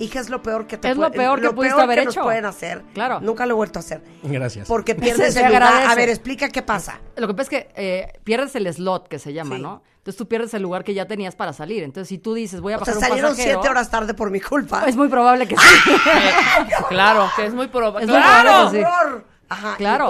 hija, 0.00 0.18
es 0.20 0.28
lo 0.30 0.42
peor 0.42 0.66
que 0.66 0.76
te 0.76 0.90
Es 0.90 0.96
lo 0.96 1.10
peor 1.12 1.40
que 1.40 1.50
pudiste 1.50 1.80
haber 1.80 2.04
nos 2.04 2.14
hecho. 2.14 2.22
pueden 2.24 2.44
hacer. 2.46 2.82
Claro. 2.94 3.20
Nunca 3.20 3.46
lo 3.46 3.52
he 3.52 3.56
vuelto 3.56 3.78
a 3.78 3.80
hacer. 3.80 4.02
Gracias. 4.22 4.66
Porque 4.66 4.94
pierdes 4.96 5.34
Se 5.34 5.40
el 5.40 5.46
lugar. 5.46 5.62
agradece. 5.62 5.92
A 5.92 5.94
ver, 5.94 6.08
explica 6.08 6.48
qué 6.48 6.62
pasa. 6.62 7.00
Lo 7.16 7.26
que 7.28 7.34
pasa 7.34 7.42
es 7.42 7.48
que 7.48 7.68
eh, 7.76 8.12
pierdes 8.24 8.54
el 8.56 8.72
slot 8.72 9.06
que 9.08 9.18
se 9.18 9.32
llama, 9.32 9.56
Sí. 9.56 9.62
¿no? 9.62 9.82
Entonces 9.98 10.16
tú 10.16 10.26
pierdes 10.28 10.54
el 10.54 10.62
lugar 10.62 10.82
que 10.82 10.94
ya 10.94 11.06
tenías 11.06 11.36
para 11.36 11.52
salir. 11.52 11.82
Entonces 11.82 12.08
si 12.08 12.16
tú 12.18 12.32
dices, 12.34 12.60
voy 12.62 12.72
a 12.72 12.78
O 12.78 12.84
sea, 12.84 12.94
un 12.94 13.00
salieron 13.00 13.30
pasajero, 13.32 13.58
siete 13.60 13.68
horas 13.70 13.90
tarde 13.90 14.14
por 14.14 14.30
mi 14.30 14.40
culpa. 14.40 14.84
Es 14.86 14.96
muy 14.96 15.08
probable 15.08 15.46
que 15.46 15.56
sí. 15.58 15.90
Claro, 16.88 17.28
que 17.36 17.46
es 17.46 17.54
muy 17.54 17.68
probable. 17.68 18.04
Es 18.04 18.10
muy 18.10 18.18
¡Claro! 18.20 18.42
probable 18.50 18.78
que 18.78 18.84
sí. 18.84 18.90
horror! 19.04 19.24
Ajá, 19.52 19.72
y 19.74 19.76
Claro. 19.78 20.06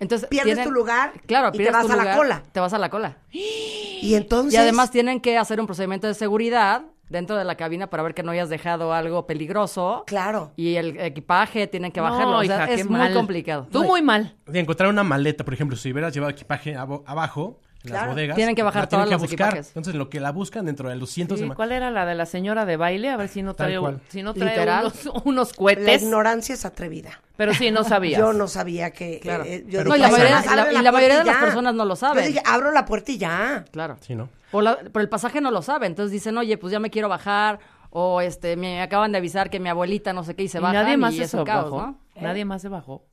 entonces, 0.00 0.26
pierdes 0.28 0.54
tienen- 0.56 0.64
tu 0.64 0.72
lugar 0.72 1.12
claro, 1.26 1.48
y 1.50 1.52
te 1.52 1.58
pierdes 1.58 1.74
vas 1.74 1.86
tu 1.86 1.92
a 1.92 1.96
la 1.96 2.02
lugar, 2.02 2.16
cola. 2.16 2.42
Te 2.50 2.58
vas 2.58 2.72
a 2.72 2.78
la 2.78 2.90
cola. 2.90 3.18
Y 3.30 4.14
entonces... 4.16 4.52
Y 4.52 4.56
además 4.56 4.90
tienen 4.90 5.20
que 5.20 5.38
hacer 5.38 5.60
un 5.60 5.66
procedimiento 5.66 6.08
de 6.08 6.14
seguridad 6.14 6.82
dentro 7.10 7.36
de 7.36 7.44
la 7.44 7.56
cabina 7.56 7.88
para 7.90 8.02
ver 8.02 8.14
que 8.14 8.22
no 8.22 8.32
hayas 8.32 8.48
dejado 8.48 8.94
algo 8.94 9.26
peligroso. 9.26 10.04
Claro. 10.06 10.52
Y 10.56 10.76
el 10.76 10.98
equipaje 10.98 11.66
tienen 11.66 11.92
que 11.92 12.00
bajarlo. 12.00 12.30
No, 12.32 12.38
o 12.38 12.44
sea, 12.44 12.64
hija, 12.64 12.70
es 12.72 12.88
muy 12.88 12.98
mal. 12.98 13.12
complicado. 13.12 13.66
Tú 13.70 13.84
muy 13.84 14.00
mal. 14.00 14.34
De 14.46 14.60
encontrar 14.60 14.88
una 14.88 15.02
maleta, 15.02 15.44
por 15.44 15.52
ejemplo, 15.52 15.76
si 15.76 15.92
hubieras 15.92 16.14
llevado 16.14 16.30
equipaje 16.30 16.74
abo- 16.76 17.02
abajo, 17.06 17.60
en 17.82 17.90
Claro. 17.92 18.06
las 18.08 18.14
bodegas. 18.14 18.36
Tienen 18.36 18.54
que 18.54 18.62
bajar 18.62 18.82
la 18.82 18.88
tienen 18.88 19.06
todos 19.06 19.08
que 19.08 19.22
los 19.24 19.30
buscar. 19.30 19.48
equipajes. 19.48 19.68
Entonces, 19.68 19.94
lo 19.94 20.10
que 20.10 20.20
la 20.20 20.32
buscan 20.32 20.66
dentro 20.66 20.90
de 20.90 20.96
los 20.96 21.08
cientos 21.10 21.38
Sí, 21.40 21.48
de 21.48 21.54
¿Cuál 21.54 21.72
era 21.72 21.90
la 21.90 22.04
de 22.04 22.14
la 22.14 22.26
señora 22.26 22.66
de 22.66 22.76
baile? 22.76 23.08
A 23.08 23.16
ver 23.16 23.28
si 23.28 23.42
no 23.42 23.54
trae, 23.54 23.78
si 24.08 24.22
no 24.22 24.34
trae 24.34 24.50
Literal. 24.50 24.84
unos, 25.04 25.24
unos 25.24 25.50
La 25.52 25.56
cohetes. 25.56 26.02
ignorancia 26.02 26.54
es 26.54 26.64
atrevida. 26.66 27.20
Pero 27.38 27.54
sí, 27.54 27.70
no 27.70 27.82
sabías. 27.82 28.20
Yo 28.20 28.34
no 28.34 28.48
sabía 28.48 28.90
que... 28.90 29.18
Claro. 29.20 29.44
eh, 29.46 29.64
yo 29.66 29.78
Pero 29.78 29.84
dije, 29.84 29.88
No, 29.88 29.96
y 29.96 29.98
la 29.98 30.06
"Ay, 30.06 30.12
mayoría- 30.12 30.54
la- 30.56 30.72
y 30.72 30.82
la 30.84 30.92
mayoría 30.92 31.18
de 31.20 31.24
las 31.24 31.34
ya". 31.36 31.40
personas 31.40 31.74
no 31.74 31.86
lo 31.86 31.96
saben. 31.96 32.22
Yo 32.24 32.28
dije, 32.28 32.42
abro 32.44 32.70
la 32.70 32.84
puerta 32.84 33.12
y 33.12 33.16
ya. 33.18 33.64
Claro. 33.72 33.96
Sí, 34.02 34.14
¿no? 34.14 34.28
La- 34.52 34.78
pero 34.78 35.00
el 35.00 35.08
pasaje 35.08 35.40
no 35.40 35.50
lo 35.50 35.62
sabe. 35.62 35.86
Entonces 35.86 36.10
dicen, 36.12 36.36
oye, 36.38 36.56
pues 36.58 36.72
ya 36.72 36.80
me 36.80 36.90
quiero 36.90 37.08
bajar. 37.08 37.60
O 37.90 38.20
este, 38.20 38.56
me 38.56 38.80
acaban 38.82 39.10
de 39.12 39.18
avisar 39.18 39.50
que 39.50 39.58
mi 39.60 39.68
abuelita 39.68 40.12
no 40.12 40.22
sé 40.24 40.34
qué 40.36 40.44
y 40.44 40.48
se 40.48 40.58
Y 40.58 40.60
bajan 40.60 40.84
nadie 40.84 40.96
más 40.96 41.12
y 41.14 41.18
se 41.18 41.24
es 41.24 41.34
un 41.34 41.44
caos, 41.44 41.70
bajó. 41.70 41.86
¿no? 41.86 41.98
Nadie 42.20 42.44
más 42.44 42.62
se 42.62 42.68
bajó. 42.68 43.06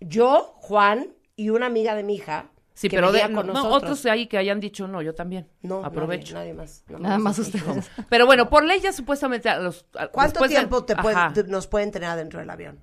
Yo, 0.00 0.54
Juan 0.58 1.14
y 1.36 1.50
una 1.50 1.66
amiga 1.66 1.94
de 1.94 2.02
mi 2.02 2.14
hija 2.14 2.50
Sí, 2.72 2.88
que 2.88 2.96
pero 2.96 3.12
de, 3.12 3.20
con 3.22 3.34
no, 3.34 3.42
nosotros. 3.52 3.82
otros 3.82 4.06
ahí 4.06 4.26
que 4.26 4.38
hayan 4.38 4.58
dicho 4.60 4.88
no, 4.88 5.02
yo 5.02 5.14
también. 5.14 5.48
No, 5.60 5.84
aprovecho. 5.84 6.34
Nadie, 6.34 6.54
nadie 6.54 6.62
más. 6.62 6.84
Nada 6.88 7.18
más 7.18 7.38
ustedes. 7.38 7.90
Pero 8.08 8.24
bueno, 8.24 8.48
por 8.48 8.64
ley 8.64 8.80
ya 8.80 8.92
supuestamente 8.92 9.50
a 9.50 9.58
los 9.58 9.84
a- 9.98 10.06
¿Cuánto 10.08 10.40
de- 10.40 10.48
tiempo 10.48 10.84
te 10.84 10.94
te- 11.34 11.44
nos 11.44 11.66
pueden 11.66 11.90
tener 11.90 12.08
adentro 12.08 12.40
del 12.40 12.48
avión? 12.48 12.80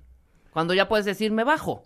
Cuando 0.52 0.72
ya 0.74 0.86
puedes 0.88 1.04
decir 1.06 1.32
me 1.32 1.42
bajo. 1.42 1.82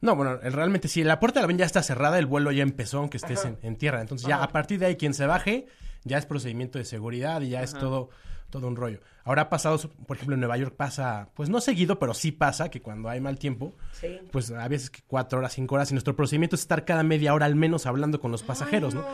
No, 0.00 0.14
bueno, 0.14 0.36
realmente 0.36 0.88
si 0.88 1.02
la 1.04 1.18
puerta 1.20 1.40
del 1.40 1.44
avión 1.44 1.58
ya 1.58 1.64
está 1.66 1.82
cerrada, 1.82 2.18
el 2.18 2.26
vuelo 2.26 2.52
ya 2.52 2.62
empezó, 2.62 2.98
aunque 2.98 3.16
estés 3.16 3.44
en, 3.44 3.58
en 3.62 3.76
tierra. 3.76 4.00
Entonces 4.00 4.28
ya 4.28 4.42
a 4.42 4.48
partir 4.48 4.78
de 4.78 4.86
ahí 4.86 4.96
quien 4.96 5.14
se 5.14 5.26
baje, 5.26 5.66
ya 6.04 6.18
es 6.18 6.26
procedimiento 6.26 6.78
de 6.78 6.84
seguridad 6.84 7.40
y 7.40 7.48
ya 7.50 7.62
es 7.62 7.72
todo, 7.72 8.10
todo 8.50 8.68
un 8.68 8.76
rollo. 8.76 9.00
Ahora 9.24 9.42
ha 9.42 9.48
pasado, 9.50 9.76
por 10.06 10.16
ejemplo, 10.16 10.34
en 10.34 10.40
Nueva 10.40 10.56
York 10.56 10.74
pasa, 10.76 11.30
pues 11.34 11.48
no 11.48 11.60
seguido, 11.60 11.98
pero 11.98 12.14
sí 12.14 12.30
pasa 12.30 12.68
que 12.70 12.80
cuando 12.80 13.08
hay 13.08 13.20
mal 13.20 13.38
tiempo, 13.38 13.74
Sí. 13.92 14.20
pues 14.30 14.50
a 14.52 14.68
veces 14.68 14.90
que 14.90 15.00
cuatro 15.06 15.38
horas, 15.40 15.54
cinco 15.54 15.74
horas, 15.74 15.90
y 15.90 15.94
nuestro 15.94 16.14
procedimiento 16.14 16.54
es 16.54 16.60
estar 16.62 16.84
cada 16.84 17.02
media 17.02 17.34
hora 17.34 17.46
al 17.46 17.56
menos 17.56 17.86
hablando 17.86 18.20
con 18.20 18.30
los 18.30 18.42
pasajeros, 18.44 18.94
¿no? 18.94 19.04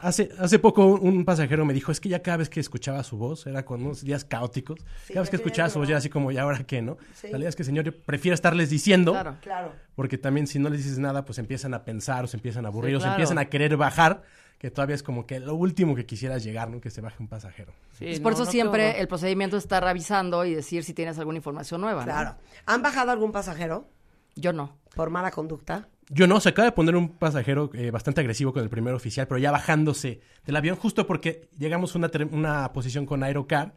Hace, 0.00 0.30
hace 0.38 0.58
poco 0.58 0.86
un, 0.86 1.24
pasajero 1.24 1.64
me 1.64 1.72
dijo, 1.72 1.92
es 1.92 2.00
que 2.00 2.08
ya 2.08 2.22
cada 2.22 2.38
vez 2.38 2.48
que 2.48 2.58
escuchaba 2.60 3.02
su 3.04 3.16
voz, 3.16 3.46
era 3.46 3.64
con 3.64 3.82
unos 3.82 4.02
días 4.04 4.24
caóticos, 4.24 4.80
cada 5.08 5.20
vez 5.20 5.30
que 5.30 5.36
escuchaba 5.36 5.68
su 5.70 5.78
voz 5.78 5.88
ya 5.88 5.96
así 5.96 6.08
como, 6.08 6.32
¿y 6.32 6.38
ahora 6.38 6.64
qué, 6.64 6.82
no? 6.82 6.96
Sí. 7.14 7.28
La 7.28 7.32
realidad 7.32 7.48
es 7.50 7.56
que, 7.56 7.64
señor, 7.64 7.84
yo 7.84 7.96
prefiero 7.96 8.34
estarles 8.34 8.68
diciendo, 8.70 9.12
Claro. 9.12 9.36
Claro. 9.40 9.72
porque 9.94 10.18
también 10.18 10.46
si 10.46 10.58
no 10.58 10.68
les 10.70 10.82
dices 10.82 10.98
nada, 10.98 11.24
pues 11.24 11.38
empiezan 11.38 11.74
a 11.74 11.84
pensar, 11.84 12.24
o 12.24 12.26
se 12.26 12.36
empiezan 12.36 12.64
a 12.64 12.68
aburrir, 12.68 12.92
Sí, 12.92 12.96
o 12.96 13.00
se 13.00 13.08
empiezan 13.08 13.38
a 13.38 13.44
querer 13.46 13.76
bajar, 13.76 14.22
que 14.58 14.70
todavía 14.70 14.94
es 14.94 15.02
como 15.02 15.26
que 15.26 15.40
lo 15.40 15.54
último 15.54 15.94
que 15.94 16.06
quisieras 16.06 16.44
llegar, 16.44 16.70
¿no? 16.70 16.80
Que 16.80 16.90
se 16.90 17.00
baje 17.00 17.16
un 17.20 17.28
pasajero. 17.28 17.72
Sí, 17.98 18.04
Pues 18.04 18.18
no, 18.18 18.22
por 18.22 18.32
eso 18.32 18.44
no, 18.44 18.50
siempre 18.50 19.00
el 19.00 19.08
procedimiento 19.08 19.56
es 19.56 19.64
estar 19.64 19.84
avisando 19.84 20.44
y 20.44 20.54
decir 20.54 20.84
si 20.84 20.94
tienes 20.94 21.18
alguna 21.18 21.36
información 21.38 21.80
nueva. 21.80 22.00
¿no? 22.00 22.12
Claro. 22.12 22.36
¿Han 22.66 22.80
bajado 22.82 23.10
algún 23.10 23.32
pasajero 23.32 23.88
Yo 24.36 24.52
no. 24.52 24.76
por 24.94 25.10
mala 25.10 25.30
conducta? 25.32 25.88
Yo 26.14 26.26
no, 26.26 26.40
se 26.40 26.50
acaba 26.50 26.66
de 26.66 26.72
poner 26.72 26.94
un 26.94 27.08
pasajero 27.08 27.70
eh, 27.72 27.90
bastante 27.90 28.20
agresivo 28.20 28.52
con 28.52 28.62
el 28.62 28.68
primer 28.68 28.92
oficial, 28.94 29.26
pero 29.26 29.38
ya 29.38 29.50
bajándose 29.50 30.20
del 30.44 30.56
avión, 30.56 30.76
justo 30.76 31.06
porque 31.06 31.48
llegamos 31.58 31.94
a 31.94 31.98
una, 31.98 32.10
una 32.30 32.72
posición 32.72 33.06
con 33.06 33.22
Aerocar. 33.22 33.72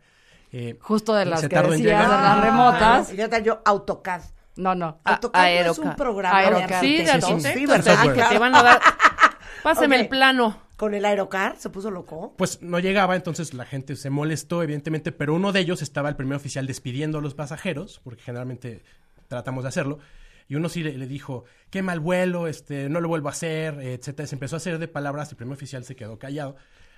eh, 0.51 0.77
Justo 0.81 1.13
de 1.13 1.25
las 1.25 1.41
se 1.41 1.49
que 1.49 1.55
decías, 1.55 1.79
de 2.01 2.07
las 2.07 2.41
remotas. 2.41 3.13
Y 3.13 3.17
yo 3.17 3.29
tal 3.29 3.43
yo 3.43 3.61
AutoCAD. 3.63 4.21
No, 4.57 4.75
no. 4.75 4.99
Ah, 5.05 5.13
AutoCAD 5.13 5.65
no 5.65 5.71
es 5.71 5.79
un 5.79 5.95
programa 5.95 6.37
Aerocar. 6.37 6.81
de 6.81 6.87
Sí, 6.87 6.97
de 6.97 7.21
sí, 7.41 7.59
de 7.61 7.67
¿verdad? 7.67 7.93
software. 7.95 8.15
que 8.15 8.23
te 8.23 8.39
van 8.39 8.55
a 8.55 8.63
dar. 8.63 8.79
Páseme 9.63 9.95
el 9.99 10.07
plano. 10.07 10.57
Con 10.75 10.93
el 10.93 11.05
Aerocar 11.05 11.55
se 11.57 11.69
puso 11.69 11.89
loco. 11.89 12.33
Pues 12.37 12.61
no 12.61 12.79
llegaba, 12.79 13.15
entonces 13.15 13.53
la 13.53 13.63
gente 13.63 13.95
se 13.95 14.09
molestó, 14.09 14.61
evidentemente, 14.61 15.13
pero 15.13 15.33
uno 15.33 15.53
de 15.53 15.61
ellos 15.61 15.81
estaba 15.81 16.09
el 16.09 16.17
primer 16.17 16.35
oficial 16.35 16.67
despidiendo 16.67 17.19
a 17.19 17.21
los 17.21 17.33
pasajeros, 17.33 18.01
porque 18.03 18.21
generalmente 18.23 18.83
tratamos 19.29 19.63
de 19.63 19.69
hacerlo. 19.69 19.99
Y 20.47 20.55
uno 20.55 20.69
sí 20.69 20.83
le, 20.83 20.97
le 20.97 21.07
dijo, 21.07 21.45
qué 21.69 21.81
mal 21.81 21.99
vuelo, 21.99 22.47
este, 22.47 22.89
no 22.89 23.01
lo 23.01 23.07
vuelvo 23.07 23.29
a 23.29 23.31
hacer, 23.31 23.79
etcétera. 23.81 24.27
Se 24.27 24.35
empezó 24.35 24.55
a 24.55 24.57
hacer 24.57 24.79
de 24.79 24.87
palabras, 24.87 25.31
el 25.31 25.37
primer 25.37 25.55
oficial 25.55 25.83
se 25.83 25.95
quedó 25.95 26.19
callado, 26.19 26.55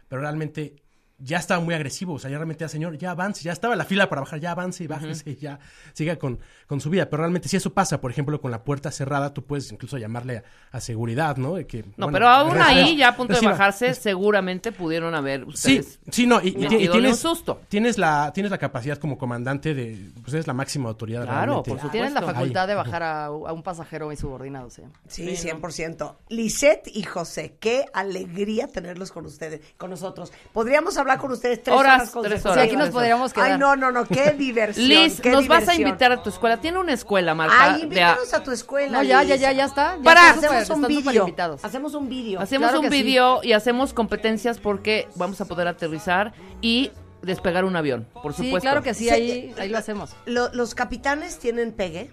pero 0.07 0.21
realmente 0.21 0.75
ya 1.19 1.37
estaba 1.37 1.59
muy 1.59 1.73
agresivo, 1.73 2.13
o 2.13 2.19
sea, 2.19 2.29
ya 2.29 2.37
realmente, 2.37 2.63
ya 2.63 2.69
señor, 2.69 2.97
ya 2.97 3.11
avance, 3.11 3.41
ya 3.43 3.51
estaba 3.51 3.75
la 3.75 3.85
fila 3.85 4.07
para 4.07 4.21
bajar, 4.21 4.39
ya 4.39 4.51
avance 4.51 4.83
y 4.83 4.87
bájese, 4.87 5.29
y 5.31 5.35
ya 5.37 5.59
siga 5.93 6.17
con, 6.17 6.39
con 6.67 6.79
su 6.79 6.89
vida. 6.91 7.09
Pero 7.09 7.21
realmente 7.23 7.49
si 7.49 7.57
eso 7.57 7.73
pasa, 7.73 7.99
por 7.99 8.11
ejemplo, 8.11 8.39
con 8.39 8.51
la 8.51 8.63
puerta 8.63 8.91
cerrada, 8.91 9.33
tú 9.33 9.43
puedes 9.43 9.71
incluso 9.71 9.97
llamarle 9.97 10.37
a, 10.71 10.77
a 10.77 10.79
seguridad, 10.79 11.37
¿no? 11.37 11.55
De 11.55 11.65
que, 11.65 11.83
No, 11.97 12.05
bueno, 12.05 12.11
pero 12.11 12.27
aún 12.29 12.51
reciba- 12.51 12.67
ahí, 12.67 12.97
ya 12.97 13.09
a 13.09 13.15
punto 13.15 13.33
de 13.39 13.45
bajarse, 13.45 13.93
seguramente 13.95 14.71
pudieron 14.71 15.15
haber 15.15 15.41
Sí, 15.55 15.79
ustedes. 15.79 15.99
sí, 16.11 16.27
no, 16.27 16.39
y, 16.39 16.49
y 16.49 16.65
y 16.65 16.87
tienes, 16.89 17.11
un 17.13 17.17
susto. 17.17 17.61
tienes 17.67 17.97
la 17.97 18.31
tienes 18.33 18.51
la 18.51 18.59
capacidad 18.59 18.97
como 18.99 19.17
comandante 19.17 19.73
de, 19.73 20.11
pues 20.21 20.33
eres 20.35 20.45
la 20.45 20.53
máxima 20.53 20.89
autoridad 20.89 21.23
Claro, 21.23 21.37
realmente. 21.37 21.69
por 21.71 21.77
supuesto. 21.79 21.91
Tienes 21.91 22.13
la 22.13 22.21
facultad 22.21 22.63
Ahí. 22.63 22.67
de 22.69 22.75
bajar 22.75 23.01
a, 23.03 23.25
a 23.25 23.31
un 23.53 23.63
pasajero 23.63 24.11
insubordinado, 24.11 24.69
sí. 24.69 24.83
Sí, 25.07 25.23
100%. 25.29 26.15
Lisette 26.29 26.87
y 26.93 27.01
José, 27.03 27.57
qué 27.59 27.85
alegría 27.93 28.67
tenerlos 28.67 29.11
con 29.11 29.25
ustedes, 29.25 29.61
con 29.77 29.89
nosotros. 29.89 30.31
Podríamos 30.53 30.95
hablar 30.97 31.06
con 31.17 31.31
ustedes 31.31 31.63
tres 31.63 31.73
Horas, 31.77 32.13
horas, 32.13 32.29
tres 32.29 32.45
horas. 32.45 32.57
Sí, 32.57 32.67
aquí 32.67 32.75
nos 32.75 32.89
podríamos 32.89 33.31
quedar. 33.31 33.53
Ay, 33.53 33.57
no, 33.57 33.77
no, 33.77 33.91
no, 33.93 34.03
qué 34.05 34.31
diversión. 34.37 34.87
Liz, 34.89 35.21
qué 35.21 35.31
nos 35.31 35.47
vas 35.47 35.67
a 35.69 35.75
invitar 35.75 36.11
a 36.11 36.21
tu 36.21 36.29
escuela. 36.29 36.57
Tiene 36.57 36.79
una 36.79 36.91
escuela, 36.91 37.33
Marta. 37.33 37.55
Ay, 37.57 37.73
a- 37.73 37.83
invítanos 37.83 38.33
a 38.33 38.43
tu 38.43 38.51
escuela. 38.51 38.97
No, 38.97 39.03
ya, 39.03 39.23
ya, 39.23 39.35
Liz. 39.35 39.41
ya, 39.41 39.51
ya 39.53 39.63
está. 39.65 39.95
Ya 39.95 40.03
Para- 40.03 40.29
está 40.31 40.57
Hacemos 40.59 40.69
un 40.85 40.91
invitados. 40.91 41.63
Hacemos 41.63 41.93
un 41.93 42.09
vídeo. 42.09 42.41
Hacemos 42.41 42.67
Claro 42.69 42.79
un 42.81 42.89
que 42.89 42.97
sí. 42.97 43.03
video 43.03 43.39
y 43.43 43.53
hacemos 43.53 43.93
competencias 43.93 44.57
porque 44.59 45.07
vamos 45.15 45.39
a 45.39 45.45
poder 45.45 45.67
aterrizar 45.69 46.33
y 46.61 46.91
despegar 47.21 47.63
un 47.65 47.75
avión, 47.75 48.07
por 48.21 48.33
Sí, 48.33 48.43
supuesto. 48.43 48.61
claro 48.67 48.81
que 48.83 48.93
sí, 48.93 49.09
ahí, 49.09 49.53
ahí 49.57 49.69
lo 49.69 49.77
hacemos. 49.77 50.15
Lo- 50.25 50.51
los 50.53 50.75
capitanes 50.75 51.39
tienen 51.39 51.71
pegue. 51.71 52.11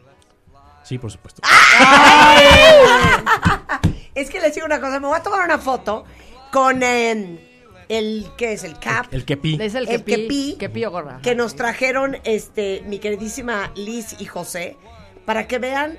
Sí, 0.83 0.99
por 0.99 1.11
supuesto. 1.11 1.41
Es 4.15 4.31
que 4.31 4.41
les 4.41 4.55
digo 4.55 4.67
una 4.67 4.81
cosa, 4.81 5.01
me 5.01 5.09
voy 5.09 5.17
a 5.19 5.23
tomar 5.23 5.45
una 5.45 5.59
foto 5.59 6.05
con 6.53 6.83
eh, 6.85 7.54
el, 7.89 8.27
¿qué 8.37 8.53
es? 8.53 8.65
El 8.65 8.79
cap. 8.79 9.07
El 9.13 9.25
que 9.25 9.37
pi. 9.37 9.59
Es 9.61 9.75
el, 9.75 9.89
El 9.89 10.03
que 10.05 10.17
que 10.17 10.27
pi- 10.27 10.57
que 10.59 10.69
pi 10.69 10.85
o 10.85 10.91
gorra. 10.91 11.21
que 11.23 11.35
nos 11.35 11.55
trajeron 11.57 12.19
este 12.25 12.83
mi 12.87 12.99
queridísima 12.99 13.71
Liz 13.77 14.17
y 14.21 14.27
José 14.27 14.77
para 15.25 15.47
que 15.47 15.59
vean 15.59 15.99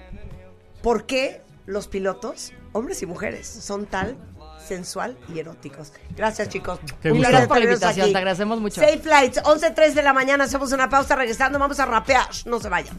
por 0.82 1.06
qué 1.06 1.42
los 1.66 1.88
pilotos, 1.88 2.54
hombres 2.74 3.02
y 3.02 3.06
mujeres, 3.06 3.48
son 3.48 3.86
tan 3.88 4.18
sensual 4.64 5.18
y 5.34 5.40
eróticos. 5.40 5.94
Gracias, 6.16 6.50
chicos. 6.50 6.80
Qué 7.02 7.10
placer 7.12 7.20
Gracias 7.20 7.48
por 7.48 7.58
la 7.60 7.64
invitación, 7.66 8.04
aquí. 8.06 8.12
te 8.14 8.18
agradecemos 8.18 8.60
mucho. 8.62 8.82
Safe 8.82 8.98
Flights, 9.00 9.42
11.03 9.44 9.94
de 9.94 10.02
la 10.04 10.14
mañana, 10.14 10.44
hacemos 10.46 10.72
una 10.72 10.90
pausa, 10.90 11.16
regresando, 11.16 11.58
vamos 11.60 11.80
a 11.80 11.86
rapear. 11.86 12.28
No 12.46 12.60
se 12.60 12.70
vayan. 12.70 12.96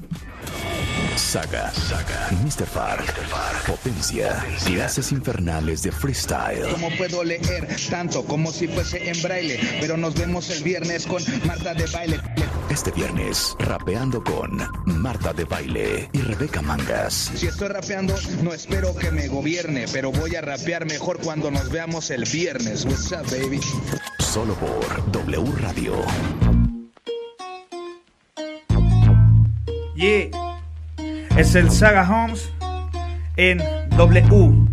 Saga, 1.17 1.73
Saga, 1.73 2.29
Mr. 2.45 2.67
Fark, 2.67 3.15
Potencia, 3.67 4.45
clases 4.67 5.13
infernales 5.13 5.83
de 5.83 5.91
freestyle. 5.91 6.69
Como 6.71 6.91
puedo 6.97 7.25
leer 7.25 7.67
tanto 7.89 8.23
como 8.25 8.53
si 8.53 8.69
fuese 8.69 9.09
en 9.09 9.23
braille, 9.23 9.59
pero 9.81 9.97
nos 9.97 10.15
vemos 10.15 10.51
el 10.51 10.63
viernes 10.63 11.07
con 11.07 11.23
Marta 11.47 11.73
de 11.73 11.87
baile. 11.87 12.21
Este 12.69 12.91
viernes, 12.91 13.57
rapeando 13.59 14.23
con 14.23 14.61
Marta 14.85 15.33
de 15.33 15.45
Baile 15.45 16.11
y 16.13 16.19
Rebeca 16.19 16.61
Mangas. 16.61 17.31
Si 17.35 17.47
estoy 17.47 17.69
rapeando, 17.69 18.15
no 18.43 18.53
espero 18.53 18.95
que 18.95 19.11
me 19.11 19.29
gobierne, 19.29 19.87
pero 19.91 20.13
voy 20.13 20.37
a 20.37 20.43
rapear 20.43 20.85
mejor 20.85 21.19
cuando 21.21 21.51
nos 21.51 21.71
veamos 21.71 22.11
el 22.11 22.25
viernes. 22.25 22.85
What's 22.85 23.13
up, 23.13 23.31
baby? 23.31 23.61
Solo 24.19 24.55
por 24.55 25.13
W 25.13 25.53
Radio. 25.61 25.95
Yeah. 29.95 30.46
Es 31.37 31.55
el 31.55 31.71
Saga 31.71 32.09
Homes 32.09 32.51
en 33.37 33.59
W. 33.91 34.67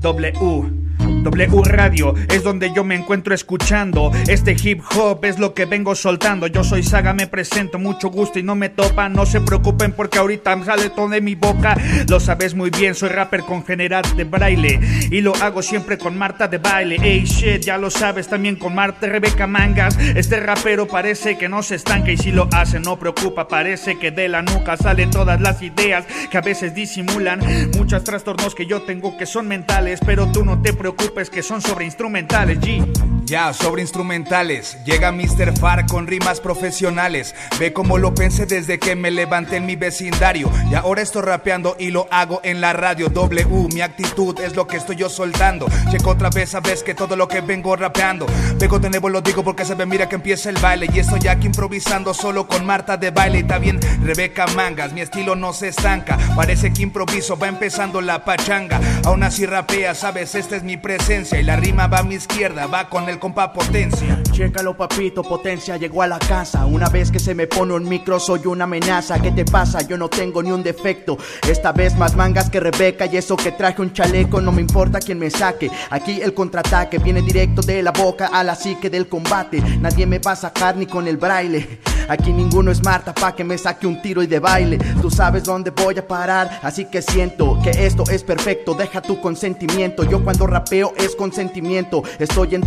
W. 0.00 0.85
W 1.06 1.62
Radio 1.64 2.14
es 2.28 2.42
donde 2.42 2.72
yo 2.74 2.82
me 2.84 2.94
encuentro 2.94 3.34
escuchando. 3.34 4.10
Este 4.26 4.56
hip 4.60 4.82
hop 4.96 5.24
es 5.24 5.38
lo 5.38 5.54
que 5.54 5.64
vengo 5.64 5.94
soltando. 5.94 6.46
Yo 6.48 6.64
soy 6.64 6.82
Saga, 6.82 7.12
me 7.12 7.26
presento, 7.26 7.78
mucho 7.78 8.08
gusto 8.08 8.38
y 8.38 8.42
no 8.42 8.54
me 8.54 8.68
topan. 8.68 9.12
No 9.12 9.24
se 9.24 9.40
preocupen 9.40 9.92
porque 9.92 10.18
ahorita 10.18 10.64
sale 10.64 10.90
todo 10.90 11.08
de 11.08 11.20
mi 11.20 11.34
boca. 11.34 11.76
Lo 12.08 12.20
sabes 12.20 12.54
muy 12.54 12.70
bien, 12.70 12.94
soy 12.94 13.10
rapper 13.10 13.42
con 13.42 13.64
general 13.64 14.02
de 14.16 14.24
braille. 14.24 14.80
Y 15.10 15.20
lo 15.20 15.34
hago 15.36 15.62
siempre 15.62 15.98
con 15.98 16.18
Marta 16.18 16.48
de 16.48 16.58
baile. 16.58 16.96
Ey, 17.02 17.24
shit, 17.24 17.62
ya 17.62 17.78
lo 17.78 17.90
sabes 17.90 18.28
también 18.28 18.56
con 18.56 18.74
Marta 18.74 19.06
Rebeca 19.06 19.46
Mangas. 19.46 19.96
Este 19.98 20.40
rapero 20.40 20.88
parece 20.88 21.38
que 21.38 21.48
no 21.48 21.62
se 21.62 21.76
estanca 21.76 22.10
y 22.10 22.16
si 22.16 22.32
lo 22.32 22.48
hace 22.52 22.80
no 22.80 22.98
preocupa. 22.98 23.48
Parece 23.48 23.98
que 23.98 24.10
de 24.10 24.28
la 24.28 24.42
nuca 24.42 24.76
salen 24.76 25.10
todas 25.10 25.40
las 25.40 25.62
ideas 25.62 26.04
que 26.30 26.38
a 26.38 26.42
veces 26.42 26.74
disimulan. 26.74 27.40
Muchos 27.76 28.02
trastornos 28.02 28.54
que 28.54 28.66
yo 28.66 28.82
tengo 28.82 29.16
que 29.16 29.26
son 29.26 29.46
mentales, 29.46 30.00
pero 30.04 30.30
tú 30.32 30.44
no 30.44 30.60
te 30.62 30.72
preocupes 30.72 30.95
que 31.30 31.42
son 31.42 31.60
sobre 31.60 31.84
instrumentales, 31.84 32.58
G. 32.60 33.05
Ya, 33.26 33.52
sobre 33.52 33.82
instrumentales, 33.82 34.78
llega 34.84 35.10
Mr. 35.10 35.58
Far 35.58 35.84
con 35.86 36.06
rimas 36.06 36.40
profesionales. 36.40 37.34
Ve 37.58 37.72
cómo 37.72 37.98
lo 37.98 38.14
pensé 38.14 38.46
desde 38.46 38.78
que 38.78 38.94
me 38.94 39.10
levanté 39.10 39.56
en 39.56 39.66
mi 39.66 39.74
vecindario. 39.74 40.48
Y 40.70 40.76
ahora 40.76 41.02
estoy 41.02 41.22
rapeando 41.22 41.74
y 41.76 41.90
lo 41.90 42.06
hago 42.12 42.40
en 42.44 42.60
la 42.60 42.72
radio. 42.72 43.08
W, 43.08 43.66
mi 43.74 43.80
actitud 43.80 44.38
es 44.38 44.54
lo 44.54 44.68
que 44.68 44.76
estoy 44.76 44.94
yo 44.94 45.08
soltando. 45.08 45.66
Checo 45.90 46.10
otra 46.10 46.30
vez, 46.30 46.50
sabes 46.50 46.84
que 46.84 46.94
todo 46.94 47.16
lo 47.16 47.26
que 47.26 47.40
vengo 47.40 47.74
rapeando. 47.74 48.26
Vengo 48.58 48.78
nuevo, 48.78 49.08
lo 49.08 49.20
digo 49.20 49.42
porque 49.42 49.64
se 49.64 49.74
ve, 49.74 49.86
mira 49.86 50.08
que 50.08 50.14
empieza 50.14 50.48
el 50.48 50.58
baile. 50.58 50.88
Y 50.94 51.00
estoy 51.00 51.26
aquí 51.26 51.46
improvisando 51.46 52.14
solo 52.14 52.46
con 52.46 52.64
Marta 52.64 52.96
de 52.96 53.10
baile. 53.10 53.40
Y 53.40 53.42
también 53.42 53.80
Rebeca 54.04 54.46
Mangas, 54.54 54.92
mi 54.92 55.00
estilo 55.00 55.34
no 55.34 55.52
se 55.52 55.68
estanca. 55.68 56.16
Parece 56.36 56.72
que 56.72 56.82
improviso, 56.82 57.36
va 57.36 57.48
empezando 57.48 58.00
la 58.00 58.24
pachanga. 58.24 58.80
Aún 59.04 59.24
así 59.24 59.46
rapea, 59.46 59.96
sabes, 59.96 60.36
esta 60.36 60.54
es 60.54 60.62
mi 60.62 60.76
presencia. 60.76 61.40
Y 61.40 61.42
la 61.42 61.56
rima 61.56 61.88
va 61.88 61.98
a 61.98 62.02
mi 62.04 62.14
izquierda, 62.14 62.68
va 62.68 62.88
con 62.88 63.08
el 63.08 63.15
compa 63.18 63.52
potencia. 63.52 64.22
Chécalo 64.30 64.76
papito, 64.76 65.22
potencia 65.22 65.76
llegó 65.76 66.02
a 66.02 66.06
la 66.06 66.18
casa. 66.18 66.66
Una 66.66 66.88
vez 66.88 67.10
que 67.10 67.18
se 67.18 67.34
me 67.34 67.46
pone 67.46 67.74
un 67.74 67.88
micro 67.88 68.18
soy 68.20 68.46
una 68.46 68.64
amenaza. 68.64 69.20
¿Qué 69.20 69.30
te 69.30 69.44
pasa? 69.44 69.80
Yo 69.86 69.96
no 69.96 70.08
tengo 70.08 70.42
ni 70.42 70.50
un 70.50 70.62
defecto. 70.62 71.16
Esta 71.48 71.72
vez 71.72 71.96
más 71.96 72.14
mangas 72.16 72.50
que 72.50 72.60
Rebeca 72.60 73.06
Y 73.06 73.16
eso 73.16 73.36
que 73.36 73.52
traje 73.52 73.82
un 73.82 73.92
chaleco. 73.92 74.40
No 74.40 74.52
me 74.52 74.60
importa 74.60 74.98
quién 74.98 75.18
me 75.18 75.30
saque. 75.30 75.70
Aquí 75.90 76.20
el 76.20 76.34
contraataque 76.34 76.98
viene 76.98 77.22
directo 77.22 77.62
de 77.62 77.82
la 77.82 77.92
boca 77.92 78.28
a 78.32 78.42
la 78.44 78.54
psique 78.54 78.90
del 78.90 79.08
combate. 79.08 79.60
Nadie 79.80 80.06
me 80.06 80.18
va 80.18 80.32
a 80.32 80.36
sacar 80.36 80.76
ni 80.76 80.86
con 80.86 81.06
el 81.08 81.16
braille. 81.16 81.80
Aquí 82.08 82.32
ninguno 82.32 82.70
es 82.70 82.84
Marta 82.84 83.12
pa' 83.12 83.34
que 83.34 83.42
me 83.42 83.58
saque 83.58 83.86
un 83.86 84.00
tiro 84.00 84.22
y 84.22 84.28
de 84.28 84.38
baile. 84.38 84.78
Tú 85.02 85.10
sabes 85.10 85.42
dónde 85.42 85.70
voy 85.70 85.98
a 85.98 86.06
parar 86.06 86.60
Así 86.62 86.84
que 86.86 87.02
siento 87.02 87.58
que 87.62 87.70
esto 87.86 88.04
es 88.10 88.22
perfecto. 88.22 88.74
Deja 88.74 89.00
tu 89.00 89.20
consentimiento. 89.20 90.04
Yo 90.04 90.22
cuando 90.22 90.46
rapeo 90.46 90.92
es 90.96 91.14
consentimiento. 91.14 92.02
Estoy 92.18 92.54
en 92.54 92.60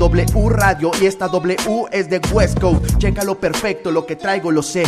Radio 0.47 0.91
y 1.01 1.05
esta 1.05 1.27
W 1.27 1.57
es 1.91 2.09
de 2.09 2.21
West 2.31 2.59
Coast 2.59 2.97
Chécalo 2.97 3.39
perfecto, 3.39 3.91
lo 3.91 4.05
que 4.05 4.15
traigo 4.15 4.51
lo 4.51 4.63
sé 4.63 4.83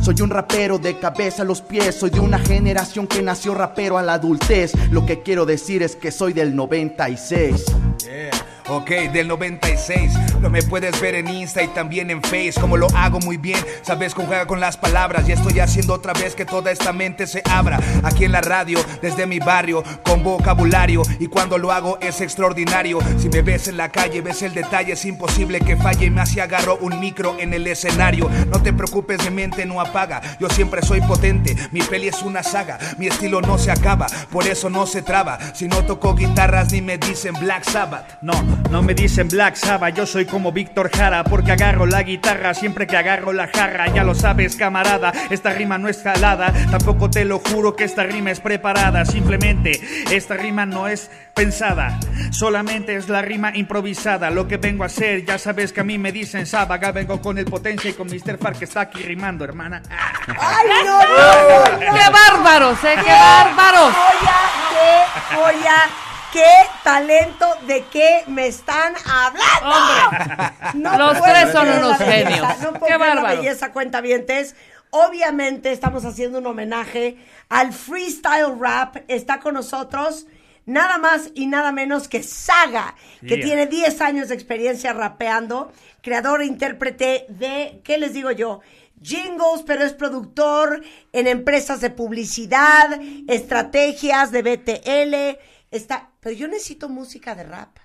soy 0.00 0.20
un 0.20 0.28
rapero 0.28 0.78
de 0.78 0.98
cabeza 0.98 1.42
a 1.42 1.44
los 1.46 1.62
pies, 1.62 1.94
soy 1.94 2.10
de 2.10 2.20
una 2.20 2.38
generación 2.38 3.06
que 3.06 3.22
nació 3.22 3.54
rapero 3.54 3.96
a 3.96 4.02
la 4.02 4.12
adultez. 4.12 4.74
Lo 4.90 5.06
que 5.06 5.22
quiero 5.22 5.46
decir 5.46 5.82
es 5.82 5.96
que 5.96 6.10
soy 6.10 6.34
del 6.34 6.54
96. 6.54 7.64
Yeah. 8.04 8.53
Ok, 8.68 8.90
del 9.12 9.28
96 9.28 10.12
Lo 10.40 10.48
me 10.48 10.62
puedes 10.62 10.98
ver 11.00 11.14
en 11.16 11.28
Insta 11.28 11.62
y 11.62 11.68
también 11.68 12.10
en 12.10 12.22
Face 12.22 12.54
Como 12.58 12.78
lo 12.78 12.86
hago 12.94 13.20
muy 13.20 13.36
bien, 13.36 13.58
sabes 13.82 14.14
conjugar 14.14 14.46
con 14.46 14.58
las 14.58 14.78
palabras 14.78 15.28
Y 15.28 15.32
estoy 15.32 15.60
haciendo 15.60 15.92
otra 15.92 16.14
vez 16.14 16.34
que 16.34 16.46
toda 16.46 16.70
esta 16.70 16.92
mente 16.92 17.26
se 17.26 17.42
abra. 17.50 17.78
Aquí 18.02 18.24
en 18.24 18.32
la 18.32 18.40
radio, 18.40 18.78
desde 19.02 19.26
mi 19.26 19.38
barrio 19.38 19.82
Con 20.02 20.22
vocabulario. 20.22 21.02
Y 21.18 21.26
cuando 21.26 21.58
lo 21.58 21.72
hago 21.72 21.98
es 22.00 22.20
extraordinario. 22.20 22.98
Si 23.18 23.28
me 23.28 23.42
ves 23.42 23.68
en 23.68 23.76
la 23.76 23.90
calle, 23.90 24.22
ves 24.22 24.42
el 24.42 24.54
detalle 24.54 24.92
Es 24.92 25.04
imposible 25.04 25.60
que 25.60 25.76
falle. 25.76 26.10
Más 26.10 26.30
si 26.30 26.40
agarro 26.40 26.78
un 26.80 27.00
micro 27.00 27.36
en 27.38 27.52
el 27.52 27.66
escenario. 27.66 28.30
No 28.50 28.62
te 28.62 28.72
preocupes, 28.72 29.22
mi 29.24 29.30
mente 29.30 29.66
no 29.66 29.80
apaga. 29.80 30.22
Yo 30.40 30.48
siempre 30.48 30.82
soy 30.82 31.00
potente, 31.02 31.54
mi 31.70 31.82
peli 31.82 32.08
es 32.08 32.22
una 32.22 32.42
saga. 32.42 32.78
Mi 32.98 33.08
estilo 33.08 33.40
no 33.40 33.58
se 33.58 33.70
acaba, 33.70 34.06
por 34.30 34.46
eso 34.46 34.70
no 34.70 34.86
se 34.86 35.02
traba. 35.02 35.38
Si 35.54 35.68
no 35.68 35.84
toco 35.84 36.14
guitarras 36.14 36.72
ni 36.72 36.80
me 36.80 36.98
dicen 36.98 37.34
Black 37.40 37.64
Sabbath. 37.64 38.18
No, 38.22 38.53
no 38.70 38.82
me 38.82 38.94
dicen 38.94 39.28
Black 39.28 39.54
Sabbath, 39.54 39.94
yo 39.94 40.04
soy 40.04 40.24
como 40.24 40.50
Víctor 40.50 40.90
Jara 40.90 41.22
Porque 41.22 41.52
agarro 41.52 41.86
la 41.86 42.02
guitarra 42.02 42.54
siempre 42.54 42.86
que 42.86 42.96
agarro 42.96 43.32
la 43.32 43.46
jarra 43.46 43.86
Ya 43.86 44.02
lo 44.02 44.14
sabes 44.16 44.56
camarada, 44.56 45.12
esta 45.30 45.50
rima 45.50 45.78
no 45.78 45.88
es 45.88 46.02
jalada 46.02 46.52
Tampoco 46.70 47.08
te 47.08 47.24
lo 47.24 47.38
juro 47.38 47.76
que 47.76 47.84
esta 47.84 48.02
rima 48.02 48.32
es 48.32 48.40
preparada 48.40 49.04
Simplemente 49.04 49.80
esta 50.10 50.34
rima 50.34 50.66
no 50.66 50.88
es 50.88 51.08
pensada 51.34 52.00
Solamente 52.30 52.96
es 52.96 53.08
la 53.08 53.22
rima 53.22 53.56
improvisada 53.56 54.30
Lo 54.30 54.48
que 54.48 54.56
vengo 54.56 54.82
a 54.82 54.86
hacer, 54.86 55.24
ya 55.24 55.38
sabes 55.38 55.72
que 55.72 55.80
a 55.80 55.84
mí 55.84 55.96
me 55.98 56.10
dicen 56.10 56.44
Sabaga 56.44 56.90
Vengo 56.90 57.20
con 57.20 57.38
el 57.38 57.44
potencia 57.44 57.90
y 57.90 57.94
con 57.94 58.08
Mr. 58.08 58.38
Far 58.38 58.56
que 58.56 58.64
está 58.64 58.80
aquí 58.80 59.02
rimando 59.02 59.44
hermana 59.44 59.82
¡Ay, 60.26 60.66
no, 60.84 60.98
no, 60.98 61.08
no, 61.08 61.78
no! 61.78 61.94
¡Qué 61.94 62.10
bárbaros, 62.10 62.84
eh! 62.84 62.96
¡Qué 63.04 63.12
bárbaros! 63.12 63.94
¡Joya, 63.94 64.36
qué 64.70 65.36
joya! 65.36 66.13
¿Qué 66.34 66.42
talento 66.82 67.46
de 67.66 67.84
qué 67.92 68.24
me 68.26 68.48
están 68.48 68.92
hablando? 69.06 70.58
Hombre, 70.74 70.98
los 70.98 71.18
puedo 71.18 71.32
tres 71.32 71.52
son 71.52 71.68
unos 71.68 71.96
genios. 71.98 72.58
No 72.60 72.72
puedo 72.72 72.86
Qué 72.86 72.90
la 72.90 72.98
bárbaro. 72.98 73.36
belleza, 73.40 73.72
cuentavientes. 73.72 74.56
obviamente 74.90 75.70
estamos 75.72 76.04
haciendo 76.04 76.38
un 76.38 76.46
homenaje 76.46 77.16
al 77.48 77.72
freestyle 77.72 78.58
rap. 78.60 78.96
Está 79.08 79.38
con 79.40 79.54
nosotros 79.54 80.26
nada 80.66 80.98
más 80.98 81.30
y 81.34 81.46
nada 81.46 81.70
menos 81.72 82.08
que 82.08 82.22
Saga, 82.24 82.94
que 83.20 83.36
Yeah. 83.36 83.44
tiene 83.46 83.66
10 83.66 84.00
años 84.00 84.28
de 84.28 84.34
experiencia 84.34 84.92
rapeando, 84.92 85.72
creador 86.02 86.42
e 86.42 86.46
intérprete 86.46 87.26
de, 87.28 87.80
¿qué 87.84 87.96
les 87.98 88.12
digo 88.12 88.30
yo? 88.32 88.60
Jingles, 89.00 89.62
pero 89.66 89.84
es 89.84 89.92
productor 89.92 90.82
en 91.12 91.26
empresas 91.28 91.80
de 91.80 91.90
publicidad, 91.90 92.98
estrategias 93.28 94.30
de 94.32 94.42
BTL. 94.42 95.38
Está, 95.70 96.10
pero 96.24 96.34
yo 96.34 96.48
necesito 96.48 96.88
música 96.88 97.34
de 97.34 97.44
rap. 97.44 97.76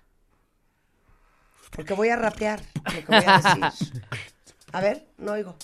Porque 1.72 1.94
voy 1.94 2.08
a 2.08 2.16
rapear 2.16 2.62
lo 2.86 2.92
que 2.92 3.06
voy 3.06 3.24
a 3.28 3.38
decir. 3.38 4.04
A 4.72 4.80
ver, 4.80 5.10
no 5.18 5.34
oigo. 5.34 5.56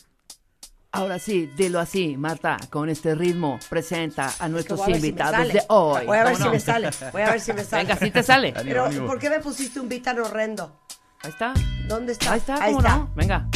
Ahora 0.92 1.18
sí, 1.20 1.50
dilo 1.56 1.80
así, 1.80 2.18
Marta, 2.18 2.58
con 2.70 2.90
este 2.90 3.16
ritmo, 3.16 3.60
presenta 3.70 4.34
a 4.40 4.48
nuestros 4.50 4.84
si 4.84 4.92
invitados 4.92 5.52
de 5.54 5.62
hoy. 5.68 6.06
Voy 6.06 6.18
a 6.18 6.24
ver 6.24 6.34
¿Cómo 6.34 6.38
si 6.38 6.44
no? 6.46 6.52
me 6.52 6.60
sale. 6.60 6.90
Voy 7.12 7.22
a 7.22 7.32
ver 7.32 7.42
si 7.42 7.54
me 7.54 7.64
sale. 7.66 7.84
Venga, 7.84 7.98
sí 7.98 8.12
te 8.12 8.24
sale. 8.24 8.54
Pero, 8.54 8.90
¿por 9.06 9.20
qué 9.20 9.30
me 9.30 9.40
pusiste 9.40 9.80
un 9.80 9.88
beat 9.90 10.04
tan 10.04 10.20
horrendo? 10.20 10.82
Ahí 11.22 11.30
está. 11.32 11.54
¿Dónde 11.88 12.14
está? 12.14 12.32
Ahí 12.32 12.40
está, 12.40 12.56
Ahí 12.56 12.74
¿cómo 12.74 12.80
está. 12.80 12.98
no? 12.98 13.12
Venga. 13.16 13.48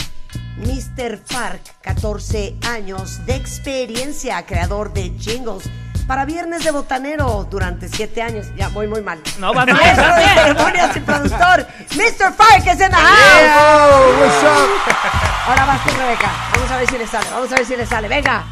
Mr. 0.58 1.18
Fark, 1.26 1.80
14 1.82 2.58
años 2.68 3.26
de 3.26 3.36
experiencia, 3.36 4.46
creador 4.46 4.94
de 4.94 5.10
jingles 5.18 5.70
para 6.10 6.26
Viernes 6.26 6.64
de 6.64 6.72
Botanero 6.72 7.46
durante 7.52 7.88
7 7.88 8.20
años. 8.24 8.48
Ya, 8.58 8.70
voy 8.70 8.88
muy 8.88 9.00
mal. 9.04 9.20
No, 9.38 9.54
va 9.54 9.64
mal, 9.64 9.76
Maestro 9.76 10.16
de 10.16 10.24
ceremonias 10.28 10.98
y 10.98 11.00
productor, 11.02 11.68
Mr. 11.96 12.34
Fark 12.34 12.66
es 12.66 12.82
en 12.82 12.90
the 12.90 12.96
house. 12.98 14.44
Ahora 15.48 15.66
vas 15.66 15.84
tú, 15.84 15.92
Rebeca. 15.96 16.32
Vamos 16.56 16.72
a 16.72 16.78
ver 16.78 16.90
si 16.90 16.98
le 16.98 17.06
sale, 17.06 17.28
vamos 17.32 17.52
a 17.52 17.56
ver 17.58 17.66
si 17.68 17.76
le 17.76 17.86
sale. 17.86 18.08
Venga. 18.08 18.44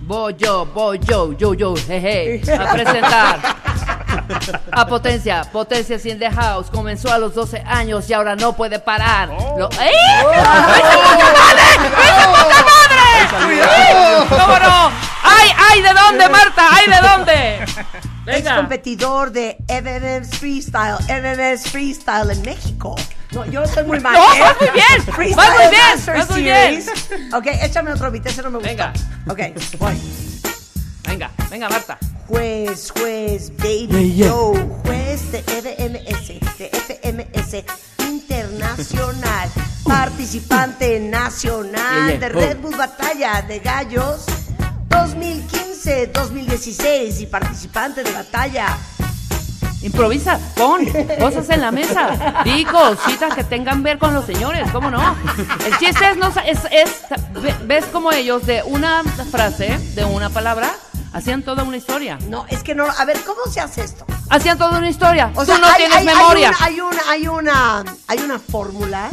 Voy 0.00 0.34
yo, 0.36 0.66
voy 0.66 0.98
yo, 0.98 1.32
yo, 1.34 1.54
yo, 1.54 1.76
jeje, 1.76 2.42
a 2.52 2.72
presentar. 2.72 3.38
A 4.72 4.86
Potencia, 4.88 5.42
Potencia 5.52 5.96
in 6.10 6.18
the 6.18 6.28
house. 6.32 6.68
Comenzó 6.68 7.12
a 7.12 7.18
los 7.18 7.32
12 7.32 7.62
años 7.64 8.10
y 8.10 8.12
ahora 8.12 8.34
no 8.34 8.54
puede 8.54 8.80
parar. 8.80 9.28
Lo- 9.28 9.70
¡Eh! 9.70 9.92
¡Vete, 10.26 10.40
puta 10.98 11.30
madre! 11.32 11.62
¡Vete, 11.78 12.26
puta 12.34 12.64
madre! 12.64 14.28
¿Cómo 14.28 14.58
no? 14.58 14.86
¡Ay, 14.88 14.92
ay, 14.92 15.15
de 15.82 15.92
dónde, 15.94 16.28
Marta! 16.28 16.68
¡Ay, 16.70 16.86
de 16.86 17.08
dónde! 17.08 17.66
Es 18.26 18.42
Venga. 18.42 18.56
competidor 18.56 19.30
de 19.30 19.56
MMS 19.68 20.36
Freestyle, 20.38 20.96
MMS 21.08 21.70
Freestyle 21.70 22.28
en 22.32 22.42
México. 22.42 22.96
No, 23.30 23.46
yo 23.46 23.64
soy 23.68 23.84
muy 23.84 24.00
mal. 24.06 24.14
No, 24.14 24.34
¿eh? 24.34 24.40
vas 24.40 24.56
muy 24.60 24.70
bien, 24.70 25.14
Freestyle 25.14 25.36
vas 25.36 25.54
muy 25.54 25.70
bien, 25.70 25.82
Master 25.94 26.16
vas 26.16 26.30
muy 26.30 26.42
bien. 26.42 26.84
Ok, 27.32 27.46
échame 27.62 27.92
otro 27.92 28.10
beat, 28.10 28.26
ese 28.26 28.42
no 28.42 28.50
me 28.50 28.58
gusta. 28.58 28.68
Venga. 28.68 28.92
Ok, 29.28 29.38
voy. 29.78 29.96
Venga, 31.06 31.30
venga, 31.48 31.68
Marta. 31.68 31.98
Juez, 32.26 32.90
juez, 32.90 33.52
baby, 33.58 34.16
yo, 34.16 34.54
juez 34.84 35.30
de 35.30 35.42
FMS, 35.44 36.58
de 36.58 36.70
FMS 36.72 37.64
Internacional, 38.08 39.48
participante 39.84 40.98
nacional 40.98 42.08
Yeah, 42.08 42.18
yeah. 42.18 42.18
de 42.18 42.28
Red 42.30 42.56
Bull 42.56 42.74
Batalla 42.76 43.40
de 43.42 43.60
Gallos 43.60 44.26
2015-2016 44.88 47.20
y 47.20 47.26
participante 47.26 48.02
de 48.02 48.10
batalla. 48.12 48.76
Improvisa, 49.82 50.38
pon 50.56 50.84
cosas 51.20 51.48
en 51.50 51.60
la 51.60 51.70
mesa, 51.70 52.40
di 52.44 52.64
cositas 52.64 53.32
que 53.34 53.44
tengan 53.44 53.82
ver 53.84 53.98
con 53.98 54.12
los 54.14 54.24
señores, 54.24 54.68
¿cómo 54.72 54.90
no? 54.90 54.98
El 55.64 55.78
chiste 55.78 56.10
es, 56.10 56.16
no, 56.16 56.26
es, 56.44 56.58
es- 56.72 57.02
ve- 57.40 57.54
ves 57.66 57.84
como 57.86 58.10
ellos 58.10 58.44
de 58.46 58.64
una 58.64 59.04
frase, 59.30 59.78
de 59.94 60.04
una 60.04 60.28
palabra, 60.30 60.72
hacían 61.12 61.42
toda 61.42 61.62
una 61.62 61.76
historia. 61.76 62.18
No, 62.28 62.46
es 62.48 62.64
que 62.64 62.74
no, 62.74 62.84
a 62.86 63.04
ver, 63.04 63.20
¿cómo 63.24 63.42
se 63.52 63.60
hace 63.60 63.84
esto? 63.84 64.04
Hacían 64.28 64.58
toda 64.58 64.76
una 64.78 64.88
historia. 64.88 65.30
O 65.36 65.40
Tú 65.40 65.46
sea, 65.52 65.58
no 65.58 65.66
hay- 65.68 65.74
tienes 65.76 65.96
hay- 65.98 66.08
hay 66.08 66.14
memoria. 66.16 66.48
una- 66.48 66.58
Hay 66.66 66.80
una, 66.80 67.00
hay 67.08 67.28
una, 67.28 67.84
hay 68.08 68.18
una 68.18 68.38
fórmula. 68.40 69.08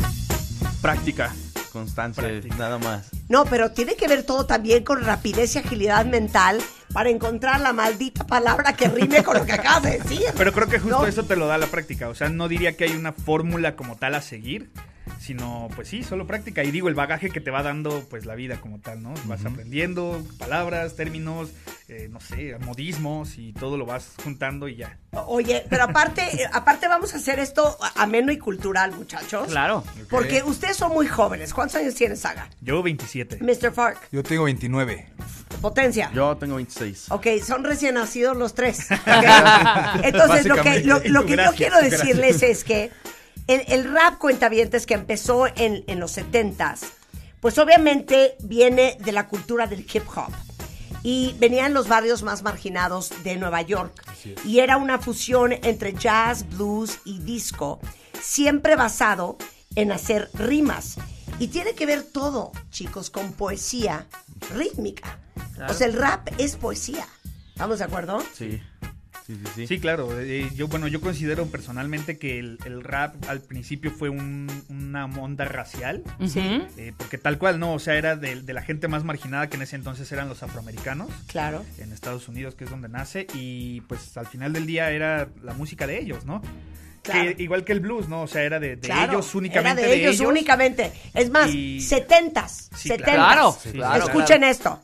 Práctica. 0.82 1.32
Constancia, 1.74 2.24
nada 2.58 2.78
más. 2.78 3.10
No, 3.30 3.46
pero 3.46 3.72
tiene 3.72 3.96
que 3.96 4.08
ver 4.08 4.24
todo 4.24 4.46
también 4.46 4.84
con 4.84 5.04
rapidez 5.04 5.56
y 5.56 5.60
agilidad 5.60 6.06
mental 6.06 6.62
para 6.94 7.10
encontrar 7.10 7.60
la 7.62 7.74
maldita 7.74 8.28
palabra 8.28 8.74
que 8.74 8.88
rime 8.88 9.24
con 9.24 9.38
lo 9.40 9.46
que 9.46 9.54
acabas 9.54 9.82
de 9.82 9.98
decir. 9.98 10.22
Pero 10.38 10.54
creo 10.54 10.68
que 10.68 10.78
justo 10.78 11.00
¿No? 11.02 11.08
eso 11.08 11.24
te 11.24 11.36
lo 11.36 11.48
da 11.48 11.58
la 11.58 11.66
práctica. 11.66 12.10
O 12.10 12.16
sea, 12.16 12.30
no 12.30 12.48
diría 12.48 12.78
que 12.78 12.84
hay 12.84 12.96
una 12.96 13.12
fórmula 13.12 13.76
como 13.76 13.96
tal 13.96 14.14
a 14.14 14.22
seguir, 14.22 14.70
sino, 15.20 15.70
pues 15.76 15.88
sí, 15.88 16.04
solo 16.04 16.28
práctica. 16.28 16.64
Y 16.64 16.72
digo, 16.72 16.90
el 16.90 16.96
bagaje 16.96 17.30
que 17.30 17.42
te 17.42 17.52
va 17.52 17.64
dando, 17.64 18.06
pues 18.10 18.26
la 18.26 18.36
vida 18.36 18.60
como 18.60 18.80
tal, 18.80 19.02
¿no? 19.02 19.14
Vas 19.26 19.46
aprendiendo 19.46 20.24
palabras, 20.38 20.96
términos, 20.96 21.50
eh, 21.88 22.08
no 22.12 22.20
sé, 22.20 22.58
modismos 22.60 23.38
y 23.38 23.54
todo 23.54 23.78
lo 23.78 23.86
vas 23.86 24.14
juntando 24.24 24.68
y 24.68 24.76
ya. 24.76 24.98
Oye, 25.12 25.66
pero 25.70 25.84
aparte, 25.84 26.22
eh, 26.22 26.50
aparte 26.52 26.88
vamos 26.88 27.14
a 27.14 27.18
hacer 27.18 27.40
esto 27.40 27.78
ameno 27.96 28.32
y 28.32 28.38
cultural, 28.38 28.92
muchachos. 28.94 29.48
Claro. 29.48 29.84
Porque 30.10 30.44
ustedes 30.44 30.78
son 30.78 30.92
muy 30.94 31.08
jóvenes. 31.08 31.54
¿Cuántos 31.54 31.76
años 31.78 31.96
tienes, 31.96 32.20
Saga? 32.20 32.50
Yo 32.62 32.82
27. 32.84 33.40
Mr. 33.42 33.72
Fark, 33.74 34.10
Yo 34.12 34.24
tengo 34.24 34.44
29. 34.46 35.08
potencia. 35.62 36.12
Yo 36.14 36.36
tengo 36.38 36.56
26. 36.56 37.12
Ok, 37.12 37.28
son 37.46 37.64
recién 37.64 37.96
nacidos 37.96 38.36
los 38.36 38.54
tres. 38.54 38.88
Entonces, 40.04 40.46
lo 40.46 40.62
que, 40.62 40.82
lo, 40.84 41.02
lo 41.06 41.26
que 41.26 41.38
yo 41.38 41.52
quiero 41.56 41.80
decirles 41.80 42.40
gracias. 42.40 42.44
es 42.44 42.64
que 42.64 42.92
el, 43.48 43.64
el 43.68 43.92
rap 43.92 44.18
cuentavientes 44.18 44.86
que 44.86 44.94
empezó 44.94 45.48
en, 45.48 45.84
en 45.88 46.00
los 46.00 46.18
70s, 46.18 46.80
pues 47.40 47.58
obviamente 47.58 48.36
viene 48.42 48.98
de 49.04 49.12
la 49.12 49.28
cultura 49.28 49.68
del 49.68 49.82
hip 49.82 50.04
hop. 50.16 50.32
Y 51.06 51.36
venía 51.38 51.66
en 51.66 51.74
los 51.74 51.90
barrios 51.90 52.24
más 52.24 52.44
marginados 52.44 53.12
de 53.24 53.36
Nueva 53.36 53.62
York. 53.62 54.02
Y 54.46 54.60
era 54.60 54.78
una 54.78 55.00
fusión 55.00 55.52
entre 55.52 55.94
jazz, 55.94 56.48
blues 56.48 57.00
y 57.04 57.20
disco, 57.20 57.82
siempre 58.22 58.78
basado 58.78 59.38
en 59.76 59.92
hacer 59.92 60.30
rimas. 60.34 60.96
Y 61.40 61.48
tiene 61.48 61.74
que 61.74 61.86
ver 61.86 62.04
todo, 62.04 62.54
chicos, 62.70 63.10
con 63.10 63.34
poesía 63.34 64.08
rítmica. 64.56 65.20
O 65.68 65.74
sea, 65.74 65.88
el 65.88 65.94
rap 65.94 66.30
es 66.38 66.56
poesía. 66.56 67.06
¿Estamos 67.50 67.80
de 67.80 67.86
acuerdo? 67.86 68.24
Sí. 68.34 68.62
Sí, 69.26 69.36
sí, 69.36 69.52
sí. 69.56 69.68
Sí, 69.68 69.80
claro. 69.80 70.10
eh, 70.20 70.50
yo, 70.56 70.68
bueno, 70.68 70.88
yo 70.88 71.00
considero 71.00 71.46
personalmente 71.48 72.18
que 72.18 72.40
el, 72.40 72.58
el 72.66 72.84
rap 72.84 73.16
al 73.30 73.40
principio 73.42 73.90
fue 73.92 74.10
un- 74.10 74.52
una 74.70 75.06
onda 75.06 75.46
racial. 75.46 76.04
Ujú. 76.20 76.40
eh, 76.78 76.94
porque 76.98 77.18
tal 77.18 77.38
cual, 77.38 77.58
¿no? 77.60 77.74
O 77.74 77.80
sea, 77.80 77.96
era 77.96 78.16
de, 78.18 78.42
de 78.42 78.54
la 78.54 78.62
gente 78.62 78.88
más 78.90 79.04
marginada 79.06 79.48
que 79.50 79.56
en 79.56 79.62
ese 79.62 79.76
entonces 79.78 80.12
eran 80.12 80.28
los 80.28 80.44
afroamericanos. 80.44 81.10
Claro. 81.28 81.64
en 81.78 81.94
Estados 81.94 82.28
Unidos, 82.28 82.56
que 82.56 82.66
es 82.66 82.70
donde 82.70 82.90
nace, 82.90 83.26
y 83.34 83.82
pues 83.82 84.16
al 84.18 84.28
final 84.28 84.52
del 84.54 84.66
día 84.66 84.92
era 84.92 85.30
la 85.42 85.54
música 85.54 85.88
de 85.88 86.00
ellos, 86.00 86.26
¿no? 86.26 86.42
Claro. 87.02 87.36
Que, 87.36 87.44
igual 87.44 87.64
que 87.66 87.74
el 87.74 87.80
blues, 87.82 88.08
¿no? 88.08 88.22
O 88.24 88.28
sea, 88.28 88.44
era 88.44 88.60
de, 88.60 88.76
de 88.78 88.82
Claro, 88.88 89.14
ellos 89.14 89.36
únicamente. 89.36 89.82
Era 89.82 89.92
de, 89.92 90.02
ellos, 90.10 90.20
únicamente. 90.22 90.92
Es 91.14 91.30
más, 91.30 91.50
Y- 91.54 91.82
setentas. 91.82 92.70
Sí, 92.76 92.90
setentas. 92.90 93.16
Claro, 93.16 93.58
Sí, 93.62 93.72
claro. 93.72 94.04
Escuchen 94.06 94.44
esto. 94.46 94.82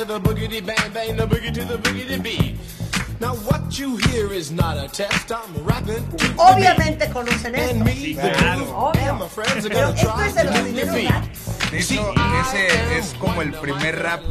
To 0.00 0.06
the 0.06 0.18
boogity 0.18 0.64
bang 0.64 0.92
bang, 0.92 1.14
the 1.14 1.26
boogie 1.26 1.52
to 1.52 1.62
the 1.62 1.76
boogity 1.76 2.22
beat. 2.22 2.56
Now 3.20 3.34
what 3.34 3.78
you 3.78 3.98
hear 3.98 4.32
is 4.32 4.50
not 4.50 4.78
a 4.78 4.88
test. 4.88 5.30
I'm 5.30 5.52
rapping 5.62 6.06
to 6.16 6.16
the 6.16 6.34
Obviamente 6.38 7.10
conocen 7.12 7.54
esto. 7.54 7.76
And 7.76 7.84
me, 7.84 8.14
the 8.14 8.30
claro. 8.30 8.64
groove, 8.64 8.96
and 8.96 9.18
my 9.18 9.28
friends 9.28 9.66
are 9.66 9.68
gonna 9.68 9.94
try 9.94 10.26
es 10.26 10.34
de 10.34 10.44
los 10.44 10.56
to 10.56 10.62
move 10.62 11.39
De 11.70 11.78
hecho, 11.78 12.12
ese 12.42 12.98
es 12.98 13.14
como 13.14 13.42
el 13.42 13.52
primer 13.52 14.02
rap 14.02 14.22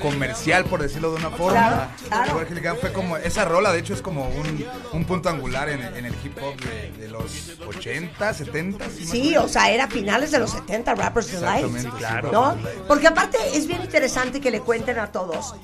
comercial, 0.00 0.64
por 0.64 0.82
decirlo 0.82 1.10
de 1.12 1.16
una 1.18 1.30
forma. 1.30 1.90
Claro, 2.08 2.46
claro. 2.46 2.76
Fue 2.80 2.92
como, 2.92 3.16
esa 3.16 3.44
rola, 3.44 3.72
de 3.72 3.78
hecho, 3.78 3.94
es 3.94 4.02
como 4.02 4.28
un, 4.28 4.66
un 4.92 5.04
punto 5.04 5.28
angular 5.28 5.68
en, 5.68 5.80
en 5.82 6.04
el 6.04 6.14
hip 6.22 6.36
hop 6.42 6.56
de, 6.60 6.92
de 6.92 7.08
los 7.08 7.52
80, 7.66 8.34
70. 8.34 8.90
si 8.90 9.00
más 9.00 9.10
Sí, 9.10 9.36
o 9.36 9.48
sea, 9.48 9.70
era 9.70 9.88
finales 9.88 10.30
de 10.30 10.38
los 10.38 10.50
70, 10.50 10.94
Rappers 10.94 11.32
Delight. 11.32 11.64
Exactamente, 11.64 11.98
claro. 11.98 12.32
¿No? 12.32 12.56
Porque 12.88 13.06
aparte 13.06 13.38
es 13.54 13.66
bien 13.66 13.82
interesante 13.82 14.40
que 14.40 14.50
le 14.50 14.60
cuenten 14.60 14.98
a 14.98 15.12
todos 15.12 15.54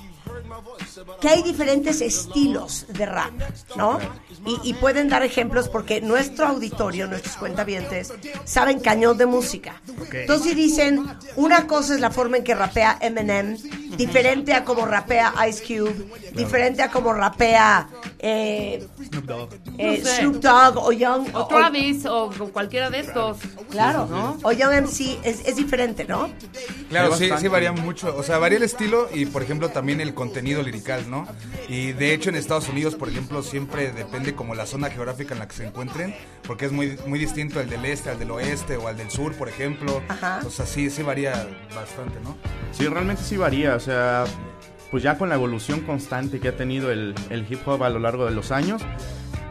que 1.21 1.29
hay 1.29 1.43
diferentes 1.43 2.01
estilos 2.01 2.85
de 2.89 3.05
rap, 3.05 3.31
¿no? 3.75 3.99
Y, 4.45 4.69
y 4.69 4.73
pueden 4.73 5.09
dar 5.09 5.23
ejemplos 5.23 5.69
porque 5.69 6.01
nuestro 6.01 6.47
auditorio, 6.47 7.07
nuestros 7.07 7.35
cuentavientes, 7.35 8.13
saben 8.45 8.79
cañón 8.79 9.17
de 9.17 9.25
música. 9.25 9.81
Entonces 10.11 10.55
dicen, 10.55 11.05
una 11.35 11.67
cosa 11.67 11.95
es 11.95 11.99
la 12.01 12.11
forma 12.11 12.37
en 12.37 12.43
que 12.43 12.55
rapea 12.55 12.97
Eminem, 13.01 13.57
diferente 13.97 14.53
a 14.53 14.63
como 14.63 14.85
rapea 14.85 15.33
Ice 15.49 15.63
Cube, 15.65 15.95
diferente 16.33 16.81
a 16.81 16.89
como 16.89 17.13
rapea 17.13 17.89
eh, 18.19 18.87
Snoop 19.07 19.25
Dogg. 19.25 19.53
eh, 19.77 19.97
No 19.99 20.05
sé. 20.05 20.17
Snoop 20.17 20.35
Dogg 20.35 20.77
o 20.77 20.91
Young 20.91 21.27
O 21.33 21.47
Travis 21.47 22.05
o, 22.05 22.25
o 22.25 22.49
cualquiera 22.49 22.89
de 22.89 22.99
estos. 22.99 23.37
Claro, 23.69 24.07
¿no? 24.07 24.37
o 24.43 24.51
Young 24.51 24.83
MC 24.85 25.19
es, 25.23 25.45
es 25.45 25.55
diferente, 25.55 26.05
¿no? 26.05 26.29
Claro, 26.89 27.15
Sí, 27.15 27.29
sí, 27.39 27.47
varía 27.47 27.71
mucho. 27.71 28.15
O 28.15 28.23
sea, 28.23 28.37
varía 28.37 28.57
el 28.57 28.63
estilo 28.63 29.09
y, 29.13 29.25
por 29.25 29.43
ejemplo, 29.43 29.69
también 29.69 30.01
el 30.01 30.13
contenido 30.13 30.61
lirical, 30.79 31.09
¿no? 31.09 31.27
Y 31.67 31.91
de 31.93 32.13
hecho, 32.13 32.29
en 32.29 32.35
Estados 32.35 32.69
Unidos, 32.69 32.95
por 32.95 33.09
ejemplo, 33.09 33.43
siempre 33.43 33.91
depende 33.91 34.33
como 34.33 34.55
la 34.55 34.65
zona 34.65 34.89
geográfica 34.89 35.33
en 35.33 35.39
la 35.39 35.47
que 35.47 35.55
se 35.55 35.67
encuentren, 35.67 36.15
porque 36.43 36.65
es 36.65 36.71
muy, 36.71 36.97
muy 37.07 37.19
distinto 37.19 37.59
al 37.59 37.69
del 37.69 37.85
este, 37.85 38.09
al 38.09 38.19
del 38.19 38.31
oeste 38.31 38.77
o 38.77 38.87
al 38.87 38.97
del 38.97 39.09
sur, 39.09 39.33
por 39.35 39.49
ejemplo. 39.49 40.01
Ajá. 40.07 40.39
O 40.45 40.49
sea, 40.49 40.65
sí, 40.65 40.89
sí 40.89 41.03
varía 41.03 41.47
bastante, 41.75 42.19
¿no? 42.23 42.37
Sí, 42.71 42.87
realmente 42.87 43.23
sí 43.23 43.37
varía, 43.37 43.75
o 43.75 43.79
sea, 43.79 44.23
pues 44.91 45.03
ya 45.03 45.17
con 45.17 45.29
la 45.29 45.35
evolución 45.35 45.81
constante 45.81 46.39
que 46.39 46.47
ha 46.47 46.55
tenido 46.55 46.91
el, 46.91 47.13
el 47.29 47.45
hip 47.49 47.67
hop 47.67 47.83
a 47.83 47.89
lo 47.89 47.99
largo 47.99 48.25
de 48.25 48.31
los 48.31 48.51
años, 48.51 48.81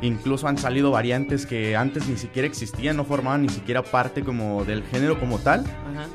incluso 0.00 0.48
han 0.48 0.58
salido 0.58 0.90
variantes 0.90 1.46
que 1.46 1.76
antes 1.76 2.08
ni 2.08 2.16
siquiera 2.16 2.46
existían, 2.46 2.96
no 2.96 3.04
formaban 3.04 3.42
ni 3.42 3.48
siquiera 3.48 3.82
parte 3.82 4.22
como 4.22 4.64
del 4.64 4.82
género 4.84 5.18
como 5.18 5.38
tal, 5.38 5.60
Ajá. 5.60 6.06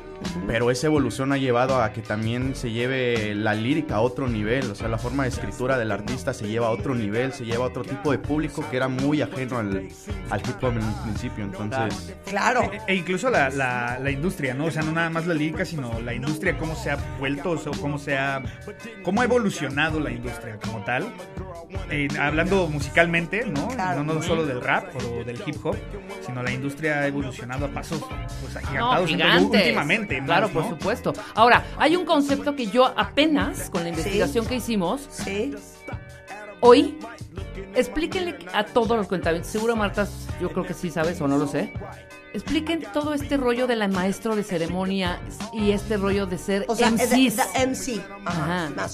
Pero 0.48 0.72
esa 0.72 0.88
evolución 0.88 1.32
ha 1.32 1.38
llevado 1.38 1.82
a 1.82 1.92
que 1.94 2.02
también 2.02 2.56
se 2.56 2.72
lleve 2.72 3.36
la 3.36 3.54
lírica 3.54 3.96
a 3.96 4.02
otro 4.02 4.28
nivel, 4.28 4.70
o 4.72 4.76
sea, 4.76 4.88
la 4.88 4.98
forma 4.98 5.24
de 5.24 5.30
escritura 5.30 5.78
del 5.78 5.92
artista 5.92 6.34
se 6.34 6.48
lleva 6.48 6.68
a 6.68 6.70
otro 6.72 6.96
nivel, 6.96 7.34
se 7.34 7.46
lleva 7.46 7.66
a 7.66 7.68
otro 7.68 7.84
tipo 7.84 8.12
de 8.12 8.18
público 8.20 8.64
que 8.70 8.78
era 8.78 8.88
muy 8.88 9.22
ajeno 9.22 9.58
al, 9.58 9.88
al 10.30 10.40
hip 10.42 10.64
hop 10.64 10.72
en 10.72 10.84
un 10.84 11.04
principio, 11.04 11.44
entonces... 11.44 12.14
Claro. 12.26 12.70
E 12.88 12.96
incluso 12.96 13.30
la, 13.30 13.50
la, 13.50 14.00
la 14.02 14.12
industria, 14.12 14.54
¿no? 14.54 14.66
O 14.66 14.72
sea, 14.72 14.82
no 14.82 14.92
nada 14.92 15.10
más 15.10 15.26
la 15.28 15.34
lírica, 15.34 15.66
sino 15.66 16.00
la 16.02 16.14
industria, 16.14 16.58
cómo 16.58 16.76
se 16.76 16.92
ha 16.92 16.98
vuelto, 17.20 17.52
o 17.52 17.58
sea, 17.58 17.72
cómo 17.80 17.98
se 17.98 18.18
ha, 18.18 18.42
cómo 19.04 19.22
ha 19.22 19.26
evolucionado 19.26 20.00
la 20.00 20.12
industria 20.12 20.58
como 20.64 20.84
tal. 20.84 21.14
Eh, 21.90 22.08
hablando 22.20 22.68
musicalmente, 22.68 23.46
¿no? 23.46 23.68
Claro. 23.70 24.04
No, 24.04 24.14
no 24.16 24.22
solo 24.22 24.46
del 24.46 24.62
rap 24.62 24.86
o 24.96 25.24
del 25.24 25.42
hip 25.46 25.56
hop, 25.64 25.76
sino 26.26 26.44
la 26.44 26.52
industria 26.52 27.00
ha 27.00 27.08
evolucionado 27.08 27.66
a 27.66 27.70
pasos, 27.70 28.02
pues, 28.42 28.54
No, 28.56 28.92
agigantados 28.92 29.10
gigantes. 29.10 29.62
últimamente. 29.62 30.13
Claro, 30.26 30.50
por 30.50 30.68
supuesto. 30.70 31.14
Ahora, 31.36 31.66
hay 31.78 31.96
un 31.96 32.06
concepto 32.06 32.56
que 32.56 32.68
yo 32.68 32.86
apenas, 32.98 33.70
con 33.70 33.84
la 33.84 33.90
investigación 33.90 34.46
que 34.46 34.56
hicimos, 34.56 35.08
Sí. 35.10 35.54
hoy, 36.60 36.98
explíquenle 37.76 38.38
a 38.54 38.64
todos 38.66 38.98
los 38.98 39.08
cuentavientes, 39.08 39.52
seguro 39.52 39.76
Marta, 39.76 40.08
yo 40.42 40.50
creo 40.52 40.66
que 40.66 40.74
sí 40.74 40.90
sabes 40.90 41.20
o 41.22 41.28
no 41.28 41.38
lo 41.38 41.48
sé, 41.48 41.74
expliquen 42.34 42.84
todo 42.94 43.14
este 43.14 43.38
rollo 43.38 43.68
de 43.68 43.76
la 43.76 43.88
maestro 43.88 44.36
de 44.36 44.44
ceremonia 44.44 45.20
y 45.54 45.72
este 45.72 45.98
rollo 45.98 46.26
de 46.26 46.38
ser 46.38 46.66
O 46.68 46.76
sea, 46.76 46.88
es 46.90 47.10
de- 47.10 47.16
MCs. 47.18 47.36
de 47.38 47.44
MC. 47.68 48.02
Ajá. 48.26 48.66
Ajá. 48.76 48.88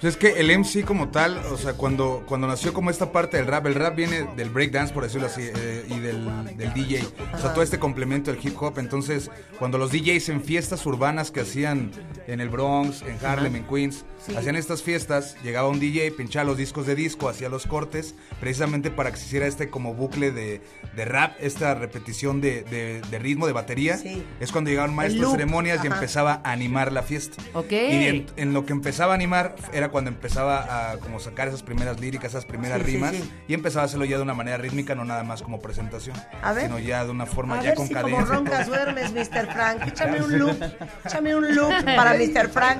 Pues 0.00 0.14
es 0.14 0.16
que 0.16 0.40
el 0.40 0.56
MC 0.56 0.84
como 0.84 1.08
tal, 1.08 1.38
o 1.50 1.56
sea, 1.56 1.72
cuando, 1.72 2.22
cuando 2.26 2.46
nació 2.46 2.72
como 2.72 2.90
esta 2.90 3.10
parte 3.10 3.36
del 3.36 3.46
rap, 3.46 3.66
el 3.66 3.74
rap 3.74 3.96
viene 3.96 4.28
del 4.36 4.48
breakdance, 4.50 4.94
por 4.94 5.02
decirlo 5.02 5.26
así, 5.26 5.42
eh, 5.42 5.84
y 5.88 5.98
del, 5.98 6.56
del 6.56 6.72
DJ. 6.72 7.02
O 7.34 7.38
sea, 7.38 7.52
todo 7.52 7.62
este 7.64 7.78
complemento 7.80 8.32
del 8.32 8.38
hip 8.46 8.54
hop. 8.62 8.78
Entonces, 8.78 9.28
cuando 9.58 9.76
los 9.76 9.90
DJs 9.90 10.28
en 10.28 10.42
fiestas 10.42 10.86
urbanas 10.86 11.30
que 11.32 11.40
hacían 11.40 11.90
en 12.28 12.40
el 12.40 12.48
Bronx, 12.48 13.02
en 13.02 13.18
Harlem, 13.26 13.56
en 13.56 13.64
Queens, 13.64 14.04
hacían 14.36 14.54
estas 14.54 14.82
fiestas, 14.84 15.36
llegaba 15.42 15.68
un 15.68 15.80
DJ, 15.80 16.12
pinchaba 16.12 16.44
los 16.44 16.56
discos 16.56 16.86
de 16.86 16.94
disco, 16.94 17.28
hacía 17.28 17.48
los 17.48 17.66
cortes, 17.66 18.14
precisamente 18.38 18.90
para 18.92 19.10
que 19.10 19.16
se 19.16 19.26
hiciera 19.26 19.46
este 19.48 19.68
como 19.68 19.94
bucle 19.94 20.30
de, 20.30 20.60
de 20.94 21.04
rap, 21.06 21.32
esta 21.40 21.74
repetición 21.74 22.40
de, 22.40 22.62
de- 22.62 23.00
de 23.10 23.18
ritmo, 23.18 23.46
de 23.48 23.52
batería. 23.52 23.96
Sí. 23.96 24.22
Es 24.38 24.52
cuando 24.52 24.70
llegaban 24.70 24.94
maestros 24.94 25.32
ceremonias 25.32 25.78
y 25.82 25.86
ajá. 25.88 25.96
empezaba 25.96 26.40
a 26.44 26.52
animar 26.52 26.92
la 26.92 27.02
fiesta. 27.02 27.42
Ok. 27.54 27.72
Y 27.72 28.04
en, 28.06 28.26
en 28.36 28.52
lo 28.52 28.64
que 28.64 28.72
empezaba 28.72 29.12
a 29.12 29.14
animar 29.16 29.56
era 29.72 29.87
cuando 29.90 30.10
empezaba 30.10 30.92
a 30.92 30.96
como 30.98 31.18
sacar 31.20 31.48
esas 31.48 31.62
primeras 31.62 32.00
líricas, 32.00 32.30
esas 32.32 32.44
primeras 32.44 32.78
Sí, 32.80 32.84
sí, 32.86 32.90
rimas 32.92 33.14
sí. 33.14 33.32
y 33.48 33.54
empezaba 33.54 33.82
a 33.82 33.86
hacerlo 33.86 34.04
ya 34.04 34.16
de 34.16 34.22
una 34.22 34.34
manera 34.34 34.56
rítmica, 34.58 34.94
no 34.94 35.04
nada 35.04 35.22
más 35.24 35.42
como 35.42 35.60
presentación, 35.60 36.16
A 36.42 36.52
ver. 36.52 36.64
sino 36.64 36.78
ya 36.78 37.04
de 37.04 37.10
una 37.10 37.26
forma 37.26 37.56
A 37.58 37.62
ya 37.62 37.68
ver 37.70 37.74
con 37.74 37.88
si 37.88 37.94
como 37.94 38.06
cadencia. 38.16 38.34
roncas 38.34 38.66
duermes, 38.66 39.12
Mr. 39.12 39.52
Frank. 39.52 39.86
Échame 39.86 40.22
un 40.22 40.38
loop. 40.38 40.56
Échame 41.06 41.34
un 41.36 41.54
loop 41.54 41.72
para 41.84 42.14
Mr. 42.14 42.48
Frank. 42.48 42.78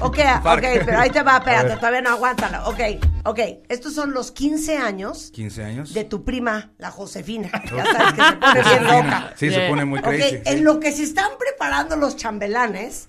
Ok, 0.00 0.18
ok, 0.44 0.62
pero 0.84 0.98
ahí 0.98 1.10
te 1.10 1.22
va, 1.22 1.36
espérate, 1.38 1.76
todavía 1.76 2.00
no 2.02 2.10
aguántalo. 2.10 2.68
Ok, 2.68 2.80
ok. 3.24 3.38
Estos 3.68 3.94
son 3.94 4.12
los 4.12 4.30
15 4.32 4.78
años 4.78 5.30
15 5.34 5.64
años. 5.64 5.94
de 5.94 6.04
tu 6.04 6.24
prima, 6.24 6.72
la 6.78 6.90
Josefina. 6.90 7.50
Ya 7.76 7.84
sabes 7.84 8.14
que 8.14 8.22
se 8.22 8.36
pone 8.36 8.62
bien 8.62 8.84
loca. 8.84 9.32
Sí, 9.36 9.50
se 9.50 9.68
pone 9.68 9.84
muy 9.84 10.00
crazy. 10.00 10.30
sí. 10.30 10.42
en 10.46 10.64
lo 10.64 10.80
que 10.80 10.90
se 10.92 11.02
están 11.04 11.30
preparando 11.38 11.96
los 11.96 12.16
chambelanes, 12.16 13.08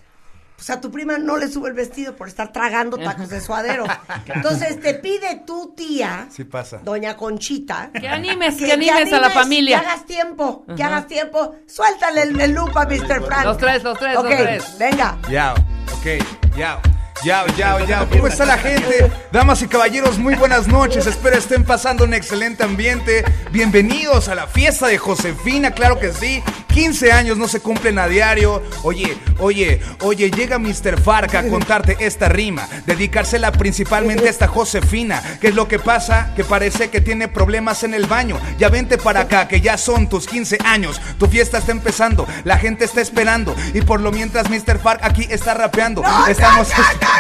pues 0.62 0.70
a 0.70 0.80
tu 0.80 0.91
prima 0.91 1.18
no 1.18 1.38
le 1.38 1.47
sube 1.47 1.70
el 1.70 1.74
vestido 1.74 2.16
por 2.16 2.28
estar 2.28 2.53
tragando 2.53 2.95
tacos 2.99 3.30
de 3.30 3.41
suadero. 3.41 3.84
Entonces 4.28 4.80
te 4.80 4.93
pide 4.93 5.41
tu 5.43 5.74
tía, 5.76 6.28
Sí 6.30 6.43
pasa. 6.43 6.82
doña 6.84 7.18
Conchita, 7.18 7.89
Que 7.99 8.07
animes, 8.07 8.57
que, 8.57 8.72
animes 8.72 9.12
a 9.12 9.20
la 9.20 9.32
familia. 9.32 9.80
Que 9.82 9.88
hagas 9.88 10.05
tiempo, 10.05 10.64
que 10.78 10.84
hagas 10.84 11.07
tiempo. 11.07 11.55
Suéltale 11.66 12.22
el, 12.22 12.39
el 12.39 12.51
loop 12.51 12.78
a 12.78 12.86
Mr. 12.86 13.26
Frank. 13.26 13.43
Los 13.45 13.57
tres, 13.57 13.82
los 13.82 13.97
tres, 13.97 14.16
Ok, 14.16 14.26
los 14.26 14.34
tres. 14.36 14.78
venga. 14.78 15.18
Yao, 15.32 15.55
ok, 15.97 16.55
yao. 16.55 16.80
Yao, 17.24 17.45
yao, 17.55 17.86
yao. 17.86 18.07
¿Cómo 18.09 18.26
está 18.28 18.45
la 18.45 18.57
gente? 18.57 19.11
Damas 19.32 19.61
y 19.61 19.67
caballeros, 19.67 20.17
muy 20.17 20.34
buenas 20.36 20.67
noches. 20.67 21.05
Espero 21.05 21.38
estén 21.38 21.63
pasando 21.63 22.03
un 22.03 22.13
excelente 22.15 22.63
ambiente. 22.63 23.24
Bienvenidos 23.51 24.28
a 24.28 24.34
la 24.36 24.47
fiesta 24.47 24.88
de 24.88 24.97
Josefina, 24.97 25.72
claro 25.72 25.99
que 25.99 26.11
sí. 26.13 26.41
15 26.74 27.11
años 27.11 27.38
no 27.38 27.47
se 27.49 27.59
cumplen 27.59 27.99
a 27.99 28.07
diario. 28.07 28.63
Oye, 28.84 29.17
oye, 29.39 29.82
oye, 29.99 30.32
llega 30.32 30.57
Mr. 30.57 30.99
Farca 31.01 31.39
a 31.39 31.47
contarte 31.47 31.97
esta 31.99 32.30
rima. 32.30 32.67
Dedicársela 32.86 33.51
principalmente 33.51 34.28
a 34.28 34.30
esta 34.30 34.47
Josefina. 34.47 35.22
¿Qué 35.41 35.49
es 35.49 35.55
lo 35.55 35.67
que 35.67 35.80
pasa? 35.80 36.32
Que 36.36 36.43
parece 36.45 36.89
que 36.89 37.01
tiene 37.01 37.28
problemas 37.28 37.84
en 37.84 37.93
el 37.93 38.05
baño. 38.07 38.39
Ya 38.57 38.69
vente 38.69 38.97
para 38.97 39.22
acá, 39.22 39.47
que 39.49 39.59
ya 39.61 39.78
son 39.78 40.07
tus 40.07 40.26
15 40.28 40.59
años. 40.65 40.99
Tu 41.19 41.28
fiesta 41.28 41.57
está 41.57 41.74
empezando, 41.74 42.26
la 42.45 42.57
gente 42.57 42.86
está 42.86 43.01
esperando. 43.01 43.53
Y 43.74 43.82
por 43.82 43.99
lo 43.99 44.11
mientras 44.13 44.49
Mr. 44.49 44.80
Farc 44.80 45.03
aquí 45.03 45.28
está 45.30 45.53
rapeando. 45.53 46.01
Estamos. 46.28 46.69
¿Qué 46.69 46.74
fue 46.82 46.84
la- 47.01 47.11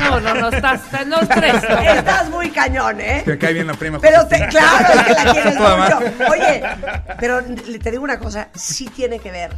No, 0.00 0.20
no, 0.20 0.34
no, 0.34 0.48
estás, 0.48 0.80
estás- 0.84 1.06
los 1.06 1.28
tres. 1.28 1.54
Estás 1.62 2.28
muy 2.30 2.50
cañón, 2.50 3.00
¿eh? 3.00 3.22
Me 3.26 3.38
cae 3.38 3.52
bien 3.52 3.66
la 3.66 3.74
prima. 3.74 3.98
Pero 4.00 4.26
te, 4.26 4.46
claro, 4.48 4.86
es 4.94 5.02
que 5.02 5.14
la 5.14 5.32
quieres 5.32 5.56
mucho. 5.56 5.98
Oye, 6.30 6.62
pero 7.18 7.42
te 7.82 7.90
digo 7.90 8.02
una 8.04 8.18
cosa, 8.18 8.48
sí 8.54 8.88
tiene 8.88 9.18
que 9.18 9.30
ver 9.30 9.50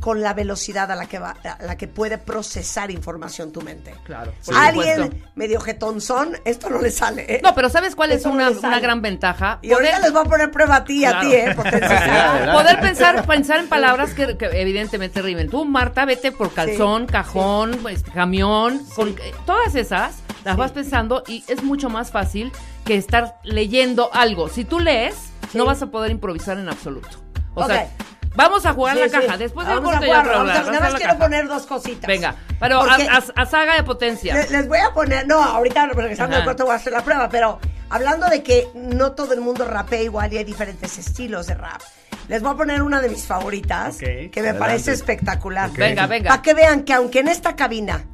con 0.00 0.20
la 0.22 0.34
velocidad 0.34 0.90
a 0.90 0.96
la 0.96 1.06
que 1.06 1.18
va, 1.18 1.36
a 1.44 1.62
la 1.64 1.76
que 1.76 1.86
puede 1.88 2.18
procesar 2.18 2.90
información 2.90 3.52
tu 3.52 3.60
mente. 3.60 3.94
Claro. 4.04 4.32
Alguien 4.54 5.04
supuesto. 5.04 5.28
medio 5.34 5.60
jetonzón, 5.60 6.36
esto 6.44 6.70
no 6.70 6.80
le 6.80 6.90
sale, 6.90 7.26
¿eh? 7.28 7.40
No, 7.42 7.54
pero 7.54 7.68
¿sabes 7.68 7.94
cuál 7.94 8.10
es 8.12 8.18
Esto 8.18 8.30
una, 8.30 8.80
gran 8.80 9.02
ventaja? 9.02 9.58
Y 9.62 9.72
ahorita 9.72 10.00
les 10.00 10.12
voy 10.12 10.22
a 10.22 10.28
poner 10.28 10.50
prueba 10.50 10.76
a 10.76 10.84
ti 10.84 11.00
y 11.00 11.04
a 11.04 11.10
Claro. 11.10 11.28
ti, 11.28 11.34
¿eh? 11.34 11.54
Potencia. 11.54 12.50
Poder 12.52 12.80
pensar, 12.80 13.26
pensar 13.26 13.58
en 13.60 13.68
palabras 13.68 14.14
que, 14.14 14.36
que 14.36 14.46
evidentemente 14.60 15.22
rimen. 15.22 15.48
Tú, 15.48 15.64
Marta, 15.64 16.04
vete 16.04 16.32
por 16.32 16.52
calzón, 16.52 17.06
cajón, 17.06 17.78
pues, 17.82 18.02
camión, 18.02 18.80
con, 18.94 19.08
eh, 19.10 19.34
todas 19.46 19.74
esas 19.74 20.16
las 20.44 20.56
vas 20.56 20.72
pensando 20.72 21.22
y 21.26 21.44
es 21.48 21.62
mucho 21.62 21.90
más 21.90 22.10
fácil 22.10 22.50
que 22.84 22.96
estar 22.96 23.36
leyendo 23.44 24.10
algo. 24.14 24.48
Si 24.48 24.64
tú 24.64 24.80
lees, 24.80 25.14
no 25.52 25.66
vas 25.66 25.82
a 25.82 25.86
poder 25.86 26.10
improvisar 26.10 26.58
en 26.58 26.68
absoluto. 26.68 27.08
O 27.54 27.66
sea, 27.66 27.82
Ok. 27.82 27.88
Vamos 28.34 28.64
a 28.66 28.72
jugar 28.72 28.96
Sí, 28.96 29.02
la 29.02 29.08
sí. 29.08 29.26
caja. 29.26 29.36
Después 29.38 29.66
del 29.66 29.76
Vamos 29.76 29.90
a 29.90 29.98
corte 29.98 30.08
ya. 30.08 30.22
Nada 30.22 30.80
más 30.80 30.94
quiero 30.94 31.12
caja. 31.14 31.18
poner 31.18 31.48
dos 31.48 31.66
cositas. 31.66 32.06
Venga, 32.08 32.34
pero 32.58 32.80
a, 32.80 32.86
Porque- 32.86 33.08
a- 33.08 33.24
a 33.42 33.46
saga 33.46 33.74
de 33.76 33.82
potencia. 33.84 34.34
Le- 34.34 34.48
Les 34.50 34.68
voy 34.68 34.78
a 34.78 34.92
poner, 34.92 35.26
no, 35.26 35.42
ahorita 35.42 35.86
regresando 35.86 36.36
al 36.36 36.44
corte 36.44 36.62
voy 36.62 36.72
a 36.72 36.76
hacer 36.76 36.92
la 36.92 37.02
prueba, 37.02 37.28
pero 37.28 37.58
hablando 37.90 38.28
de 38.28 38.42
que 38.42 38.68
no 38.74 39.12
todo 39.12 39.32
el 39.34 39.40
mundo 39.40 39.64
rapea 39.64 40.02
igual 40.02 40.32
y 40.32 40.38
hay 40.38 40.44
diferentes 40.44 40.96
estilos 40.98 41.46
de 41.46 41.54
rap. 41.54 41.80
Les 42.28 42.40
voy 42.42 42.52
a 42.52 42.56
poner 42.56 42.82
una 42.82 43.00
de 43.00 43.08
mis 43.08 43.24
favoritas 43.26 43.96
Ok. 43.96 44.00
que 44.00 44.30
me 44.36 44.40
Adelante. 44.50 44.58
parece 44.60 44.92
espectacular. 44.92 45.70
Venga, 45.72 46.06
venga. 46.06 46.28
Para 46.30 46.42
que 46.42 46.54
vean 46.54 46.82
que 46.84 46.92
aunque 46.94 47.18
en 47.20 47.28
esta 47.28 47.56
cabina 47.56 48.04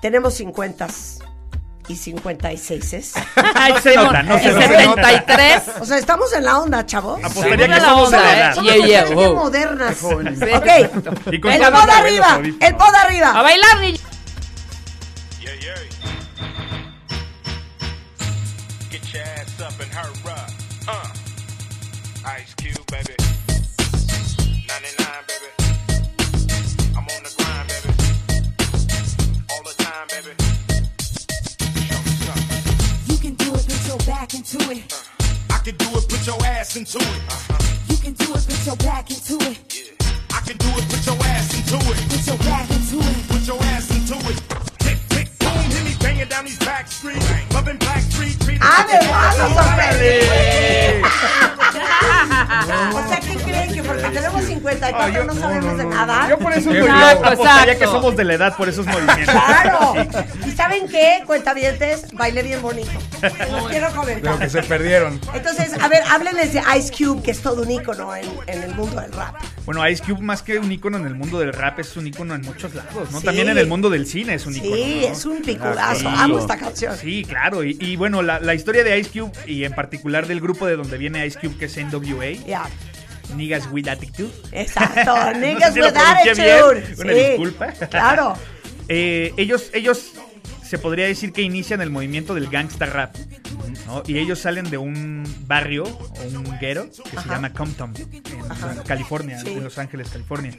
tenemos 0.00 0.34
50 0.34 0.86
y 1.88 1.96
56 1.96 3.14
Ay, 3.54 3.72
No 3.72 3.80
se 3.80 3.94
nota, 3.96 4.22
no 4.22 4.38
se 4.38 4.48
el 4.48 4.54
nota. 4.86 5.02
73. 5.08 5.62
O 5.80 5.84
sea, 5.84 5.98
estamos 5.98 6.32
en 6.32 6.44
la 6.44 6.58
onda, 6.58 6.84
chavos. 6.86 7.20
Apostaría 7.22 7.56
que 7.68 7.80
la 7.80 7.94
onda, 7.94 8.18
de 8.18 8.24
la 8.24 8.32
¿eh? 8.32 8.36
edad. 8.38 8.54
Somos 8.54 8.72
Yeah, 8.74 8.86
yeah, 8.86 9.14
wow. 9.14 9.34
modernas. 9.36 9.96
Sí. 9.98 10.06
Ok. 10.06 10.66
El 11.26 11.40
pod 11.40 11.90
arriba, 11.90 12.40
el 12.60 12.76
pod 12.76 12.94
arriba. 12.94 13.30
A 13.38 13.42
bailar, 13.42 13.80
yeah. 13.82 13.96
Get 18.90 19.12
your 19.12 19.22
ass 19.22 19.60
up 19.60 19.80
and 19.80 19.92
hurry 19.92 20.32
up. 20.32 20.50
Uh. 20.88 21.08
Ice 22.38 22.54
Cube, 22.56 22.84
baby. 22.90 23.15
99, 23.15 23.15
baby. 23.15 23.15
I'm 23.15 23.15
on 23.15 23.15
the 23.15 23.15
grind, 23.15 23.15
baby. 23.15 23.15
Into 36.86 36.98
it. 36.98 37.22
Uh-huh. 37.28 37.58
You 37.88 37.96
can 37.96 38.12
do 38.12 38.24
it, 38.34 38.46
put 38.46 38.66
your 38.66 38.76
back 38.76 39.10
into 39.10 39.36
it. 39.50 39.65
Tenemos 54.66 55.00
54 55.16 55.24
no 55.24 55.34
sabemos 55.34 55.78
de 55.78 55.84
nada. 55.86 56.28
Yo 56.28 56.38
por 56.38 56.52
eso 56.52 56.70
Exacto, 56.72 56.86
yo 56.86 57.26
apostaría 57.26 57.72
exacto. 57.72 57.78
que 57.78 57.86
somos 57.86 58.16
de 58.16 58.24
la 58.24 58.34
edad 58.34 58.56
por 58.56 58.68
esos 58.68 58.86
movimientos. 58.86 59.34
¡Claro! 59.34 59.94
¿Y 60.46 60.50
saben 60.52 60.88
qué? 60.88 61.22
Cuentavientes, 61.26 62.06
bailé 62.12 62.42
bien 62.42 62.60
bonito. 62.62 62.90
Los 63.50 63.68
quiero 63.68 63.90
comentar. 63.92 64.22
Pero 64.22 64.38
que 64.38 64.48
se 64.50 64.62
perdieron. 64.62 65.20
Entonces, 65.34 65.72
a 65.80 65.88
ver, 65.88 66.02
háblenles 66.10 66.52
de 66.52 66.62
Ice 66.78 66.92
Cube, 66.92 67.22
que 67.22 67.30
es 67.30 67.40
todo 67.40 67.62
un 67.62 67.70
ícono 67.70 68.14
en, 68.14 68.26
en 68.46 68.62
el 68.62 68.74
mundo 68.74 69.00
del 69.00 69.12
rap. 69.12 69.36
Bueno, 69.64 69.86
Ice 69.88 70.02
Cube 70.04 70.20
más 70.22 70.42
que 70.42 70.58
un 70.58 70.70
ícono 70.70 70.96
en 70.98 71.06
el 71.06 71.14
mundo 71.14 71.38
del 71.40 71.52
rap 71.52 71.80
es 71.80 71.96
un 71.96 72.06
ícono 72.06 72.34
en 72.34 72.42
muchos 72.42 72.74
lados, 72.74 73.10
¿no? 73.10 73.18
Sí. 73.20 73.26
También 73.26 73.48
en 73.48 73.58
el 73.58 73.66
mundo 73.66 73.90
del 73.90 74.06
cine 74.06 74.34
es 74.34 74.46
un 74.46 74.54
Sí, 74.54 74.60
ícono. 74.60 74.76
¿no? 74.76 75.12
es 75.12 75.24
un 75.26 75.42
piculazo. 75.42 76.00
Sí. 76.00 76.06
Amo 76.08 76.38
esta 76.38 76.56
canción. 76.56 76.96
Sí, 76.96 77.24
claro. 77.24 77.64
Y, 77.64 77.76
y 77.80 77.96
bueno, 77.96 78.22
la, 78.22 78.38
la 78.40 78.54
historia 78.54 78.84
de 78.84 78.96
Ice 78.98 79.10
Cube 79.20 79.32
y 79.46 79.64
en 79.64 79.72
particular 79.72 80.26
del 80.26 80.40
grupo 80.40 80.66
de 80.66 80.76
donde 80.76 80.96
viene 80.98 81.26
Ice 81.26 81.38
Cube, 81.40 81.56
que 81.58 81.64
es 81.66 81.76
NWA. 81.76 82.32
Ya. 82.46 82.64
Niggas 83.34 83.68
with 83.72 83.88
Attitude. 83.88 84.30
Exacto, 84.52 85.16
No 85.16 85.32
sé 85.32 85.38
niggas 85.40 85.74
si 85.74 85.80
with 85.80 85.92
pronuncié 85.92 86.34
bien. 86.34 86.56
attitude. 86.56 87.02
Una 87.04 87.12
Sí, 87.12 87.18
disculpa. 87.30 87.66
Claro. 87.88 88.36
Eh, 88.88 89.34
ellos, 89.36 89.70
ellos 89.74 90.12
se 90.62 90.78
podría 90.78 91.06
decir 91.06 91.32
que 91.32 91.42
inician 91.42 91.80
el 91.80 91.90
movimiento 91.90 92.34
del 92.36 92.48
gangsta 92.48 92.86
rap. 92.86 93.16
¿no? 93.86 94.04
Y 94.06 94.18
ellos 94.18 94.38
salen 94.38 94.70
de 94.70 94.78
un 94.78 95.24
barrio 95.48 95.82
o 95.84 96.22
un 96.32 96.56
guero 96.60 96.88
que 96.88 97.16
se 97.20 97.28
llama 97.28 97.52
Compton, 97.52 97.92
en 97.96 98.22
Ajá. 98.52 98.76
California, 98.86 99.40
Sí. 99.40 99.48
en 99.54 99.64
Los 99.64 99.78
Ángeles, 99.78 100.08
California. 100.10 100.52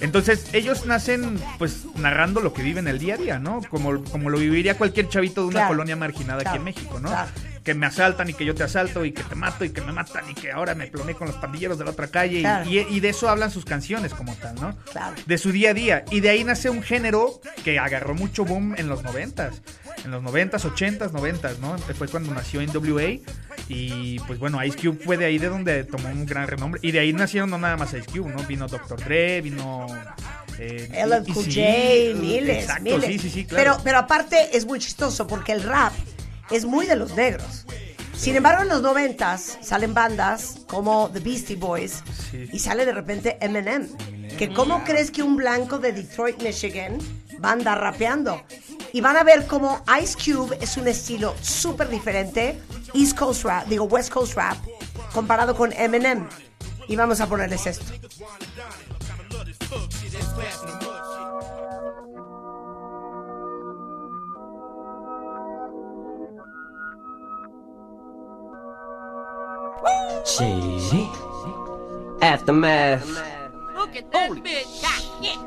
Entonces, 0.00 0.46
ellos 0.54 0.86
nacen 0.86 1.38
pues 1.58 1.84
narrando 1.96 2.40
lo 2.40 2.54
que 2.54 2.62
viven 2.62 2.88
el 2.88 2.98
día 2.98 3.14
a 3.14 3.18
día, 3.18 3.38
¿no? 3.38 3.60
Como, 3.68 4.02
como 4.04 4.30
lo 4.30 4.38
viviría 4.38 4.78
cualquier 4.78 5.10
chavito 5.10 5.42
de 5.42 5.48
una 5.48 5.52
Claro. 5.60 5.68
colonia 5.68 5.96
marginada 5.96 6.42
aquí 6.48 6.56
en 6.56 6.64
México, 6.64 6.98
¿no? 6.98 7.08
Claro. 7.08 7.30
Que 7.66 7.74
me 7.74 7.84
asaltan 7.86 8.30
y 8.30 8.32
que 8.32 8.44
yo 8.46 8.54
te 8.54 8.62
asalto 8.62 9.04
y 9.04 9.10
que 9.12 9.22
te 9.24 9.34
mato 9.34 9.64
y 9.64 9.70
que 9.70 9.80
me 9.82 9.90
matan 9.92 10.24
y 10.30 10.34
que 10.34 10.52
ahora 10.52 10.74
me 10.76 10.88
cloné 10.90 11.14
con 11.14 11.26
los 11.26 11.36
pandilleros 11.36 11.76
de 11.78 11.84
la 11.84 11.90
otra 11.90 12.06
calle. 12.06 12.38
y- 12.38 12.42
Claro. 12.42 12.70
Y, 12.70 12.78
y 12.78 13.00
de 13.00 13.08
eso 13.10 13.28
hablan 13.28 13.50
sus 13.50 13.64
canciones 13.64 14.14
como 14.14 14.34
tal, 14.36 14.54
¿no? 14.60 14.74
Claro. 14.92 15.16
de 15.26 15.36
su 15.36 15.50
día 15.52 15.70
a 15.70 15.74
día. 15.74 16.04
Y 16.12 16.20
de 16.20 16.30
ahí 16.30 16.44
nace 16.44 16.70
un 16.70 16.82
género 16.82 17.40
que 17.64 17.78
agarró 17.80 18.14
mucho 18.14 18.44
boom 18.44 18.74
en 18.78 18.88
los 18.88 19.02
noventas. 19.02 19.60
En 20.04 20.12
los 20.12 20.22
noventas, 20.22 20.64
ochentas, 20.64 21.12
noventas, 21.12 21.58
¿no? 21.58 21.76
Fue 21.78 22.06
cuando 22.06 22.32
nació 22.32 22.60
NWA. 22.62 23.18
Y 23.68 24.20
pues 24.20 24.38
bueno, 24.38 24.62
Ice 24.64 24.78
Cube 24.78 24.98
fue 25.04 25.16
de 25.16 25.24
ahí 25.24 25.38
de 25.38 25.48
donde 25.48 25.82
tomó 25.82 26.08
un 26.08 26.24
gran 26.24 26.46
renombre. 26.46 26.80
Y 26.84 26.92
de 26.92 27.00
ahí 27.00 27.12
nacieron 27.12 27.50
no 27.50 27.58
nada 27.58 27.76
más 27.76 27.92
Ice 27.94 28.06
Cube, 28.06 28.32
¿no? 28.32 28.44
Vino 28.44 28.68
Dr. 28.68 29.02
Dre, 29.02 29.40
vino... 29.40 29.86
Eh, 30.58 30.88
LL 31.04 31.24
Cool 31.34 31.44
Eazy-E, 31.44 32.12
J, 32.14 32.20
miles, 32.22 32.58
Exacto, 32.62 32.82
miles. 32.84 33.04
sí, 33.06 33.18
sí, 33.18 33.30
sí, 33.30 33.44
claro. 33.44 33.72
Pero, 33.72 33.80
pero 33.84 33.98
aparte 33.98 34.56
es 34.56 34.64
muy 34.64 34.78
chistoso 34.78 35.26
porque 35.26 35.52
el 35.52 35.62
rap 35.62 35.92
es 36.50 36.64
muy 36.64 36.86
de 36.86 36.96
los 36.96 37.14
negros. 37.14 37.66
Sin 38.16 38.34
embargo, 38.34 38.62
en 38.62 38.68
los 38.68 38.82
noventas 38.82 39.58
salen 39.60 39.92
bandas 39.92 40.58
como 40.66 41.10
The 41.12 41.20
Beastie 41.20 41.56
Boys 41.56 42.02
y 42.32 42.58
sale 42.58 42.86
de 42.86 42.92
repente 42.92 43.36
Eminem. 43.40 43.88
Que 44.38 44.52
cómo 44.52 44.84
crees 44.84 45.10
que 45.10 45.22
un 45.22 45.36
blanco 45.36 45.78
de 45.78 45.92
Detroit, 45.92 46.42
Michigan, 46.42 46.98
va 47.44 47.50
a 47.50 47.52
andar 47.52 47.80
rapeando? 47.80 48.42
Y 48.92 49.00
van 49.00 49.16
a 49.16 49.24
ver 49.24 49.46
cómo 49.46 49.82
Ice 50.02 50.16
Cube 50.16 50.58
es 50.60 50.76
un 50.76 50.88
estilo 50.88 51.34
súper 51.40 51.88
diferente, 51.88 52.58
East 52.94 53.18
Coast 53.18 53.44
rap, 53.44 53.66
digo 53.66 53.84
West 53.84 54.10
Coast 54.10 54.34
rap, 54.34 54.56
comparado 55.12 55.54
con 55.54 55.72
Eminem. 55.72 56.26
Y 56.88 56.96
vamos 56.96 57.20
a 57.20 57.26
ponerles 57.26 57.66
esto. 57.66 57.92
Gee. 70.26 71.08
Aftermath. 72.20 73.06
Look 73.76 73.94
at 73.94 74.10
that 74.10 74.30
bitch. 74.32 74.82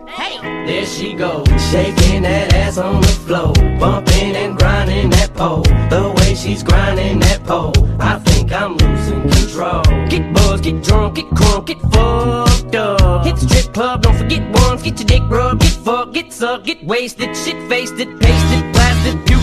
Hey. 0.07 0.39
There 0.65 0.85
she 0.85 1.13
goes, 1.15 1.45
shaking 1.69 2.21
that 2.21 2.53
ass 2.53 2.77
on 2.77 3.01
the 3.01 3.07
floor, 3.07 3.53
bumping 3.77 4.37
and 4.37 4.57
grinding 4.57 5.09
that 5.09 5.33
pole. 5.33 5.63
The 5.63 6.13
way 6.15 6.33
she's 6.33 6.63
grinding 6.63 7.19
that 7.19 7.43
pole, 7.43 7.73
I 7.99 8.19
think 8.19 8.53
I'm 8.53 8.77
losing 8.77 9.21
control. 9.23 9.83
Get 10.07 10.33
buzzed, 10.33 10.63
get 10.63 10.81
drunk, 10.81 11.15
get 11.15 11.25
crunk, 11.25 11.65
get 11.65 11.81
fucked 11.81 12.75
up. 12.75 13.25
Hit 13.25 13.35
the 13.35 13.49
strip 13.49 13.73
club, 13.73 14.01
don't 14.03 14.15
forget 14.15 14.49
once, 14.61 14.81
get 14.81 14.97
your 14.97 15.07
dick 15.07 15.23
rubbed, 15.29 15.61
get 15.61 15.73
fucked, 15.73 16.13
get 16.13 16.31
sucked, 16.31 16.65
get 16.65 16.81
wasted, 16.85 17.35
shit 17.35 17.57
faced 17.67 17.99
it, 17.99 18.07
pasted, 18.21 18.71
blasted, 18.71 18.73
puke, 18.73 18.78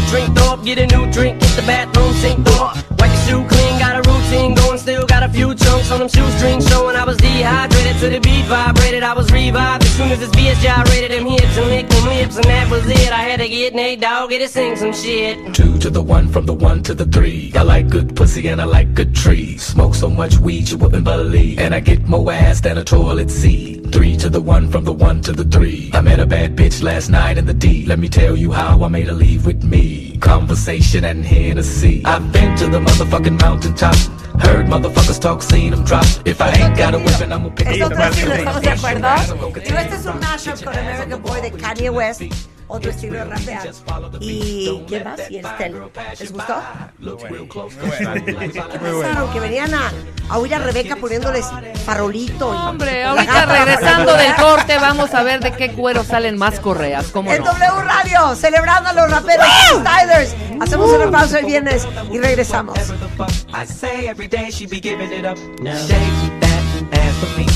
drink 0.09 0.39
up, 0.41 0.65
get 0.65 0.79
a 0.79 0.87
new 0.87 1.11
drink, 1.13 1.43
hit 1.43 1.57
the 1.57 1.63
bathroom, 1.67 2.13
sink 2.15 2.47
up. 2.61 2.77
Wipe 2.99 3.11
your 3.11 3.23
shoe 3.27 3.49
clean, 3.49 3.79
got 3.79 3.95
a 3.97 4.03
routine 4.09 4.55
going, 4.55 4.79
still 4.79 5.07
got 5.07 5.23
a 5.23 5.29
few 5.29 5.55
chunks 5.55 5.91
on 5.91 5.99
them 6.01 6.09
shoestrings 6.09 6.69
showing 6.69 6.97
I 6.97 7.05
was 7.05 7.17
dehydrated 7.17 7.97
to 8.01 8.09
the 8.11 8.21
beat 8.21 8.45
vibrated. 8.47 9.03
I 9.03 9.13
was 9.13 9.31
revived 9.31 9.85
as 9.85 9.93
soon 9.97 10.11
as 10.11 10.21
this 10.21 10.31
bitch 10.31 10.61
gyrated 10.63 11.11
them 11.11 11.27
hips 11.27 11.57
and 11.57 11.69
lick 11.69 11.89
them 11.89 12.07
lips, 12.07 12.37
and 12.37 12.45
that 12.47 12.71
was 12.71 12.87
it. 12.89 13.13
I 13.13 13.23
had 13.23 13.41
to 13.41 13.49
get 13.49 13.75
Nate 13.75 14.01
Dogg, 14.01 14.31
get 14.31 14.39
to 14.39 14.49
sing 14.49 14.77
some 14.77 14.93
shit. 14.93 15.55
Two 15.55 15.79
to 15.79 15.91
the 15.91 16.03
one, 16.03 16.29
from 16.29 16.47
the 16.47 16.55
one 16.55 16.83
to 16.85 16.95
the 16.95 17.07
three. 17.07 17.53
I 17.55 17.63
like 17.63 17.89
good 17.89 18.15
pussy 18.17 18.47
and 18.49 18.61
I 18.61 18.65
like 18.65 18.95
good 18.95 19.15
trees. 19.15 19.63
Smoke 19.63 19.95
so 19.95 20.09
much 20.09 20.39
weed 20.39 20.69
you 20.71 20.79
wouldn't 20.79 21.05
believe. 21.05 21.59
And 21.59 21.75
I 21.75 21.81
get 21.81 22.07
more 22.09 22.33
ass 22.33 22.61
than 22.61 22.79
a 22.79 22.85
toilet 22.85 23.31
seat. 23.31 23.93
Three 23.93 24.17
to 24.17 24.29
the 24.29 24.41
one, 24.41 24.71
from 24.71 24.85
the 24.85 24.93
one 24.93 25.21
to 25.23 25.33
the 25.33 25.45
three. 25.45 25.91
I 25.93 26.01
met 26.01 26.21
a 26.21 26.27
bad 26.27 26.57
bitch 26.57 26.83
last 26.83 27.09
night 27.09 27.39
in 27.39 27.47
the 27.47 27.55
D. 27.55 27.87
Let 27.87 27.99
me 27.99 28.09
tell 28.09 28.37
you 28.37 28.53
how 28.53 28.83
I 28.83 28.89
made 28.89 29.07
her 29.07 29.13
leave 29.13 29.47
with 29.47 29.63
me. 29.65 29.96
Conversation 30.21 31.05
and 31.05 31.25
Hennessy. 31.25 32.03
I've 32.05 32.33
been 32.33 32.57
to 32.59 32.67
the 32.69 32.81
motherfucking 32.81 33.41
mountaintop. 33.41 33.95
Heard 34.41 34.67
motherfuckers 34.67 35.21
talk, 35.21 35.43
seen 35.43 35.71
them 35.71 35.85
drop. 35.85 36.05
If 36.25 36.41
I 36.41 36.51
ain't 36.51 36.77
got 36.77 36.95
a 36.95 36.99
weapon, 36.99 37.33
I'ma 37.33 37.49
pick 37.51 37.69
Esto 37.69 37.87
up 37.87 37.93
tres 37.93 38.17
sí 38.17 38.27
no 38.27 38.35
estamos 38.35 38.63
de 38.63 38.71
acuerdo. 38.71 39.09
Digo, 39.61 39.79
este 39.79 39.97
es 39.97 40.07
un 40.07 40.21
mashup 40.21 40.65
con 40.65 40.77
American 40.77 41.23
Boy 41.23 41.41
de 41.41 41.51
Kanye 41.53 41.91
West, 41.91 42.23
otro 42.69 42.91
estilo 42.91 43.19
de 43.19 43.25
rapear. 43.25 43.69
¿Y 44.21 44.83
quién 44.87 45.05
más? 45.05 45.21
Y 45.31 45.39
el 45.39 45.47
Stel. 45.47 45.83
¿Les 46.19 46.33
gustó? 46.33 46.55
Pensaron 48.83 49.33
que 49.33 49.41
venían 49.41 49.75
a, 49.75 49.93
a 50.29 50.39
oír 50.39 50.55
a 50.55 50.59
Rebeca 50.59 50.97
poniéndoles 50.97 51.47
farolito. 51.85 52.53
Y 52.53 52.57
Hombre, 52.57 53.05
ahorita 53.05 53.47
regresando 53.47 54.17
del 54.17 54.35
corte 54.35 54.79
vamos 54.79 55.15
a 55.15 55.23
ver 55.23 55.41
de 55.41 55.53
qué 55.53 55.73
cuero 55.73 56.05
salen 56.05 56.37
más 56.39 56.61
correas. 56.61 57.07
¿Cómo 57.13 57.33
En 57.33 57.43
no? 57.43 57.53
W 57.53 57.83
Radio, 57.83 58.35
celebrando 58.35 58.91
a 58.91 58.93
los 58.93 59.11
raperos 59.11 59.47
Stylers. 59.71 60.35
Hacemos 60.61 60.91
una 60.91 61.11
pausa 61.11 61.39
el 61.39 61.47
viernes 61.47 61.87
y 62.11 62.19
regresamos. 62.19 62.79
I 63.53 63.67
say 63.67 64.07
every 64.09 64.29
day 64.29 64.51
she 64.51 64.67
be 64.67 64.81
giving 64.81 65.13
it 65.13 65.25
up. 65.25 65.39
Now 65.61 65.77
shake 65.77 66.41
that 66.41 66.99
ass 66.99 67.15
for 67.21 67.39
me. 67.39 67.47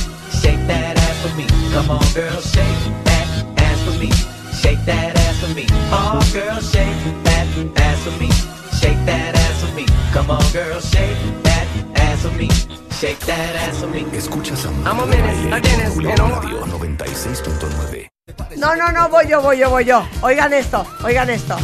Shake 0.41 0.67
that 0.67 0.97
ass 0.97 1.19
for 1.23 1.35
me. 1.37 1.47
Come 1.73 1.91
on, 1.91 2.13
girl, 2.15 2.41
shake 2.41 2.65
that 3.05 3.61
ass 3.61 3.81
for 3.85 3.99
me. 3.99 4.30
Shake 4.61 4.85
that 4.85 5.17
ass 5.17 5.41
for 5.41 5.55
me. 5.55 5.67
Oh, 5.91 6.21
girl, 6.35 6.61
shake 6.61 7.01
that 7.25 7.47
ass 7.81 7.99
for 8.05 8.13
me. 8.21 8.29
Shake 8.79 9.01
that 9.07 9.35
ass 9.35 9.65
for 9.65 9.75
me. 9.75 9.87
Come 10.13 10.31
on, 10.31 10.53
girl, 10.53 10.81
shake 10.81 11.17
that 11.45 11.67
ass 11.95 12.23
for 12.23 12.33
me. 12.37 12.49
Shake 13.01 13.19
that 13.21 13.57
ass 13.57 13.81
for 13.81 13.87
me. 13.87 14.05
Escuchas 14.13 14.67
a 14.67 14.69
I'm 14.85 15.01
a 15.01 15.07
menace, 15.07 15.47
a 15.47 15.61
Dennis, 15.61 15.95
Julio 15.95 16.11
Radio 16.11 16.67
96.9. 16.67 18.09
No, 18.59 18.75
no, 18.77 18.93
no, 18.93 19.09
voy 19.09 19.27
yo, 19.29 19.41
voy 19.41 19.59
yo, 19.59 19.71
voy 19.71 19.85
yo. 19.87 20.07
Oigan 20.21 20.53
esto, 20.53 20.87
oigan 21.05 21.31
esto. 21.31 21.57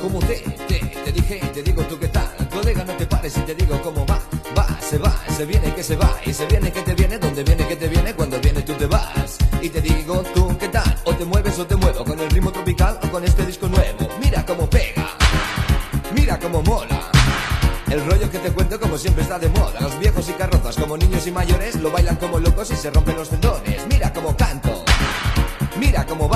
Como 0.00 0.18
te, 0.20 0.36
te, 0.66 0.78
te 0.80 1.12
dije, 1.12 1.40
te 1.52 1.62
digo 1.62 1.82
tú 1.82 1.98
qué 1.98 2.08
tal. 2.08 2.26
Colega, 2.50 2.84
no 2.84 2.94
te 2.94 3.04
pares 3.06 3.36
y 3.36 3.40
te 3.40 3.54
digo 3.54 3.78
cómo 3.82 4.06
va. 4.06 4.18
Va, 4.56 4.66
se 4.80 4.96
va, 4.96 5.12
se 5.36 5.44
viene 5.44 5.74
que 5.74 5.82
se 5.82 5.96
va. 5.96 6.10
Y 6.24 6.32
se 6.32 6.46
viene 6.46 6.72
que 6.72 6.80
te 6.80 6.94
viene, 6.94 7.18
donde 7.18 7.44
viene 7.44 7.68
que 7.68 7.76
te 7.76 7.88
viene, 7.88 8.14
cuando 8.14 8.40
viene 8.40 8.62
tú 8.62 8.72
te 8.72 8.86
vas. 8.86 9.36
Y 9.60 9.68
te 9.68 9.82
digo 9.82 10.22
tú 10.34 10.56
qué 10.58 10.68
tal. 10.68 10.95
O 11.08 11.14
te 11.14 11.24
mueves 11.24 11.56
o 11.60 11.64
te 11.64 11.76
muevo 11.76 12.04
con 12.04 12.18
el 12.18 12.28
ritmo 12.28 12.50
tropical 12.50 12.98
o 13.00 13.08
con 13.12 13.22
este 13.22 13.46
disco 13.46 13.68
nuevo. 13.68 14.08
Mira 14.20 14.44
cómo 14.44 14.68
pega. 14.68 15.06
Mira 16.12 16.36
cómo 16.36 16.62
mola. 16.62 17.00
El 17.88 18.04
rollo 18.04 18.28
que 18.28 18.40
te 18.40 18.50
cuento 18.50 18.80
como 18.80 18.98
siempre 18.98 19.22
está 19.22 19.38
de 19.38 19.48
moda. 19.50 19.80
Los 19.80 19.96
viejos 20.00 20.28
y 20.28 20.32
carrozas 20.32 20.74
como 20.74 20.96
niños 20.96 21.24
y 21.28 21.30
mayores 21.30 21.76
lo 21.76 21.92
bailan 21.92 22.16
como 22.16 22.40
locos 22.40 22.72
y 22.72 22.74
se 22.74 22.90
rompen 22.90 23.14
los 23.14 23.28
tendones. 23.28 23.86
Mira 23.88 24.12
cómo 24.12 24.36
canto. 24.36 24.84
Mira 25.78 26.04
cómo 26.04 26.28
bailo. 26.28 26.35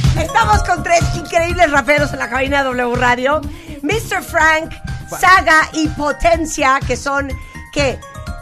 Estamos 0.19 0.63
con 0.63 0.83
tres 0.83 1.01
increíbles 1.15 1.71
raperos 1.71 2.11
en 2.13 2.19
la 2.19 2.29
cabina 2.29 2.59
de 2.63 2.69
W 2.69 2.95
Radio. 2.95 3.41
Mr. 3.81 4.21
Frank, 4.23 4.73
Saga 5.09 5.67
y 5.73 5.87
Potencia, 5.89 6.79
que 6.85 6.95
son, 6.95 7.29
¿qué? 7.73 7.99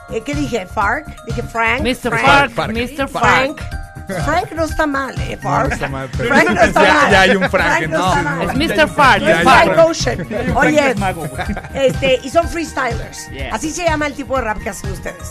Eh, 0.10 0.22
¿Qué 0.26 0.34
dije? 0.36 0.66
¿Fark? 0.66 1.06
Dije 1.26 1.44
Frank. 1.44 1.82
Mr. 1.82 2.10
Frank, 2.20 2.52
Fark, 2.54 2.74
Mr. 2.74 3.08
Frank. 3.08 3.62
Frank 4.26 4.52
no 4.54 4.64
está 4.64 4.88
mal, 4.88 5.14
¿eh? 5.22 5.38
Fark. 5.38 5.68
No 5.70 5.74
está 5.76 5.88
mal, 5.88 6.10
pero- 6.18 6.30
Frank 6.30 6.50
no 6.50 6.62
está 6.64 6.84
Ya- 6.84 6.94
mal. 6.96 7.12
ya 7.12 7.22
hay 7.22 7.36
un 7.36 7.50
Frank, 7.50 7.82
no 7.88 7.98
¿no? 8.00 8.08
está 8.10 8.22
mal. 8.24 8.41
Es 8.50 8.56
Mr. 8.56 8.88
Fark. 8.90 9.22
Es 9.22 9.28
ya 9.28 9.38
hay 9.38 9.44
Frank 9.46 9.72
un- 9.74 9.80
Ocean. 9.91 10.28
Oye, 10.58 10.96
este, 11.76 12.20
y 12.24 12.30
son 12.32 12.50
freestylers. 12.50 13.30
Yeah. 13.30 13.54
Así 13.54 13.70
se 13.70 13.84
llama 13.86 14.08
el 14.08 14.14
tipo 14.16 14.36
de 14.36 14.41
rap 14.41 14.58
que 14.58 14.70
hacen 14.72 14.91
ustedes. 14.91 15.30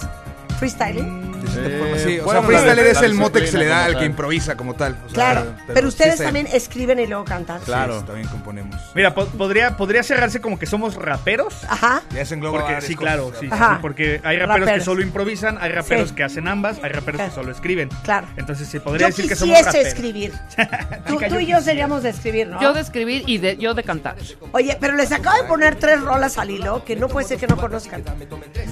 Freestyling. 0.60 1.27
De 1.40 1.48
cierta 1.50 1.78
forma, 1.78 1.96
Eh, 1.96 2.00
sí, 2.04 2.18
o 2.20 2.30
sea, 2.30 2.42
fuera 2.42 2.42
freestyler 2.42 2.86
es 2.86 3.02
el 3.02 3.14
mote 3.14 3.40
que 3.40 3.46
se 3.46 3.58
le 3.58 3.66
da 3.66 3.84
al 3.84 3.98
que 3.98 4.04
improvisa 4.04 4.56
como 4.56 4.74
tal. 4.74 4.92
o 5.04 5.08
sea, 5.08 5.14
Claro. 5.14 5.54
Pero 5.72 5.88
ustedes 5.88 6.16
sí, 6.18 6.24
también 6.24 6.46
escriben 6.52 6.98
y 6.98 7.06
luego 7.06 7.24
cantan. 7.24 7.60
Claro. 7.64 8.00
sí, 8.00 8.06
también 8.06 8.28
componemos. 8.28 8.76
Mira, 8.94 9.14
po- 9.14 9.26
podría, 9.26 9.76
podría 9.76 10.02
cerrarse 10.02 10.40
como 10.40 10.58
que 10.58 10.66
somos 10.66 10.94
raperos. 10.96 11.54
Ajá. 11.68 12.02
Ya 12.14 12.22
engloba 12.22 12.60
Porque, 12.60 12.80
sí, 12.82 12.94
claro, 12.96 13.32
sí, 13.38 13.48
Ajá. 13.50 13.78
porque 13.80 14.20
hay 14.24 14.38
raperos, 14.38 14.60
Raperos. 14.60 14.78
que 14.80 14.84
solo 14.84 15.02
improvisan, 15.02 15.58
hay 15.60 15.70
raperos 15.72 16.10
Sí. 16.10 16.14
que 16.14 16.24
hacen 16.24 16.48
ambas, 16.48 16.78
hay 16.82 16.90
raperos 16.90 17.20
que 17.22 17.30
solo 17.30 17.52
escriben. 17.52 17.88
Claro. 18.04 18.26
Entonces 18.36 18.68
se 18.68 18.80
podría 18.80 19.08
Yo 19.08 19.16
decir 19.16 19.28
que 19.28 19.36
somos 19.36 19.56
quisiese 19.56 19.78
raperos. 19.78 19.88
escribir. 19.94 20.32
Tú, 21.06 21.18
tú 21.28 21.38
y 21.38 21.46
yo 21.46 21.60
seríamos 21.60 22.02
de 22.02 22.10
escribir, 22.10 22.48
¿no? 22.48 22.60
Yo 22.60 22.72
de 22.74 22.80
escribir 22.80 23.22
y 23.26 23.38
de, 23.38 23.56
yo 23.56 23.74
de 23.74 23.82
cantar. 23.82 24.16
Oye, 24.52 24.76
pero 24.80 24.94
les 24.94 25.10
acabo 25.12 25.36
de 25.40 25.44
poner 25.48 25.76
tres 25.76 26.00
rolas 26.00 26.36
al 26.38 26.50
hilo 26.50 26.84
que 26.84 26.96
no 26.96 27.08
puede 27.08 27.26
ser 27.26 27.38
que 27.38 27.46
no 27.46 27.56
conozcan. 27.56 28.02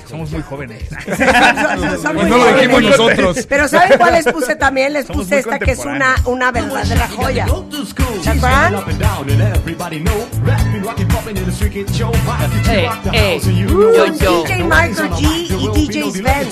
Somos 0.08 0.30
muy 0.30 0.42
jóvenes. 0.42 0.84
Son- 1.16 2.02
son 2.02 2.14
muy 2.16 2.24
no 2.30 2.36
nosotros. 2.64 3.46
Pero 3.48 3.68
¿saben 3.68 3.98
cuál 3.98 4.12
les 4.14 4.26
puse 4.26 4.56
también? 4.56 4.92
Les 4.92 5.06
Somos 5.06 5.24
puse 5.24 5.38
esta 5.38 5.58
que 5.58 5.72
es 5.72 5.84
una, 5.84 6.16
una 6.24 6.50
verdadera 6.52 7.08
joya. 7.08 7.46
¿Se 8.22 8.30
acuerdan? 8.30 8.74
Eh, 12.68 12.88
eh, 13.12 13.40
yo, 13.42 14.06
yo. 14.14 14.42
DJ 14.42 14.64
Michael 14.64 15.10
G 15.10 15.46
y 15.50 15.68
DJ 15.86 16.10
Sven. 16.10 16.48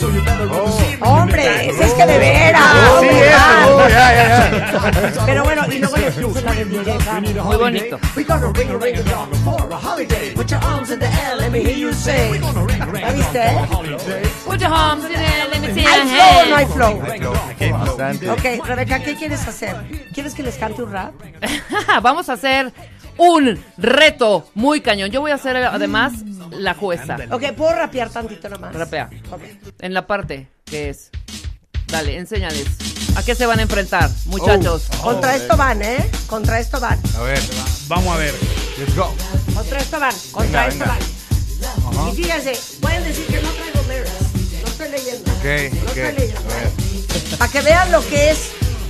Hombre, 1.00 1.70
ese 1.70 1.84
es 1.84 1.92
que 1.92 2.06
de 2.06 2.18
veras. 2.18 2.62
Sí, 2.62 2.78
oh 2.90 3.02
my 3.02 3.08
eso, 3.08 3.76
God. 3.76 3.88
ya, 3.88 4.14
ya, 4.14 4.50
ya. 4.72 5.22
Pero 5.26 5.44
bueno, 5.44 5.62
y 5.70 5.78
luego 5.78 5.96
les 5.96 6.14
puse 6.14 6.42
la 6.42 6.52
de 6.52 6.64
DJ. 6.64 6.98
Muy 7.42 7.56
bonito. 7.56 7.98
We 8.16 8.24
gonna 8.24 8.52
ring 8.52 8.70
a 8.70 8.76
ring 8.78 8.96
a 8.96 9.02
dong 9.02 9.32
for 9.44 9.72
a 9.72 9.76
holiday. 9.76 10.34
Put 10.34 10.50
your 10.50 10.60
arms 10.64 10.90
in 10.90 10.98
the 10.98 11.06
air, 11.06 11.36
let 11.36 11.50
me 11.50 11.60
hear 11.60 11.76
you 11.76 11.92
say. 11.92 12.40
¿Ya 12.40 13.12
viste? 13.12 13.40
Put 14.44 14.60
your 14.60 14.72
arms 14.72 15.04
in 15.04 15.12
there, 15.12 15.48
let 15.50 15.60
me 15.60 15.74
see 15.74 15.84
¿Hay 15.94 16.08
flow 16.08 16.42
o 16.42 16.46
no 16.46 16.56
hay 16.56 16.66
flow? 16.66 17.78
Bastante. 17.78 18.30
Ok, 18.30 18.66
Rebeca, 18.66 19.00
¿qué 19.02 19.14
quieres 19.16 19.46
hacer? 19.46 19.76
¿Quieres 20.12 20.34
que 20.34 20.42
les 20.42 20.56
cante 20.56 20.82
un 20.82 20.92
rap? 20.92 21.12
Vamos 22.02 22.28
a 22.28 22.34
hacer 22.34 22.72
un 23.16 23.62
reto 23.78 24.48
muy 24.54 24.80
cañón. 24.80 25.10
Yo 25.10 25.20
voy 25.20 25.30
a 25.30 25.38
ser 25.38 25.56
además 25.56 26.12
la 26.50 26.74
jueza. 26.74 27.16
Ok, 27.30 27.52
¿puedo 27.56 27.72
rapear 27.72 28.10
tantito 28.10 28.48
nomás? 28.48 28.74
Rapea. 28.74 29.10
Ok. 29.30 29.42
En 29.80 29.94
la 29.94 30.06
parte 30.06 30.48
que 30.64 30.90
es. 30.90 31.10
Dale, 31.88 32.16
enséñales. 32.18 32.66
¿A 33.16 33.22
qué 33.22 33.34
se 33.36 33.46
van 33.46 33.60
a 33.60 33.62
enfrentar, 33.62 34.10
muchachos? 34.26 34.88
Contra 35.00 35.36
esto 35.36 35.56
van, 35.56 35.80
¿eh? 35.82 36.10
Contra 36.26 36.58
esto 36.58 36.80
van. 36.80 36.98
A 37.16 37.22
ver, 37.22 37.38
Vamos 37.86 38.12
a 38.14 38.18
ver. 38.18 38.34
let's 38.78 38.96
go. 38.96 39.14
Contra 39.54 39.78
esto 39.78 40.00
van. 40.00 40.14
Contra 40.32 40.66
Venga, 40.66 40.66
esto 40.66 40.84
venga. 40.84 41.92
van. 42.02 42.08
Y 42.08 42.16
fíjense, 42.16 42.58
pueden 42.80 43.04
decir 43.04 43.26
que 43.26 43.40
no 43.40 43.48
estoy 43.50 43.73
leyendo. 44.94 45.30
No 45.30 45.36
estoy 45.38 46.12
leyendo. 46.16 46.40
Para 47.38 47.50
que 47.52 47.60
vean 47.62 47.90
lo 47.92 48.06
que 48.08 48.30
es 48.30 48.38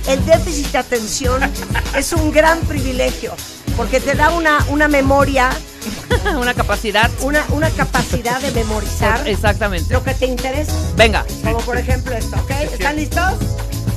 el 0.07 0.23
déficit 0.25 0.67
de 0.71 0.77
atención, 0.77 1.41
es 1.95 2.13
un 2.13 2.31
gran 2.31 2.59
privilegio. 2.61 3.33
Porque 3.75 3.99
te 3.99 4.15
da 4.15 4.29
una, 4.29 4.63
una 4.69 4.87
memoria, 4.87 5.49
Una 6.39 6.53
capacidad. 6.53 7.11
una, 7.21 7.45
una 7.49 7.69
capacidad 7.69 8.39
de 8.41 8.51
memorizar 8.51 9.27
Exactamente. 9.27 9.93
lo 9.93 10.03
que 10.03 10.13
te 10.15 10.25
interesa. 10.25 10.73
Venga. 10.95 11.25
Como 11.43 11.59
por 11.59 11.77
ejemplo 11.77 12.15
esto, 12.15 12.35
¿ok? 12.37 12.51
¿Están 12.73 12.95
listos? 12.95 13.33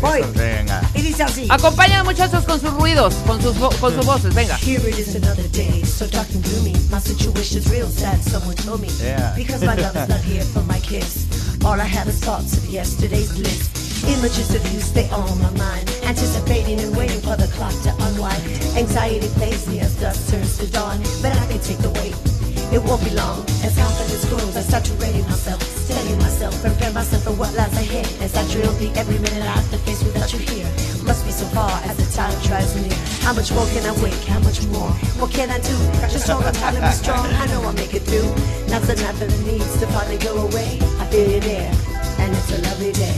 Voy. 0.00 0.22
Venga. 0.34 0.80
Y 0.94 1.02
dice 1.02 1.22
así. 1.24 1.46
Acompañan 1.50 2.04
muchachos 2.04 2.44
con 2.44 2.60
sus 2.60 2.72
ruidos, 2.74 3.14
con 3.26 3.40
sus, 3.42 3.56
con 3.56 3.94
sus 3.94 4.06
voces. 4.06 4.34
Venga. 4.34 4.56
Here 4.56 4.80
it 4.88 4.98
is 4.98 5.14
another 5.16 5.48
day, 5.48 5.82
so 5.84 6.06
dark 6.06 6.28
and 6.34 6.44
gloomy. 6.44 6.74
My 6.90 7.00
situation's 7.00 7.68
real 7.70 7.88
sad, 7.88 8.22
someone 8.22 8.56
told 8.56 8.80
me. 8.80 8.88
Yeah. 9.02 9.34
Because 9.36 9.64
my 9.64 9.74
love 9.74 9.96
is 9.96 10.08
not 10.08 10.20
here 10.20 10.44
for 10.44 10.62
my 10.62 10.78
kiss. 10.80 11.26
All 11.64 11.80
I 11.80 11.84
have 11.84 12.08
is 12.08 12.20
thoughts 12.20 12.56
of 12.56 12.64
yesterday's 12.66 13.32
bliss. 13.32 13.68
Images 14.04 14.54
of 14.54 14.62
you 14.72 14.80
stay 14.80 15.10
on 15.10 15.26
my 15.42 15.50
mind, 15.58 15.90
anticipating 16.04 16.78
and 16.80 16.96
waiting 16.96 17.20
for 17.20 17.36
the 17.36 17.48
clock 17.56 17.74
to 17.82 17.90
unwind. 18.06 18.42
Anxiety 18.76 19.28
plays 19.34 19.66
me 19.66 19.80
as 19.80 19.94
dusk 19.96 20.30
turns 20.30 20.56
to 20.58 20.70
dawn, 20.70 20.98
but 21.20 21.32
I 21.32 21.46
can 21.48 21.60
take 21.60 21.78
the 21.78 21.90
wait. 21.98 22.37
It 22.70 22.82
won't 22.84 23.02
be 23.02 23.10
long. 23.16 23.40
As 23.64 23.72
confidence 23.76 24.24
grows, 24.28 24.54
I 24.54 24.60
start 24.60 24.84
to 24.84 24.92
ready 25.00 25.22
myself, 25.22 25.62
steady 25.62 26.14
myself, 26.16 26.52
prepare 26.60 26.92
myself 26.92 27.24
for 27.24 27.32
what 27.32 27.54
lies 27.54 27.72
ahead. 27.72 28.06
As 28.20 28.36
I 28.36 28.44
drill 28.52 28.72
the 28.76 28.92
every 28.92 29.18
minute 29.18 29.40
I 29.40 29.56
have 29.56 29.70
to 29.70 29.78
face 29.88 30.04
without 30.04 30.32
you 30.32 30.40
here. 30.40 30.68
Must 31.04 31.24
be 31.24 31.32
so 31.32 31.46
far 31.56 31.70
as 31.88 31.96
the 31.96 32.04
time 32.14 32.36
tries 32.44 32.76
near. 32.76 32.92
How 33.24 33.32
much 33.32 33.50
more 33.52 33.64
can 33.72 33.88
I 33.88 33.92
wait? 34.04 34.20
How 34.28 34.38
much 34.40 34.60
more? 34.68 34.92
What 35.16 35.32
can 35.32 35.48
I 35.50 35.58
do? 35.64 35.76
Just 36.12 36.28
hold 36.28 36.44
on 36.44 36.52
tight 36.52 36.76
and 36.76 36.84
be 36.84 36.92
strong. 36.92 37.24
I 37.24 37.46
know 37.46 37.62
I'll 37.64 37.72
make 37.72 37.94
it 37.94 38.04
through. 38.04 38.28
Now's 38.68 38.86
the 38.86 39.00
night 39.00 39.16
that 39.16 39.32
needs 39.48 39.80
to 39.80 39.86
finally 39.88 40.18
go 40.18 40.36
away. 40.36 40.76
I 41.00 41.08
feel 41.08 41.24
it 41.24 41.42
there, 41.48 41.72
and 42.20 42.36
it's 42.36 42.52
a 42.52 42.60
lovely 42.68 42.92
day. 42.92 43.16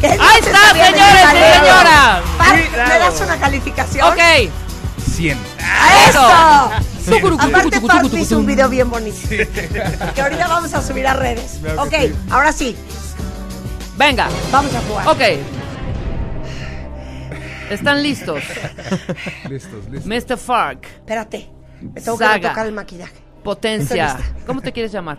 ¿Qué 0.00 0.08
¡Ahí 0.08 0.40
está, 0.40 0.72
señores 0.72 1.24
y 1.28 1.42
señoras! 1.52 2.24
¿Me 2.88 2.98
das 2.98 3.20
una 3.20 3.36
calificación? 3.38 4.08
Ok. 4.08 4.50
100. 4.96 5.49
¡Eso! 6.08 6.20
Aparte, 7.38 7.80
Park 7.80 8.12
hizo 8.14 8.38
un 8.38 8.46
video 8.46 8.68
bien 8.68 8.90
bonito. 8.90 9.16
Que 9.28 10.20
ahorita 10.22 10.48
vamos 10.48 10.72
a 10.74 10.82
subir 10.82 11.06
a 11.06 11.14
redes. 11.14 11.60
Ok, 11.78 11.94
ahora 12.30 12.52
sí, 12.52 12.76
Venga. 13.96 14.28
vamos 14.50 14.74
a 14.74 14.80
jugar. 14.82 15.08
Ok. 15.08 15.20
¿Están 17.70 18.02
listos? 18.02 18.42
Listos, 19.48 19.88
listos. 19.88 20.06
Mr. 20.06 20.36
Fark, 20.36 20.86
Espérate, 20.86 21.48
me 21.80 22.00
tengo 22.00 22.18
Saga. 22.18 22.34
que 22.34 22.42
retocar 22.42 22.66
el 22.66 22.72
maquillaje. 22.72 23.14
Potencia. 23.44 24.18
¿Cómo 24.46 24.60
te 24.60 24.72
quieres 24.72 24.90
llamar? 24.92 25.18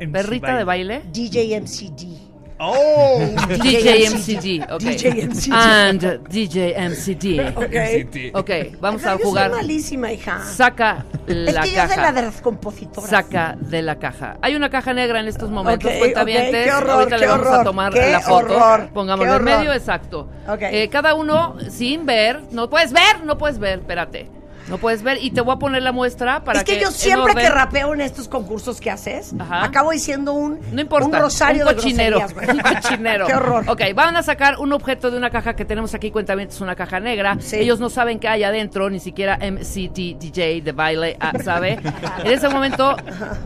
MC 0.00 0.10
¿Perrita 0.12 0.56
de 0.56 0.64
baile? 0.64 1.02
DJ 1.12 1.60
MCD. 1.60 2.29
¡Oh! 2.62 3.18
DJ 3.62 4.10
MCG, 4.10 4.70
ok. 4.70 4.80
DJ 4.80 5.26
MCG. 5.26 5.52
And 5.52 6.28
DJ 6.28 6.74
MCD. 6.88 7.56
Ok. 7.56 8.34
Ok, 8.40 8.50
vamos 8.80 9.02
a 9.04 9.12
Yo 9.12 9.16
soy 9.18 9.24
jugar. 9.24 9.50
malísima, 9.50 10.12
hija. 10.12 10.42
Saca 10.44 11.04
Es 11.26 11.34
la 11.54 11.62
que 11.62 11.70
yo 11.70 11.76
soy 11.80 11.88
la 11.88 11.94
caja. 11.96 12.12
de 12.12 12.22
las 12.22 12.40
compositoras. 12.40 13.10
Saca 13.10 13.56
de 13.60 13.82
la 13.82 13.98
caja. 13.98 14.36
Hay 14.42 14.54
una 14.56 14.68
caja 14.70 14.92
negra 14.92 15.20
en 15.20 15.28
estos 15.28 15.50
momentos, 15.50 15.90
Ok, 15.90 15.98
cuentavientes. 15.98 16.66
ok, 16.66 16.70
qué 16.70 16.72
horror, 16.72 16.90
Ahorita 16.90 17.16
le 17.16 17.22
qué 17.24 17.30
vamos 17.30 17.46
a 17.46 17.50
horror, 17.50 17.64
tomar 17.64 17.92
qué 17.92 18.10
la 18.12 18.20
foto. 18.20 18.56
horror, 18.56 18.88
Pongámoslo 18.92 19.32
qué 19.32 19.36
en 19.38 19.44
medio, 19.44 19.58
horror. 19.60 19.76
exacto. 19.76 20.28
Eh, 20.60 20.88
cada 20.90 21.14
uno 21.14 21.56
sin 21.70 22.04
ver. 22.06 22.40
No 22.52 22.68
puedes 22.68 22.92
ver, 22.92 23.24
no 23.24 23.38
puedes 23.38 23.58
ver, 23.58 23.78
espérate. 23.80 24.28
No 24.70 24.78
puedes 24.78 25.02
ver 25.02 25.18
y 25.20 25.32
te 25.32 25.40
voy 25.40 25.54
a 25.54 25.58
poner 25.58 25.82
la 25.82 25.90
muestra 25.90 26.44
para 26.44 26.60
es 26.60 26.64
que, 26.64 26.80
yo 26.80 26.92
siempre 26.92 27.34
que 27.34 27.50
rapeo 27.50 27.92
en 27.92 28.00
estos 28.00 28.28
concursos 28.28 28.80
que 28.80 28.88
haces, 28.88 29.34
Ajá. 29.36 29.64
acabo 29.64 29.90
diciendo 29.90 30.32
un, 30.32 30.60
No 30.70 30.80
importa. 30.80 31.06
un 31.06 31.12
rosario 31.12 31.64
un 31.64 31.70
de 31.70 31.74
cochinero. 31.74 32.18
groserías, 32.20 32.46
güey. 32.46 32.56
Un 32.70 32.74
cochinero. 32.74 33.26
Qué 33.28 33.34
horror. 33.34 33.64
Ok, 33.68 33.82
van 33.94 34.16
a 34.16 34.22
sacar 34.22 34.58
un 34.58 34.72
objeto 34.72 35.10
de 35.10 35.16
una 35.18 35.30
caja 35.30 35.56
que 35.56 35.64
tenemos 35.64 35.92
aquí, 35.94 36.12
cuentamientos, 36.12 36.60
una 36.60 36.76
caja 36.76 37.00
negra. 37.00 37.36
Sí. 37.40 37.56
Ellos 37.56 37.80
no 37.80 37.90
saben 37.90 38.20
qué 38.20 38.28
hay 38.28 38.44
adentro, 38.44 38.88
ni 38.90 39.00
siquiera 39.00 39.38
MCT 39.38 40.18
DJ 40.20 40.60
de 40.62 40.72
baile 40.72 41.16
ah, 41.18 41.32
sabe. 41.42 41.80
en 42.24 42.30
ese 42.30 42.48
momento 42.48 42.96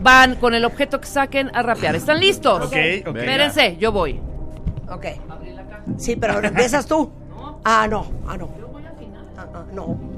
van 0.01 0.35
con 0.35 0.53
el 0.53 0.63
objeto 0.63 1.01
que 1.01 1.07
saquen 1.07 1.49
a 1.55 1.63
rapear. 1.63 1.95
¿Están 1.95 2.19
listos? 2.19 2.67
Ok, 2.67 2.75
ok. 3.07 3.15
Espérense, 3.17 3.77
yo 3.77 3.91
voy. 3.91 4.19
Ok. 4.89 5.05
Sí, 5.97 6.15
pero 6.15 6.39
empiezas 6.43 6.85
tú. 6.85 7.11
Ah, 7.63 7.87
no. 7.89 8.11
Ah, 8.27 8.37
no. 8.37 8.49
Ah, 9.37 9.47
ah, 9.53 9.65
no. 9.73 10.14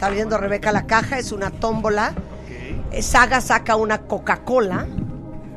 Está 0.00 0.08
viendo 0.08 0.38
Rebeca 0.38 0.72
la 0.72 0.86
caja, 0.86 1.18
es 1.18 1.30
una 1.30 1.50
tómbola. 1.50 2.14
Eh, 2.90 3.02
Saga 3.02 3.42
saca 3.42 3.76
una 3.76 3.98
Coca-Cola. 3.98 4.86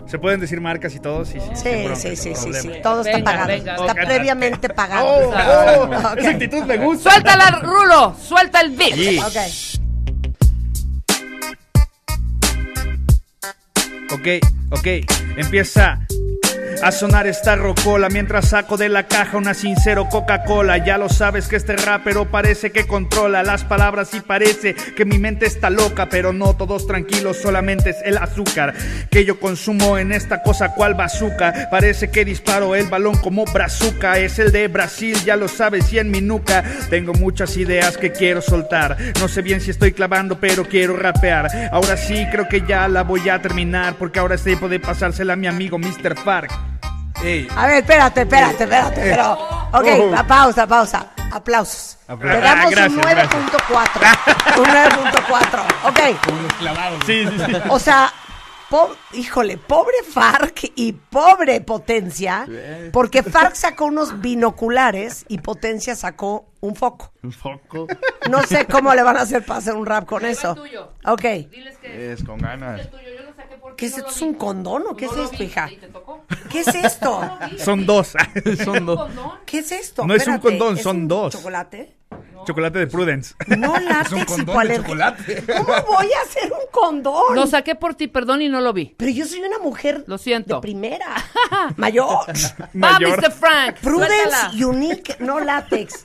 ¿Se 0.05 0.19
pueden 0.19 0.41
decir 0.41 0.59
marcas 0.59 0.93
y 0.95 0.99
todo? 0.99 1.23
Sí, 1.23 1.39
sí, 1.39 1.49
Sí, 1.55 1.69
bronca, 1.85 1.95
sí, 1.95 2.17
sí, 2.17 2.35
sí, 2.35 2.53
sí. 2.53 2.69
Todo 2.83 3.03
está 3.03 3.23
pagado. 3.23 3.47
venga, 3.47 3.75
está 3.77 3.93
previamente 3.93 4.67
pagado. 4.67 5.05
¡Oh! 5.07 5.31
oh. 5.31 6.17
Esa 6.17 6.29
actitud 6.31 6.61
me 6.63 6.75
gusta. 6.75 7.11
Suéltala, 7.11 7.61
Rulo. 7.63 8.17
Suelta 8.21 8.59
el 8.59 8.71
beat. 8.71 9.23
Ok. 9.23 9.37
Ok, 14.11 14.27
ok, 14.71 14.87
empieza. 15.37 16.05
A 16.83 16.91
sonar 16.91 17.27
esta 17.27 17.55
rocola 17.55 18.09
mientras 18.09 18.49
saco 18.49 18.75
de 18.75 18.89
la 18.89 19.07
caja 19.07 19.37
una 19.37 19.53
sincero 19.53 20.09
Coca-Cola. 20.09 20.83
Ya 20.83 20.97
lo 20.97 21.07
sabes 21.07 21.47
que 21.47 21.55
este 21.55 21.77
rapero 21.77 22.29
parece 22.29 22.73
que 22.73 22.85
controla 22.85 23.41
las 23.41 23.63
palabras 23.63 24.13
y 24.13 24.19
parece 24.19 24.73
que 24.73 25.05
mi 25.05 25.17
mente 25.17 25.45
está 25.45 25.69
loca, 25.69 26.09
pero 26.09 26.33
no 26.33 26.57
todos 26.57 26.85
tranquilos, 26.85 27.37
solamente 27.37 27.91
es 27.91 27.97
el 28.03 28.17
azúcar 28.17 28.73
que 29.09 29.23
yo 29.23 29.39
consumo 29.39 29.97
en 29.97 30.11
esta 30.11 30.43
cosa 30.43 30.73
cual 30.73 30.95
bazooka. 30.95 31.69
Parece 31.71 32.11
que 32.11 32.25
disparo 32.25 32.75
el 32.75 32.89
balón 32.89 33.15
como 33.15 33.45
brazuca, 33.45 34.19
es 34.19 34.37
el 34.39 34.51
de 34.51 34.67
Brasil, 34.67 35.17
ya 35.23 35.37
lo 35.37 35.47
sabes, 35.47 35.93
y 35.93 35.99
en 35.99 36.11
mi 36.11 36.19
nuca 36.19 36.65
tengo 36.89 37.13
muchas 37.13 37.55
ideas 37.55 37.97
que 37.97 38.11
quiero 38.11 38.41
soltar. 38.41 38.97
No 39.21 39.29
sé 39.29 39.41
bien 39.41 39.61
si 39.61 39.71
estoy 39.71 39.93
clavando, 39.93 40.37
pero 40.37 40.67
quiero 40.67 40.97
rapear. 40.97 41.69
Ahora 41.71 41.95
sí, 41.95 42.27
creo 42.29 42.49
que 42.49 42.63
ya 42.67 42.89
la 42.89 43.03
voy 43.03 43.29
a 43.29 43.41
terminar, 43.41 43.95
porque 43.97 44.19
ahora 44.19 44.35
es 44.35 44.43
tiempo 44.43 44.67
de 44.67 44.81
pasársela 44.81 45.31
a 45.31 45.37
mi 45.37 45.47
amigo 45.47 45.79
Mr. 45.79 46.15
Park. 46.25 46.72
Ey. 47.21 47.47
A 47.55 47.67
ver, 47.67 47.77
espérate, 47.77 48.21
espérate, 48.21 48.63
espérate. 48.63 49.01
Pero, 49.01 49.33
ok, 49.33 49.87
Oh. 49.99 50.11
pa- 50.15 50.23
pausa, 50.23 50.67
pausa. 50.67 51.07
Aplausos. 51.31 51.97
Aplausos. 52.07 52.41
Le 52.41 52.47
damos 52.47 52.65
Ah, 52.65 52.69
gracias, 52.69 52.91
un 52.93 53.01
9.4. 53.01 54.01
un 54.57 54.67
9.4. 54.67 55.63
Ok. 55.85 55.99
Sí, 57.05 57.25
sí, 57.27 57.43
sí. 57.45 57.53
O 57.69 57.79
sea, 57.79 58.11
po- 58.69 58.95
híjole, 59.13 59.57
pobre 59.57 59.95
Farc 60.11 60.71
y 60.75 60.93
pobre 60.93 61.61
Potencia, 61.61 62.45
porque 62.91 63.23
Farc 63.23 63.55
sacó 63.55 63.85
unos 63.85 64.21
binoculares 64.21 65.25
y 65.27 65.39
Potencia 65.39 65.95
sacó 65.95 66.45
un 66.63 66.75
foco. 66.75 67.11
Un 67.21 67.31
foco. 67.33 67.87
No 68.29 68.41
sé 68.43 68.65
cómo 68.65 68.93
le 68.95 69.03
van 69.03 69.17
a 69.17 69.21
hacer 69.21 69.45
para 69.45 69.59
hacer 69.59 69.75
un 69.75 69.85
rap 69.85 70.05
con 70.05 70.25
eso. 70.25 70.55
Ok. 71.05 71.25
Es 71.83 72.23
con 72.23 72.37
ganas. 72.37 72.87
¿Qué 73.75 73.87
es 73.87 73.97
esto? 73.97 74.09
¿Es 74.09 74.21
un 74.21 74.35
condón 74.35 74.83
o 74.89 74.95
qué 74.95 75.05
es 75.05 75.17
esto, 75.17 75.43
hija? 75.43 75.69
¿Qué 76.49 76.61
es 76.61 76.67
esto? 76.73 77.19
Son 77.57 77.85
dos. 77.85 78.13
Son 78.63 78.85
dos. 78.85 79.11
¿Qué 79.45 79.59
es 79.59 79.71
esto? 79.73 80.07
No 80.07 80.15
es 80.15 80.25
un 80.25 80.37
condón, 80.37 80.77
¿es 80.77 80.83
son 80.83 80.97
un 80.97 81.07
dos. 81.09 81.33
¿Chocolate? 81.33 81.97
Chocolate 82.45 82.79
de 82.79 82.87
Prudence. 82.87 83.35
No 83.57 83.77
látex 83.77 84.37
hipoalérgico. 84.39 84.93
¿Cómo 84.95 85.73
voy 85.87 86.07
a 86.11 86.21
hacer 86.23 86.51
un 86.51 86.67
condón? 86.71 87.35
Lo 87.35 87.47
saqué 87.47 87.75
por 87.75 87.95
ti, 87.95 88.07
perdón, 88.07 88.41
y 88.41 88.49
no 88.49 88.61
lo 88.61 88.73
vi. 88.73 88.93
Pero 88.97 89.11
yo 89.11 89.25
soy 89.25 89.39
una 89.39 89.59
mujer 89.59 90.03
Lo 90.07 90.17
siento. 90.17 90.55
de 90.55 90.61
primera. 90.61 91.07
Mayor. 91.77 92.25
Va, 92.83 92.99
Mr. 92.99 93.31
Frank. 93.31 93.75
Prudence 93.81 94.15
suéltala. 94.29 94.67
Unique, 94.67 95.15
no 95.19 95.39
látex. 95.39 96.03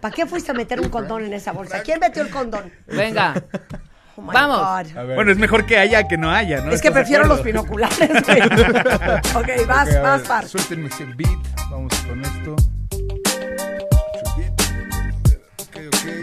¿Para 0.00 0.14
qué 0.14 0.26
fuiste 0.26 0.50
a 0.50 0.54
meter 0.54 0.80
un 0.80 0.88
condón 0.88 1.24
en 1.24 1.32
esa 1.32 1.52
bolsa? 1.52 1.82
¿Quién 1.82 1.98
metió 2.00 2.22
el 2.22 2.30
condón? 2.30 2.72
Venga. 2.86 3.34
Oh 4.16 4.20
my 4.22 4.28
Vamos. 4.32 4.92
God. 4.92 5.14
Bueno, 5.14 5.32
es 5.32 5.38
mejor 5.38 5.64
que 5.64 5.78
haya 5.78 6.06
que 6.06 6.18
no 6.18 6.30
haya, 6.30 6.60
¿no? 6.60 6.70
Es 6.70 6.82
que 6.82 6.88
¿Estás 6.88 6.94
de 6.94 7.00
prefiero 7.00 7.24
los 7.24 7.42
binoculares. 7.42 7.98
güey. 7.98 8.42
ok, 9.62 9.66
vas, 9.66 9.88
Ok, 9.88 9.94
a 9.96 10.00
vas, 10.02 10.22
Far. 10.22 10.46
Suéltenme 10.46 10.88
ese 10.88 11.04
beat. 11.16 11.30
Vamos 11.70 11.94
con 12.06 12.20
esto. 12.22 12.56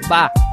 Va. 0.10 0.49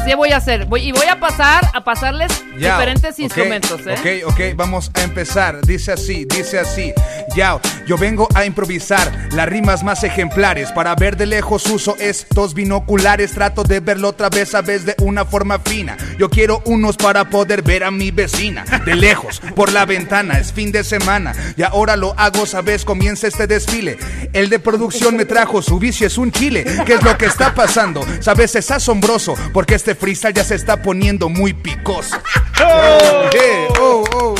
Así 0.00 0.14
voy 0.14 0.32
a 0.32 0.36
hacer. 0.36 0.66
Voy, 0.66 0.82
y 0.82 0.92
voy 0.92 1.06
a 1.06 1.18
pasar 1.18 1.68
a 1.74 1.82
pasarles 1.82 2.30
diferentes 2.54 3.14
ok, 3.14 3.18
instrumentos, 3.18 3.80
¿eh? 3.86 4.22
Ok, 4.24 4.32
ok, 4.32 4.40
vamos 4.56 4.90
a 4.94 5.02
empezar. 5.02 5.60
Dice 5.66 5.92
así, 5.92 6.24
dice 6.24 6.58
así. 6.58 6.92
Ya, 7.36 7.60
yo 7.86 7.98
vengo 7.98 8.28
a 8.34 8.44
improvisar 8.44 9.12
las 9.32 9.48
rimas 9.48 9.82
más 9.82 10.04
ejemplares. 10.04 10.72
Para 10.72 10.94
ver 10.94 11.16
de 11.16 11.26
lejos 11.26 11.66
uso 11.66 11.96
estos 11.98 12.54
binoculares. 12.54 13.32
Trato 13.32 13.64
de 13.64 13.80
verlo 13.80 14.08
otra 14.08 14.28
vez 14.28 14.54
a 14.54 14.62
vez 14.62 14.84
de 14.84 14.94
una 15.00 15.24
forma 15.24 15.58
fina. 15.58 15.96
Yo 16.18 16.30
quiero 16.30 16.62
unos 16.64 16.96
para 16.96 17.28
poder 17.28 17.62
ver 17.62 17.84
a 17.84 17.90
mi 17.90 18.10
vecina. 18.10 18.64
De 18.84 18.94
lejos, 18.94 19.40
por 19.54 19.72
la 19.72 19.84
ventana, 19.84 20.38
es 20.38 20.52
fin 20.52 20.72
de 20.72 20.84
semana. 20.84 21.32
Y 21.56 21.62
ahora 21.62 21.96
lo 21.96 22.14
hago, 22.18 22.46
sabes, 22.46 22.84
comienza 22.84 23.26
este 23.26 23.46
desfile. 23.46 23.98
El 24.32 24.48
de 24.48 24.58
producción 24.58 25.16
me 25.16 25.24
trajo, 25.24 25.60
su 25.60 25.78
vicio 25.78 26.06
es 26.06 26.18
un 26.18 26.32
chile. 26.32 26.64
¿Qué 26.86 26.94
es 26.94 27.02
lo 27.02 27.16
que 27.18 27.26
está 27.26 27.54
pasando? 27.54 28.04
Sabes, 28.20 28.54
es 28.54 28.70
asombroso, 28.70 29.34
porque 29.52 29.74
este 29.74 29.87
freestyle 29.94 30.34
ya 30.34 30.44
se 30.44 30.54
está 30.54 30.76
poniendo 30.82 31.28
muy 31.28 31.52
picoso. 31.54 32.16
¡Oh! 32.64 33.30
Yeah, 33.32 33.68
oh, 33.80 34.04
oh. 34.14 34.34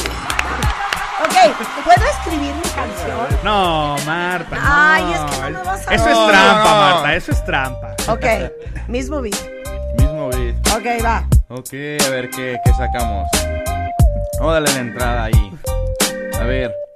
Ok, 1.24 1.54
¿puedo 1.84 2.04
escribir 2.10 2.54
mi 2.54 2.62
canción? 2.62 3.38
No, 3.44 3.96
Marta. 4.06 4.56
no. 4.56 4.62
Ay, 4.64 5.12
es 5.12 5.20
que 5.20 5.40
no 5.40 5.58
me 5.58 5.64
vas 5.64 5.86
a 5.88 5.94
Eso 5.94 6.08
es 6.08 6.16
No, 6.16 6.26
trampa, 6.28 6.64
no. 6.64 6.76
Marta, 6.80 7.14
eso 7.16 7.32
es 7.32 7.44
trampa. 7.44 7.94
Ok, 8.08 8.24
mismo 8.88 9.20
beat. 9.20 9.36
Mismo 9.98 10.28
beat. 10.30 10.56
Ok, 10.68 11.04
va. 11.04 11.26
Ok, 11.48 11.72
a 12.06 12.10
ver 12.10 12.30
qué, 12.30 12.58
qué 12.64 12.72
sacamos. 12.74 13.28
Vamos 14.38 14.50
a 14.50 14.60
darle 14.60 14.72
la 14.72 14.80
entrada 14.80 15.24
ahí. 15.24 15.52
A 16.40 16.44
ver. 16.44 16.87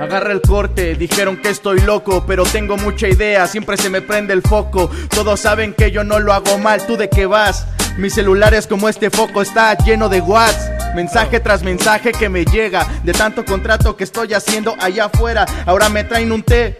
Agarra 0.00 0.32
el 0.32 0.40
corte, 0.40 0.94
dijeron 0.94 1.36
que 1.38 1.50
estoy 1.50 1.80
loco, 1.80 2.24
pero 2.24 2.44
tengo 2.44 2.76
mucha 2.76 3.08
idea, 3.08 3.48
siempre 3.48 3.76
se 3.76 3.90
me 3.90 4.00
prende 4.00 4.32
el 4.32 4.42
foco. 4.42 4.88
Todos 5.10 5.40
saben 5.40 5.74
que 5.74 5.90
yo 5.90 6.04
no 6.04 6.20
lo 6.20 6.32
hago 6.32 6.56
mal, 6.58 6.86
¿tú 6.86 6.96
de 6.96 7.08
qué 7.08 7.26
vas? 7.26 7.66
Mi 7.96 8.08
celular 8.08 8.54
es 8.54 8.68
como 8.68 8.88
este 8.88 9.10
foco, 9.10 9.42
está 9.42 9.76
lleno 9.78 10.08
de 10.08 10.20
watts. 10.20 10.70
Mensaje 10.94 11.40
tras 11.40 11.64
mensaje 11.64 12.12
que 12.12 12.28
me 12.28 12.44
llega, 12.44 12.86
de 13.02 13.12
tanto 13.12 13.44
contrato 13.44 13.96
que 13.96 14.04
estoy 14.04 14.34
haciendo 14.34 14.76
allá 14.78 15.06
afuera. 15.06 15.44
Ahora 15.66 15.88
me 15.88 16.04
traen 16.04 16.30
un 16.30 16.44
té, 16.44 16.78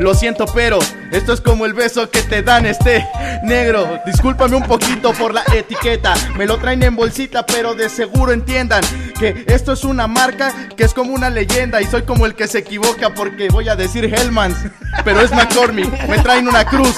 lo 0.00 0.14
siento, 0.14 0.46
pero 0.54 0.78
esto 1.12 1.32
es 1.32 1.40
como 1.40 1.66
el 1.66 1.74
beso 1.74 2.10
que 2.10 2.22
te 2.22 2.42
dan 2.42 2.66
este 2.66 3.06
negro. 3.42 4.00
Discúlpame 4.06 4.56
un 4.56 4.62
poquito 4.62 5.12
por 5.12 5.34
la 5.34 5.42
etiqueta. 5.54 6.14
Me 6.36 6.46
lo 6.46 6.58
traen 6.58 6.82
en 6.82 6.96
bolsita, 6.96 7.44
pero 7.44 7.74
de 7.74 7.88
seguro 7.88 8.32
entiendan 8.32 8.82
que 9.18 9.44
esto 9.46 9.72
es 9.72 9.84
una 9.84 10.06
marca 10.06 10.54
que 10.76 10.84
es 10.84 10.94
como 10.94 11.12
una 11.12 11.30
leyenda. 11.30 11.82
Y 11.82 11.84
soy 11.84 12.02
como 12.02 12.26
el 12.26 12.34
que 12.34 12.48
se 12.48 12.58
equivoca 12.58 13.10
porque 13.10 13.48
voy 13.48 13.68
a 13.68 13.76
decir 13.76 14.04
Hellmans, 14.04 14.56
pero 15.04 15.20
es 15.20 15.32
McCormick. 15.32 16.08
Me 16.08 16.18
traen 16.18 16.48
una 16.48 16.64
cruz. 16.64 16.96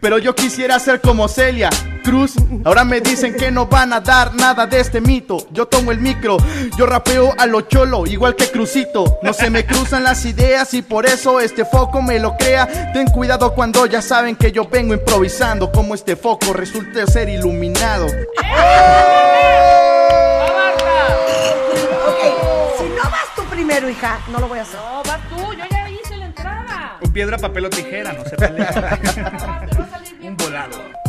Pero 0.00 0.18
yo 0.18 0.34
quisiera 0.34 0.78
ser 0.78 1.00
como 1.00 1.28
Celia 1.28 1.70
Cruz. 2.02 2.34
Ahora 2.64 2.84
me 2.84 3.00
dicen 3.00 3.34
que 3.34 3.50
no 3.50 3.66
van 3.66 3.92
a 3.92 4.00
dar 4.00 4.34
nada 4.34 4.66
de 4.66 4.80
este 4.80 5.00
mito. 5.00 5.46
Yo 5.50 5.66
tomo 5.66 5.92
el 5.92 6.00
micro, 6.00 6.36
yo 6.76 6.86
rapeo 6.86 7.34
a 7.38 7.46
lo 7.46 7.62
cholo, 7.62 8.06
igual 8.06 8.36
que 8.36 8.50
Crucito. 8.50 9.18
No 9.22 9.32
se 9.32 9.50
me 9.50 9.64
cruzan 9.64 10.04
las 10.04 10.24
ideas 10.24 10.74
y 10.74 10.82
por 10.82 11.06
eso 11.06 11.40
este 11.40 11.64
foco 11.64 12.02
me 12.02 12.18
lo 12.18 12.36
crea. 12.36 12.92
Ten 12.92 13.06
cuidado 13.08 13.54
cuando 13.54 13.86
ya 13.86 14.02
saben 14.02 14.36
que 14.36 14.52
yo 14.52 14.66
vengo 14.68 14.94
improvisando. 14.94 15.70
Como 15.72 15.94
este 15.94 16.16
foco 16.16 16.52
resulte 16.52 17.06
ser 17.06 17.28
iluminado. 17.28 18.06
Ok, 18.06 18.12
si 22.78 22.84
no 22.84 23.02
vas 23.04 23.34
tú 23.36 23.44
primero, 23.44 23.88
hija, 23.88 24.20
no 24.30 24.40
lo 24.40 24.48
voy 24.48 24.58
a 24.58 24.62
hacer. 24.62 24.80
No, 24.80 25.02
va 25.08 25.18
tú, 25.28 25.52
yo 25.54 25.64
ya 25.70 25.88
hice 25.88 26.16
la 26.16 26.26
entrada. 26.26 26.96
Un 27.00 27.12
piedra, 27.12 27.38
papel 27.38 27.66
o 27.66 27.70
tijera, 27.70 28.12
no 28.12 28.24
se 28.24 28.36
peleen. 28.36 28.66
un 30.22 30.36
volado. 30.36 30.99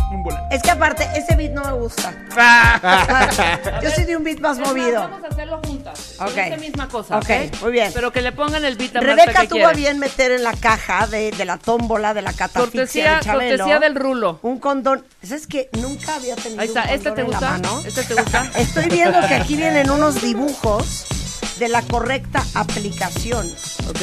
Es 0.52 0.62
que 0.62 0.72
aparte, 0.72 1.08
ese 1.16 1.36
beat 1.36 1.52
no 1.52 1.64
me 1.64 1.72
gusta. 1.74 2.14
Yo 3.84 3.90
soy 3.92 4.04
de 4.06 4.18
un 4.18 4.24
beat 4.24 4.40
más 4.40 4.58
Es 4.58 4.60
más, 4.60 4.70
movido. 4.70 5.02
Vamos 5.02 5.24
a 5.24 5.28
hacerlo 5.28 5.62
juntas. 5.66 6.16
Ok. 6.20 6.28
Ok. 6.32 6.38
Esa 6.38 6.58
misma 6.58 6.88
cosa. 6.88 7.18
Ok, 7.18 7.30
muy 7.62 7.72
bien. 7.72 7.92
Pero 7.94 8.12
que 8.12 8.22
le 8.22 8.32
pongan 8.32 8.66
el 8.66 8.76
beat 8.76 8.96
a 8.96 9.00
Rebeca 9.00 9.42
que 9.42 9.48
tuvo 9.48 9.68
a 9.68 9.74
bien 9.74 10.00
meter 10.00 10.32
en 10.32 10.44
la 10.44 10.54
caja 10.54 11.08
de, 11.08 11.32
de 11.32 11.46
la 11.46 11.58
tómbola 11.58 12.14
de 12.14 12.22
la 12.22 12.34
catafixia 12.34 12.62
Cortesía, 12.82 13.16
de 13.16 13.22
Chabelo. 13.22 13.58
cortesía 13.58 13.80
del 13.80 13.96
rulo. 13.96 14.40
Un 14.42 14.60
condón. 14.60 15.06
¿Sabes 15.24 15.48
que 15.48 15.70
Nunca 15.74 16.16
había 16.16 16.36
tenido 16.36 16.62
Ahí 16.62 16.68
está, 16.68 16.84
un 16.84 16.90
¿este 16.90 17.10
condón 17.10 17.16
te 17.16 17.22
en 17.22 17.32
la 17.32 17.38
gusta? 17.38 17.52
mano. 17.52 17.82
¿Este 17.86 18.04
te 18.04 18.14
gusta? 18.16 18.52
Estoy 18.58 18.86
viendo 18.90 19.20
que 19.28 19.36
aquí 19.36 19.56
vienen 19.56 19.90
unos 19.90 20.22
dibujos 20.22 21.06
de 21.60 21.70
la 21.70 21.82
correcta 21.84 22.44
aplicación. 22.56 23.48
Ok. 23.90 24.02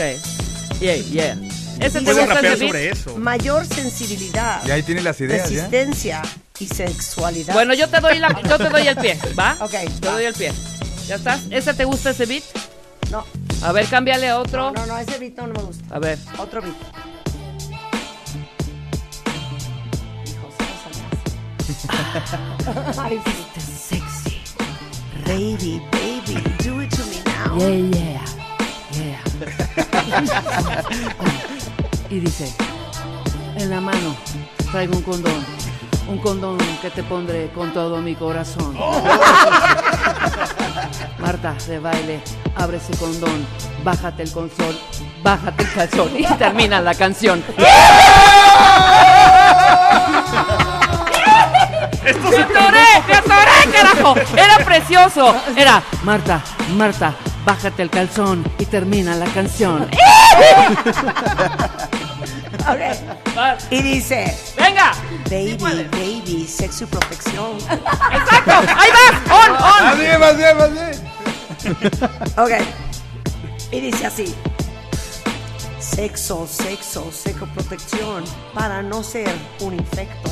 Yeah, 0.81 0.95
yeah. 0.97 1.37
¿Ese 1.81 1.99
te 2.01 2.05
Puedo 2.05 2.19
gusta 2.21 2.35
rapear 2.35 2.59
sobre 2.59 2.91
eso. 2.91 3.17
Mayor 3.17 3.65
sensibilidad. 3.67 4.65
Y 4.67 4.71
ahí 4.71 4.83
tiene 4.83 5.03
las 5.03 5.21
ideas, 5.21 5.49
¿ya? 5.49 5.57
Resistencia 5.57 6.23
y 6.59 6.67
sexualidad. 6.67 7.55
Bueno, 7.55 7.75
yo 7.75 7.89
te 7.89 8.01
doy 8.01 8.19
la, 8.19 8.41
yo 8.43 8.59
te 8.59 8.69
doy 8.69 8.87
el 8.89 8.97
pie, 8.97 9.19
¿va? 9.39 9.57
Ok, 9.61 9.73
Te 10.01 10.09
doy 10.09 10.25
el 10.25 10.35
pie. 10.35 10.53
¿Ya 11.07 11.15
estás? 11.17 11.41
¿Ese 11.51 11.73
te 11.75 11.85
gusta 11.85 12.11
ese 12.11 12.27
beat? 12.27 12.43
No. 13.11 13.25
A 13.63 13.73
ver, 13.73 13.87
cámbiale 13.87 14.29
a 14.29 14.39
otro. 14.39 14.73
No, 14.73 14.87
no, 14.87 14.99
ese 14.99 15.19
beat 15.19 15.37
no, 15.37 15.47
no 15.47 15.55
me 15.55 15.63
gusta. 15.63 15.95
A 15.95 15.99
ver. 15.99 16.19
Otro 16.39 16.61
beat. 16.63 16.75
Ay, 22.99 23.21
sexy. 23.59 24.41
Baby, 25.25 25.81
baby, 25.93 26.41
do 26.63 26.81
it 26.81 26.91
to 26.91 27.05
me 27.07 27.23
now. 27.25 27.57
Yeah, 27.59 28.25
yeah, 28.93 29.23
yeah. 30.19 31.55
y 32.11 32.21
dice, 32.21 32.55
en 33.57 33.71
la 33.71 33.81
mano 33.81 34.15
traigo 34.71 34.97
un 34.97 35.03
condón, 35.03 35.45
un 36.09 36.19
condón 36.19 36.59
que 36.81 36.91
te 36.91 37.03
pondré 37.03 37.51
con 37.51 37.73
todo 37.73 37.97
mi 37.99 38.15
corazón. 38.15 38.75
Marta, 41.19 41.55
de 41.67 41.79
baile, 41.79 42.23
abre 42.57 42.79
ese 42.79 42.97
condón, 42.97 43.47
bájate 43.85 44.23
el 44.23 44.33
consol, 44.33 44.79
bájate 45.23 45.65
el 45.65 45.73
calzón 45.73 46.11
y 46.19 46.25
termina 46.37 46.81
la 46.81 46.95
canción. 46.95 47.45
¡Me 52.03 52.39
atoré! 52.39 53.03
¡Me 53.07 53.15
atoré, 53.15 53.71
carajo! 53.73 54.15
Era 54.35 54.59
precioso. 54.65 55.35
Era, 55.57 55.83
Marta, 56.05 56.43
Marta, 56.77 57.15
bájate 57.45 57.83
el 57.83 57.91
calzón 57.91 58.45
y 58.59 58.65
termina 58.67 59.15
la 59.15 59.27
canción. 59.27 59.89
Ok. 62.69 63.63
Y 63.71 63.83
dice. 63.83 64.37
¡Venga! 64.57 64.93
Baby, 65.25 65.57
baby, 65.91 66.47
sexo 66.47 66.85
y 66.85 66.87
protección. 66.87 67.57
¡Exacto! 67.57 68.53
¡Ahí 68.77 68.91
va! 68.91 69.35
¡On, 69.35 69.51
on! 69.53 69.85
Más 69.85 69.99
bien, 69.99 70.21
más 70.21 70.37
bien, 70.37 70.57
más 70.57 70.73
bien. 70.73 71.09
Ok. 72.37 72.53
Y 73.71 73.81
dice 73.81 74.07
así. 74.07 74.35
Sexo, 75.81 76.47
sexo, 76.47 77.11
sexo 77.13 77.47
protección 77.47 78.25
para 78.55 78.83
no 78.83 79.03
ser 79.03 79.35
un 79.61 79.75
infecto. 79.75 80.31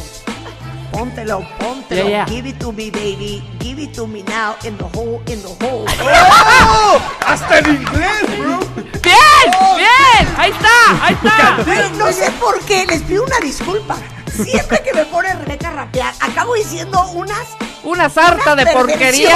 Póntelo, 0.90 1.46
póntelo. 1.58 2.08
Yeah, 2.08 2.08
yeah. 2.08 2.24
Give 2.26 2.46
it 2.46 2.58
to 2.60 2.72
me, 2.72 2.90
baby. 2.90 3.42
Give 3.58 3.78
it 3.78 3.94
to 3.94 4.06
me 4.06 4.22
now 4.22 4.56
in 4.64 4.76
the 4.76 4.84
hole, 4.84 5.20
in 5.26 5.40
the 5.42 5.48
hole. 5.60 5.86
¡Oh! 6.00 7.00
¡Hasta 7.26 7.58
en 7.58 7.66
inglés, 7.76 8.38
bro! 8.38 8.60
¡Bien! 9.02 9.46
¡Bien! 9.76 10.34
¡Ahí 10.36 10.50
está! 10.50 11.04
¡Ahí 11.04 11.14
está! 11.14 11.88
No 11.96 12.12
sé 12.12 12.30
por 12.40 12.60
qué, 12.60 12.86
les 12.86 13.02
pido 13.02 13.24
una 13.24 13.38
disculpa. 13.40 13.96
Siempre 14.44 14.82
que 14.82 14.92
me 14.94 15.04
pone 15.06 15.32
Rebeca 15.34 15.68
a 15.68 15.72
rapear, 15.72 16.14
acabo 16.20 16.54
diciendo 16.54 17.02
unas. 17.12 17.46
Una 17.84 18.08
sarta 18.10 18.56
de 18.56 18.66
porquerías. 18.66 19.32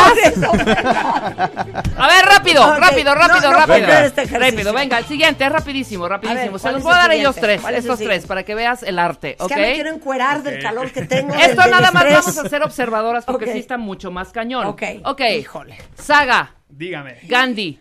A 1.96 2.08
ver, 2.08 2.24
rápido, 2.24 2.74
rápido, 2.76 3.14
rápido, 3.14 3.52
no, 3.52 3.60
no 3.60 3.66
puedo 3.66 3.86
rápido. 3.86 3.88
este 3.98 4.24
rápido, 4.38 4.72
venga, 4.72 4.98
el 4.98 5.04
siguiente, 5.06 5.44
es 5.44 5.52
rapidísimo, 5.52 6.08
rapidísimo. 6.08 6.52
Ver, 6.52 6.58
Se 6.58 6.62
¿cuál 6.62 6.72
los 6.74 6.80
es 6.80 6.84
voy 6.84 6.92
a 6.94 6.96
dar 6.96 7.10
a 7.10 7.14
ellos 7.14 7.36
tres, 7.36 7.60
¿Cuál 7.60 7.74
es 7.74 7.80
estos 7.84 7.98
tres, 8.00 8.26
para 8.26 8.42
que 8.42 8.54
veas 8.56 8.82
el 8.82 8.98
arte, 8.98 9.36
Es 9.38 9.40
¿ok? 9.40 9.48
que 9.48 9.56
me 9.56 9.74
quiero 9.74 9.90
encuerar 9.90 10.42
del 10.42 10.60
calor 10.60 10.90
que 10.90 11.02
tengo. 11.02 11.32
Esto 11.34 11.62
del 11.62 11.70
nada 11.70 11.90
más 11.92 12.04
estrés. 12.04 12.24
vamos 12.26 12.38
a 12.38 12.48
ser 12.48 12.62
observadoras 12.64 13.24
porque 13.24 13.44
Ok. 13.46 13.52
sí 13.52 13.58
está 13.58 13.78
mucho 13.78 14.10
más 14.10 14.30
cañón. 14.30 14.66
Ok. 14.66 14.82
Ok. 15.04 15.20
Híjole. 15.38 15.78
Saga, 15.96 16.52
Dígame. 16.68 17.18
Gandhi, 17.24 17.78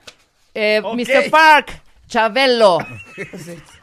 eh. 0.54 0.82
Mr. 0.84 1.30
Park, 1.32 1.82
Chabelo. 2.08 2.78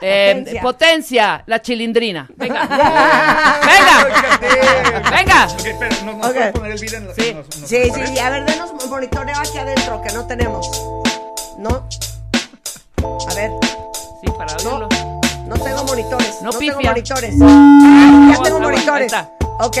eh, 0.00 0.34
Potencia. 0.34 0.62
potencia. 0.62 1.42
la 1.46 1.60
chilindrina. 1.62 2.28
Venga. 2.36 2.60
Venga. 3.66 5.10
Venga. 5.10 5.46
Ok, 5.52 5.66
espera, 5.66 5.96
¿nos, 6.04 6.16
nos 6.16 6.26
Ok. 6.26 6.32
puedes 6.34 6.52
poner 6.52 6.72
el 6.72 6.78
video 6.80 6.98
en 6.98 7.06
los, 7.06 7.16
Sí. 7.16 7.36
Sí, 7.66 7.90
sí, 8.06 8.18
a 8.18 8.30
ver, 8.30 8.44
denos 8.46 8.70
un 8.70 8.90
monitoreo 8.90 9.36
aquí 9.38 9.58
adentro 9.58 10.00
que 10.02 10.12
no 10.12 10.26
tenemos. 10.26 10.70
No. 11.58 11.86
A 13.28 13.34
ver, 13.34 13.50
Sí, 14.22 14.30
para 14.36 14.52
abrirlo. 14.52 14.88
no 15.46 15.54
tengo 15.56 15.84
monitores. 15.84 16.42
No 16.42 16.50
No, 16.52 16.58
tengo 16.58 16.80
monitores. 16.80 17.34
Aguas, 17.40 18.36
Ya 18.36 18.42
tengo 18.42 18.60
monitores. 18.60 19.12
Ok, 19.60 19.76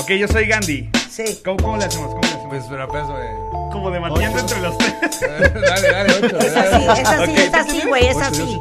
Ok, 0.00 0.10
yo 0.18 0.26
soy 0.28 0.46
Gandhi. 0.46 0.90
sí. 1.10 1.40
¿Cómo, 1.44 1.56
cómo 1.62 1.76
le 1.76 1.84
hacemos? 1.84 2.08
¿Cómo 2.08 2.20
le 2.22 2.28
hacemos? 2.28 2.46
Pues, 2.48 2.64
pero 2.68 2.88
peso, 2.88 3.18
eh. 3.22 3.61
Como 3.72 3.90
debatiendo 3.90 4.38
entre 4.38 4.60
los 4.60 4.76
tres. 5.00 5.20
Dale, 5.20 5.90
dale, 5.90 6.12
ocho. 6.26 6.38
Es 6.38 6.56
así, 6.56 6.84
es 7.00 7.08
así, 7.08 7.34
es 7.36 7.54
así, 7.54 7.82
güey, 7.88 8.06
es 8.08 8.16
así. 8.18 8.60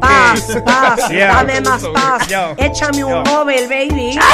Paz, 0.00 0.58
paz, 0.64 1.08
Yeah. 1.10 1.28
dame 1.36 1.60
más 1.62 1.82
paz. 1.86 2.26
Yo. 2.28 2.54
Échame 2.58 3.04
un. 3.04 3.22
Nobel, 3.24 3.68
baby. 3.68 4.18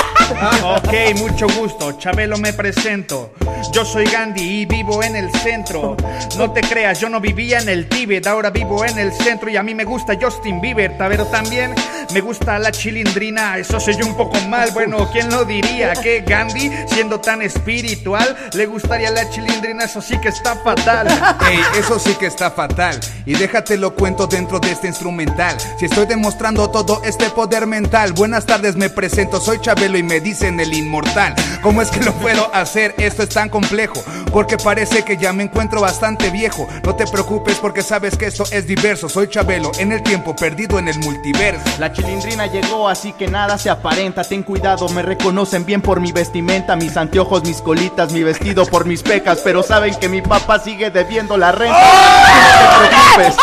Ok, 0.65 1.17
mucho 1.17 1.47
gusto. 1.59 1.93
Chabelo 1.93 2.37
me 2.39 2.53
presento. 2.53 3.33
Yo 3.73 3.85
soy 3.85 4.07
Gandhi 4.07 4.63
y 4.63 4.67
vivo 4.67 5.03
en 5.03 5.15
el 5.17 5.31
centro. 5.33 5.97
No 6.37 6.51
te 6.53 6.63
creas, 6.63 6.99
yo 7.01 7.09
no 7.09 7.21
vivía 7.21 7.59
en 7.61 7.69
el 7.69 7.89
Tíbet, 7.89 8.27
ahora 8.27 8.51
vivo 8.51 8.85
en 8.85 8.99
el 8.99 9.13
centro 9.13 9.51
y 9.51 9.57
a 9.57 9.63
mí 9.63 9.75
me 9.75 9.85
gusta 9.85 10.15
Justin 10.21 10.61
Bieber, 10.61 10.97
pero 10.99 11.27
también 11.27 11.75
me 12.13 12.21
gusta 12.21 12.59
la 12.59 12.71
chilindrina. 12.71 13.59
Eso 13.59 13.81
soy 13.81 13.97
yo 13.97 14.07
un 14.07 14.17
poco 14.17 14.39
mal. 14.49 14.71
Bueno, 14.73 15.09
¿quién 15.11 15.31
lo 15.31 15.45
diría? 15.45 15.93
Que 15.95 16.21
Gandhi, 16.21 16.71
siendo 16.89 17.21
tan 17.21 17.43
espiritual, 17.43 18.37
le 18.55 18.67
gustaría 18.67 19.11
la 19.11 19.29
chilindrina. 19.31 19.85
Eso 19.85 20.01
sí 20.03 20.19
que 20.21 20.29
está 20.29 20.57
fatal. 20.57 21.07
Ey, 21.51 21.61
eso 21.79 21.99
sí 21.99 22.15
que 22.15 22.27
está 22.27 22.51
fatal. 22.51 22.99
Y 23.25 23.35
déjate 23.35 23.77
lo 23.77 23.95
cuento 23.95 24.27
dentro 24.27 24.59
de 24.59 24.73
este 24.73 24.89
instrumental. 24.89 25.57
Si 25.79 25.87
estoy 25.87 26.07
demostrando 26.07 26.69
todo 26.71 27.03
este 27.05 27.31
poder 27.31 27.67
mental. 27.67 28.13
Buenas 28.13 28.47
tardes, 28.47 28.77
me 28.77 28.91
presento, 28.91 29.41
soy 29.41 29.61
Chabelo 29.61 29.97
y 29.97 30.03
me 30.03 30.21
dicen 30.21 30.61
el 30.61 30.73
inmortal. 30.73 31.35
¿Cómo 31.63 31.83
es 31.83 31.91
que 31.91 32.01
lo 32.01 32.13
puedo 32.15 32.55
hacer? 32.55 32.95
Esto 32.99 33.23
es 33.23 33.31
tan 33.31 33.49
complejo. 33.49 34.03
Porque 34.33 34.57
parece 34.57 35.05
que 35.05 35.17
ya 35.17 35.33
me 35.33 35.45
encuentro 35.45 35.81
bastante 35.81 36.31
viejo. 36.31 36.69
No 36.85 36.95
te 36.95 37.07
preocupes 37.07 37.59
porque 37.59 37.83
sabes 37.83 38.17
que 38.17 38.27
esto 38.27 38.45
es 38.51 38.67
diverso. 38.67 39.09
Soy 39.09 39.29
Chabelo 39.29 39.73
en 39.79 39.93
el 39.93 40.03
tiempo 40.03 40.35
perdido 40.35 40.79
en 40.79 40.89
el 40.89 40.99
multiverso. 40.99 41.63
La 41.79 41.93
chilindrina 42.03 42.47
llegó, 42.47 42.89
así 42.89 43.13
que 43.13 43.29
nada 43.29 43.59
se 43.59 43.71
aparenta. 43.71 44.25
Ten 44.25 44.43
cuidado, 44.43 44.89
me 44.89 45.03
reconocen 45.03 45.65
bien 45.65 45.81
por 45.81 46.01
mi 46.01 46.13
vestimenta, 46.13 46.77
mis 46.77 46.97
anteojos, 46.97 47.45
mis 47.45 47.63
colitas, 47.63 48.13
mi 48.13 48.23
vestido 48.23 48.67
por 48.67 48.87
mis 48.87 49.03
pecas. 49.03 49.41
Pero 49.45 49.63
saben 49.63 49.95
que 49.95 50.09
mi 50.09 50.21
papá 50.23 50.59
sigue 50.59 50.91
debiendo 50.91 51.37
la 51.37 51.53
renta. 51.53 51.79
No 51.79 52.81
te 52.81 52.89
preocupes, 52.89 53.37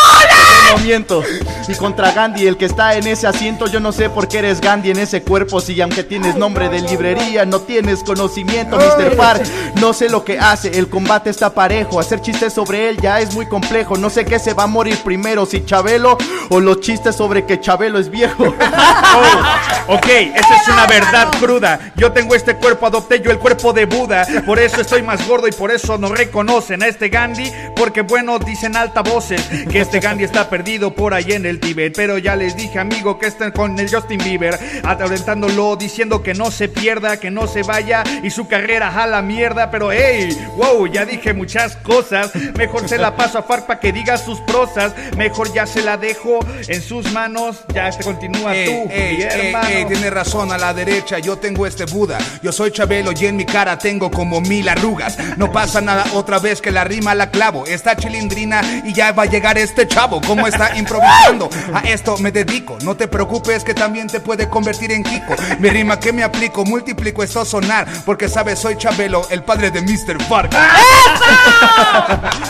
no 0.70 0.78
miento. 0.80 1.24
Y 1.68 1.76
contra 1.76 2.12
Gandhi, 2.12 2.48
el 2.48 2.58
que 2.58 2.66
está 2.66 2.96
en 2.96 3.08
ese 3.08 3.28
asiento, 3.28 3.68
yo 3.68 3.80
no 3.80 3.92
sé 3.92 4.10
por 4.10 4.28
qué 4.28 4.40
eres 4.40 4.60
Gandhi 4.60 4.92
en 4.92 5.00
ese 5.00 5.22
cuerpo. 5.22 5.62
Si 5.62 5.80
aunque 5.82 6.04
tienes 6.04 6.36
nombre 6.36 6.70
de 6.70 6.82
librería, 6.82 7.46
no 7.46 7.62
tienes 7.62 8.04
conocimiento, 8.04 8.78
Mr. 8.78 9.16
Park. 9.16 9.44
No 9.76 9.94
sé 9.94 10.10
lo 10.10 10.24
que 10.24 10.40
hace, 10.40 10.80
el 10.80 10.90
combate 10.90 11.30
está 11.30 11.54
parejo. 11.54 12.00
Hacer 12.00 12.22
chistes 12.22 12.54
sobre 12.54 12.90
él 12.90 12.98
ya 13.02 13.20
es 13.20 13.34
muy 13.34 13.46
complejo. 13.46 13.98
No 13.98 14.10
sé 14.10 14.26
qué 14.26 14.40
se 14.40 14.54
va 14.54 14.64
a 14.64 14.68
morir 14.68 14.98
primero, 15.04 15.46
si 15.46 15.64
Chabelo 15.64 16.18
o 16.50 16.60
los 16.60 16.80
chistes 16.82 17.16
sobre 17.16 17.46
que 17.46 17.60
Chabelo 17.60 18.00
es 18.00 18.10
viejo. 18.10 18.54
Oh, 19.12 19.96
ok, 19.96 20.06
esa 20.06 20.56
es 20.56 20.68
una 20.68 20.86
verdad 20.86 21.30
cruda. 21.40 21.92
Yo 21.96 22.12
tengo 22.12 22.36
este 22.36 22.56
cuerpo, 22.56 22.86
adopté 22.86 23.22
yo 23.22 23.32
el 23.32 23.40
cuerpo 23.40 23.74
de 23.74 23.86
Buda. 23.86 24.26
Por 24.46 24.60
eso 24.60 24.82
estoy 24.82 25.02
más 25.02 25.28
gordo 25.28 25.48
y 25.48 25.52
por 25.52 25.72
eso 25.72 25.98
no 25.98 26.10
reconocen 26.10 26.84
a 26.84 26.88
este 26.88 27.10
Gandhi. 27.10 27.52
Porque 27.76 28.02
bueno, 28.02 28.38
dicen 28.38 28.76
altavoces 28.76 29.42
que 29.70 29.82
este 29.82 30.00
Gandhi 30.00 30.26
está 30.26 30.48
perdido 30.48 30.59
por 30.96 31.14
ahí 31.14 31.32
en 31.32 31.46
el 31.46 31.60
Tíbet. 31.60 31.96
Pero 31.96 32.18
ya 32.18 32.36
les 32.36 32.56
dije, 32.56 32.80
amigo, 32.80 33.18
que 33.18 33.28
están 33.28 33.52
con 33.52 33.80
el 33.80 33.90
Justin 33.90 34.20
Bieber, 34.24 34.58
alentándolo, 34.84 35.76
diciendo 35.76 36.22
que 36.22 36.34
no 36.34 36.52
se 36.52 36.68
pierda, 36.68 37.18
que 37.20 37.32
no 37.32 37.48
se 37.48 37.64
vaya 37.64 38.04
y 38.24 38.30
su 38.30 38.48
carrera 38.48 38.90
a 39.02 39.08
la 39.08 39.22
mierda. 39.22 39.72
Pero 39.72 39.92
hey, 39.92 40.38
wow, 40.58 40.86
ya 40.88 41.06
dije 41.06 41.34
muchas 41.34 41.76
cosas. 41.78 42.32
Mejor 42.58 42.88
se 42.88 42.98
la 42.98 43.16
paso 43.16 43.40
a 43.40 43.44
Farc 43.44 43.66
para 43.66 43.80
que 43.80 43.92
diga 43.92 44.18
sus 44.18 44.40
prosas. 44.42 44.94
Mejor 45.18 45.52
ya 45.54 45.66
se 45.66 45.82
la 45.82 45.98
dejo 45.98 46.40
en 46.68 46.82
sus 46.82 47.12
manos. 47.12 47.58
Ya 47.74 47.90
te 47.92 48.04
continúa 48.04 48.56
Ey, 48.56 48.66
tú, 48.66 48.90
ey, 48.92 49.18
mi 49.18 49.24
hermano. 49.24 49.70
ey, 49.70 49.86
tiene 49.86 50.10
razón, 50.10 50.52
a 50.52 50.58
la 50.58 50.74
derecha 50.74 51.20
yo 51.20 51.38
tengo 51.38 51.66
este 51.66 51.86
Buda. 51.86 52.18
Yo 52.44 52.52
soy 52.52 52.72
Chabelo 52.72 53.12
y 53.20 53.26
en 53.26 53.36
mi 53.36 53.46
cara 53.46 53.78
tengo 53.78 54.12
como 54.12 54.42
mil 54.42 54.68
arrugas. 54.70 55.18
No 55.38 55.52
pasa 55.52 55.82
nada 55.82 56.06
otra 56.14 56.40
vez 56.40 56.62
que 56.62 56.72
la 56.72 56.84
rima 56.84 57.16
la 57.16 57.32
clavo. 57.32 57.66
Está 57.66 57.96
chilindrina 57.96 58.84
y 58.86 58.94
ya 58.94 59.12
va 59.12 59.24
a 59.24 59.26
llegar 59.26 59.58
este 59.58 59.88
chavo. 59.88 60.22
¿Cómo 60.22 60.48
está 60.50 60.78
improvisando? 60.78 61.50
A 61.74 61.80
esto 61.82 62.18
me 62.18 62.32
dedico. 62.32 62.78
No 62.84 62.96
te 62.96 63.08
preocupes 63.08 63.64
que 63.64 63.74
también 63.74 64.08
te 64.08 64.20
puede 64.20 64.50
convertir 64.50 64.92
en 64.92 65.04
Kiko. 65.04 65.36
Mi 65.60 65.70
rima 65.70 66.00
que 66.00 66.12
me 66.12 66.24
aplico, 66.24 66.66
multiplico 66.66 67.24
esto 67.24 67.46
sonar. 67.46 67.88
Porque 68.06 68.28
sabes, 68.28 68.60
soy 68.60 68.78
Chabelo, 68.78 69.26
el 69.30 69.44
padre 69.44 69.72
de 69.72 69.82
Mr. 69.82 70.22
Fark. 70.24 70.52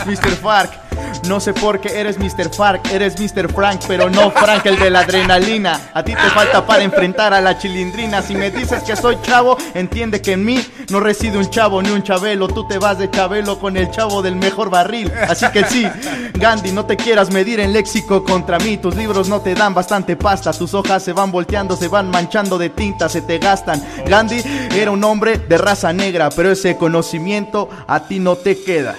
Mr. 0.06 0.36
Fark. 0.36 0.89
No 1.26 1.40
sé 1.40 1.52
por 1.52 1.80
qué 1.80 2.00
eres 2.00 2.18
Mr. 2.18 2.52
Fark, 2.54 2.90
eres 2.92 3.18
Mr. 3.20 3.52
Frank, 3.52 3.82
pero 3.86 4.10
no 4.10 4.30
Frank 4.30 4.66
el 4.66 4.78
de 4.78 4.90
la 4.90 5.00
adrenalina. 5.00 5.90
A 5.94 6.02
ti 6.02 6.14
te 6.14 6.30
falta 6.30 6.66
para 6.66 6.82
enfrentar 6.82 7.34
a 7.34 7.40
la 7.40 7.58
chilindrina. 7.58 8.22
Si 8.22 8.34
me 8.34 8.50
dices 8.50 8.82
que 8.82 8.96
soy 8.96 9.18
chavo, 9.22 9.56
entiende 9.74 10.20
que 10.20 10.32
en 10.32 10.44
mí 10.44 10.64
no 10.90 11.00
reside 11.00 11.38
un 11.38 11.48
chavo 11.50 11.82
ni 11.82 11.90
un 11.90 12.02
chabelo. 12.02 12.48
Tú 12.48 12.66
te 12.66 12.78
vas 12.78 12.98
de 12.98 13.10
chabelo 13.10 13.58
con 13.58 13.76
el 13.76 13.90
chavo 13.90 14.22
del 14.22 14.36
mejor 14.36 14.70
barril. 14.70 15.12
Así 15.28 15.46
que 15.52 15.64
sí, 15.64 15.86
Gandhi, 16.34 16.72
no 16.72 16.86
te 16.86 16.96
quieras 16.96 17.30
medir 17.30 17.60
en 17.60 17.72
léxico 17.72 18.24
contra 18.24 18.58
mí. 18.58 18.76
Tus 18.78 18.96
libros 18.96 19.28
no 19.28 19.40
te 19.40 19.54
dan 19.54 19.74
bastante 19.74 20.16
pasta. 20.16 20.52
Tus 20.52 20.74
hojas 20.74 21.02
se 21.02 21.12
van 21.12 21.30
volteando, 21.30 21.76
se 21.76 21.88
van 21.88 22.10
manchando 22.10 22.58
de 22.58 22.70
tinta, 22.70 23.08
se 23.08 23.22
te 23.22 23.38
gastan. 23.38 23.82
Gandhi 24.06 24.42
era 24.74 24.90
un 24.90 25.02
hombre 25.04 25.38
de 25.38 25.58
raza 25.58 25.92
negra, 25.92 26.30
pero 26.30 26.50
ese 26.50 26.76
conocimiento 26.76 27.68
a 27.86 28.00
ti 28.00 28.18
no 28.18 28.36
te 28.36 28.62
queda. 28.62 28.96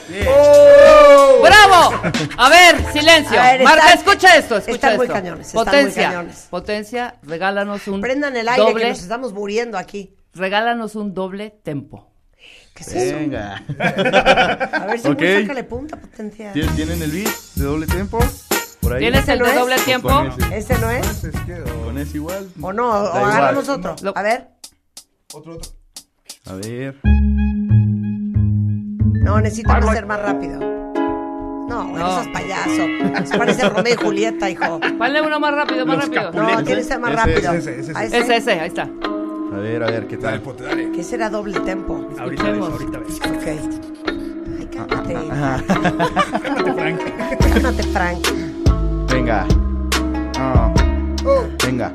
¡Bravo! 1.42 1.91
A 2.38 2.50
ver, 2.50 2.92
silencio. 2.94 3.40
A 3.40 3.52
ver, 3.52 3.64
Marta, 3.64 3.86
están- 3.94 3.98
escucha 4.00 4.36
esto, 4.38 4.58
escucha 4.58 4.76
están 4.76 4.98
muy 4.98 5.06
esto. 5.06 5.14
cañones, 5.14 5.48
están 5.48 5.60
muy 5.64 5.66
Potencia, 5.66 6.08
cañones. 6.10 6.48
potencia, 6.50 7.16
regálanos 7.24 7.88
un 7.88 8.02
Prendan 8.02 8.36
el 8.38 8.48
aire 8.50 8.62
doble, 8.64 8.84
que 8.84 8.90
nos 8.90 9.00
estamos 9.02 9.34
muriendo 9.34 9.78
aquí. 9.78 10.16
regálanos 10.34 10.96
un 10.96 11.14
doble 11.14 11.50
tempo. 11.64 12.08
¿Qué 12.74 12.84
es 12.84 12.94
eso? 12.96 13.16
Venga. 13.18 13.62
A 14.74 14.86
ver 14.88 15.00
si 15.00 15.08
Ok. 15.08 15.14
okay. 15.16 15.42
sácale 15.42 15.64
punta, 15.66 15.98
potencia. 15.98 16.54
¿Tien- 16.54 16.74
¿Tienen 16.76 17.02
el 17.02 17.12
beat 17.12 17.30
de 17.56 17.64
doble 17.66 17.86
tempo? 17.88 18.20
Por 18.80 18.94
ahí. 18.94 19.00
¿Tienes 19.00 19.28
el 19.28 19.36
¿Este 19.36 19.38
no 19.40 19.46
de 19.46 19.52
es? 19.52 19.60
doble 19.60 19.76
tiempo? 19.80 20.22
Ese. 20.22 20.58
¿Este 20.58 20.78
no 20.80 20.90
es? 20.90 21.22
Con 21.84 21.98
ese 21.98 22.18
igual. 22.18 22.50
¿O 22.62 22.72
no? 22.74 22.90
¿O 22.90 23.08
agarramos 23.26 23.68
otro? 23.70 23.96
A 24.16 24.22
ver. 24.22 24.48
Otro, 25.34 25.54
otro. 25.56 25.72
A 26.48 26.54
ver. 26.54 26.96
No, 29.24 29.40
necesitamos 29.40 29.94
ser 29.94 30.06
más 30.08 30.20
rápido. 30.22 30.60
No, 31.72 31.88
güey, 31.88 32.04
no 32.04 32.12
seas 32.16 32.28
payaso. 32.28 33.26
Se 33.26 33.38
parece 33.38 33.70
Romeo 33.70 33.94
y 33.94 33.98
Julieta, 33.98 34.50
hijo. 34.50 34.80
Ponle 34.98 35.22
uno 35.22 35.40
más 35.40 35.54
rápido, 35.56 35.86
más 35.86 35.96
Los 35.98 36.06
rápido. 36.06 36.24
Capuletos. 36.26 36.58
No, 36.58 36.64
tiene 36.66 36.82
que 36.82 36.88
ser 36.88 37.00
más 37.00 37.12
Ese, 37.12 37.18
rápido. 37.18 37.54
ese, 37.54 37.80
ese, 37.80 37.92
¿A 37.98 38.04
Ese, 38.04 38.36
ese, 38.38 38.52
ahí 38.60 38.68
está. 38.68 38.84
A 38.84 39.58
ver, 39.58 39.84
a 39.84 39.86
ver, 39.92 40.08
¿qué 40.08 40.18
Dale, 40.18 40.38
tal? 40.38 40.42
pote, 40.42 40.64
dale. 40.64 40.92
¿Qué 40.92 41.04
será 41.04 41.30
doble 41.30 41.60
tempo? 41.62 42.10
Ahorita 42.20 42.44
ves, 42.52 42.62
ahorita 42.62 43.00
ves. 43.00 43.20
Ok. 43.20 43.48
Ay, 44.60 44.70
Cálmate. 44.74 45.14
Cálmate, 46.44 46.74
Frank. 46.74 47.00
Cálmate, 47.54 47.84
Frank. 47.84 48.28
Venga. 49.12 49.46
Ah. 50.38 50.74
Venga. 51.66 51.94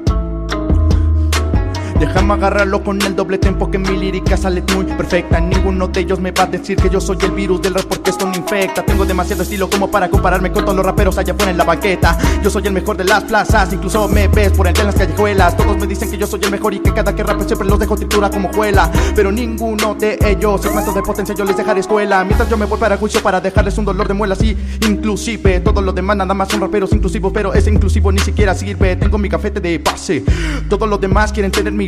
Déjame 1.98 2.34
agarrarlo 2.34 2.84
con 2.84 3.00
el 3.00 3.16
doble 3.16 3.38
tempo 3.38 3.70
que 3.70 3.78
mi 3.78 3.96
lírica 3.96 4.36
sale 4.36 4.62
muy 4.74 4.84
perfecta. 4.84 5.40
Ninguno 5.40 5.88
de 5.88 6.00
ellos 6.00 6.20
me 6.20 6.30
va 6.30 6.42
a 6.44 6.46
decir 6.46 6.76
que 6.76 6.90
yo 6.90 7.00
soy 7.00 7.16
el 7.22 7.30
virus 7.30 7.62
del 7.62 7.74
rap 7.74 7.86
porque 7.86 8.10
esto 8.10 8.26
no 8.26 8.36
infecta. 8.36 8.84
Tengo 8.84 9.06
demasiado 9.06 9.42
estilo 9.42 9.70
como 9.70 9.90
para 9.90 10.08
compararme 10.10 10.52
con 10.52 10.64
todos 10.64 10.76
los 10.76 10.84
raperos 10.84 11.16
allá 11.16 11.32
afuera 11.32 11.50
en 11.50 11.56
la 11.56 11.64
banqueta. 11.64 12.18
Yo 12.42 12.50
soy 12.50 12.66
el 12.66 12.72
mejor 12.74 12.98
de 12.98 13.04
las 13.04 13.24
plazas, 13.24 13.72
incluso 13.72 14.08
me 14.08 14.28
ves 14.28 14.52
por 14.52 14.66
entre 14.66 14.82
en 14.82 14.88
las 14.88 14.96
callejuelas. 14.96 15.56
Todos 15.56 15.78
me 15.78 15.86
dicen 15.86 16.10
que 16.10 16.18
yo 16.18 16.26
soy 16.26 16.40
el 16.42 16.50
mejor 16.50 16.74
y 16.74 16.80
que 16.80 16.92
cada 16.92 17.14
que 17.14 17.22
rape 17.22 17.44
siempre 17.44 17.66
los 17.66 17.78
dejo 17.78 17.96
tritura 17.96 18.28
como 18.28 18.52
juela. 18.52 18.90
Pero 19.14 19.32
ninguno 19.32 19.94
de 19.94 20.18
ellos, 20.24 20.60
segmentos 20.60 20.94
de 20.94 21.02
potencia, 21.02 21.34
yo 21.34 21.44
les 21.44 21.56
dejaré 21.56 21.80
escuela. 21.80 22.24
Mientras 22.24 22.48
yo 22.50 22.58
me 22.58 22.66
voy 22.66 22.78
para 22.78 22.98
juicio 22.98 23.22
para 23.22 23.40
dejarles 23.40 23.78
un 23.78 23.86
dolor 23.86 24.06
de 24.06 24.14
muelas 24.14 24.42
y 24.42 24.54
inclusive 24.86 25.60
todos 25.60 25.82
los 25.82 25.94
demás 25.94 26.16
nada 26.16 26.34
más 26.34 26.48
son 26.48 26.60
raperos 26.60 26.92
inclusivos, 26.92 27.32
pero 27.32 27.54
ese 27.54 27.70
inclusivo 27.70 28.12
ni 28.12 28.18
siquiera 28.18 28.54
sirve. 28.54 28.96
Tengo 28.96 29.16
mi 29.16 29.28
cafete 29.28 29.60
de 29.60 29.78
base. 29.78 30.22
Todos 30.68 30.88
los 30.88 31.00
demás 31.00 31.32
quieren 31.32 31.50
tener 31.50 31.72
mi 31.72 31.85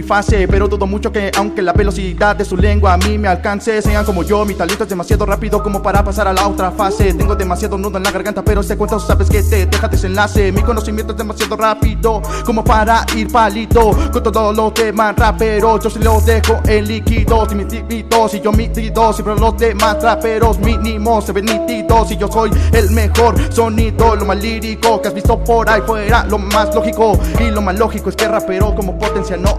pero 0.51 0.69
dudo 0.69 0.87
mucho 0.87 1.11
que 1.13 1.31
aunque 1.37 1.63
la 1.63 1.73
velocidad 1.73 2.37
de 2.37 2.45
su 2.45 2.57
lengua 2.57 2.95
a 2.95 2.97
mí 2.99 3.19
me 3.19 3.29
alcance, 3.29 3.83
sean 3.83 4.05
como 4.05 4.23
yo. 4.23 4.45
Mi 4.45 4.55
talento 4.55 4.85
es 4.85 4.91
demasiado 4.91 5.27
rápido 5.27 5.63
como 5.63 5.83
para 5.83 6.05
pasar 6.05 6.29
a 6.29 6.33
la 6.33 6.47
otra 6.47 6.71
fase. 6.71 7.15
Tengo 7.15 7.35
demasiado 7.35 7.77
nudo 7.79 7.99
en 7.99 8.05
la 8.05 8.11
garganta, 8.11 8.43
pero 8.43 8.61
este 8.61 8.77
cuento 8.77 8.99
sabes 8.99 9.29
que 9.29 9.43
te 9.43 9.67
deja 9.67 9.89
desenlace. 9.89 10.53
Mi 10.53 10.63
conocimiento 10.63 11.13
es 11.13 11.19
demasiado 11.19 11.57
rápido 11.57 12.23
como 12.45 12.65
para 12.65 13.05
ir 13.17 13.31
palito 13.31 13.91
con 14.13 14.23
todos 14.23 14.57
los 14.57 14.75
demás 14.75 15.17
raperos. 15.17 15.85
Yo 15.85 15.91
se 15.91 16.01
los 16.01 16.25
dejo 16.25 16.61
en 16.67 16.87
líquidos 16.87 17.53
y 17.53 17.55
mis 17.55 17.73
líquidos 17.73 18.35
y 18.35 18.41
yo 18.41 18.53
mitido. 18.53 19.13
Siempre 19.13 19.37
los 19.37 19.57
demás 19.59 20.03
raperos 20.03 20.59
mínimos 20.59 21.25
se 21.25 21.33
ven 21.33 21.45
nítidos 21.45 22.11
y 22.13 22.17
yo 22.17 22.29
soy 22.29 22.51
el 22.73 22.91
mejor 22.91 23.35
sonido, 23.53 24.17
lo 24.17 24.25
más 24.25 24.43
lírico 24.43 25.01
que 25.01 25.09
has 25.09 25.15
visto 25.15 25.43
por 25.43 25.69
ahí 25.69 25.83
fuera. 25.83 26.25
Lo 26.25 26.39
más 26.39 26.75
lógico 26.75 27.19
y 27.41 27.51
lo 27.51 27.61
más 27.61 27.79
lógico 27.79 28.11
es 28.11 28.17
que 28.17 28.29
rapero 28.29 28.75
como 28.75 28.99
potencia 28.99 29.37
no 29.37 29.57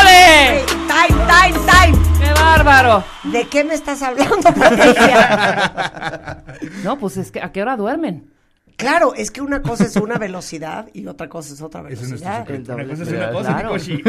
¡Ole! 0.00 0.64
Time, 0.86 1.16
time, 1.26 1.58
time. 1.66 1.98
¡Qué 2.18 2.32
bárbaro! 2.40 3.04
¿De 3.24 3.46
qué 3.48 3.64
me 3.64 3.74
estás 3.74 4.02
hablando, 4.02 4.36
Patricia? 4.54 6.42
No, 6.84 6.98
pues 6.98 7.16
es 7.16 7.30
que 7.30 7.40
¿a 7.42 7.52
qué 7.52 7.62
hora 7.62 7.76
duermen? 7.76 8.30
Claro, 8.76 9.14
es 9.14 9.30
que 9.30 9.40
una 9.40 9.60
cosa 9.62 9.84
es 9.84 9.96
una 9.96 10.18
velocidad 10.18 10.86
y 10.92 11.06
otra 11.06 11.28
cosa 11.28 11.52
es 11.54 11.60
otra 11.62 11.80
es 11.88 12.00
velocidad. 12.00 12.40
secreto. 12.40 12.74
Una 12.74 12.86
cosa 12.88 13.02
es 13.02 13.08
una 13.08 13.32
cosa, 13.32 13.48
Claro. 13.58 13.72
Mikoshi. 13.74 14.02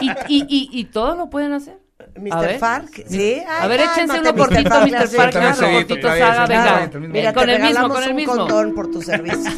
¿Y, 0.00 0.10
y, 0.28 0.46
y, 0.48 0.68
y 0.80 0.84
todo 0.86 1.14
lo 1.16 1.28
pueden 1.30 1.52
hacer? 1.52 1.78
Mr. 2.20 2.58
Fark, 2.58 3.04
sí. 3.08 3.42
A 3.48 3.66
ver, 3.66 3.80
échense 3.80 4.20
uno 4.20 4.34
cortito, 4.34 4.70
Mr. 4.70 5.08
Fark, 5.08 5.32
cortito, 5.58 6.08
Saga, 6.08 6.46
venga. 6.46 6.90
Mira, 7.08 7.32
Con 7.32 7.46
te 7.46 7.54
el 7.56 7.62
mismo, 7.62 7.68
regalamos 7.68 7.92
con 7.96 8.02
el 8.04 8.10
un 8.10 8.16
mismo. 8.16 8.36
condón 8.36 8.74
por 8.74 8.90
tu 8.90 9.02
servicio. 9.02 9.50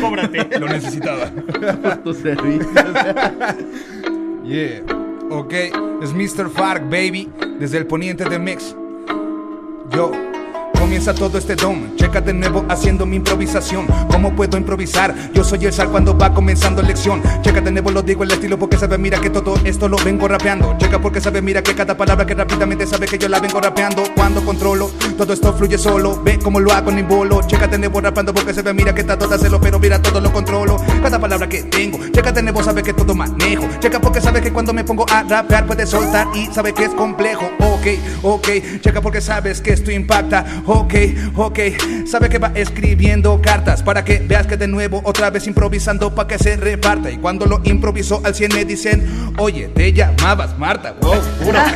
Cóbrate. 0.00 0.58
Lo 0.58 0.66
necesitaba. 0.68 1.30
tu 2.04 2.14
servicio. 2.14 2.68
Yeah. 4.44 4.82
Ok, 5.30 5.52
es 6.02 6.14
Mr. 6.14 6.48
Fark, 6.48 6.84
baby, 6.84 7.30
desde 7.60 7.76
el 7.76 7.86
poniente 7.86 8.24
de 8.24 8.38
Mix. 8.38 8.74
Yo. 9.90 10.10
Comienza 10.88 11.12
todo 11.12 11.36
este 11.36 11.54
don, 11.54 11.94
checa 11.96 12.22
de 12.22 12.32
nuevo 12.32 12.64
haciendo 12.66 13.04
mi 13.04 13.16
improvisación. 13.16 13.86
¿Cómo 14.10 14.34
puedo 14.34 14.56
improvisar? 14.56 15.14
Yo 15.34 15.44
soy 15.44 15.66
el 15.66 15.72
sal 15.74 15.90
cuando 15.90 16.16
va 16.16 16.32
comenzando 16.32 16.80
lección. 16.80 17.20
Checa 17.42 17.60
de 17.60 17.70
nuevo, 17.70 17.90
lo 17.90 18.00
digo 18.00 18.24
el 18.24 18.30
estilo 18.30 18.58
porque 18.58 18.78
sabe, 18.78 18.96
mira 18.96 19.20
que 19.20 19.28
todo 19.28 19.56
esto 19.64 19.86
lo 19.86 19.98
vengo 19.98 20.26
rapeando. 20.26 20.78
Checa 20.78 20.98
porque 20.98 21.20
sabe, 21.20 21.42
mira 21.42 21.62
que 21.62 21.74
cada 21.74 21.94
palabra 21.94 22.24
que 22.24 22.32
rápidamente 22.32 22.86
sabe 22.86 23.06
que 23.06 23.18
yo 23.18 23.28
la 23.28 23.38
vengo 23.38 23.60
rapeando. 23.60 24.02
Cuando 24.16 24.42
controlo, 24.42 24.90
todo 25.18 25.34
esto 25.34 25.52
fluye 25.52 25.76
solo. 25.76 26.22
Ve 26.24 26.38
cómo 26.38 26.58
lo 26.58 26.72
hago 26.72 26.90
ni 26.90 27.02
bolo. 27.02 27.42
Checa 27.46 27.66
de 27.66 27.76
nuevo 27.76 28.00
rapeando 28.00 28.32
porque 28.32 28.54
sabe, 28.54 28.72
mira 28.72 28.94
que 28.94 29.02
está 29.02 29.18
todo 29.18 29.34
hacerlo, 29.34 29.60
pero 29.60 29.78
mira 29.78 30.00
todo 30.00 30.22
lo 30.22 30.32
controlo. 30.32 30.78
Cada 31.02 31.20
palabra 31.20 31.50
que 31.50 31.64
tengo, 31.64 31.98
checa 32.14 32.32
de 32.32 32.42
nuevo, 32.42 32.62
sabe 32.62 32.82
que 32.82 32.94
todo 32.94 33.14
manejo. 33.14 33.68
Checa 33.78 34.00
porque 34.00 34.22
sabe 34.22 34.40
que 34.40 34.54
cuando 34.54 34.72
me 34.72 34.84
pongo 34.84 35.04
a 35.10 35.22
rapear 35.22 35.66
puede 35.66 35.84
soltar 35.86 36.28
y 36.34 36.46
sabe 36.46 36.72
que 36.72 36.84
es 36.84 36.94
complejo. 36.94 37.50
Ok, 37.58 37.86
ok, 38.22 38.48
checa 38.80 39.02
porque 39.02 39.20
sabes 39.20 39.60
que 39.60 39.74
esto 39.74 39.90
impacta. 39.90 40.46
Ok, 40.78 40.94
ok, 41.36 41.58
sabe 42.06 42.28
que 42.28 42.38
va 42.38 42.52
escribiendo 42.54 43.40
cartas 43.42 43.82
para 43.82 44.04
que 44.04 44.18
veas 44.20 44.46
que 44.46 44.56
de 44.56 44.68
nuevo 44.68 45.00
otra 45.04 45.28
vez 45.30 45.46
improvisando 45.46 46.14
para 46.14 46.28
que 46.28 46.38
se 46.38 46.56
reparta. 46.56 47.10
Y 47.10 47.16
cuando 47.18 47.46
lo 47.46 47.60
improviso 47.64 48.20
al 48.24 48.34
100 48.34 48.54
me 48.54 48.64
dicen, 48.64 49.34
oye, 49.38 49.68
te 49.68 49.92
llamabas 49.92 50.56
Marta. 50.56 50.94
Wow, 51.00 51.20
puro 51.44 51.58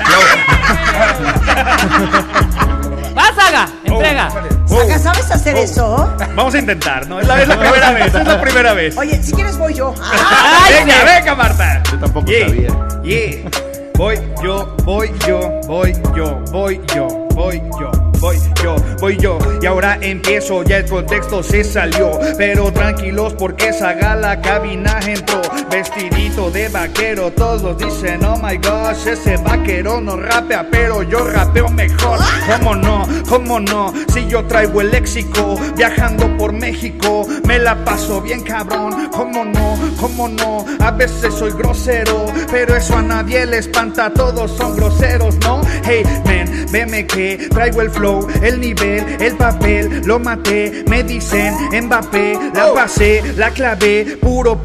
¡Va, 3.16 3.34
Saga! 3.34 3.68
¡Entrega! 3.84 4.30
Saga, 4.66 4.98
¿sabes 4.98 5.30
hacer 5.30 5.56
eso? 5.56 6.14
Vamos 6.34 6.54
a 6.54 6.58
intentar, 6.58 7.06
¿no? 7.08 7.20
Es 7.20 7.26
la, 7.26 7.42
es 7.42 7.48
la 7.48 7.58
primera 7.58 7.90
vez, 7.92 8.14
es 8.14 8.26
la 8.26 8.40
primera 8.40 8.72
vez. 8.72 8.96
Oye, 8.96 9.22
si 9.22 9.32
quieres 9.32 9.58
voy 9.58 9.74
yo. 9.74 9.94
venga, 10.70 11.04
venga, 11.04 11.34
Marta. 11.34 11.82
Yo 11.90 11.98
tampoco 11.98 12.26
Yeah, 12.30 12.48
sabía. 12.48 12.68
yeah. 13.02 13.50
Voy 13.98 14.16
yo, 14.42 14.74
voy 14.84 15.10
yo, 15.28 15.60
voy 15.66 15.92
yo, 16.16 16.40
voy 16.50 16.80
yo, 16.94 17.06
voy 17.34 17.60
yo, 17.78 17.90
voy 18.22 18.38
yo, 18.62 18.76
voy 19.00 19.16
yo. 19.18 19.38
Y 19.60 19.66
ahora 19.66 19.98
empiezo, 20.00 20.62
ya 20.62 20.78
el 20.78 20.88
contexto 20.88 21.42
se 21.42 21.64
salió. 21.64 22.18
Pero 22.38 22.72
tranquilos 22.72 23.34
porque 23.34 23.72
Saga 23.72 24.14
la 24.14 24.40
cabina 24.40 25.00
entró. 25.06 25.42
Vestidito 25.70 26.50
de 26.50 26.68
vaquero, 26.68 27.32
todos 27.32 27.76
dicen, 27.78 28.24
oh 28.24 28.36
my 28.36 28.56
gosh, 28.58 29.08
ese 29.08 29.36
vaquero 29.38 30.00
no 30.00 30.16
rapea, 30.16 30.68
pero 30.70 31.02
yo 31.02 31.26
rapeo 31.26 31.68
mejor. 31.68 32.18
¿Cómo 32.46 32.76
no? 32.76 33.08
¿Cómo 33.28 33.58
no? 33.58 33.92
Si 34.12 34.26
yo 34.28 34.44
traigo 34.46 34.80
el 34.80 34.90
léxico, 34.90 35.56
viajando 35.76 36.36
por 36.36 36.52
México, 36.52 37.26
me 37.46 37.58
la 37.58 37.84
paso 37.84 38.20
bien 38.20 38.42
cabrón. 38.42 39.08
¿Cómo 39.10 39.44
no? 39.44 39.78
¿Cómo 40.00 40.28
no? 40.28 40.64
A 40.80 40.90
veces 40.92 41.34
soy 41.34 41.52
grosero, 41.52 42.26
pero 42.50 42.76
eso 42.76 42.96
a 42.96 43.02
nadie 43.02 43.46
le 43.46 43.58
espanta, 43.58 44.12
todos 44.12 44.50
son 44.52 44.76
groseros, 44.76 45.36
¿no? 45.40 45.62
Hey, 45.84 46.04
man, 46.24 46.66
veme 46.70 47.06
que 47.06 47.48
traigo 47.50 47.80
el 47.82 47.90
flow, 47.90 48.11
el 48.42 48.60
nivel, 48.60 49.04
el 49.20 49.36
papel, 49.36 50.02
lo 50.04 50.18
maté, 50.18 50.84
me 50.88 51.02
dicen 51.02 51.54
Mbappé, 51.84 52.38
la 52.54 52.72
pasé, 52.74 53.22
la 53.36 53.50
clavé, 53.50 54.18
puro 54.20 54.56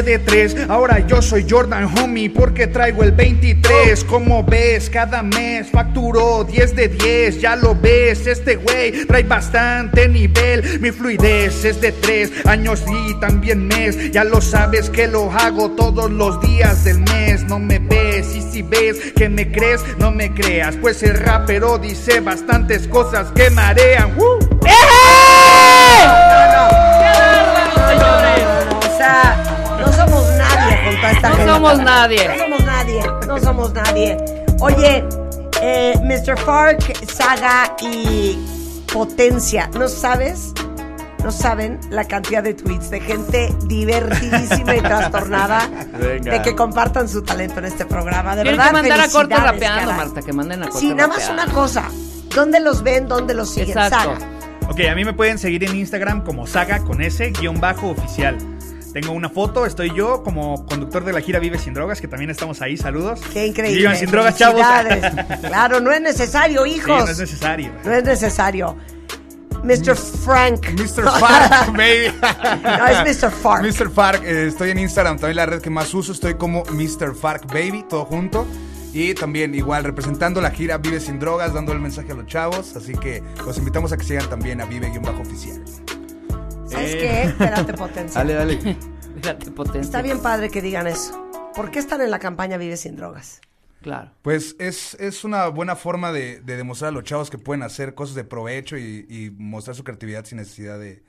de 0.00 0.18
tres. 0.18 0.56
Ahora 0.68 1.06
yo 1.06 1.20
soy 1.20 1.46
Jordan, 1.48 1.84
homie, 1.98 2.30
porque 2.30 2.66
traigo 2.66 3.02
el 3.02 3.12
23. 3.12 4.04
Como 4.04 4.42
ves, 4.42 4.88
cada 4.88 5.22
mes 5.22 5.68
facturó 5.70 6.44
10 6.44 6.76
de 6.76 6.88
10, 6.88 7.40
ya 7.40 7.56
lo 7.56 7.74
ves, 7.74 8.26
este 8.26 8.56
güey 8.56 9.04
trae 9.06 9.22
bastante 9.22 10.08
nivel. 10.08 10.80
Mi 10.80 10.90
fluidez 10.90 11.64
es 11.64 11.80
de 11.80 11.92
3 11.92 12.46
años 12.46 12.82
y 12.88 13.14
también 13.20 13.66
mes, 13.66 14.10
ya 14.12 14.24
lo 14.24 14.40
sabes 14.40 14.88
que 14.88 15.06
lo 15.06 15.30
hago 15.30 15.72
todos 15.72 16.10
los 16.10 16.40
días 16.40 16.84
del 16.84 17.00
mes. 17.00 17.44
No 17.44 17.58
me 17.58 17.78
ves 17.78 18.34
y 18.34 18.42
si 18.42 18.62
ves 18.62 19.12
que 19.14 19.28
me 19.28 19.50
crees, 19.50 19.82
no 19.98 20.10
me 20.10 20.32
creas, 20.32 20.76
pues 20.76 21.02
el 21.02 21.14
rapero 21.14 21.78
dice 21.78 22.20
bastantes 22.20 22.81
cosas 22.88 23.30
que 23.32 23.50
marean. 23.50 24.12
Sea, 28.96 29.76
no 29.80 29.92
somos 29.92 30.26
nadie 30.36 30.78
junto 30.84 31.06
a 31.06 31.10
esta 31.10 31.28
No 31.30 31.36
gente. 31.36 31.52
somos 31.52 31.78
nadie. 31.78 32.28
No 32.28 32.36
somos 32.38 32.64
nadie. 32.64 33.02
No 33.26 33.38
somos 33.38 33.72
nadie. 33.72 34.16
Oye, 34.60 35.04
eh, 35.60 35.94
Mr. 36.02 36.38
Fark, 36.38 37.06
Saga 37.08 37.74
y 37.80 38.38
Potencia, 38.92 39.68
¿no 39.74 39.88
sabes? 39.88 40.52
No 41.24 41.30
saben 41.30 41.78
la 41.90 42.04
cantidad 42.04 42.42
de 42.42 42.52
tweets 42.54 42.90
de 42.90 43.00
gente 43.00 43.54
divertidísima 43.66 44.74
y 44.74 44.80
trastornada 44.82 45.68
Venga. 45.98 46.32
de 46.32 46.42
que 46.42 46.56
compartan 46.56 47.08
su 47.08 47.22
talento 47.22 47.60
en 47.60 47.66
este 47.66 47.86
programa. 47.86 48.34
De 48.34 48.42
Tienen 48.42 48.58
verdad, 48.58 48.70
que 48.70 48.88
mandar 48.88 49.00
a 49.00 49.08
corte 49.08 49.34
felicidades, 49.34 49.52
rapeando, 49.52 49.90
caray. 49.92 49.96
Marta, 50.06 50.22
que 50.22 50.32
manden 50.32 50.62
a 50.64 50.66
corte 50.66 50.80
Sí, 50.80 50.88
nada 50.94 51.08
más 51.08 51.18
rapeando. 51.28 51.42
una 51.44 51.52
cosa. 51.54 51.84
¿Dónde 52.34 52.60
los 52.60 52.82
ven? 52.82 53.08
¿Dónde 53.08 53.34
los 53.34 53.50
siguen? 53.50 53.70
Exacto. 53.78 54.14
Saga. 54.14 54.68
Ok, 54.68 54.80
a 54.90 54.94
mí 54.94 55.04
me 55.04 55.12
pueden 55.12 55.38
seguir 55.38 55.64
en 55.64 55.76
Instagram 55.76 56.24
como 56.24 56.46
saga 56.46 56.78
con 56.80 57.02
S 57.02 57.30
guion 57.40 57.60
bajo 57.60 57.88
oficial. 57.90 58.38
Tengo 58.92 59.12
una 59.12 59.30
foto, 59.30 59.64
estoy 59.64 59.90
yo 59.94 60.22
como 60.22 60.66
conductor 60.66 61.02
de 61.04 61.12
la 61.14 61.20
gira 61.22 61.38
Vive 61.38 61.58
Sin 61.58 61.72
Drogas, 61.72 62.00
que 62.00 62.08
también 62.08 62.30
estamos 62.30 62.60
ahí, 62.60 62.76
saludos. 62.76 63.20
Qué 63.32 63.46
increíble. 63.46 63.78
Vivan 63.78 63.96
sin 63.96 64.10
drogas, 64.10 64.36
chavos. 64.36 64.60
Claro, 65.40 65.80
no 65.80 65.90
es 65.92 66.00
necesario, 66.02 66.64
Sí, 66.64 66.74
hijos. 66.74 66.88
no 67.04 67.08
es 67.10 67.18
necesario. 67.18 67.72
No 67.84 67.92
es 67.92 68.04
necesario. 68.04 68.76
Mr. 69.64 69.96
Frank. 69.96 70.66
Mr. 70.72 71.04
Fark, 71.20 71.72
baby. 71.72 72.12
No, 72.62 72.86
es 72.88 73.22
Mr. 73.22 73.30
Fark. 73.30 73.62
Mr. 73.62 73.90
Fark, 73.90 74.24
eh, 74.24 74.48
estoy 74.48 74.70
en 74.70 74.78
Instagram, 74.78 75.16
también 75.18 75.36
la 75.36 75.46
red 75.46 75.62
que 75.62 75.70
más 75.70 75.92
uso, 75.94 76.12
estoy 76.12 76.34
como 76.34 76.62
Mr. 76.64 77.14
Fark, 77.14 77.46
baby, 77.46 77.84
todo 77.88 78.04
junto. 78.04 78.46
Y 78.92 79.14
también 79.14 79.54
igual 79.54 79.84
representando 79.84 80.40
la 80.40 80.50
gira 80.50 80.76
Vive 80.78 81.00
Sin 81.00 81.18
Drogas, 81.18 81.54
dando 81.54 81.72
el 81.72 81.80
mensaje 81.80 82.12
a 82.12 82.14
los 82.14 82.26
chavos. 82.26 82.76
Así 82.76 82.92
que 82.92 83.22
los 83.44 83.56
invitamos 83.56 83.92
a 83.92 83.96
que 83.96 84.04
sigan 84.04 84.28
también 84.28 84.60
a 84.60 84.66
Vive-Oficial. 84.66 85.62
¿Sabes 86.66 86.94
qué? 86.96 87.22
Espérate, 87.22 87.72
potencia. 87.72 88.20
Dale, 88.20 88.34
dale. 88.34 88.58
Fíjate, 89.16 89.50
potencia. 89.50 89.80
Está 89.80 90.02
bien 90.02 90.20
padre 90.20 90.50
que 90.50 90.60
digan 90.60 90.86
eso. 90.86 91.26
¿Por 91.54 91.70
qué 91.70 91.78
están 91.78 92.02
en 92.02 92.10
la 92.10 92.18
campaña 92.18 92.58
Vive 92.58 92.76
sin 92.76 92.96
drogas? 92.96 93.40
Claro. 93.80 94.12
Pues 94.22 94.56
es, 94.58 94.94
es 95.00 95.24
una 95.24 95.48
buena 95.48 95.74
forma 95.74 96.12
de, 96.12 96.40
de 96.40 96.56
demostrar 96.56 96.90
a 96.90 96.92
los 96.92 97.04
chavos 97.04 97.30
que 97.30 97.38
pueden 97.38 97.62
hacer 97.62 97.94
cosas 97.94 98.14
de 98.14 98.24
provecho 98.24 98.76
y, 98.76 99.06
y 99.08 99.30
mostrar 99.36 99.74
su 99.74 99.84
creatividad 99.84 100.24
sin 100.24 100.38
necesidad 100.38 100.78
de, 100.78 101.02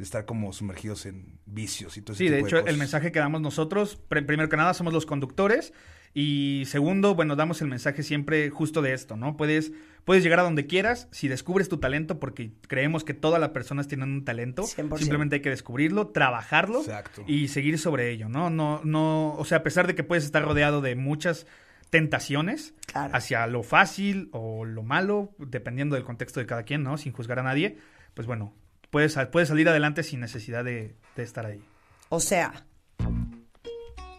de 0.00 0.04
estar 0.04 0.24
como 0.24 0.52
sumergidos 0.52 1.06
en 1.06 1.38
vicios 1.46 1.96
y 1.96 2.02
todo 2.02 2.14
ese 2.14 2.24
Sí, 2.24 2.30
de 2.30 2.40
hecho, 2.40 2.56
cosas. 2.56 2.68
el 2.70 2.76
mensaje 2.78 3.12
que 3.12 3.18
damos 3.18 3.40
nosotros, 3.42 3.98
pr- 4.08 4.24
primero 4.26 4.48
que 4.48 4.56
nada, 4.56 4.72
somos 4.74 4.92
los 4.92 5.04
conductores. 5.06 5.72
Y 6.12 6.64
segundo, 6.66 7.14
bueno, 7.14 7.36
damos 7.36 7.62
el 7.62 7.68
mensaje 7.68 8.02
siempre 8.02 8.50
justo 8.50 8.82
de 8.82 8.94
esto, 8.94 9.16
¿no? 9.16 9.36
Puedes, 9.36 9.72
puedes 10.04 10.24
llegar 10.24 10.40
a 10.40 10.42
donde 10.42 10.66
quieras 10.66 11.06
si 11.12 11.28
descubres 11.28 11.68
tu 11.68 11.78
talento, 11.78 12.18
porque 12.18 12.50
creemos 12.66 13.04
que 13.04 13.14
todas 13.14 13.40
las 13.40 13.50
personas 13.50 13.86
tienen 13.86 14.10
un 14.10 14.24
talento. 14.24 14.62
100%. 14.64 14.98
Simplemente 14.98 15.36
hay 15.36 15.42
que 15.42 15.50
descubrirlo, 15.50 16.08
trabajarlo 16.08 16.80
Exacto. 16.80 17.22
y 17.28 17.46
seguir 17.48 17.78
sobre 17.78 18.10
ello, 18.10 18.28
¿no? 18.28 18.50
No, 18.50 18.80
no, 18.82 19.34
o 19.36 19.44
sea, 19.44 19.58
a 19.58 19.62
pesar 19.62 19.86
de 19.86 19.94
que 19.94 20.02
puedes 20.02 20.24
estar 20.24 20.42
rodeado 20.42 20.80
de 20.80 20.96
muchas 20.96 21.46
tentaciones 21.90 22.74
Claro. 22.86 23.14
hacia 23.14 23.46
lo 23.46 23.62
fácil 23.62 24.30
o 24.32 24.64
lo 24.64 24.82
malo, 24.82 25.34
dependiendo 25.38 25.94
del 25.94 26.04
contexto 26.04 26.40
de 26.40 26.46
cada 26.46 26.62
quien, 26.64 26.82
¿no? 26.82 26.96
Sin 26.98 27.12
juzgar 27.12 27.38
a 27.38 27.42
nadie, 27.42 27.78
pues 28.14 28.26
bueno, 28.26 28.54
puedes, 28.90 29.18
puedes 29.32 29.48
salir 29.48 29.68
adelante 29.68 30.02
sin 30.02 30.20
necesidad 30.20 30.64
de, 30.64 30.94
de 31.16 31.22
estar 31.22 31.46
ahí. 31.46 31.62
O 32.08 32.20
sea, 32.20 32.52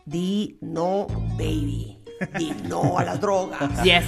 di 0.06 0.58
no, 0.62 1.08
baby. 1.38 1.98
Di 2.38 2.52
no 2.68 2.98
a 2.98 3.04
las 3.04 3.20
drogas. 3.20 3.60
Yes. 3.84 4.06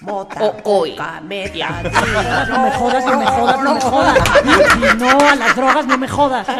Mota, 0.00 0.38
O- 0.44 0.56
hoy. 0.64 0.90
coca, 0.90 1.20
meta, 1.22 1.54
di- 1.54 1.60
No 2.50 2.62
me 2.64 2.70
jodas, 2.72 3.04
no 3.06 3.18
me 3.18 3.26
jodas, 3.26 3.62
no 3.62 3.74
me 3.74 3.80
jodas. 3.80 4.18
Y 4.44 4.96
no 4.98 5.18
a 5.28 5.34
las 5.34 5.56
drogas, 5.56 5.86
no 5.86 5.96
me 5.98 6.08
jodas. 6.08 6.46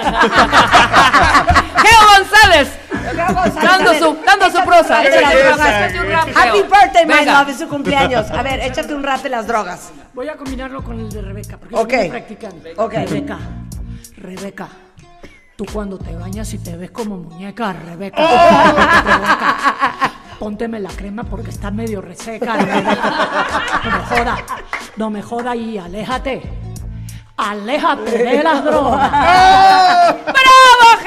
Geo 1.77 2.01
González. 2.17 2.79
Dando 3.13 3.95
su, 3.95 4.17
dando 4.25 4.51
su 4.51 4.65
prosa. 4.65 5.01
Happy 5.01 6.63
birthday, 6.63 7.07
my 7.07 7.25
love, 7.25 7.49
es 7.51 7.59
su 7.59 7.69
cumpleaños. 7.69 8.31
A 8.31 8.43
ver, 8.43 8.61
échate 8.61 8.95
un 8.95 9.03
rap 9.03 9.23
de 9.23 9.29
las 9.29 9.47
drogas. 9.47 9.91
Voy 10.15 10.29
a 10.29 10.37
combinarlo 10.37 10.83
con 10.83 10.99
el 11.01 11.11
de 11.11 11.23
Rebeca, 11.23 11.59
porque 11.59 12.09
practicante. 12.11 12.73
Ok. 12.77 12.93
Rebeca, 12.93 13.39
Rebeca, 14.17 14.69
tú 15.57 15.67
cuando 15.73 15.99
te 15.99 16.15
bañas 16.17 16.53
y 16.55 16.59
te 16.59 16.77
ves 16.77 16.91
como 16.91 17.17
muñeca, 17.19 17.73
Rebeca, 17.73 18.17
Oh. 18.21 18.73
Rebeca, 18.73 20.13
pónteme 20.39 20.81
la 20.81 20.91
crema 20.91 21.25
porque 21.25 21.51
está 21.51 21.71
medio 21.71 22.01
reseca, 22.01 22.57
Rebeca. 22.57 22.95
No 23.85 23.91
me 23.91 24.05
joda, 24.17 24.37
no 24.97 25.11
me 25.11 25.23
joda 25.23 25.57
y 25.57 25.79
aléjate. 25.79 26.43
Aléjate 27.37 28.17
de 28.17 28.43
las 28.45 28.65
drogas. 28.65 29.11
¡Bravo, 29.11 31.03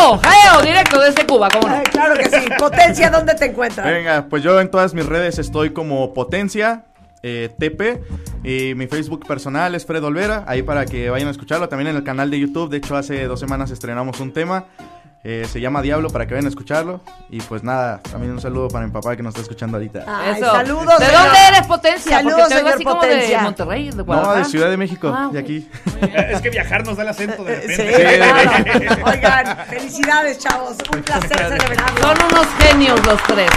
Geo! 0.00 0.18
Geo, 0.18 0.62
directo 0.62 1.00
desde 1.00 1.26
Cuba, 1.26 1.48
¿cómo 1.50 1.68
no? 1.68 1.76
Ay, 1.76 1.84
claro 1.84 2.14
que 2.14 2.30
sí. 2.30 2.46
Potencia, 2.58 3.10
¿dónde 3.10 3.34
te 3.34 3.46
encuentras? 3.46 3.86
Venga, 3.86 4.26
pues 4.28 4.42
yo 4.42 4.60
en 4.60 4.70
todas 4.70 4.94
mis 4.94 5.04
redes 5.04 5.38
estoy 5.38 5.70
como 5.70 6.14
Potencia 6.14 6.84
eh, 7.22 7.50
TP 7.58 8.00
y 8.42 8.74
mi 8.74 8.86
Facebook 8.86 9.26
personal 9.26 9.74
es 9.74 9.84
Fred 9.84 10.02
Olvera, 10.02 10.44
ahí 10.46 10.62
para 10.62 10.86
que 10.86 11.10
vayan 11.10 11.28
a 11.28 11.32
escucharlo. 11.32 11.68
También 11.68 11.88
en 11.88 11.96
el 11.96 12.04
canal 12.04 12.30
de 12.30 12.40
YouTube, 12.40 12.70
de 12.70 12.78
hecho 12.78 12.96
hace 12.96 13.24
dos 13.24 13.40
semanas 13.40 13.70
estrenamos 13.70 14.20
un 14.20 14.32
tema, 14.32 14.64
eh, 15.22 15.46
se 15.52 15.60
llama 15.60 15.82
Diablo 15.82 16.08
para 16.10 16.26
que 16.26 16.32
vayan 16.34 16.46
a 16.46 16.48
escucharlo. 16.48 17.00
Y 17.28 17.40
pues 17.42 17.62
nada, 17.62 18.00
también 18.10 18.32
un 18.32 18.40
saludo 18.40 18.68
para 18.68 18.86
mi 18.86 18.90
papá 18.92 19.16
que 19.16 19.22
nos 19.22 19.30
está 19.32 19.42
escuchando 19.42 19.76
ahorita. 19.76 20.04
Ay, 20.06 20.40
Eso. 20.40 20.50
saludos. 20.50 20.98
¿De 20.98 21.06
señor. 21.06 21.22
dónde 21.24 21.38
eres, 21.48 21.66
Potencia? 21.66 22.16
Saludos, 22.16 22.38
Porque 22.40 22.48
te 22.54 22.58
señor 22.60 22.74
así 22.74 22.84
como 22.84 23.00
Potencia. 23.00 23.36
de 23.38 23.42
Monterrey, 23.44 23.90
de 23.90 23.96
No, 23.96 24.04
Guadalajara. 24.04 24.38
de 24.38 24.44
Ciudad 24.46 24.70
de 24.70 24.76
México, 24.76 25.12
Ah, 25.14 25.28
de 25.32 25.38
aquí. 25.38 25.70
Es 26.30 26.40
que 26.40 26.50
viajar 26.50 26.86
nos 26.86 26.96
da 26.96 27.02
el 27.02 27.08
acento 27.10 27.44
de 27.44 27.60
Sí, 27.62 27.82
repente. 27.82 28.16
claro. 28.16 29.04
Oigan, 29.10 29.56
felicidades, 29.68 30.38
chavos. 30.38 30.76
Un 30.94 31.02
placer 31.02 31.36
celebrarlo. 31.38 32.00
Son 32.00 32.16
unos 32.32 32.46
genios 32.58 33.06
los 33.06 33.22
tres. 33.24 33.50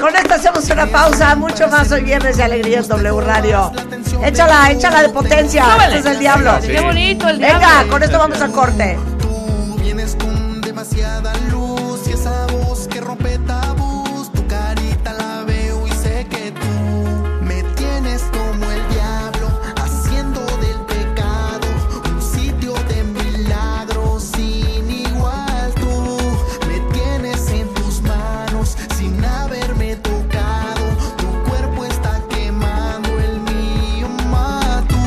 Con 0.00 0.14
esto 0.14 0.34
hacemos 0.34 0.70
una 0.70 0.86
pausa. 0.86 1.34
Mucho 1.34 1.66
más 1.68 1.90
hoy 1.90 2.04
viernes 2.04 2.36
de 2.36 2.44
alegría 2.44 2.78
en 2.78 2.86
W 2.88 3.20
Radio. 3.20 3.72
Échala, 4.24 4.70
échala 4.70 5.02
de 5.02 5.08
potencia. 5.08 5.64
Súbele. 5.64 5.96
Este 5.96 5.98
es 5.98 6.14
el 6.14 6.18
diablo. 6.20 6.52
Qué 6.64 6.80
bonito 6.80 7.28
el 7.28 7.38
Venga, 7.40 7.58
diablo. 7.58 7.92
con 7.92 8.02
esto 8.04 8.16
vamos 8.18 8.40
a 8.40 8.48
corte. 8.48 8.96
Vienes 9.90 10.16
con 10.16 10.60
demasiada 10.60 11.34
luz 11.50 12.06
y 12.08 12.12
esa 12.12 12.46
voz 12.48 12.86
que 12.88 13.00
rompe 13.00 13.38
tabús. 13.38 14.30
Tu 14.32 14.46
carita 14.46 15.14
la 15.14 15.44
veo 15.44 15.86
y 15.86 15.90
sé 15.92 16.26
que 16.28 16.52
tú 16.52 17.42
me 17.42 17.62
tienes 17.74 18.20
como 18.24 18.70
el 18.70 18.88
diablo, 18.90 19.48
haciendo 19.76 20.44
del 20.58 20.78
pecado 20.80 21.66
un 22.12 22.20
sitio 22.20 22.74
de 22.90 23.02
milagros 23.02 24.24
sin 24.24 24.90
igual. 24.90 25.72
Tú 25.76 26.18
me 26.68 26.80
tienes 26.92 27.48
en 27.48 27.72
tus 27.72 28.02
manos 28.02 28.76
sin 28.94 29.24
haberme 29.24 29.96
tocado. 29.96 30.84
Tu 31.16 31.28
cuerpo 31.48 31.86
está 31.86 32.22
quemando 32.28 33.08
el 33.18 33.40
mío, 33.40 34.08
ma. 34.30 34.84
Tú 34.86 34.98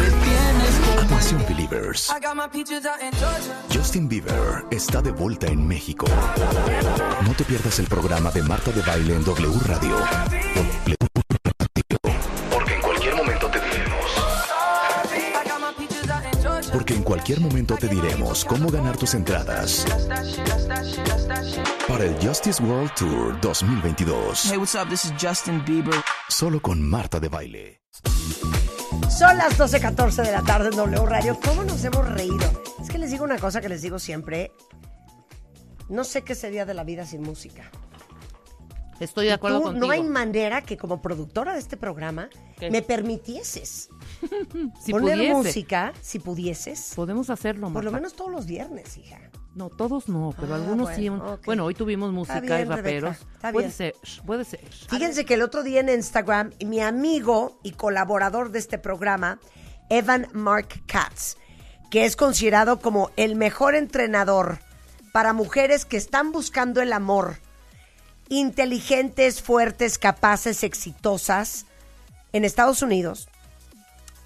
me 0.00 0.10
tienes 0.24 0.74
como 0.84 1.16
Atención 1.16 1.44
Believers. 1.48 2.10
Justin 3.90 4.08
Bieber 4.08 4.64
está 4.70 5.02
de 5.02 5.10
vuelta 5.10 5.48
en 5.48 5.66
México. 5.66 6.06
No 7.24 7.34
te 7.34 7.42
pierdas 7.42 7.80
el 7.80 7.88
programa 7.88 8.30
de 8.30 8.40
Marta 8.40 8.70
de 8.70 8.82
Baile 8.82 9.16
en 9.16 9.24
W 9.24 9.58
Radio. 9.66 9.96
W 9.98 10.06
Radio. 11.42 11.98
Porque 12.52 12.74
en 12.74 12.80
cualquier 12.82 13.16
momento 13.16 13.50
te 13.50 13.60
diremos. 13.60 14.20
Porque 16.72 16.94
en 16.94 17.02
cualquier 17.02 17.40
momento 17.40 17.74
te 17.74 17.88
diremos 17.88 18.44
cómo 18.44 18.70
ganar 18.70 18.96
tus 18.96 19.14
entradas 19.14 19.84
para 21.88 22.04
el 22.04 22.14
Justice 22.24 22.62
World 22.62 22.94
Tour 22.94 23.40
2022. 23.40 24.52
Hey, 24.52 24.56
what's 24.56 24.76
up? 24.76 24.88
This 24.88 25.04
is 25.04 25.12
Justin 25.20 25.64
Bieber. 25.64 26.00
Solo 26.28 26.62
con 26.62 26.80
Marta 26.80 27.18
de 27.18 27.28
Baile. 27.28 27.80
Son 29.08 29.36
las 29.36 29.58
12.14 29.58 30.24
de 30.24 30.32
la 30.32 30.42
tarde 30.42 30.68
en 30.68 30.76
W 30.76 31.06
Radio. 31.06 31.38
¿Cómo 31.44 31.64
nos 31.64 31.84
hemos 31.84 32.08
reído? 32.08 32.38
Es 32.80 32.88
que 32.88 32.98
les 32.98 33.10
digo 33.10 33.24
una 33.24 33.38
cosa 33.38 33.60
que 33.60 33.68
les 33.68 33.82
digo 33.82 33.98
siempre. 33.98 34.52
No 35.88 36.04
sé 36.04 36.22
qué 36.22 36.34
sería 36.34 36.64
de 36.64 36.74
la 36.74 36.84
vida 36.84 37.04
sin 37.04 37.22
música. 37.22 37.70
Estoy 39.00 39.26
de 39.26 39.32
acuerdo 39.32 39.58
Tú, 39.58 39.64
contigo. 39.64 39.86
No 39.86 39.92
hay 39.92 40.02
manera 40.02 40.62
que 40.62 40.76
como 40.76 41.00
productora 41.02 41.54
de 41.54 41.58
este 41.58 41.76
programa 41.76 42.28
¿Qué? 42.58 42.70
me 42.70 42.82
permitieses 42.82 43.88
Si 44.80 44.92
poner 44.92 45.16
pudiese. 45.16 45.34
música, 45.34 45.92
si 46.02 46.18
pudieses, 46.18 46.92
Podemos 46.94 47.30
hacerlo, 47.30 47.72
por 47.72 47.84
lo 47.84 47.90
Marta. 47.90 48.02
menos 48.02 48.14
todos 48.14 48.30
los 48.30 48.46
viernes, 48.46 48.96
hija. 48.98 49.18
No, 49.54 49.68
todos 49.68 50.08
no, 50.08 50.32
pero 50.38 50.52
Ah, 50.54 50.56
algunos 50.56 50.94
sí. 50.94 51.10
bueno, 51.44 51.64
hoy 51.64 51.74
tuvimos 51.74 52.12
música 52.12 52.40
bien, 52.40 52.60
y 52.60 52.64
raperos. 52.64 53.16
Puede 53.40 53.58
bien. 53.58 53.72
ser, 53.72 53.94
puede 54.24 54.44
ser. 54.44 54.60
Fíjense 54.88 55.24
que 55.24 55.34
el 55.34 55.42
otro 55.42 55.62
día 55.64 55.80
en 55.80 55.88
Instagram, 55.88 56.52
mi 56.64 56.80
amigo 56.80 57.58
y 57.64 57.72
colaborador 57.72 58.52
de 58.52 58.60
este 58.60 58.78
programa, 58.78 59.40
Evan 59.88 60.28
Mark 60.32 60.68
Katz, 60.86 61.34
que 61.90 62.04
es 62.04 62.14
considerado 62.14 62.78
como 62.78 63.10
el 63.16 63.34
mejor 63.34 63.74
entrenador 63.74 64.60
para 65.12 65.32
mujeres 65.32 65.84
que 65.84 65.96
están 65.96 66.30
buscando 66.30 66.80
el 66.80 66.92
amor, 66.92 67.38
inteligentes, 68.28 69.42
fuertes, 69.42 69.98
capaces, 69.98 70.62
exitosas, 70.62 71.66
en 72.32 72.44
Estados 72.44 72.82
Unidos, 72.82 73.28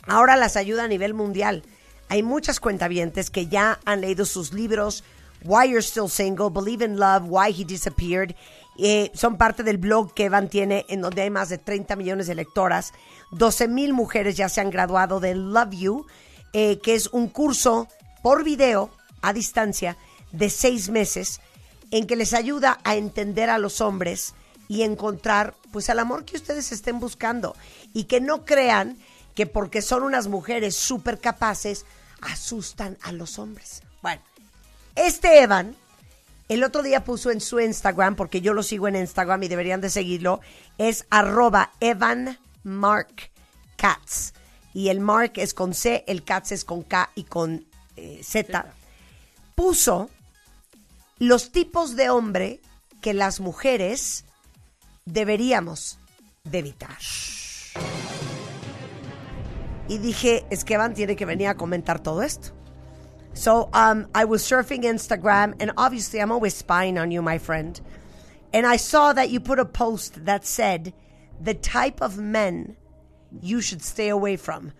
ahora 0.07 0.37
las 0.37 0.57
ayuda 0.57 0.85
a 0.85 0.89
nivel 0.89 1.15
mundial. 1.15 1.63
Hay 2.09 2.23
muchas 2.23 2.61
cuentavientes 2.61 3.31
que 3.31 3.47
ya 3.47 3.81
han 3.85 4.01
leído 4.01 4.25
sus 4.25 4.53
libros, 4.53 5.05
Why 5.45 5.69
You're 5.69 5.83
Still 5.83 6.09
Single, 6.09 6.51
Believe 6.51 6.85
in 6.85 6.99
Love, 6.99 7.25
Why 7.27 7.51
He 7.51 7.65
Disappeared. 7.65 8.35
Eh, 8.79 9.11
son 9.15 9.37
parte 9.37 9.63
del 9.63 9.79
blog 9.79 10.15
que 10.15 10.25
Evan 10.25 10.49
tiene, 10.49 10.85
en 10.89 11.01
donde 11.01 11.23
hay 11.23 11.31
más 11.31 11.49
de 11.49 11.59
30 11.59 11.97
millones 11.97 12.27
de 12.27 12.35
lectoras. 12.35 12.93
12 13.33 13.69
mil 13.69 13.93
mujeres 13.93 14.37
ya 14.37 14.49
se 14.49 14.61
han 14.61 14.71
graduado 14.71 15.21
de 15.21 15.35
Love 15.35 15.75
You, 15.75 16.07
eh, 16.53 16.79
que 16.81 16.95
es 16.95 17.09
un 17.09 17.29
curso 17.29 17.89
por 18.23 18.45
video, 18.45 18.91
a 19.23 19.33
distancia, 19.33 19.97
de 20.33 20.51
seis 20.51 20.89
meses, 20.89 21.41
en 21.91 22.07
que 22.07 22.17
les 22.17 22.33
ayuda 22.33 22.79
a 22.85 22.97
entender 22.97 23.51
a 23.51 23.59
los 23.59 23.81
hombres 23.81 24.35
y 24.69 24.83
encontrar 24.83 25.55
pues 25.73 25.89
el 25.89 25.99
amor 25.99 26.25
que 26.25 26.37
ustedes 26.37 26.73
estén 26.73 27.01
buscando 27.01 27.55
y 27.93 28.05
que 28.05 28.21
no 28.21 28.45
crean 28.45 28.99
que 29.35 29.47
porque 29.47 29.83
son 29.83 30.03
unas 30.03 30.29
mujeres 30.29 30.77
súper 30.77 31.19
capaces 31.21 31.85
asustan 32.21 32.97
a 33.03 33.13
los 33.13 33.39
hombres. 33.39 33.83
Bueno, 34.03 34.23
este 34.95 35.43
Evan 35.43 35.77
el 36.49 36.63
otro 36.63 36.83
día 36.83 37.05
puso 37.05 37.31
en 37.31 37.41
su 37.41 37.59
Instagram, 37.59 38.17
porque 38.17 38.41
yo 38.41 38.53
lo 38.53 38.63
sigo 38.63 38.87
en 38.87 38.97
Instagram 38.97 39.43
y 39.43 39.49
deberían 39.49 39.81
de 39.81 39.89
seguirlo, 39.89 40.41
es 40.77 41.07
arroba 41.09 41.73
Evan 41.81 42.39
Mark 42.63 43.31
Katz. 43.77 44.33
Y 44.75 44.89
el 44.89 45.01
Mark 45.01 45.33
es 45.37 45.55
con 45.55 45.73
C, 45.73 46.05
el 46.07 46.23
Katz 46.25 46.53
es 46.53 46.65
con 46.65 46.83
K 46.83 47.11
y 47.15 47.25
con 47.25 47.65
eh, 47.97 48.21
Z. 48.23 48.67
Puso 49.55 50.11
los 51.19 51.51
tipos 51.51 51.97
de 51.97 52.11
hombre 52.11 52.61
que 53.01 53.15
las 53.15 53.41
mujeres 53.41 54.25
deberíamos 55.07 55.99
de 56.43 56.59
evitar. 56.59 56.99
Y 59.89 59.99
dije, 59.99 60.45
es 60.51 60.65
que 60.65 60.75
Evan 60.75 60.95
tiene 60.95 61.15
que 61.15 61.27
venir 61.27 61.49
a 61.49 61.55
comentar 61.55 62.03
todo 62.03 62.21
esto. 62.21 62.53
So 63.35 63.69
um, 63.73 64.07
I 64.15 64.25
was 64.25 64.43
surfing 64.43 64.85
Instagram, 64.85 65.55
and 65.61 65.73
obviously 65.77 66.21
I'm 66.21 66.33
always 66.33 66.55
spying 66.55 66.99
on 66.99 67.11
you, 67.11 67.21
my 67.21 67.39
friend. 67.39 67.79
And 68.53 68.67
I 68.67 68.77
saw 68.77 69.13
that 69.13 69.31
you 69.31 69.41
put 69.41 69.59
a 69.59 69.65
post 69.65 70.25
that 70.25 70.47
said 70.47 70.95
the 71.41 71.55
type 71.55 72.01
of 72.01 72.17
men 72.17 72.77
you 73.43 73.61
should 73.61 73.83
stay 73.83 74.09
away 74.09 74.37
from. 74.37 74.73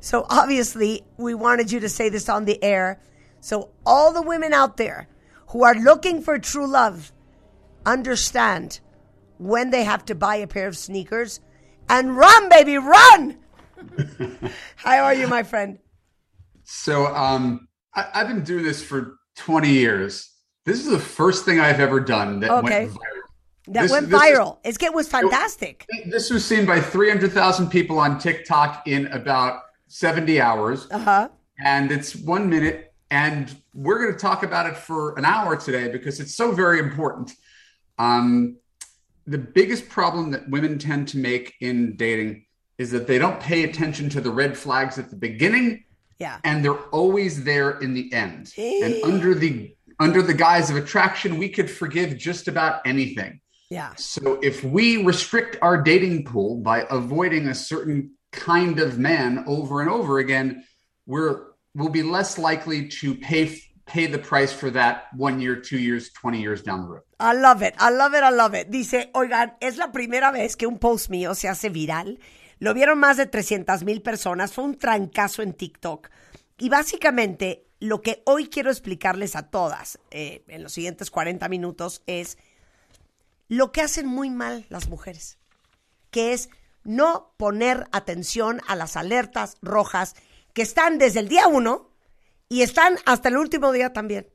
So 0.00 0.26
obviously, 0.28 1.02
we 1.16 1.34
wanted 1.34 1.70
you 1.70 1.80
to 1.80 1.88
say 1.88 2.08
this 2.08 2.28
on 2.28 2.46
the 2.46 2.62
air. 2.64 3.00
So 3.40 3.70
all 3.84 4.12
the 4.12 4.22
women 4.22 4.52
out 4.52 4.78
there 4.78 5.08
who 5.48 5.64
are 5.64 5.74
looking 5.74 6.22
for 6.22 6.38
true 6.38 6.66
love 6.66 7.12
understand 7.86 8.80
when 9.38 9.70
they 9.70 9.84
have 9.84 10.04
to 10.06 10.14
buy 10.14 10.36
a 10.36 10.46
pair 10.46 10.66
of 10.66 10.76
sneakers 10.76 11.40
and 11.88 12.16
run, 12.16 12.48
baby, 12.48 12.78
run. 12.78 13.38
How 14.76 15.04
are 15.04 15.14
you, 15.14 15.26
my 15.28 15.42
friend? 15.42 15.78
So, 16.64 17.06
um, 17.14 17.68
I, 17.94 18.06
I've 18.14 18.28
been 18.28 18.44
doing 18.44 18.64
this 18.64 18.82
for 18.82 19.16
20 19.36 19.68
years. 19.68 20.30
This 20.64 20.80
is 20.80 20.90
the 20.90 20.98
first 20.98 21.44
thing 21.44 21.60
I've 21.60 21.80
ever 21.80 22.00
done 22.00 22.40
that 22.40 22.50
Okay. 22.50 22.86
went 22.86 22.92
viral. 22.92 22.98
That 23.68 23.82
This- 23.82 23.90
went 23.92 24.10
this 24.10 24.20
viral. 24.20 24.58
It's 24.64 24.82
it 24.82 24.92
was 24.94 25.08
fantastic. 25.08 25.86
This 26.06 26.30
was 26.30 26.44
seen 26.44 26.66
by 26.66 26.80
300,000 26.80 27.68
people 27.70 27.98
on 27.98 28.18
TikTok 28.18 28.86
in 28.86 29.06
about 29.08 29.62
70 29.88 30.40
hours. 30.40 30.86
Uh 30.90 30.98
huh. 30.98 31.28
And 31.64 31.90
it's 31.92 32.14
one 32.16 32.48
minute. 32.50 32.92
And 33.10 33.54
we're 33.74 33.98
going 33.98 34.12
to 34.12 34.18
talk 34.18 34.42
about 34.42 34.66
it 34.66 34.76
for 34.76 35.16
an 35.18 35.24
hour 35.24 35.56
today 35.56 35.88
because 35.88 36.18
it's 36.18 36.34
so 36.34 36.50
very 36.50 36.78
important. 36.80 37.32
Um, 37.98 38.56
the 39.26 39.38
biggest 39.38 39.88
problem 39.88 40.30
that 40.32 40.48
women 40.50 40.78
tend 40.78 41.08
to 41.08 41.18
make 41.18 41.54
in 41.60 41.96
dating 41.96 42.43
is 42.78 42.90
that 42.90 43.06
they 43.06 43.18
don't 43.18 43.40
pay 43.40 43.64
attention 43.64 44.08
to 44.10 44.20
the 44.20 44.30
red 44.30 44.56
flags 44.56 44.98
at 44.98 45.10
the 45.10 45.16
beginning 45.16 45.84
Yeah. 46.18 46.38
and 46.44 46.64
they're 46.64 46.82
always 46.90 47.44
there 47.44 47.78
in 47.80 47.94
the 47.94 48.12
end. 48.12 48.52
and 48.58 49.02
under 49.04 49.34
the 49.34 49.74
under 50.00 50.22
the 50.22 50.34
guise 50.34 50.70
of 50.70 50.76
attraction, 50.76 51.38
we 51.38 51.48
could 51.48 51.70
forgive 51.70 52.18
just 52.18 52.48
about 52.48 52.80
anything. 52.84 53.40
Yeah. 53.70 53.92
So 53.96 54.40
if 54.42 54.64
we 54.64 55.04
restrict 55.04 55.56
our 55.62 55.80
dating 55.80 56.24
pool 56.24 56.56
by 56.56 56.84
avoiding 56.90 57.46
a 57.46 57.54
certain 57.54 58.10
kind 58.32 58.80
of 58.80 58.98
man 58.98 59.44
over 59.46 59.80
and 59.82 59.90
over 59.90 60.18
again, 60.18 60.64
we're 61.06 61.46
we'll 61.76 61.90
be 61.90 62.02
less 62.02 62.38
likely 62.38 62.88
to 62.88 63.14
pay 63.14 63.56
pay 63.86 64.06
the 64.06 64.18
price 64.18 64.52
for 64.52 64.70
that 64.70 65.06
one 65.16 65.40
year, 65.40 65.56
two 65.56 65.78
years, 65.78 66.10
twenty 66.12 66.40
years 66.40 66.60
down 66.62 66.82
the 66.82 66.88
road. 66.88 67.02
I 67.20 67.34
love 67.34 67.62
it, 67.62 67.74
I 67.78 67.90
love 67.90 68.14
it, 68.14 68.22
I 68.24 68.30
love 68.30 68.54
it. 68.54 68.70
Dice, 68.72 69.06
oigan, 69.14 69.52
es 69.60 69.78
la 69.78 69.92
primera 69.92 70.32
vez 70.32 70.56
que 70.56 70.66
un 70.66 70.78
post 70.78 71.08
mío 71.08 71.34
se 71.36 71.46
hace 71.48 71.68
viral. 71.70 72.18
Lo 72.64 72.72
vieron 72.72 72.98
más 72.98 73.18
de 73.18 73.26
300 73.26 73.84
mil 73.84 74.00
personas. 74.00 74.54
Fue 74.54 74.64
un 74.64 74.78
trancazo 74.78 75.42
en 75.42 75.52
TikTok. 75.52 76.08
Y 76.56 76.70
básicamente, 76.70 77.66
lo 77.78 78.00
que 78.00 78.22
hoy 78.24 78.48
quiero 78.48 78.70
explicarles 78.70 79.36
a 79.36 79.50
todas 79.50 79.98
eh, 80.10 80.44
en 80.48 80.62
los 80.62 80.72
siguientes 80.72 81.10
40 81.10 81.46
minutos 81.50 82.02
es 82.06 82.38
lo 83.48 83.70
que 83.70 83.82
hacen 83.82 84.06
muy 84.06 84.30
mal 84.30 84.64
las 84.70 84.88
mujeres, 84.88 85.36
que 86.10 86.32
es 86.32 86.48
no 86.84 87.34
poner 87.36 87.86
atención 87.92 88.62
a 88.66 88.76
las 88.76 88.96
alertas 88.96 89.58
rojas 89.60 90.14
que 90.54 90.62
están 90.62 90.96
desde 90.96 91.20
el 91.20 91.28
día 91.28 91.48
uno 91.48 91.90
y 92.48 92.62
están 92.62 92.96
hasta 93.04 93.28
el 93.28 93.36
último 93.36 93.72
día 93.72 93.92
también. 93.92 94.26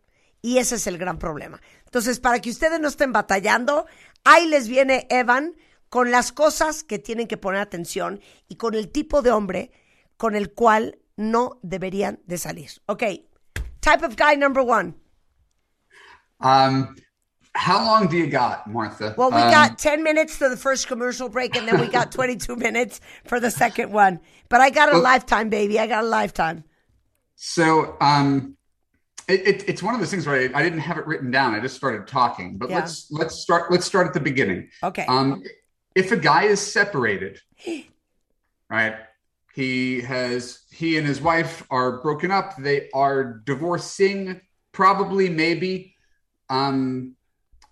Y 0.43 0.60
ese 0.60 0.76
es 0.76 0.85
el 0.85 0.99
gran 0.99 1.18
problema. 1.18 1.60
Entonces, 1.85 2.19
para 2.19 2.39
que 2.41 2.51
ustedes 2.51 2.80
no 2.80 2.89
estén 2.89 3.11
batallando, 3.11 3.88
ahí 4.23 4.45
les 4.45 4.68
viene 4.68 5.07
Evan 5.10 5.56
con 5.90 6.11
las 6.11 6.32
cosas 6.32 6.84
que 6.84 6.99
tienen 6.99 7.28
que 7.28 7.38
poner 7.38 7.60
atención 7.61 8.20
y 8.48 8.56
con 8.56 8.76
el 8.76 8.90
tipo 8.91 9.22
de 9.22 9.32
hombre 9.32 9.72
con 10.18 10.36
el 10.36 10.53
cual 10.53 10.99
no 11.18 11.60
deberían 11.64 12.20
de 12.28 12.38
salir. 12.38 12.70
Ok, 12.88 13.03
type 13.82 14.03
of 14.06 14.16
guy 14.16 14.36
number 14.38 14.61
one. 14.64 14.94
Um, 16.41 16.95
how 17.56 17.84
long 17.84 18.07
do 18.07 18.16
you 18.18 18.28
got, 18.28 18.68
Martha? 18.68 19.14
Well, 19.18 19.32
we 19.32 19.41
Um, 19.41 19.52
got 19.52 19.78
10 19.78 20.03
minutes 20.03 20.38
to 20.40 20.48
the 20.49 20.56
first 20.57 20.88
commercial 20.88 21.28
break, 21.30 21.56
and 21.57 21.68
then 21.68 21.80
we 21.80 21.88
got 21.88 22.11
22 22.11 22.56
minutes 22.68 23.02
for 23.26 23.40
the 23.40 23.52
second 23.52 23.91
one. 23.91 24.20
But 24.48 24.61
I 24.61 24.70
got 24.70 24.90
a 24.90 24.94
Well- 24.94 25.02
lifetime, 25.03 25.49
baby. 25.49 25.80
I 25.80 25.88
got 25.88 26.03
a 26.03 26.07
lifetime. 26.07 26.64
So 27.36 27.98
um, 28.02 28.56
it, 29.28 29.48
it, 29.48 29.70
it's 29.70 29.82
one 29.84 29.94
of 29.94 29.99
those 30.02 30.11
things 30.11 30.28
where 30.28 30.36
I, 30.36 30.60
I 30.60 30.64
didn't 30.64 30.80
have 30.80 30.98
it 30.98 31.07
written 31.07 31.32
down. 31.32 31.56
I 31.56 31.60
just 31.61 31.76
started 31.76 32.06
talking. 32.07 32.57
But 32.57 32.70
Yeah. 32.70 32.80
let's 32.80 33.07
let's 33.11 33.36
start 33.36 33.72
let's 33.72 33.86
start 33.86 34.07
at 34.07 34.14
the 34.14 34.20
beginning. 34.20 34.70
Okay. 34.84 35.06
Um, 35.07 35.41
if 36.00 36.14
a 36.14 36.18
guy 36.18 36.44
is 36.44 36.60
separated, 36.62 37.40
right? 38.70 38.96
He 39.54 40.02
has 40.02 40.62
he 40.72 40.98
and 40.98 41.06
his 41.06 41.20
wife 41.20 41.66
are 41.70 42.02
broken 42.02 42.32
up. 42.32 42.56
They 42.58 42.90
are 42.94 43.42
divorcing, 43.46 44.40
probably, 44.72 45.28
maybe, 45.28 45.96
um, 46.50 47.16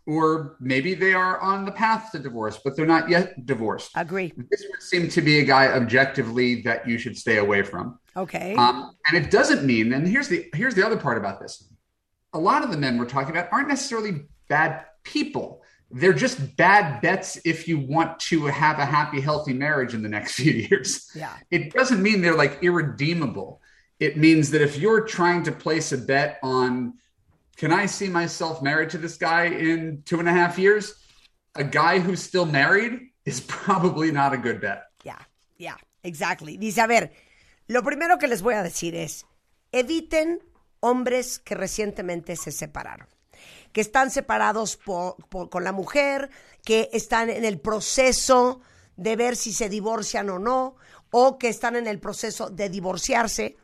or 0.06 0.58
maybe 0.60 0.94
they 0.96 1.14
are 1.14 1.40
on 1.40 1.64
the 1.64 1.72
path 1.72 2.12
to 2.12 2.20
divorce, 2.20 2.60
but 2.64 2.76
they're 2.76 2.86
not 2.86 3.10
yet 3.10 3.46
divorced. 3.46 3.92
Agree. 3.96 4.34
This 4.50 4.66
would 4.70 4.82
seem 4.82 5.08
to 5.10 5.22
be 5.22 5.40
a 5.40 5.46
guy 5.46 5.68
objectively 5.68 6.62
that 6.64 6.88
you 6.88 6.98
should 6.98 7.18
stay 7.18 7.38
away 7.38 7.62
from. 7.62 8.00
Okay. 8.18 8.56
Um, 8.56 8.96
and 9.08 9.24
it 9.24 9.32
doesn't 9.32 9.64
mean, 9.64 9.94
and 9.94 10.06
here's 10.06 10.28
the 10.28 10.50
here's 10.54 10.76
the 10.76 10.86
other 10.86 10.98
part 10.98 11.18
about 11.18 11.40
this. 11.40 11.72
A 12.34 12.40
lot 12.40 12.64
of 12.64 12.72
the 12.72 12.78
men 12.78 12.98
we're 12.98 13.06
talking 13.06 13.32
about 13.32 13.48
aren't 13.54 13.70
necessarily 13.70 14.26
bad 14.50 14.86
people. 15.04 15.64
They're 15.90 16.14
just 16.14 16.58
bad 16.58 17.02
bets 17.02 17.40
if 17.46 17.68
you 17.68 17.80
want 17.80 18.20
to 18.22 18.46
have 18.46 18.80
a 18.80 18.86
happy, 18.86 19.22
healthy 19.22 19.54
marriage 19.54 19.94
in 19.94 20.02
the 20.02 20.10
next 20.10 20.34
few 20.40 20.52
years. 20.52 21.10
Yeah. 21.16 21.34
It 21.50 21.74
doesn't 21.74 22.02
mean 22.02 22.22
they're 22.22 22.36
like 22.36 22.60
irredeemable. 22.62 23.62
It 24.00 24.18
means 24.18 24.52
that 24.52 24.62
if 24.62 24.78
you're 24.78 25.02
trying 25.02 25.44
to 25.44 25.52
place 25.52 25.92
a 25.92 25.98
bet 25.98 26.40
on, 26.44 26.94
can 27.56 27.72
I 27.72 27.88
see 27.88 28.10
myself 28.10 28.62
married 28.62 28.92
to 28.92 28.98
this 29.00 29.18
guy 29.18 29.46
in 29.46 30.04
two 30.06 30.20
and 30.20 30.30
a 30.30 30.32
half 30.32 30.60
years? 30.60 30.94
A 31.56 31.64
guy 31.64 32.00
who's 32.00 32.22
still 32.22 32.46
married 32.46 33.00
is 33.26 33.40
probably 33.48 34.12
not 34.12 34.34
a 34.34 34.38
good 34.38 34.62
bet. 34.62 34.84
Yeah, 35.04 35.20
yeah, 35.58 35.78
exactly. 36.04 36.58
Dice, 36.58 36.78
a 36.78 36.88
ver, 36.88 37.10
lo 37.68 37.82
primero 37.82 38.18
que 38.20 38.28
les 38.28 38.42
voy 38.42 38.54
a 38.54 38.62
decir 38.62 38.94
es, 38.94 39.26
eviten 39.72 40.40
hombres 40.80 41.40
que 41.40 41.56
recientemente 41.56 42.36
se 42.36 42.52
separaron, 42.52 43.08
que 43.72 43.82
están 43.82 44.12
separados 44.12 44.78
por- 44.78 45.16
con 45.50 45.64
la 45.64 45.72
mujer, 45.72 46.30
que 46.64 46.90
están 46.94 47.30
en 47.30 47.46
el 47.46 47.60
proceso 47.60 48.62
de 48.96 49.16
ver 49.16 49.36
si 49.36 49.54
se 49.54 49.70
divorcian 49.70 50.30
o 50.30 50.40
no, 50.40 50.76
o 51.12 51.38
que 51.38 51.50
están 51.50 51.76
en 51.76 51.88
el 51.88 52.00
proceso 52.00 52.50
de 52.50 52.70
divorciarse. 52.70 53.56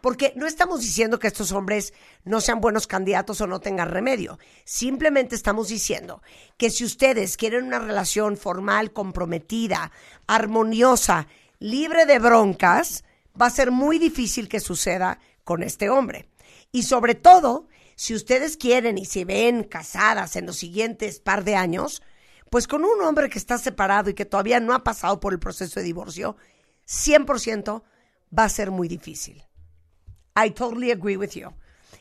Porque 0.00 0.34
no 0.36 0.46
estamos 0.46 0.82
diciendo 0.82 1.18
que 1.18 1.28
estos 1.28 1.52
hombres 1.52 1.94
no 2.24 2.40
sean 2.42 2.60
buenos 2.60 2.86
candidatos 2.86 3.40
o 3.40 3.46
no 3.46 3.60
tengan 3.60 3.88
remedio. 3.90 4.38
Simplemente 4.64 5.34
estamos 5.34 5.68
diciendo 5.68 6.22
que 6.58 6.68
si 6.68 6.84
ustedes 6.84 7.36
quieren 7.38 7.64
una 7.64 7.78
relación 7.78 8.36
formal, 8.36 8.92
comprometida, 8.92 9.92
armoniosa, 10.26 11.26
libre 11.58 12.04
de 12.04 12.18
broncas, 12.18 13.04
va 13.40 13.46
a 13.46 13.50
ser 13.50 13.70
muy 13.70 13.98
difícil 13.98 14.48
que 14.48 14.60
suceda 14.60 15.18
con 15.42 15.62
este 15.62 15.88
hombre. 15.88 16.28
Y 16.70 16.82
sobre 16.82 17.14
todo, 17.14 17.66
si 17.96 18.14
ustedes 18.14 18.56
quieren 18.56 18.98
y 18.98 19.04
se 19.04 19.24
ven 19.24 19.64
casadas 19.64 20.36
en 20.36 20.46
los 20.46 20.56
siguientes 20.56 21.20
par 21.20 21.44
de 21.44 21.56
años, 21.56 22.02
pues 22.50 22.66
con 22.66 22.84
un 22.84 23.00
hombre 23.02 23.28
que 23.28 23.38
está 23.38 23.58
separado 23.58 24.10
y 24.10 24.14
que 24.14 24.24
todavía 24.24 24.60
no 24.60 24.74
ha 24.74 24.84
pasado 24.84 25.20
por 25.20 25.32
el 25.32 25.38
proceso 25.38 25.80
de 25.80 25.86
divorcio, 25.86 26.36
100% 26.86 27.82
va 28.36 28.44
a 28.44 28.48
ser 28.48 28.70
muy 28.70 28.88
difícil. 28.88 29.42
I 30.36 30.50
totally 30.50 30.90
agree 30.90 31.16
with 31.16 31.36
you. 31.36 31.52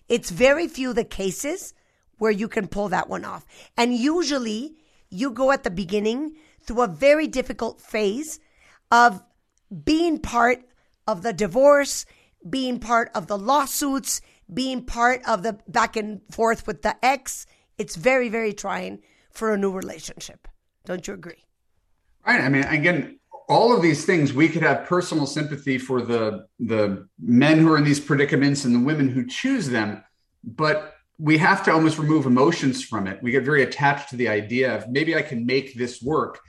It's 0.07 0.31
very 0.31 0.67
few 0.67 0.93
the 0.93 1.05
cases 1.05 1.73
where 2.17 2.31
you 2.31 2.47
can 2.47 2.67
pull 2.67 2.89
that 2.89 3.09
one 3.09 3.25
off. 3.25 3.45
And 3.77 3.93
usually 3.93 4.75
you 5.09 5.31
go 5.31 5.51
at 5.51 5.63
the 5.63 5.71
beginning 5.71 6.35
through 6.65 6.83
a 6.83 6.87
very 6.87 7.27
difficult 7.27 7.79
phase 7.79 8.39
of 8.91 9.23
being 9.83 10.19
part 10.19 10.63
of 11.07 11.21
the 11.21 11.33
divorce, 11.33 12.05
being 12.49 12.79
part 12.79 13.09
of 13.13 13.27
the 13.27 13.37
lawsuits, 13.37 14.21
being 14.51 14.85
part 14.85 15.21
of 15.27 15.43
the 15.43 15.59
back 15.67 15.95
and 15.95 16.21
forth 16.31 16.65
with 16.67 16.81
the 16.81 16.95
ex. 17.03 17.45
It's 17.77 17.95
very, 17.95 18.29
very 18.29 18.53
trying 18.53 18.99
for 19.31 19.53
a 19.53 19.57
new 19.57 19.71
relationship. 19.71 20.47
Don't 20.85 21.07
you 21.07 21.13
agree? 21.13 21.43
Right. 22.25 22.41
I 22.41 22.49
mean, 22.49 22.63
again, 22.63 23.19
all 23.49 23.75
of 23.75 23.81
these 23.81 24.05
things 24.05 24.31
we 24.33 24.47
could 24.47 24.61
have 24.63 24.85
personal 24.85 25.25
sympathy 25.25 25.77
for 25.77 26.01
the 26.01 26.45
the 26.59 27.07
men 27.19 27.59
who 27.59 27.71
are 27.73 27.77
in 27.77 27.83
these 27.83 27.99
predicaments 27.99 28.63
and 28.65 28.73
the 28.73 28.79
women 28.79 29.09
who 29.09 29.25
choose 29.27 29.67
them, 29.69 30.03
but 30.43 30.95
we 31.19 31.37
have 31.37 31.63
to 31.63 31.71
almost 31.71 31.97
remove 31.99 32.25
emotions 32.25 32.83
from 32.83 33.07
it. 33.07 33.21
We 33.21 33.31
get 33.31 33.43
very 33.43 33.63
attached 33.63 34.09
to 34.09 34.15
the 34.15 34.29
idea 34.29 34.75
of 34.75 34.89
maybe 34.89 35.15
I 35.15 35.21
can 35.21 35.45
make 35.45 35.75
this 35.75 36.01
work. 36.01 36.39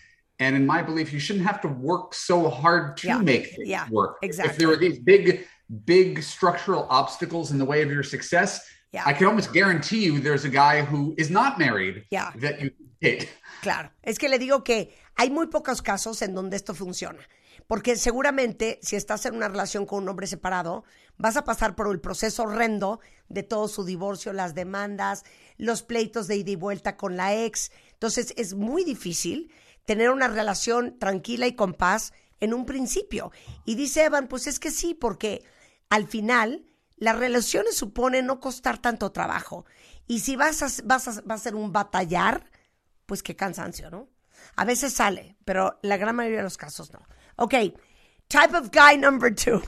And 0.40 0.56
in 0.56 0.66
my 0.66 0.82
belief, 0.82 1.12
you 1.12 1.18
shouldn't 1.20 1.46
have 1.46 1.60
to 1.60 1.68
work 1.68 2.14
so 2.14 2.48
hard 2.48 2.96
to 2.98 3.06
Yeah. 3.08 3.18
make 3.18 3.46
things 3.54 3.68
Yeah, 3.68 3.88
work. 3.90 4.18
Exactly. 4.22 4.52
If 4.52 4.58
there 4.58 4.70
are 4.72 4.76
these 4.76 4.98
big, 4.98 5.46
big 5.69 6.23
structural 6.23 6.86
obstacles 6.91 7.51
in 7.51 7.59
the 7.59 7.65
way 7.65 7.82
of 7.82 7.91
your 7.91 8.05
success, 8.05 8.62
Yeah. 8.93 9.03
I 9.07 9.12
can 9.12 9.27
almost 9.27 9.53
guarantee 9.53 10.05
you 10.05 10.20
there's 10.20 10.45
a 10.45 10.49
guy 10.49 10.82
who 10.82 11.15
is 11.19 11.28
not 11.28 11.59
married 11.59 12.05
Yeah. 12.11 12.31
that 12.41 12.61
you 12.61 12.70
date. 13.01 13.28
Claro, 13.61 13.91
es 14.05 14.19
que 14.19 14.28
le 14.28 14.39
digo 14.39 14.62
que 14.62 14.95
hay 15.16 15.31
muy 15.31 15.49
pocos 15.49 15.82
casos 15.82 16.23
en 16.23 16.32
donde 16.32 16.57
esto 16.57 16.74
funciona. 16.74 17.19
Porque 17.66 17.97
seguramente 17.97 18.78
si 18.82 18.95
estás 18.95 19.27
en 19.27 19.35
una 19.35 19.49
relación 19.49 19.85
con 19.86 20.03
un 20.05 20.09
hombre 20.11 20.27
separado, 20.28 20.85
vas 21.16 21.36
a 21.36 21.45
pasar 21.45 21.74
por 21.74 21.91
el 21.91 22.01
proceso 22.01 22.45
horrendo 22.45 23.01
de 23.28 23.43
todo 23.43 23.66
su 23.66 23.85
divorcio, 23.85 24.32
las 24.32 24.55
demandas, 24.55 25.24
los 25.57 25.82
pleitos 25.82 26.28
de 26.28 26.36
ida 26.36 26.51
y 26.53 26.57
vuelta 26.57 26.97
con 26.97 27.16
la 27.16 27.35
ex. 27.35 27.73
Entonces 27.95 28.32
es 28.36 28.55
muy 28.55 28.85
difícil 28.85 29.51
tener 29.86 30.11
una 30.11 30.28
relación 30.28 30.99
tranquila 31.01 31.47
y 31.49 31.57
con 31.57 31.74
paz 31.74 32.12
en 32.39 32.55
un 32.55 32.65
principio. 32.65 33.32
Y 33.65 33.74
dice 33.74 34.05
Evan, 34.05 34.28
pues 34.28 34.47
es 34.47 34.61
que 34.61 34.70
sí, 34.70 34.95
porque 34.95 35.43
al 35.94 36.08
final 36.08 36.66
las 36.96 37.16
relaciones 37.16 37.76
suponen 37.76 38.26
no 38.26 38.40
costar 38.40 38.78
tanto 38.78 39.12
trabajo. 39.12 39.64
Y 40.08 40.20
si 40.20 40.34
vas 40.34 40.62
a, 40.62 40.68
vas 40.84 41.06
a, 41.06 41.20
va 41.22 41.36
a 41.36 41.38
ser 41.38 41.54
un 41.54 41.72
batallar, 41.72 42.50
pues 43.06 43.22
qué 43.22 43.36
cansancio, 43.36 43.90
¿no? 43.90 44.08
A 44.56 44.64
veces 44.64 44.92
sale, 44.92 45.36
pero 45.44 45.78
la 45.82 45.96
gran 45.96 46.16
mayoría 46.16 46.38
de 46.38 46.44
los 46.44 46.56
casos 46.56 46.92
no. 46.92 47.00
Ok, 47.36 47.54
type 48.28 48.56
of 48.56 48.70
guy 48.70 48.96
number 48.98 49.32
two. 49.32 49.62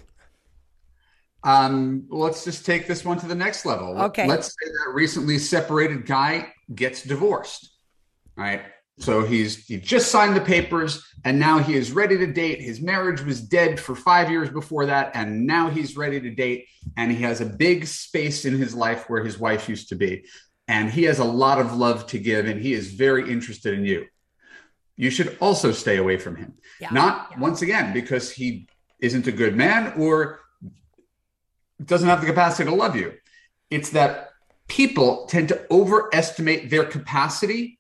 Um, 1.45 2.09
let's 2.11 2.45
just 2.45 2.67
take 2.67 2.89
this 2.89 3.05
one 3.05 3.21
to 3.21 3.29
the 3.29 3.35
next 3.35 3.65
level. 3.65 4.03
Okay. 4.03 4.27
Let's 4.27 4.49
say 4.49 4.69
that 4.69 4.91
a 4.91 4.95
recently 4.95 5.39
separated 5.39 6.05
guy 6.05 6.53
gets 6.75 7.05
divorced. 7.05 7.71
All 8.37 8.45
right. 8.45 8.63
So 8.99 9.25
he's 9.25 9.67
he 9.67 9.77
just 9.77 10.11
signed 10.11 10.35
the 10.35 10.41
papers 10.41 11.07
and 11.27 11.41
now 11.41 11.59
he 11.59 11.75
is 11.75 11.91
ready 11.91 12.17
to 12.19 12.27
date. 12.27 12.61
His 12.61 12.81
marriage 12.81 13.21
was 13.21 13.41
dead 13.41 13.81
for 13.81 13.97
five 13.97 14.31
years 14.31 14.49
before 14.49 14.87
that, 14.87 15.11
and 15.15 15.45
now 15.45 15.69
he's 15.69 15.97
ready 15.97 16.21
to 16.21 16.31
date. 16.31 16.69
And 16.97 17.11
he 17.11 17.23
has 17.23 17.41
a 17.41 17.47
big 17.47 17.87
space 17.89 18.45
in 18.45 18.57
his 18.57 18.77
life 18.77 19.11
where 19.11 19.25
his 19.25 19.37
wife 19.37 19.69
used 19.69 19.89
to 19.89 19.97
be. 19.97 20.25
And 20.69 20.89
he 20.89 21.03
has 21.03 21.19
a 21.19 21.25
lot 21.25 21.59
of 21.61 21.77
love 21.77 22.07
to 22.09 22.21
give, 22.21 22.47
and 22.47 22.61
he 22.61 22.73
is 22.73 22.93
very 22.93 23.29
interested 23.29 23.75
in 23.75 23.85
you. 23.85 24.07
You 24.97 25.11
should 25.11 25.37
also 25.41 25.73
stay 25.73 25.97
away 25.97 26.17
from 26.17 26.37
him. 26.37 26.55
Yeah. 26.81 26.91
Not 26.93 27.37
once 27.39 27.61
again 27.61 27.93
because 27.93 28.31
he 28.31 28.69
isn't 29.01 29.27
a 29.27 29.33
good 29.33 29.57
man 29.57 29.95
or 30.01 30.39
doesn't 31.85 32.09
have 32.09 32.21
the 32.21 32.29
capacity 32.29 32.71
to 32.71 32.75
love 32.75 32.95
you. 32.95 33.15
It's 33.69 33.91
that 33.91 34.31
people 34.69 35.27
tend 35.27 35.49
to 35.49 35.67
overestimate 35.73 36.71
their 36.71 36.85
capacity 36.85 37.76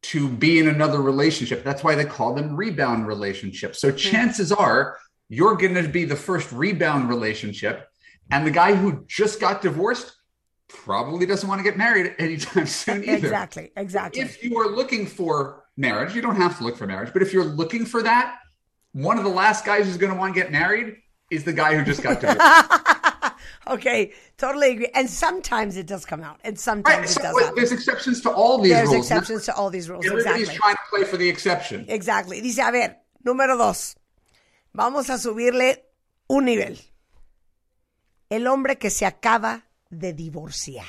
to 0.00 0.28
be 0.28 0.58
in 0.58 0.68
another 0.68 1.02
relationship. 1.02 1.64
That's 1.64 1.82
why 1.82 1.94
they 1.94 2.04
call 2.04 2.34
them 2.34 2.56
rebound 2.56 3.06
relationships. 3.06 3.80
So 3.80 3.90
chances 3.90 4.52
are 4.52 4.98
you're 5.28 5.56
going 5.56 5.74
to 5.74 5.88
be 5.88 6.04
the 6.04 6.16
first 6.16 6.52
rebound 6.52 7.08
relationship, 7.08 7.88
and 8.30 8.46
the 8.46 8.50
guy 8.50 8.74
who 8.74 9.04
just 9.06 9.40
got 9.40 9.62
divorced 9.62 10.14
probably 10.68 11.26
doesn't 11.26 11.48
want 11.48 11.58
to 11.58 11.64
get 11.64 11.76
married 11.76 12.14
anytime 12.18 12.66
soon 12.66 13.02
either. 13.02 13.14
Exactly, 13.14 13.72
exactly. 13.76 14.22
If 14.22 14.42
you 14.42 14.58
are 14.58 14.68
looking 14.68 15.06
for 15.06 15.64
marriage, 15.76 16.14
you 16.14 16.22
don't 16.22 16.36
have 16.36 16.58
to 16.58 16.64
look 16.64 16.76
for 16.76 16.86
marriage, 16.86 17.12
but 17.12 17.22
if 17.22 17.32
you're 17.32 17.44
looking 17.44 17.84
for 17.84 18.02
that, 18.02 18.38
one 18.92 19.18
of 19.18 19.24
the 19.24 19.30
last 19.30 19.64
guys 19.64 19.86
who's 19.86 19.96
going 19.96 20.12
to 20.12 20.18
want 20.18 20.34
to 20.34 20.40
get 20.40 20.50
married 20.50 20.96
is 21.30 21.44
the 21.44 21.52
guy 21.52 21.76
who 21.76 21.84
just 21.84 22.02
got 22.02 22.20
divorced. 22.20 22.87
Okay, 23.70 24.12
totally 24.36 24.72
agree. 24.72 24.88
And 24.94 25.08
sometimes 25.10 25.76
it 25.76 25.86
does 25.86 26.04
come 26.06 26.22
out, 26.22 26.38
and 26.44 26.58
sometimes 26.58 27.16
Right, 27.16 27.16
it 27.16 27.22
does 27.22 27.54
there's 27.54 27.72
exceptions 27.72 28.20
to 28.22 28.30
all 28.30 28.58
these 28.58 28.72
There's 28.72 28.88
rules. 28.88 29.06
exceptions 29.10 29.44
to 29.46 29.54
all 29.54 29.70
these 29.70 29.88
rules. 29.90 30.06
Everybody's 30.06 30.48
Exactly. 30.48 30.58
trying 30.58 30.74
to 30.76 30.80
play 30.90 31.04
for 31.04 31.16
the 31.18 31.28
exception. 31.28 31.84
Exactly. 31.88 32.40
Dice, 32.40 32.60
a 32.62 32.70
ver, 32.70 32.96
número 33.24 33.56
dos. 33.56 33.96
Vamos 34.72 35.10
a 35.10 35.18
subirle 35.18 35.84
un 36.28 36.44
nivel. 36.46 36.78
El 38.30 38.46
hombre 38.46 38.76
que 38.78 38.90
se 38.90 39.06
acaba 39.06 39.64
de 39.90 40.12
divorciar. 40.12 40.86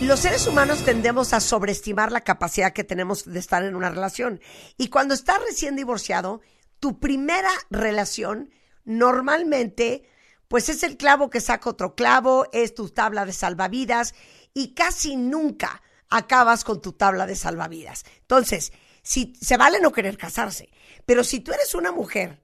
Los 0.00 0.20
seres 0.20 0.46
humanos 0.46 0.84
tendemos 0.84 1.32
a 1.32 1.40
sobreestimar 1.40 2.12
la 2.12 2.20
capacidad 2.20 2.72
que 2.72 2.84
tenemos 2.84 3.24
de 3.24 3.38
estar 3.40 3.64
en 3.64 3.74
una 3.74 3.90
relación. 3.90 4.40
Y 4.76 4.88
cuando 4.88 5.12
estás 5.12 5.40
recién 5.40 5.74
divorciado, 5.74 6.40
tu 6.80 6.98
primera 7.00 7.50
relación 7.70 8.50
normalmente, 8.84 10.08
pues 10.48 10.68
es 10.68 10.82
el 10.82 10.96
clavo 10.96 11.30
que 11.30 11.40
saca 11.40 11.70
otro 11.70 11.94
clavo, 11.94 12.46
es 12.52 12.74
tu 12.74 12.88
tabla 12.88 13.26
de 13.26 13.32
salvavidas 13.32 14.14
y 14.54 14.74
casi 14.74 15.16
nunca 15.16 15.82
acabas 16.08 16.64
con 16.64 16.80
tu 16.80 16.92
tabla 16.92 17.26
de 17.26 17.36
salvavidas. 17.36 18.04
Entonces, 18.20 18.72
si 19.02 19.34
se 19.40 19.56
vale 19.56 19.80
no 19.80 19.92
querer 19.92 20.16
casarse, 20.16 20.70
pero 21.06 21.24
si 21.24 21.40
tú 21.40 21.52
eres 21.52 21.74
una 21.74 21.92
mujer 21.92 22.40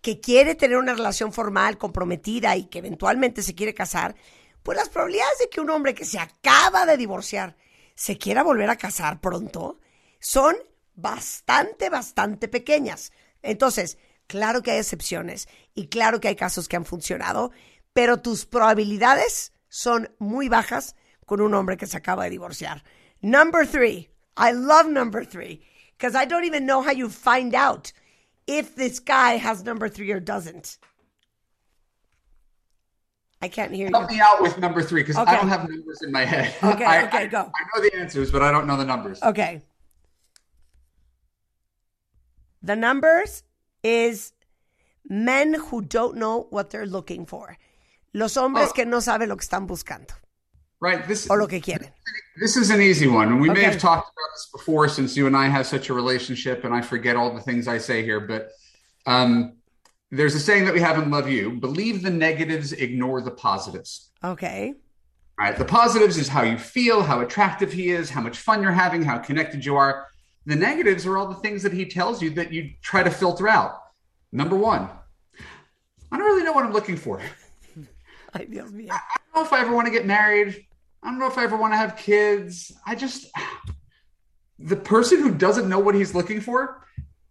que 0.00 0.20
quiere 0.20 0.54
tener 0.54 0.76
una 0.76 0.94
relación 0.94 1.32
formal, 1.32 1.78
comprometida 1.78 2.56
y 2.56 2.66
que 2.66 2.78
eventualmente 2.78 3.42
se 3.42 3.54
quiere 3.54 3.74
casar, 3.74 4.14
pues 4.62 4.76
las 4.76 4.88
probabilidades 4.88 5.38
de 5.38 5.48
que 5.48 5.60
un 5.60 5.70
hombre 5.70 5.94
que 5.94 6.04
se 6.04 6.18
acaba 6.18 6.86
de 6.86 6.96
divorciar 6.96 7.56
se 7.94 8.18
quiera 8.18 8.42
volver 8.42 8.68
a 8.70 8.76
casar 8.76 9.20
pronto 9.20 9.78
son 10.20 10.56
bastante, 10.94 11.88
bastante 11.88 12.48
pequeñas. 12.48 13.12
Entonces, 13.46 13.96
claro 14.26 14.62
que 14.62 14.72
hay 14.72 14.78
excepciones 14.78 15.48
y 15.74 15.88
claro 15.88 16.20
que 16.20 16.28
hay 16.28 16.36
casos 16.36 16.68
que 16.68 16.76
han 16.76 16.84
funcionado, 16.84 17.52
pero 17.92 18.18
tus 18.18 18.44
probabilidades 18.46 19.52
son 19.68 20.14
muy 20.18 20.48
bajas 20.48 20.94
con 21.26 21.40
un 21.40 21.54
hombre 21.54 21.76
que 21.76 21.86
se 21.86 21.96
acaba 21.96 22.24
de 22.24 22.30
divorciar. 22.30 22.82
Number 23.22 23.66
three. 23.66 24.10
I 24.36 24.52
love 24.52 24.86
number 24.88 25.24
three 25.24 25.62
because 25.98 26.14
I 26.14 26.26
don't 26.26 26.44
even 26.44 26.66
know 26.66 26.82
how 26.82 26.92
you 26.92 27.08
find 27.08 27.54
out 27.54 27.92
if 28.46 28.74
this 28.76 29.00
guy 29.00 29.38
has 29.38 29.64
number 29.64 29.88
three 29.88 30.12
or 30.12 30.20
doesn't. 30.20 30.78
I 33.42 33.48
can't 33.48 33.72
hear 33.72 33.88
Help 33.90 34.10
you. 34.10 34.16
me 34.16 34.22
out 34.22 34.40
with 34.42 34.58
number 34.58 34.82
three 34.82 35.02
because 35.02 35.16
Okay. 35.16 35.30
I 35.32 35.36
don't 35.36 35.48
have 35.48 35.68
numbers 35.68 36.00
in 36.02 36.10
my 36.12 36.24
head. 36.24 36.54
Okay, 36.62 36.84
I, 36.86 37.04
okay, 37.06 37.18
I- 37.18 37.26
go. 37.26 37.38
I 37.54 37.62
know 37.74 37.82
the 37.82 37.94
answers, 37.96 38.30
but 38.30 38.42
I 38.42 38.50
don't 38.50 38.66
know 38.66 38.76
the 38.76 38.84
numbers. 38.84 39.22
Okay. 39.22 39.62
The 42.66 42.74
numbers 42.74 43.44
is 43.84 44.32
men 45.08 45.54
who 45.54 45.82
don't 45.82 46.16
know 46.16 46.48
what 46.50 46.70
they're 46.70 46.86
looking 46.86 47.24
for. 47.26 47.56
Los 48.12 48.34
hombres 48.36 48.70
Oh. 48.70 48.72
que 48.72 48.84
no 48.84 48.98
saben 48.98 49.28
lo 49.28 49.36
que 49.36 49.46
están 49.46 49.66
buscando 49.68 50.12
Right. 50.80 51.06
This 51.06 51.30
o 51.30 51.34
lo 51.36 51.46
que 51.46 51.60
quieren. 51.60 51.90
this 52.40 52.56
is 52.56 52.70
an 52.70 52.80
easy 52.82 53.06
one. 53.06 53.28
And 53.28 53.40
we 53.40 53.48
may 53.48 53.62
have 53.62 53.78
talked 53.78 54.08
about 54.08 54.30
this 54.34 54.48
before 54.52 54.88
since 54.88 55.16
you 55.16 55.26
and 55.26 55.36
I 55.36 55.46
have 55.48 55.66
such 55.66 55.88
a 55.90 55.94
relationship, 55.94 56.64
and 56.64 56.74
I 56.74 56.82
forget 56.82 57.14
all 57.16 57.32
the 57.32 57.40
things 57.40 57.66
I 57.68 57.78
say 57.78 58.02
here, 58.02 58.20
but 58.20 58.50
um, 59.06 59.54
there's 60.10 60.34
a 60.34 60.40
saying 60.40 60.64
that 60.66 60.74
we 60.74 60.80
have 60.80 60.98
in 61.00 61.10
Love 61.10 61.28
You 61.30 61.52
believe 61.52 62.02
the 62.02 62.10
negatives, 62.10 62.72
ignore 62.72 63.22
the 63.22 63.30
positives. 63.30 64.10
Okay. 64.24 64.74
All 65.38 65.46
right. 65.46 65.56
The 65.56 65.64
positives 65.64 66.16
is 66.18 66.28
how 66.28 66.42
you 66.42 66.58
feel, 66.58 67.02
how 67.02 67.20
attractive 67.20 67.72
he 67.72 67.90
is, 67.90 68.10
how 68.10 68.20
much 68.20 68.36
fun 68.38 68.60
you're 68.62 68.72
having, 68.72 69.02
how 69.02 69.18
connected 69.18 69.64
you 69.64 69.76
are. 69.76 70.06
The 70.46 70.56
negatives 70.56 71.04
are 71.06 71.18
all 71.18 71.26
the 71.26 71.34
things 71.34 71.62
that 71.64 71.72
he 71.72 71.84
tells 71.86 72.22
you 72.22 72.30
that 72.30 72.52
you 72.52 72.70
try 72.80 73.02
to 73.02 73.10
filter 73.10 73.48
out. 73.48 73.82
Number 74.30 74.56
one, 74.56 74.88
I 76.12 76.16
don't 76.16 76.26
really 76.26 76.44
know 76.44 76.52
what 76.52 76.64
I'm 76.64 76.72
looking 76.72 76.96
for. 76.96 77.20
Ay, 78.34 78.46
Dios 78.48 78.70
mío. 78.70 78.90
I 78.90 79.00
don't 79.34 79.34
know 79.34 79.44
if 79.44 79.52
I 79.52 79.60
ever 79.60 79.74
want 79.74 79.86
to 79.86 79.92
get 79.92 80.06
married. 80.06 80.64
I 81.02 81.10
don't 81.10 81.18
know 81.18 81.26
if 81.26 81.36
I 81.36 81.44
ever 81.44 81.56
want 81.56 81.72
to 81.72 81.76
have 81.76 81.96
kids. 81.96 82.72
I 82.86 82.94
just, 82.94 83.26
the 84.58 84.76
person 84.76 85.20
who 85.20 85.34
doesn't 85.34 85.68
know 85.68 85.80
what 85.80 85.96
he's 85.96 86.14
looking 86.14 86.40
for, 86.40 86.86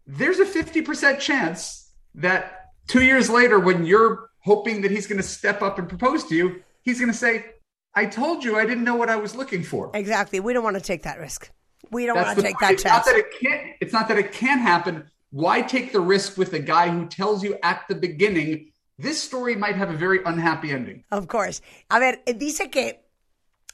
there's 0.06 0.40
a 0.40 0.46
50% 0.46 1.20
chance 1.20 1.92
that 2.16 2.72
two 2.88 3.04
years 3.04 3.30
later, 3.30 3.60
when 3.60 3.86
you're 3.86 4.30
hoping 4.40 4.82
that 4.82 4.92
he's 4.92 5.08
going 5.08 5.18
to 5.18 5.28
step 5.28 5.62
up 5.62 5.80
and 5.80 5.88
propose 5.88 6.26
to 6.26 6.36
you, 6.36 6.62
he's 6.84 7.00
going 7.00 7.12
to 7.12 7.18
say, 7.18 7.46
I 7.94 8.06
told 8.06 8.44
you 8.44 8.58
I 8.58 8.66
didn't 8.66 8.84
know 8.84 8.96
what 8.96 9.10
I 9.10 9.16
was 9.16 9.36
looking 9.36 9.64
for. 9.64 9.92
Exactly. 9.94 10.42
We 10.42 10.52
don't 10.52 10.64
want 10.64 10.76
to 10.76 10.84
take 10.84 11.04
that 11.04 11.18
risk. 11.18 11.50
We 11.92 12.06
don't 12.06 12.16
want 12.16 12.38
to 12.38 12.42
take 12.42 12.58
that 12.60 12.74
it's 12.74 12.84
not 12.84 13.04
chance. 13.04 13.06
that 13.06 13.18
it 13.18 13.26
can't. 13.40 13.62
It's 13.82 13.94
not 13.94 14.08
that 14.08 14.18
it 14.18 14.32
can 14.32 14.60
happen. 14.60 15.06
Why 15.32 15.62
take 15.62 15.92
the 15.92 16.00
risk 16.00 16.38
with 16.38 16.54
a 16.54 16.60
guy 16.60 16.90
who 16.90 17.08
tells 17.08 17.44
you 17.44 17.58
at 17.62 17.84
the 17.90 17.96
beginning 17.96 18.72
this 18.98 19.22
story 19.22 19.56
might 19.56 19.76
have 19.76 19.90
a 19.90 19.98
very 19.98 20.20
unhappy 20.26 20.72
ending? 20.72 21.04
Of 21.12 21.28
course. 21.28 21.62
A 21.90 22.00
ver, 22.00 22.22
eh, 22.26 22.34
dice 22.34 22.70
que 22.70 23.06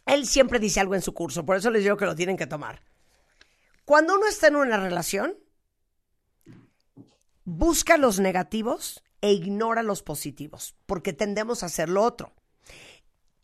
él 0.06 0.26
siempre 0.26 0.60
dice 0.60 0.80
algo 0.80 0.96
en 0.96 1.02
su 1.02 1.14
curso, 1.14 1.46
por 1.46 1.56
eso 1.56 1.70
les 1.70 1.84
digo 1.84 1.98
que 1.98 2.06
lo 2.06 2.16
tienen 2.16 2.38
que 2.38 2.48
tomar. 2.48 2.82
Cuando 3.86 4.16
uno 4.16 4.28
está 4.28 4.48
en 4.48 4.56
una 4.56 4.78
relación, 4.78 5.38
busca 7.46 7.98
los 7.98 8.20
negativos 8.20 9.04
e 9.22 9.32
ignora 9.32 9.84
los 9.84 10.02
positivos, 10.02 10.76
porque 10.86 11.14
tendemos 11.14 11.62
a 11.62 11.68
hacer 11.68 11.90
lo 11.90 12.04
otro. 12.04 12.34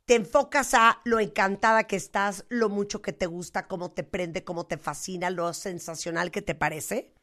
Te 0.07 0.15
enfocas 0.15 0.73
a 0.73 1.01
lo 1.03 1.19
encantada 1.19 1.83
que 1.83 1.97
estás, 1.97 2.45
lo 2.47 2.69
mucho 2.69 3.01
que 3.01 3.11
te 3.11 3.25
gusta, 3.25 3.67
cómo 3.67 3.91
te 3.91 4.03
prende, 4.03 4.45
cómo 4.45 4.65
te 4.65 4.77
fascina, 4.77 5.29
lo 5.29 5.53
sensacional 5.53 6.31
que 6.31 6.41
te 6.41 6.55
parece. 6.55 7.13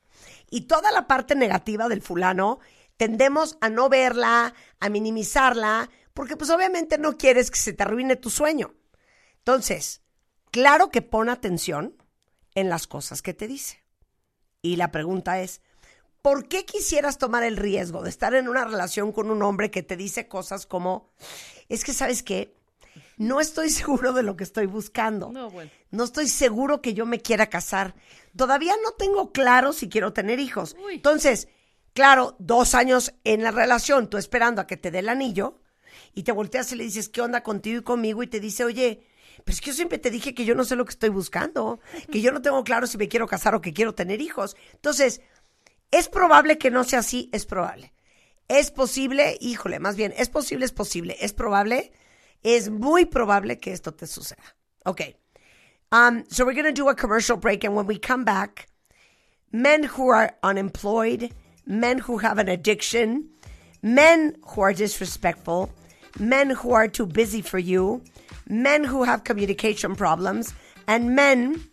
Y 0.50 0.66
toda 0.66 0.92
la 0.92 1.06
parte 1.06 1.34
negativa 1.34 1.88
del 1.88 2.02
fulano, 2.02 2.58
tendemos 2.98 3.56
a 3.62 3.70
no 3.70 3.88
verla, 3.88 4.52
a 4.80 4.88
minimizarla, 4.90 5.88
porque 6.12 6.36
pues 6.36 6.50
obviamente 6.50 6.98
no 6.98 7.16
quieres 7.16 7.50
que 7.50 7.58
se 7.58 7.72
te 7.72 7.84
arruine 7.84 8.16
tu 8.16 8.28
sueño. 8.28 8.74
Entonces, 9.38 10.02
claro 10.50 10.90
que 10.90 11.00
pon 11.00 11.30
atención 11.30 11.96
en 12.54 12.68
las 12.68 12.86
cosas 12.86 13.22
que 13.22 13.32
te 13.32 13.48
dice. 13.48 13.82
Y 14.60 14.76
la 14.76 14.92
pregunta 14.92 15.40
es, 15.40 15.62
¿por 16.20 16.48
qué 16.48 16.66
quisieras 16.66 17.16
tomar 17.16 17.44
el 17.44 17.56
riesgo 17.56 18.02
de 18.02 18.10
estar 18.10 18.34
en 18.34 18.46
una 18.46 18.66
relación 18.66 19.10
con 19.10 19.30
un 19.30 19.42
hombre 19.42 19.70
que 19.70 19.82
te 19.82 19.96
dice 19.96 20.28
cosas 20.28 20.66
como, 20.66 21.14
es 21.70 21.82
que 21.82 21.94
sabes 21.94 22.22
qué, 22.22 22.54
no 23.16 23.40
estoy 23.40 23.70
seguro 23.70 24.12
de 24.12 24.22
lo 24.22 24.36
que 24.36 24.44
estoy 24.44 24.66
buscando. 24.66 25.30
No, 25.32 25.50
bueno. 25.50 25.70
No 25.90 26.04
estoy 26.04 26.28
seguro 26.28 26.80
que 26.80 26.94
yo 26.94 27.06
me 27.06 27.20
quiera 27.20 27.48
casar. 27.48 27.94
Todavía 28.36 28.74
no 28.82 28.92
tengo 28.92 29.32
claro 29.32 29.72
si 29.72 29.88
quiero 29.88 30.12
tener 30.12 30.40
hijos. 30.40 30.76
Entonces, 30.90 31.48
claro, 31.92 32.36
dos 32.38 32.74
años 32.74 33.14
en 33.24 33.42
la 33.42 33.50
relación, 33.50 34.08
tú 34.08 34.18
esperando 34.18 34.60
a 34.60 34.66
que 34.66 34.76
te 34.76 34.90
dé 34.90 35.00
el 35.00 35.08
anillo, 35.08 35.60
y 36.12 36.22
te 36.22 36.32
volteas 36.32 36.72
y 36.72 36.76
le 36.76 36.84
dices, 36.84 37.08
¿qué 37.08 37.20
onda 37.20 37.42
contigo 37.42 37.78
y 37.78 37.82
conmigo? 37.82 38.22
Y 38.22 38.26
te 38.26 38.40
dice, 38.40 38.64
oye, 38.64 39.06
pero 39.44 39.54
es 39.54 39.60
que 39.60 39.70
yo 39.70 39.74
siempre 39.74 39.98
te 39.98 40.10
dije 40.10 40.34
que 40.34 40.44
yo 40.44 40.54
no 40.54 40.64
sé 40.64 40.76
lo 40.76 40.84
que 40.84 40.90
estoy 40.90 41.08
buscando, 41.08 41.80
que 42.10 42.20
yo 42.20 42.32
no 42.32 42.42
tengo 42.42 42.62
claro 42.64 42.86
si 42.86 42.98
me 42.98 43.08
quiero 43.08 43.26
casar 43.26 43.54
o 43.54 43.60
que 43.60 43.72
quiero 43.72 43.94
tener 43.94 44.20
hijos. 44.20 44.56
Entonces, 44.72 45.20
¿es 45.90 46.08
probable 46.08 46.58
que 46.58 46.70
no 46.70 46.84
sea 46.84 47.00
así? 47.00 47.30
Es 47.32 47.46
probable. 47.46 47.92
¿Es 48.48 48.70
posible? 48.70 49.36
Híjole, 49.40 49.80
más 49.80 49.96
bien, 49.96 50.12
¿es 50.16 50.28
posible? 50.28 50.64
Es 50.64 50.72
posible. 50.72 51.16
¿Es 51.20 51.32
probable? 51.32 51.92
Es 52.44 52.68
muy 52.68 53.06
probable 53.06 53.58
que 53.58 53.72
esto 53.72 53.90
te 53.90 54.06
suceda. 54.06 54.44
Okay. 54.86 55.16
Um, 55.90 56.24
so 56.28 56.44
we're 56.44 56.54
going 56.54 56.66
to 56.66 56.72
do 56.72 56.88
a 56.88 56.94
commercial 56.94 57.36
break, 57.36 57.64
and 57.64 57.74
when 57.74 57.86
we 57.86 57.98
come 57.98 58.24
back, 58.24 58.66
men 59.52 59.84
who 59.84 60.08
are 60.08 60.32
unemployed, 60.42 61.32
men 61.66 61.98
who 61.98 62.18
have 62.18 62.38
an 62.38 62.48
addiction, 62.48 63.30
men 63.82 64.36
who 64.48 64.60
are 64.60 64.72
disrespectful, 64.72 65.70
men 66.18 66.50
who 66.50 66.72
are 66.72 66.88
too 66.88 67.06
busy 67.06 67.40
for 67.40 67.58
you, 67.58 68.02
men 68.48 68.84
who 68.84 69.04
have 69.04 69.24
communication 69.24 69.94
problems, 69.94 70.52
and 70.86 71.14
men 71.14 71.64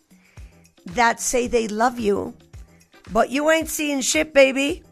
that 0.86 1.20
say 1.20 1.48
they 1.48 1.68
love 1.68 2.00
you, 2.00 2.34
but 3.12 3.30
you 3.30 3.50
ain't 3.50 3.70
seeing 3.70 4.02
shit, 4.02 4.34
baby. 4.34 4.84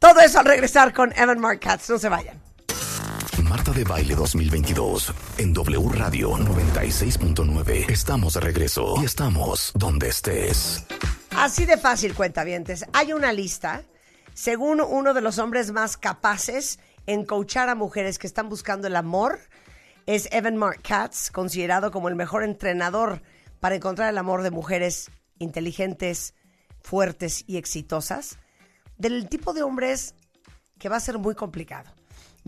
Todo 0.00 0.20
eso 0.20 0.38
al 0.38 0.44
regresar 0.44 0.94
con 0.94 1.12
Evan 1.14 1.40
Mark 1.40 1.60
Katz. 1.60 1.88
No 1.90 1.96
se 1.98 2.08
vayan. 2.08 2.36
Marta 3.48 3.70
de 3.70 3.84
Baile 3.84 4.16
2022 4.16 5.12
en 5.38 5.52
W 5.52 5.88
Radio 5.90 6.32
96.9. 6.32 7.88
Estamos 7.88 8.34
de 8.34 8.40
regreso 8.40 8.96
y 9.00 9.04
estamos 9.04 9.70
donde 9.76 10.08
estés. 10.08 10.84
Así 11.30 11.64
de 11.64 11.76
fácil, 11.76 12.14
cuentavientes. 12.14 12.84
Hay 12.92 13.12
una 13.12 13.32
lista, 13.32 13.84
según 14.34 14.80
uno 14.80 15.14
de 15.14 15.20
los 15.20 15.38
hombres 15.38 15.70
más 15.70 15.96
capaces 15.96 16.80
en 17.06 17.24
coachar 17.24 17.68
a 17.68 17.76
mujeres 17.76 18.18
que 18.18 18.26
están 18.26 18.48
buscando 18.48 18.88
el 18.88 18.96
amor, 18.96 19.38
es 20.06 20.28
Evan 20.32 20.56
Mark 20.56 20.80
Katz, 20.82 21.30
considerado 21.30 21.92
como 21.92 22.08
el 22.08 22.16
mejor 22.16 22.42
entrenador 22.42 23.22
para 23.60 23.76
encontrar 23.76 24.10
el 24.10 24.18
amor 24.18 24.42
de 24.42 24.50
mujeres 24.50 25.10
inteligentes, 25.38 26.34
fuertes 26.80 27.44
y 27.46 27.58
exitosas, 27.58 28.38
del 28.98 29.28
tipo 29.28 29.52
de 29.52 29.62
hombres 29.62 30.14
que 30.78 30.88
va 30.88 30.96
a 30.96 31.00
ser 31.00 31.18
muy 31.18 31.36
complicado. 31.36 31.96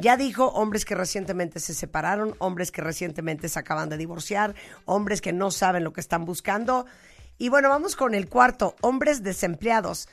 Ya 0.01 0.17
dijo 0.17 0.47
hombres 0.51 0.85
que 0.85 0.95
recientemente 0.95 1.59
se 1.59 1.75
separaron, 1.75 2.37
hombres 2.39 2.71
que 2.71 2.83
recientemente 2.83 3.49
se 3.49 3.59
acaban 3.59 3.89
de 3.89 3.97
divorciar, 3.97 4.55
hombres 4.85 5.21
que 5.21 5.33
no 5.33 5.51
saben 5.51 5.83
lo 5.83 5.93
que 5.93 6.01
están 6.01 6.25
buscando. 6.25 6.87
Y 7.37 7.49
bueno, 7.49 7.69
vamos 7.69 7.97
con 7.97 8.15
el 8.15 8.29
cuarto, 8.29 8.77
hombres 8.81 9.25
desempleados. 9.25 10.09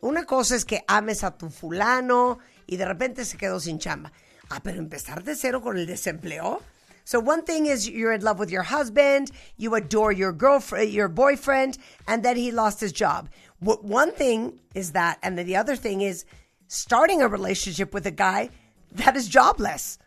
Una 0.00 0.24
cosa 0.24 0.56
es 0.56 0.64
que 0.64 0.82
ames 0.88 1.22
a 1.22 1.38
tu 1.38 1.48
fulano 1.48 2.40
y 2.66 2.76
de 2.76 2.86
repente 2.86 3.24
se 3.24 3.36
quedó 3.36 3.60
sin 3.60 3.78
chamba. 3.78 4.10
Ah, 4.50 4.58
pero 4.60 4.80
empezar 4.80 5.22
de 5.22 5.36
cero 5.36 5.62
con 5.62 5.78
el 5.78 5.86
desempleo. 5.86 6.60
So 7.04 7.20
one 7.20 7.42
thing 7.42 7.66
is 7.66 7.88
you're 7.88 8.16
in 8.16 8.24
love 8.24 8.40
with 8.40 8.50
your 8.50 8.64
husband, 8.64 9.30
you 9.56 9.76
adore 9.76 10.12
your 10.12 10.32
girlfriend, 10.32 10.90
your 10.90 11.08
boyfriend, 11.08 11.78
and 12.08 12.24
then 12.24 12.36
he 12.36 12.50
lost 12.50 12.80
his 12.80 12.92
job. 12.92 13.28
One 13.60 14.10
thing 14.10 14.58
is 14.74 14.90
that, 14.90 15.18
and 15.22 15.38
the 15.38 15.54
other 15.54 15.76
thing 15.76 16.00
is 16.00 16.24
starting 16.66 17.22
a 17.22 17.28
relationship 17.28 17.94
with 17.94 18.06
a 18.06 18.10
guy 18.10 18.50
that 18.94 19.16
is 19.16 19.28
jobless. 19.28 19.98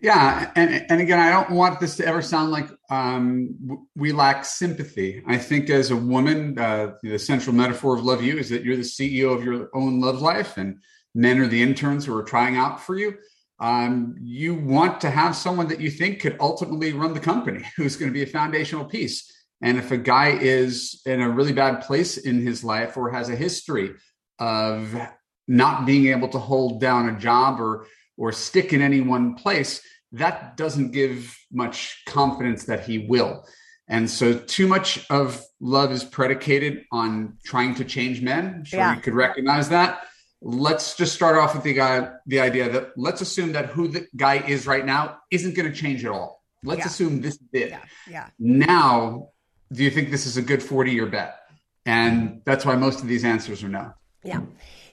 Yeah, 0.00 0.50
and 0.56 0.84
and 0.90 1.00
again, 1.00 1.20
I 1.20 1.30
don't 1.30 1.50
want 1.50 1.78
this 1.78 1.96
to 1.96 2.06
ever 2.06 2.22
sound 2.22 2.50
like 2.50 2.68
um, 2.90 3.86
we 3.94 4.10
lack 4.10 4.44
sympathy. 4.44 5.22
I 5.28 5.38
think 5.38 5.70
as 5.70 5.92
a 5.92 5.96
woman, 5.96 6.58
uh, 6.58 6.94
the 7.04 7.18
central 7.18 7.54
metaphor 7.54 7.96
of 7.96 8.04
love 8.04 8.20
you 8.20 8.36
is 8.36 8.48
that 8.48 8.64
you're 8.64 8.76
the 8.76 8.82
CEO 8.82 9.32
of 9.32 9.44
your 9.44 9.70
own 9.74 10.00
love 10.00 10.20
life, 10.20 10.56
and 10.56 10.78
men 11.14 11.38
are 11.38 11.46
the 11.46 11.62
interns 11.62 12.04
who 12.04 12.16
are 12.16 12.24
trying 12.24 12.56
out 12.56 12.80
for 12.80 12.98
you. 12.98 13.14
Um, 13.60 14.16
you 14.20 14.56
want 14.56 15.00
to 15.02 15.10
have 15.10 15.36
someone 15.36 15.68
that 15.68 15.80
you 15.80 15.88
think 15.88 16.20
could 16.20 16.36
ultimately 16.40 16.92
run 16.92 17.14
the 17.14 17.20
company, 17.20 17.64
who's 17.76 17.94
going 17.94 18.10
to 18.10 18.14
be 18.14 18.24
a 18.24 18.26
foundational 18.26 18.84
piece. 18.84 19.30
And 19.62 19.78
if 19.78 19.92
a 19.92 19.96
guy 19.96 20.30
is 20.30 21.00
in 21.06 21.20
a 21.20 21.30
really 21.30 21.52
bad 21.52 21.82
place 21.82 22.16
in 22.16 22.44
his 22.44 22.64
life 22.64 22.96
or 22.96 23.10
has 23.10 23.28
a 23.28 23.36
history 23.36 23.92
of 24.40 25.00
not 25.48 25.86
being 25.86 26.06
able 26.06 26.28
to 26.28 26.38
hold 26.38 26.80
down 26.80 27.08
a 27.08 27.18
job 27.18 27.60
or 27.60 27.86
or 28.18 28.30
stick 28.30 28.72
in 28.74 28.82
any 28.82 29.00
one 29.00 29.34
place, 29.34 29.80
that 30.12 30.56
doesn't 30.56 30.92
give 30.92 31.34
much 31.50 32.02
confidence 32.06 32.64
that 32.64 32.84
he 32.84 32.98
will. 32.98 33.44
And 33.88 34.08
so 34.08 34.34
too 34.38 34.66
much 34.68 35.04
of 35.10 35.42
love 35.60 35.90
is 35.90 36.04
predicated 36.04 36.84
on 36.92 37.38
trying 37.44 37.74
to 37.76 37.84
change 37.84 38.20
men. 38.20 38.46
I'm 38.56 38.64
sure 38.64 38.78
Yeah. 38.80 38.94
you 38.94 39.00
could 39.00 39.14
recognize 39.14 39.70
that. 39.70 40.02
Let's 40.42 40.94
just 40.96 41.14
start 41.14 41.36
off 41.36 41.54
with 41.54 41.64
the 41.64 41.72
guy 41.72 42.10
the 42.26 42.40
idea 42.40 42.68
that 42.68 42.90
let's 42.96 43.22
assume 43.22 43.52
that 43.52 43.66
who 43.66 43.88
the 43.88 44.06
guy 44.14 44.36
is 44.46 44.66
right 44.66 44.84
now 44.84 45.18
isn't 45.30 45.54
going 45.54 45.72
to 45.72 45.76
change 45.76 46.04
at 46.04 46.10
all. 46.12 46.42
Let's 46.62 46.80
Yeah. 46.80 46.86
assume 46.86 47.20
this 47.22 47.38
did. 47.38 47.76
Yeah. 48.08 48.26
Now, 48.38 49.28
do 49.72 49.82
you 49.82 49.90
think 49.90 50.10
this 50.10 50.26
is 50.26 50.36
a 50.36 50.42
good 50.42 50.62
40 50.62 50.92
year 50.92 51.06
bet? 51.06 51.36
And 51.86 52.42
that's 52.44 52.64
why 52.66 52.76
most 52.76 53.00
of 53.00 53.08
these 53.08 53.24
answers 53.24 53.64
are 53.64 53.68
no. 53.68 53.94
Ya. 54.22 54.40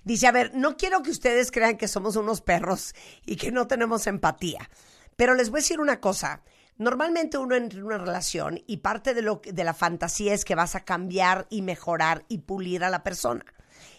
Dice, 0.03 0.27
a 0.27 0.31
ver, 0.31 0.51
no 0.55 0.77
quiero 0.77 1.03
que 1.03 1.11
ustedes 1.11 1.51
crean 1.51 1.77
que 1.77 1.87
somos 1.87 2.15
unos 2.15 2.41
perros 2.41 2.93
y 3.25 3.35
que 3.35 3.51
no 3.51 3.67
tenemos 3.67 4.07
empatía, 4.07 4.69
pero 5.15 5.35
les 5.35 5.49
voy 5.49 5.59
a 5.59 5.63
decir 5.63 5.79
una 5.79 5.99
cosa. 5.99 6.43
Normalmente 6.77 7.37
uno 7.37 7.55
entra 7.55 7.79
en 7.79 7.85
una 7.85 7.97
relación 7.97 8.61
y 8.65 8.77
parte 8.77 9.13
de, 9.13 9.21
lo, 9.21 9.41
de 9.43 9.63
la 9.63 9.73
fantasía 9.73 10.33
es 10.33 10.45
que 10.45 10.55
vas 10.55 10.75
a 10.75 10.85
cambiar 10.85 11.45
y 11.49 11.61
mejorar 11.61 12.23
y 12.29 12.39
pulir 12.39 12.85
a 12.85 12.89
la 12.89 13.03
persona. 13.03 13.43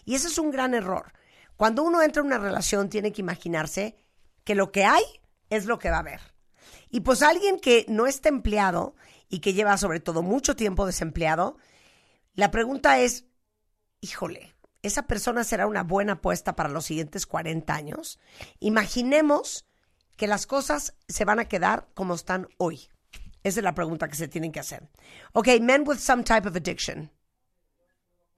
Y 0.03 0.15
ese 0.15 0.27
es 0.27 0.39
un 0.39 0.49
gran 0.49 0.73
error. 0.73 1.13
Cuando 1.55 1.83
uno 1.83 2.01
entra 2.01 2.21
en 2.21 2.27
una 2.27 2.39
relación 2.39 2.89
tiene 2.89 3.11
que 3.11 3.21
imaginarse 3.21 3.95
que 4.43 4.55
lo 4.55 4.71
que 4.71 4.83
hay 4.83 5.03
es 5.51 5.65
lo 5.65 5.77
que 5.77 5.91
va 5.91 5.97
a 5.97 5.99
haber. 5.99 6.21
Y 6.89 7.01
pues 7.01 7.21
alguien 7.21 7.59
que 7.59 7.85
no 7.87 8.07
está 8.07 8.29
empleado 8.29 8.95
y 9.29 9.39
que 9.39 9.53
lleva 9.53 9.77
sobre 9.77 9.99
todo 9.99 10.23
mucho 10.23 10.55
tiempo 10.55 10.85
desempleado, 10.85 11.57
la 12.33 12.49
pregunta 12.49 12.99
es, 12.99 13.25
híjole, 14.01 14.55
¿esa 14.83 15.03
persona 15.07 15.43
será 15.43 15.67
una 15.67 15.83
buena 15.83 16.13
apuesta 16.13 16.55
para 16.55 16.69
los 16.69 16.85
siguientes 16.85 17.25
40 17.25 17.73
años? 17.73 18.19
Imaginemos 18.59 19.65
que 20.17 20.27
las 20.27 20.45
cosas 20.45 20.93
se 21.07 21.25
van 21.25 21.39
a 21.39 21.45
quedar 21.45 21.87
como 21.93 22.13
están 22.15 22.47
hoy. 22.57 22.89
Esa 23.43 23.59
es 23.59 23.63
la 23.63 23.73
pregunta 23.73 24.07
que 24.07 24.15
se 24.15 24.27
tienen 24.27 24.51
que 24.51 24.59
hacer. 24.59 24.87
Ok, 25.33 25.47
men 25.61 25.83
with 25.85 25.97
some 25.97 26.23
type 26.23 26.47
of 26.47 26.55
addiction. 26.55 27.09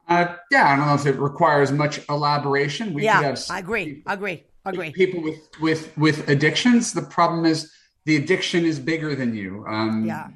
Uh, 0.08 0.36
yeah, 0.52 0.68
I 0.74 0.76
don't 0.76 0.86
know 0.86 0.96
if 0.96 1.06
it 1.06 1.18
requires 1.20 1.72
much 1.72 2.00
elaboration. 2.10 2.94
We 2.94 3.04
yeah, 3.04 3.22
have 3.22 3.40
I 3.50 3.60
agree, 3.60 4.04
agree, 4.06 4.44
agree. 4.66 4.92
people 4.92 5.22
with 5.22 5.50
with 5.62 5.92
with 5.98 6.28
addictions. 6.30 6.92
The 6.94 7.02
problem 7.04 7.46
is 7.46 7.72
the 8.06 8.18
addiction 8.18 8.66
is 8.66 8.80
bigger 8.80 9.16
than 9.16 9.34
you. 9.34 9.66
Um, 9.68 10.06
Yeah. 10.06 10.28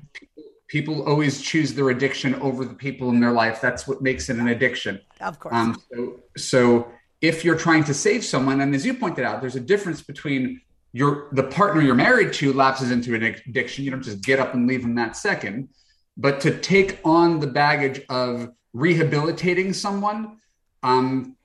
People 0.68 1.04
always 1.08 1.42
choose 1.42 1.74
their 1.74 1.90
addiction 1.92 2.36
over 2.36 2.66
the 2.66 2.74
people 2.74 3.10
in 3.10 3.22
their 3.22 3.32
life. 3.32 3.62
That's 3.62 3.88
what 3.88 4.02
makes 4.02 4.30
it 4.30 4.36
an 4.38 4.50
addiction. 4.50 5.00
Of 5.20 5.40
course. 5.40 5.56
Um, 5.56 5.82
so, 5.92 6.20
so 6.38 6.92
if 7.22 7.44
you're 7.44 7.58
trying 7.58 7.84
to 7.86 7.94
save 7.94 8.24
someone, 8.24 8.62
and 8.62 8.74
as 8.76 8.86
you 8.86 8.94
pointed 8.94 9.26
out, 9.26 9.42
there's 9.42 9.56
a 9.56 9.62
difference 9.62 10.02
between 10.02 10.62
your 10.94 11.28
the 11.32 11.44
partner 11.44 11.82
you're 11.82 11.96
married 11.96 12.34
to 12.34 12.54
lapses 12.54 12.92
into 12.92 13.14
an 13.16 13.24
addiction. 13.24 13.84
You 13.84 13.92
don't 13.92 14.04
just 14.04 14.22
get 14.22 14.40
up 14.40 14.54
and 14.54 14.68
leave 14.68 14.82
them 14.82 14.96
that 14.96 15.16
second, 15.16 15.70
but 16.16 16.40
to 16.42 16.58
take 16.60 17.00
on 17.04 17.40
the 17.40 17.48
baggage 17.48 18.02
of 18.10 18.50
rehabilitating 18.74 19.74
someone. 19.74 20.38
Um, 20.84 21.36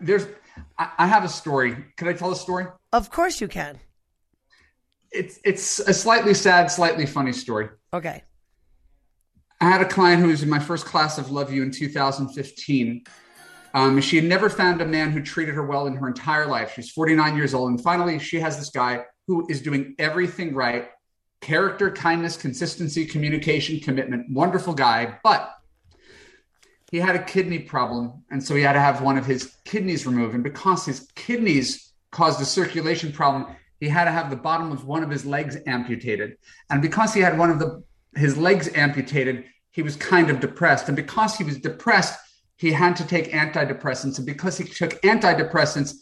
there's, 0.00 0.26
I, 0.78 0.90
I 0.98 1.06
have 1.06 1.24
a 1.24 1.28
story. 1.28 1.76
Can 1.96 2.08
I 2.08 2.12
tell 2.12 2.30
a 2.30 2.36
story? 2.36 2.66
Of 2.92 3.10
course 3.10 3.40
you 3.40 3.48
can. 3.48 3.78
It's 5.10 5.38
it's 5.44 5.78
a 5.80 5.92
slightly 5.92 6.34
sad, 6.34 6.70
slightly 6.70 7.04
funny 7.06 7.32
story. 7.32 7.68
Okay. 7.92 8.22
I 9.62 9.66
had 9.66 9.80
a 9.80 9.86
client 9.86 10.20
who 10.20 10.26
was 10.26 10.42
in 10.42 10.50
my 10.50 10.58
first 10.58 10.84
class 10.86 11.18
of 11.18 11.30
Love 11.30 11.52
You 11.52 11.62
in 11.62 11.70
2015. 11.70 13.04
Um, 13.74 14.00
she 14.00 14.16
had 14.16 14.24
never 14.24 14.50
found 14.50 14.82
a 14.82 14.84
man 14.84 15.12
who 15.12 15.22
treated 15.22 15.54
her 15.54 15.64
well 15.64 15.86
in 15.86 15.94
her 15.94 16.08
entire 16.08 16.46
life. 16.46 16.72
She's 16.74 16.90
49 16.90 17.36
years 17.36 17.54
old. 17.54 17.70
And 17.70 17.80
finally, 17.80 18.18
she 18.18 18.40
has 18.40 18.58
this 18.58 18.70
guy 18.70 19.04
who 19.28 19.46
is 19.48 19.62
doing 19.62 19.94
everything 20.00 20.52
right 20.52 20.88
character, 21.40 21.92
kindness, 21.92 22.36
consistency, 22.36 23.06
communication, 23.06 23.78
commitment. 23.78 24.26
Wonderful 24.32 24.74
guy. 24.74 25.20
But 25.22 25.54
he 26.90 26.98
had 26.98 27.14
a 27.14 27.22
kidney 27.22 27.60
problem. 27.60 28.24
And 28.32 28.42
so 28.42 28.56
he 28.56 28.62
had 28.62 28.72
to 28.72 28.80
have 28.80 29.00
one 29.00 29.16
of 29.16 29.26
his 29.26 29.58
kidneys 29.64 30.06
removed. 30.08 30.34
And 30.34 30.42
because 30.42 30.84
his 30.86 31.08
kidneys 31.14 31.92
caused 32.10 32.40
a 32.40 32.44
circulation 32.44 33.12
problem, 33.12 33.54
he 33.78 33.88
had 33.88 34.06
to 34.06 34.10
have 34.10 34.28
the 34.28 34.36
bottom 34.36 34.72
of 34.72 34.86
one 34.86 35.04
of 35.04 35.10
his 35.10 35.24
legs 35.24 35.56
amputated. 35.68 36.36
And 36.68 36.82
because 36.82 37.14
he 37.14 37.20
had 37.20 37.38
one 37.38 37.50
of 37.50 37.60
the 37.60 37.84
his 38.14 38.36
legs 38.36 38.68
amputated, 38.74 39.44
he 39.70 39.82
was 39.82 39.96
kind 39.96 40.30
of 40.30 40.40
depressed. 40.40 40.88
And 40.88 40.96
because 40.96 41.36
he 41.36 41.44
was 41.44 41.58
depressed, 41.58 42.18
he 42.56 42.72
had 42.72 42.96
to 42.96 43.06
take 43.06 43.32
antidepressants. 43.32 44.18
And 44.18 44.26
because 44.26 44.58
he 44.58 44.64
took 44.64 45.00
antidepressants, 45.02 45.94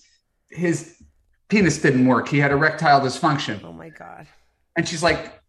his 0.50 1.00
penis 1.48 1.78
didn't 1.78 2.06
work. 2.06 2.28
He 2.28 2.38
had 2.38 2.50
erectile 2.50 3.00
dysfunction. 3.00 3.62
Oh 3.64 3.72
my 3.72 3.88
God. 3.88 4.26
And 4.76 4.86
she's 4.86 5.02
like, 5.02 5.40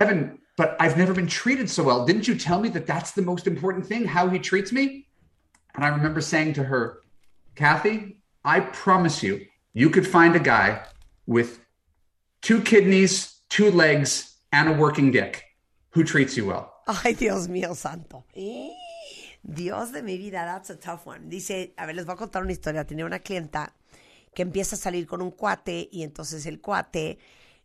Evan, 0.00 0.38
but 0.56 0.76
I've 0.80 0.96
never 0.96 1.12
been 1.12 1.26
treated 1.26 1.68
so 1.68 1.82
well. 1.82 2.06
Didn't 2.06 2.26
you 2.26 2.36
tell 2.36 2.60
me 2.60 2.68
that 2.70 2.86
that's 2.86 3.12
the 3.12 3.22
most 3.22 3.46
important 3.46 3.86
thing, 3.86 4.04
how 4.04 4.28
he 4.28 4.38
treats 4.38 4.72
me? 4.72 5.06
And 5.74 5.84
I 5.84 5.88
remember 5.88 6.20
saying 6.20 6.54
to 6.54 6.64
her, 6.64 7.02
Kathy, 7.54 8.22
I 8.44 8.60
promise 8.60 9.22
you, 9.22 9.46
you 9.74 9.90
could 9.90 10.06
find 10.06 10.34
a 10.34 10.40
guy 10.40 10.86
with 11.26 11.60
two 12.40 12.62
kidneys, 12.62 13.40
two 13.50 13.70
legs, 13.70 14.36
and 14.52 14.68
a 14.68 14.72
working 14.72 15.10
dick 15.10 15.45
who 15.96 16.04
treats 16.04 16.36
you 16.36 16.46
well. 16.46 16.66
Ay, 16.86 17.14
Dios 17.14 17.48
mío 17.48 17.74
santo. 17.74 18.24
Dios 19.42 19.92
de 19.92 20.02
mi 20.02 20.18
vida, 20.18 20.44
that's 20.44 20.70
a 20.70 20.78
tough 20.78 21.06
one. 21.06 21.28
Dice, 21.28 21.72
a 21.76 21.86
ver, 21.86 21.96
les 21.96 22.04
voy 22.04 22.14
a 22.14 22.16
contar 22.16 22.42
una 22.42 22.52
historia. 22.52 22.84
Tenía 22.84 23.06
una 23.06 23.20
clienta 23.20 23.74
que 24.34 24.42
empieza 24.42 24.76
a 24.76 24.78
salir 24.78 25.06
con 25.06 25.22
un 25.22 25.30
cuate 25.30 25.88
y 25.90 26.02
entonces 26.02 26.44
el 26.44 26.60
cuate, 26.60 27.18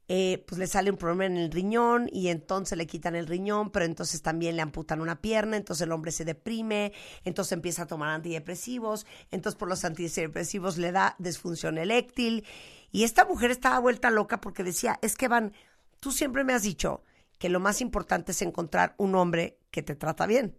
eh, 0.08 0.44
pues 0.48 0.58
le 0.58 0.68
sale 0.68 0.90
un 0.90 0.98
problema 0.98 1.26
en 1.26 1.38
el 1.38 1.52
riñón 1.52 2.08
y 2.12 2.30
entonces 2.30 2.78
le 2.78 2.88
quitan 2.88 3.16
el 3.16 3.28
riñón, 3.28 3.72
pero 3.72 3.84
entonces 3.84 4.22
también 4.22 4.56
le 4.56 4.62
amputan 4.62 5.02
una 5.02 5.22
pierna, 5.22 5.58
entonces 5.58 5.86
el 5.86 5.92
hombre 5.92 6.12
se 6.12 6.24
deprime, 6.24 6.94
entonces 7.26 7.52
empieza 7.52 7.84
a 7.84 7.88
tomar 7.88 8.10
antidepresivos, 8.10 9.06
entonces 9.32 9.58
por 9.58 9.68
los 9.68 9.84
antidepresivos 9.84 10.78
le 10.78 10.94
da 10.94 11.16
disfunción 11.20 11.78
eréctil 11.78 12.46
y 12.92 13.04
esta 13.04 13.26
mujer 13.26 13.52
estaba 13.52 13.80
vuelta 13.80 14.10
loca 14.10 14.40
porque 14.40 14.64
decía, 14.64 14.98
es 15.02 15.18
que 15.18 15.28
Van, 15.28 15.54
tú 16.00 16.12
siempre 16.12 16.44
me 16.46 16.54
has 16.54 16.64
dicho 16.64 17.04
que 17.42 17.50
lo 17.50 17.60
más 17.60 17.82
importante 17.82 18.34
es 18.34 18.44
encontrar 18.44 18.94
un 19.00 19.16
hombre 19.16 19.58
que 19.72 19.82
te 19.82 19.96
trata 19.96 20.28
bien. 20.28 20.56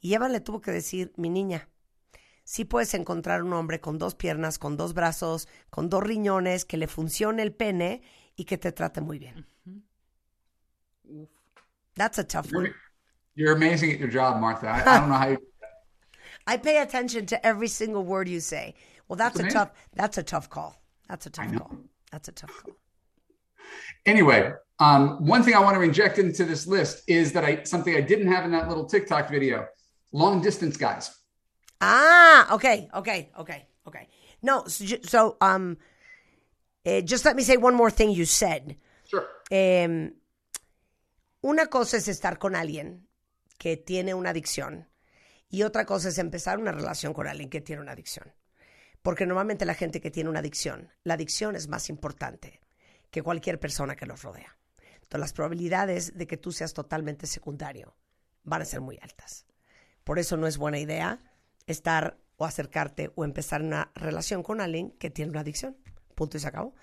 Y 0.00 0.14
Eva 0.14 0.28
le 0.28 0.40
tuvo 0.40 0.60
que 0.60 0.72
decir, 0.72 1.12
mi 1.16 1.28
niña, 1.30 1.68
sí 2.42 2.64
puedes 2.64 2.92
encontrar 2.94 3.44
un 3.44 3.52
hombre 3.52 3.80
con 3.80 3.98
dos 3.98 4.16
piernas, 4.16 4.58
con 4.58 4.76
dos 4.76 4.94
brazos, 4.94 5.46
con 5.70 5.88
dos 5.88 6.02
riñones, 6.02 6.64
que 6.64 6.76
le 6.76 6.88
funcione 6.88 7.44
el 7.44 7.54
pene 7.54 8.02
y 8.34 8.46
que 8.46 8.58
te 8.58 8.72
trate 8.72 9.00
muy 9.00 9.20
bien. 9.20 9.46
That's 11.94 12.18
a 12.18 12.24
tough 12.24 12.52
one. 12.52 12.74
You're 13.36 13.54
amazing 13.54 13.92
at 13.92 14.00
your 14.00 14.10
job, 14.10 14.40
Martha. 14.40 14.66
I, 14.66 14.80
I 14.80 14.98
don't 14.98 15.08
know 15.08 15.18
how 15.18 15.28
you. 15.28 15.38
I 16.48 16.56
pay 16.56 16.78
attention 16.78 17.26
to 17.26 17.46
every 17.46 17.68
single 17.68 18.02
word 18.02 18.28
you 18.28 18.40
say. 18.40 18.74
Well, 19.06 19.16
that's 19.16 19.38
That's 19.38 19.54
a 19.54 19.58
amazing. 19.58 19.58
tough. 19.58 19.70
That's 19.94 20.18
a 20.18 20.24
tough 20.24 20.50
call. 20.50 20.82
That's 21.08 21.26
a 21.26 21.30
tough 21.30 21.54
call. 21.54 21.76
That's 22.10 22.26
a 22.28 22.32
tough 22.32 22.50
call. 22.64 22.74
Anyway, 24.04 24.52
um, 24.80 25.26
one 25.26 25.42
thing 25.42 25.54
I 25.54 25.60
want 25.60 25.76
to 25.76 25.82
inject 25.82 26.18
into 26.18 26.44
this 26.44 26.66
list 26.66 27.02
is 27.06 27.32
that 27.32 27.44
I 27.44 27.64
something 27.64 27.94
I 27.94 28.00
didn't 28.00 28.32
have 28.32 28.44
in 28.44 28.52
that 28.52 28.68
little 28.68 28.86
TikTok 28.86 29.28
video: 29.30 29.66
long 30.12 30.40
distance 30.40 30.76
guys. 30.76 31.10
Ah, 31.80 32.54
okay, 32.54 32.88
okay, 32.94 33.30
okay, 33.38 33.66
okay. 33.86 34.08
No, 34.42 34.64
so, 34.66 34.84
so 35.02 35.36
um, 35.40 35.78
eh, 36.84 37.02
just 37.02 37.24
let 37.24 37.36
me 37.36 37.42
say 37.42 37.56
one 37.56 37.74
more 37.74 37.90
thing 37.90 38.10
you 38.10 38.24
said. 38.24 38.76
Sure. 39.04 39.26
Em, 39.50 40.14
una 41.42 41.66
cosa 41.66 41.96
es 41.96 42.08
estar 42.08 42.38
con 42.38 42.54
alguien 42.54 43.08
que 43.58 43.76
tiene 43.76 44.14
una 44.14 44.30
adicción 44.30 44.88
y 45.48 45.62
otra 45.62 45.86
cosa 45.86 46.08
es 46.08 46.18
empezar 46.18 46.58
una 46.58 46.72
relación 46.72 47.14
con 47.14 47.26
alguien 47.26 47.48
que 47.48 47.60
tiene 47.60 47.82
una 47.82 47.92
adicción. 47.92 48.32
Porque 49.02 49.26
normalmente 49.26 49.64
la 49.64 49.74
gente 49.74 50.00
que 50.00 50.10
tiene 50.10 50.30
una 50.30 50.40
adicción, 50.40 50.92
la 51.04 51.14
adicción 51.14 51.56
es 51.56 51.68
más 51.68 51.88
importante 51.88 52.60
que 53.10 53.22
cualquier 53.22 53.58
persona 53.58 53.96
que 53.96 54.06
los 54.06 54.22
rodea. 54.22 54.57
Entonces 55.08 55.20
las 55.20 55.32
probabilidades 55.32 56.18
de 56.18 56.26
que 56.26 56.36
tú 56.36 56.52
seas 56.52 56.74
totalmente 56.74 57.26
secundario 57.26 57.96
van 58.44 58.60
a 58.60 58.66
ser 58.66 58.82
muy 58.82 58.98
altas. 59.00 59.46
Por 60.04 60.18
eso 60.18 60.36
no 60.36 60.46
es 60.46 60.58
buena 60.58 60.78
idea 60.78 61.22
estar 61.66 62.18
o 62.36 62.44
acercarte 62.44 63.10
o 63.14 63.24
empezar 63.24 63.62
una 63.62 63.90
relación 63.94 64.42
con 64.42 64.60
alguien 64.60 64.90
que 64.98 65.08
tiene 65.08 65.30
una 65.30 65.40
adicción. 65.40 65.78
Punto 66.14 66.36
y 66.36 66.40
se 66.40 66.48
acabó. 66.48 66.74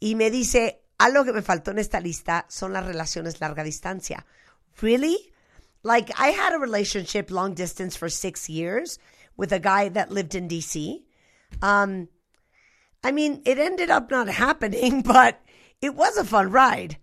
Y 0.00 0.16
me 0.16 0.32
dice, 0.32 0.82
algo 0.98 1.24
que 1.24 1.32
me 1.32 1.42
faltó 1.42 1.70
en 1.70 1.78
esta 1.78 2.00
lista 2.00 2.44
son 2.48 2.72
las 2.72 2.84
relaciones 2.84 3.40
larga 3.40 3.62
distancia. 3.62 4.26
Really? 4.80 5.32
Like 5.84 6.12
I 6.18 6.32
had 6.32 6.52
a 6.52 6.58
relationship 6.58 7.30
long 7.30 7.54
distance 7.54 7.96
for 7.96 8.10
six 8.10 8.48
years 8.48 8.98
with 9.36 9.52
a 9.52 9.60
guy 9.60 9.90
that 9.90 10.10
lived 10.10 10.34
in 10.34 10.48
DC. 10.48 11.04
Um, 11.62 12.08
I 13.04 13.12
mean, 13.12 13.42
it 13.44 13.58
ended 13.58 13.90
up 13.90 14.10
not 14.10 14.28
happening, 14.28 15.02
but 15.06 15.40
it 15.80 15.94
was 15.94 16.16
a 16.16 16.24
fun 16.24 16.50
ride. 16.50 16.98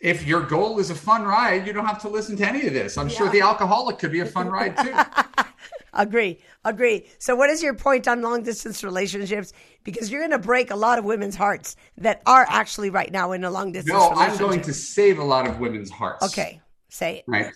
If 0.00 0.26
your 0.26 0.42
goal 0.42 0.78
is 0.78 0.90
a 0.90 0.94
fun 0.94 1.24
ride, 1.24 1.66
you 1.66 1.72
don't 1.72 1.86
have 1.86 2.00
to 2.02 2.08
listen 2.08 2.36
to 2.36 2.46
any 2.46 2.66
of 2.66 2.74
this. 2.74 2.98
I'm 2.98 3.08
sure 3.08 3.30
the 3.30 3.40
alcoholic 3.40 3.98
could 3.98 4.12
be 4.12 4.20
a 4.20 4.26
fun 4.26 4.48
ride 4.48 4.76
too. 4.76 4.92
Agree, 5.96 6.38
agree. 6.64 7.06
So, 7.18 7.34
what 7.34 7.48
is 7.48 7.62
your 7.62 7.74
point 7.74 8.06
on 8.06 8.20
long 8.20 8.42
distance 8.42 8.84
relationships? 8.84 9.52
Because 9.82 10.10
you're 10.10 10.20
going 10.20 10.30
to 10.32 10.38
break 10.38 10.70
a 10.70 10.76
lot 10.76 10.98
of 10.98 11.04
women's 11.04 11.36
hearts 11.36 11.74
that 11.96 12.20
are 12.26 12.46
actually 12.48 12.90
right 12.90 13.10
now 13.10 13.32
in 13.32 13.44
a 13.44 13.50
long 13.50 13.72
distance 13.72 13.94
no. 13.94 14.10
I'm 14.10 14.36
going 14.36 14.60
to 14.62 14.74
save 14.74 15.18
a 15.18 15.24
lot 15.24 15.46
of 15.46 15.58
women's 15.58 15.90
hearts. 15.90 16.22
Okay, 16.22 16.60
say 16.90 17.18
it. 17.18 17.24
Right. 17.26 17.52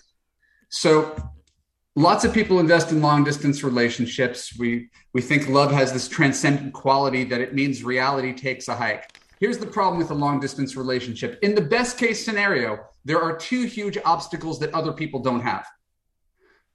So 0.69 1.15
lots 1.95 2.25
of 2.25 2.33
people 2.33 2.59
invest 2.59 2.91
in 2.91 3.01
long 3.01 3.23
distance 3.23 3.63
relationships. 3.63 4.57
We 4.57 4.89
we 5.13 5.21
think 5.21 5.47
love 5.47 5.71
has 5.71 5.93
this 5.93 6.07
transcendent 6.07 6.73
quality 6.73 7.23
that 7.25 7.41
it 7.41 7.53
means 7.53 7.83
reality 7.83 8.33
takes 8.33 8.67
a 8.67 8.75
hike. 8.75 9.19
Here's 9.41 9.57
the 9.57 9.65
problem 9.65 9.97
with 9.97 10.11
a 10.11 10.13
long 10.13 10.39
distance 10.39 10.75
relationship. 10.75 11.39
In 11.41 11.55
the 11.55 11.61
best 11.61 11.97
case 11.97 12.23
scenario, 12.23 12.79
there 13.03 13.19
are 13.19 13.35
two 13.35 13.63
huge 13.65 13.97
obstacles 14.05 14.59
that 14.59 14.71
other 14.71 14.93
people 14.93 15.19
don't 15.19 15.41
have. 15.41 15.65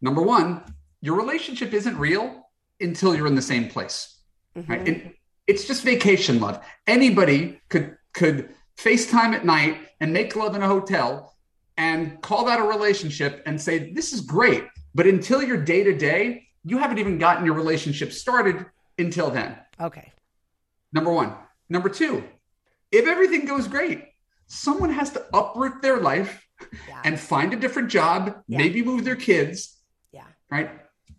Number 0.00 0.20
one, 0.20 0.64
your 1.00 1.14
relationship 1.14 1.72
isn't 1.72 1.96
real 1.96 2.50
until 2.80 3.14
you're 3.14 3.28
in 3.28 3.36
the 3.36 3.40
same 3.40 3.68
place. 3.68 4.20
Mm-hmm. 4.56 4.72
Right? 4.72 4.88
And 4.88 5.14
it's 5.46 5.64
just 5.64 5.84
vacation 5.84 6.40
love. 6.40 6.60
Anybody 6.88 7.60
could 7.68 7.96
could 8.12 8.48
FaceTime 8.76 9.32
at 9.32 9.44
night 9.44 9.78
and 10.00 10.12
make 10.12 10.34
love 10.34 10.56
in 10.56 10.62
a 10.62 10.66
hotel 10.66 11.36
and 11.76 12.20
call 12.20 12.46
that 12.46 12.58
a 12.58 12.64
relationship 12.64 13.44
and 13.46 13.60
say, 13.60 13.92
This 13.92 14.12
is 14.12 14.22
great. 14.22 14.64
But 14.92 15.06
until 15.06 15.40
you're 15.40 15.62
day 15.62 15.84
to 15.84 15.96
day, 15.96 16.48
you 16.64 16.78
haven't 16.78 16.98
even 16.98 17.18
gotten 17.18 17.46
your 17.46 17.54
relationship 17.54 18.12
started 18.12 18.66
until 18.98 19.30
then. 19.30 19.56
Okay. 19.80 20.12
Number 20.92 21.12
one. 21.12 21.32
Number 21.68 21.88
two, 21.88 22.22
if 22.96 23.06
everything 23.06 23.44
goes 23.44 23.68
great, 23.68 24.04
someone 24.46 24.90
has 24.90 25.10
to 25.12 25.26
uproot 25.34 25.82
their 25.82 25.98
life 25.98 26.46
and 27.04 27.18
find 27.18 27.52
a 27.52 27.56
different 27.56 27.90
job, 27.90 28.42
maybe 28.48 28.82
move 28.82 29.04
their 29.04 29.16
kids. 29.16 29.76
Yeah. 30.12 30.24
Right. 30.50 30.70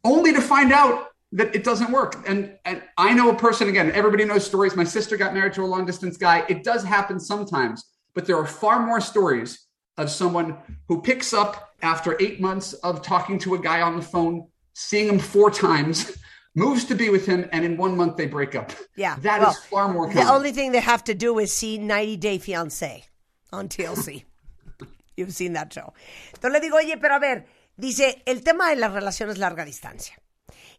Only 0.04 0.34
to 0.34 0.42
find 0.42 0.72
out 0.72 1.08
that 1.34 1.54
it 1.54 1.64
doesn't 1.64 1.92
work. 1.92 2.28
And 2.28 2.58
and 2.66 2.82
I 2.98 3.14
know 3.14 3.30
a 3.30 3.36
person 3.36 3.70
again, 3.70 3.92
everybody 3.92 4.26
knows 4.26 4.46
stories. 4.46 4.76
My 4.76 4.84
sister 4.84 5.18
got 5.18 5.34
married 5.34 5.54
to 5.54 5.64
a 5.64 5.66
long 5.66 5.86
distance 5.86 6.18
guy. 6.18 6.46
It 6.50 6.64
does 6.64 6.84
happen 6.84 7.20
sometimes, 7.20 7.84
but 8.14 8.26
there 8.26 8.38
are 8.38 8.48
far 8.48 8.86
more 8.86 9.02
stories 9.02 9.68
of 9.98 10.10
someone 10.10 10.58
who 10.88 11.02
picks 11.02 11.34
up 11.34 11.76
after 11.82 12.16
eight 12.20 12.40
months 12.40 12.74
of 12.74 13.02
talking 13.02 13.38
to 13.40 13.56
a 13.56 13.60
guy 13.60 13.82
on 13.82 13.96
the 13.96 14.02
phone, 14.02 14.48
seeing 14.74 15.08
him 15.10 15.20
four 15.20 15.52
times, 15.52 16.18
moves 16.56 16.86
to 16.86 16.96
be 16.96 17.10
with 17.10 17.26
him, 17.26 17.48
and 17.52 17.64
in 17.66 17.78
one 17.78 17.96
month 17.96 18.18
they 18.18 18.28
break 18.28 18.56
up. 18.56 18.72
Yeah. 18.96 19.16
that 19.22 19.42
is 19.42 19.48
well, 19.72 19.88
far 19.88 19.94
more 19.94 20.08
The 20.08 20.22
common. 20.22 20.36
only 20.36 20.52
thing 20.52 20.72
they 20.72 20.82
have 20.82 21.04
to 21.06 21.14
do 21.14 21.40
is 21.40 21.52
see 21.52 21.78
90 21.78 22.18
Day 22.18 22.40
Fiancé 22.40 23.04
on 23.52 23.68
TLC. 23.70 24.26
You've 25.18 25.34
seen 25.34 25.54
that 25.54 25.72
show. 25.74 25.94
Entonces 26.34 26.52
le 26.52 26.60
digo, 26.60 26.78
oye, 26.78 26.98
pero 26.98 27.16
a 27.16 27.20
ver, 27.20 27.46
dice, 27.76 28.22
el 28.26 28.44
tema 28.44 28.70
de 28.70 28.76
las 28.76 28.92
relaciones 28.94 29.38
larga 29.38 29.66
distancia. 29.66 30.16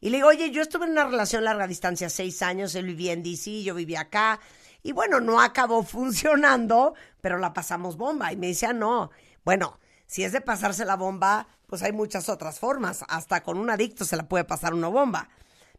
Y 0.01 0.11
le 0.11 0.19
digo, 0.19 0.29
oye, 0.29 0.51
yo 0.53 0.63
estuve 0.63 0.85
en 0.87 0.93
una 0.93 1.07
relación 1.07 1.43
larga 1.43 1.67
distancia 1.67 2.09
seis 2.09 2.41
años, 2.43 2.75
él 2.77 2.87
vivía 2.87 3.13
en 3.13 3.25
DC, 3.25 3.65
yo 3.65 3.75
vivía 3.75 4.03
acá. 4.03 4.39
Y 4.83 4.93
bueno, 4.93 5.21
no 5.21 5.41
acabó 5.41 5.83
funcionando, 5.85 6.95
pero 7.21 7.39
la 7.39 7.53
pasamos 7.53 7.97
bomba. 7.97 8.33
Y 8.33 8.37
me 8.37 8.47
decía, 8.49 8.73
no, 8.73 9.11
bueno, 9.45 9.81
si 10.07 10.23
es 10.23 10.31
de 10.33 10.41
pasarse 10.41 10.85
la 10.85 10.95
bomba, 10.95 11.49
pues 11.67 11.83
hay 11.83 11.93
muchas 11.93 12.29
otras 12.29 12.61
formas. 12.61 13.05
Hasta 13.09 13.43
con 13.43 13.59
un 13.59 13.71
adicto 13.71 14.05
se 14.05 14.17
la 14.17 14.29
puede 14.29 14.45
pasar 14.45 14.73
una 14.73 14.89
bomba. 14.89 15.29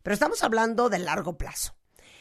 Pero 0.04 0.14
estamos 0.14 0.44
hablando 0.44 0.90
de 0.90 1.00
largo 1.00 1.38
plazo. 1.38 1.76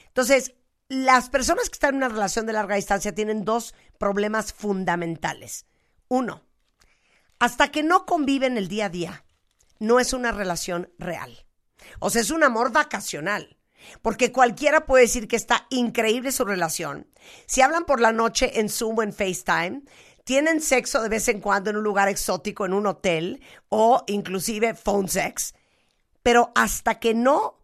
Entonces, 0.09 0.55
las 0.89 1.29
personas 1.29 1.69
que 1.69 1.75
están 1.75 1.91
en 1.91 1.97
una 1.99 2.09
relación 2.09 2.47
de 2.47 2.55
larga 2.55 2.77
distancia 2.77 3.15
tienen 3.15 3.45
dos 3.45 3.75
problemas 3.99 4.53
fundamentales. 4.53 5.67
Uno, 6.09 6.43
hasta 7.39 7.71
que 7.71 7.83
no 7.83 8.07
conviven 8.07 8.57
el 8.57 8.69
día 8.69 8.87
a 8.87 8.91
día, 8.91 9.25
no 9.79 10.01
es 10.01 10.13
una 10.13 10.33
relación 10.33 10.93
real. 10.99 11.47
O 12.01 12.11
sea, 12.11 12.23
es 12.23 12.31
un 12.31 12.43
amor 12.43 12.73
vacacional. 12.73 13.59
Porque 14.03 14.33
cualquiera 14.33 14.87
puede 14.87 15.05
decir 15.05 15.29
que 15.29 15.37
está 15.37 15.67
increíble 15.71 16.33
su 16.33 16.45
relación. 16.45 17.07
Si 17.47 17.61
hablan 17.61 17.85
por 17.85 18.01
la 18.01 18.13
noche 18.13 18.59
en 18.59 18.69
Zoom 18.69 18.99
o 18.99 19.03
en 19.03 19.13
FaceTime, 19.13 19.83
tienen 20.25 20.61
sexo 20.61 21.01
de 21.01 21.09
vez 21.09 21.29
en 21.29 21.41
cuando 21.41 21.71
en 21.71 21.77
un 21.77 21.85
lugar 21.85 22.09
exótico, 22.09 22.67
en 22.67 22.73
un 22.73 22.87
hotel, 22.87 23.41
o 23.69 24.03
inclusive 24.09 24.75
phone 24.75 25.09
sex, 25.09 25.55
pero 26.23 26.53
hasta 26.55 26.99
que 26.99 27.15
no 27.15 27.58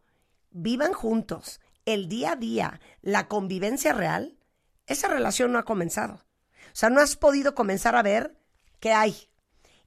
vivan 0.55 0.93
juntos 0.93 1.61
el 1.85 2.09
día 2.09 2.33
a 2.33 2.37
día, 2.37 2.81
la 3.03 3.29
convivencia 3.29 3.93
real, 3.93 4.39
esa 4.87 5.09
relación 5.09 5.53
no 5.53 5.59
ha 5.59 5.65
comenzado. 5.65 6.15
O 6.15 6.77
sea, 6.77 6.89
no 6.89 7.01
has 7.01 7.17
podido 7.17 7.55
comenzar 7.55 7.97
a 7.97 8.03
ver 8.03 8.39
qué 8.81 8.93
hay. 8.93 9.29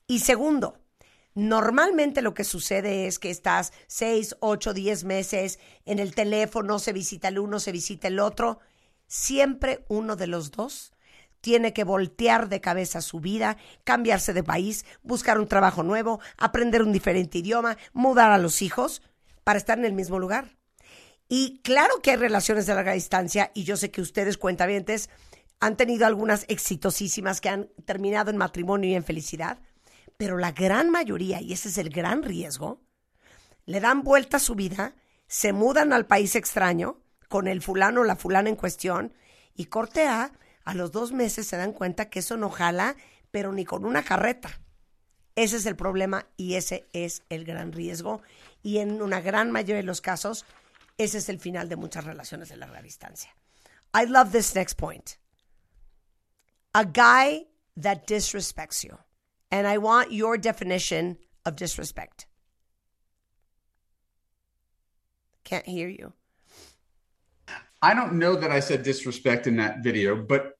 Y 0.06 0.19
segundo, 0.19 0.80
normalmente 1.34 2.22
lo 2.22 2.34
que 2.34 2.44
sucede 2.44 3.07
es 3.07 3.18
que 3.18 3.31
estás 3.31 3.73
seis, 3.88 4.35
ocho, 4.39 4.73
diez 4.73 5.03
meses 5.03 5.60
en 5.85 5.99
el 5.99 6.14
teléfono, 6.14 6.80
se 6.80 6.94
visita 6.94 7.30
el 7.30 7.39
uno, 7.39 7.60
se 7.60 7.72
visita 7.72 8.07
el 8.07 8.19
otro. 8.19 8.60
Siempre 9.07 9.85
uno 9.88 10.15
de 10.15 10.27
los 10.27 10.52
dos 10.52 10.94
tiene 11.41 11.73
que 11.73 11.84
voltear 11.84 12.49
de 12.49 12.61
cabeza 12.61 13.02
su 13.02 13.19
vida, 13.19 13.57
cambiarse 13.84 14.34
de 14.34 14.44
país, 14.44 14.85
buscar 15.02 15.39
un 15.39 15.48
trabajo 15.48 15.81
nuevo, 15.84 16.19
aprender 16.38 16.81
un 16.81 16.91
diferente 16.91 17.38
idioma, 17.38 17.77
mudar 17.94 18.31
a 18.31 18.38
los 18.38 18.61
hijos 18.61 19.02
para 19.44 19.57
estar 19.60 19.77
en 19.77 19.85
el 19.85 19.94
mismo 19.94 20.19
lugar. 20.19 20.56
Y 21.29 21.59
claro 21.63 22.01
que 22.01 22.11
hay 22.11 22.17
relaciones 22.17 22.65
de 22.65 22.75
larga 22.75 22.93
distancia 22.93 23.51
y 23.53 23.63
yo 23.63 23.75
sé 23.75 23.91
que 23.91 24.01
ustedes 24.01 24.37
cuentavientes 24.37 25.09
han 25.59 25.75
tenido 25.75 26.05
algunas 26.05 26.45
exitosísimas 26.47 27.41
que 27.41 27.49
han 27.49 27.69
terminado 27.85 28.29
en 28.29 28.37
matrimonio 28.37 28.89
y 28.89 28.95
en 28.95 29.03
felicidad, 29.03 29.59
pero 30.17 30.37
la 30.37 30.51
gran 30.51 30.89
mayoría, 30.89 31.41
y 31.41 31.53
ese 31.53 31.69
es 31.69 31.77
el 31.77 31.89
gran 31.89 32.23
riesgo, 32.23 32.81
le 33.65 33.79
dan 33.79 34.03
vuelta 34.03 34.37
a 34.37 34.41
su 34.41 34.55
vida, 34.55 34.95
se 35.27 35.53
mudan 35.53 35.93
al 35.93 36.05
país 36.05 36.35
extraño 36.35 37.01
con 37.27 37.47
el 37.47 37.61
fulano 37.61 38.01
o 38.01 38.05
la 38.05 38.15
fulana 38.15 38.49
en 38.49 38.55
cuestión 38.55 39.13
y 39.55 39.65
corte 39.65 40.07
A, 40.07 40.31
a 40.63 40.73
los 40.73 40.91
dos 40.91 41.11
meses 41.11 41.47
se 41.47 41.57
dan 41.57 41.73
cuenta 41.73 42.09
que 42.09 42.19
eso 42.19 42.37
no 42.37 42.49
jala, 42.49 42.95
pero 43.31 43.51
ni 43.51 43.65
con 43.65 43.85
una 43.85 44.03
carreta. 44.03 44.61
Ese 45.35 45.57
es 45.57 45.65
el 45.65 45.75
problema 45.75 46.27
y 46.35 46.55
ese 46.55 46.87
es 46.93 47.23
el 47.29 47.45
gran 47.45 47.71
riesgo. 47.71 48.21
Y 48.63 48.79
en 48.79 49.01
una 49.01 49.21
gran 49.21 49.51
mayoría 49.51 49.77
de 49.77 49.83
los 49.83 50.01
casos, 50.01 50.45
ese 50.97 51.17
es 51.17 51.29
el 51.29 51.39
final 51.39 51.69
de 51.69 51.75
muchas 51.75 52.05
relaciones 52.05 52.49
de 52.49 52.57
larga 52.57 52.81
distancia. 52.81 53.29
I 53.93 54.05
love 54.05 54.31
this 54.31 54.55
next 54.55 54.75
point. 54.77 55.17
A 56.73 56.85
guy 56.85 57.47
that 57.77 58.07
disrespects 58.07 58.83
you. 58.83 58.97
And 59.49 59.65
I 59.65 59.77
want 59.77 60.11
your 60.11 60.37
definition 60.37 61.17
of 61.45 61.55
disrespect. 61.55 62.27
Can't 65.43 65.65
hear 65.65 65.87
you. 65.87 66.13
I 67.81 67.93
don't 67.93 68.13
know 68.13 68.35
that 68.35 68.51
I 68.51 68.59
said 68.59 68.83
disrespect 68.83 69.47
in 69.47 69.55
that 69.57 69.83
video, 69.83 70.15
but 70.15 70.57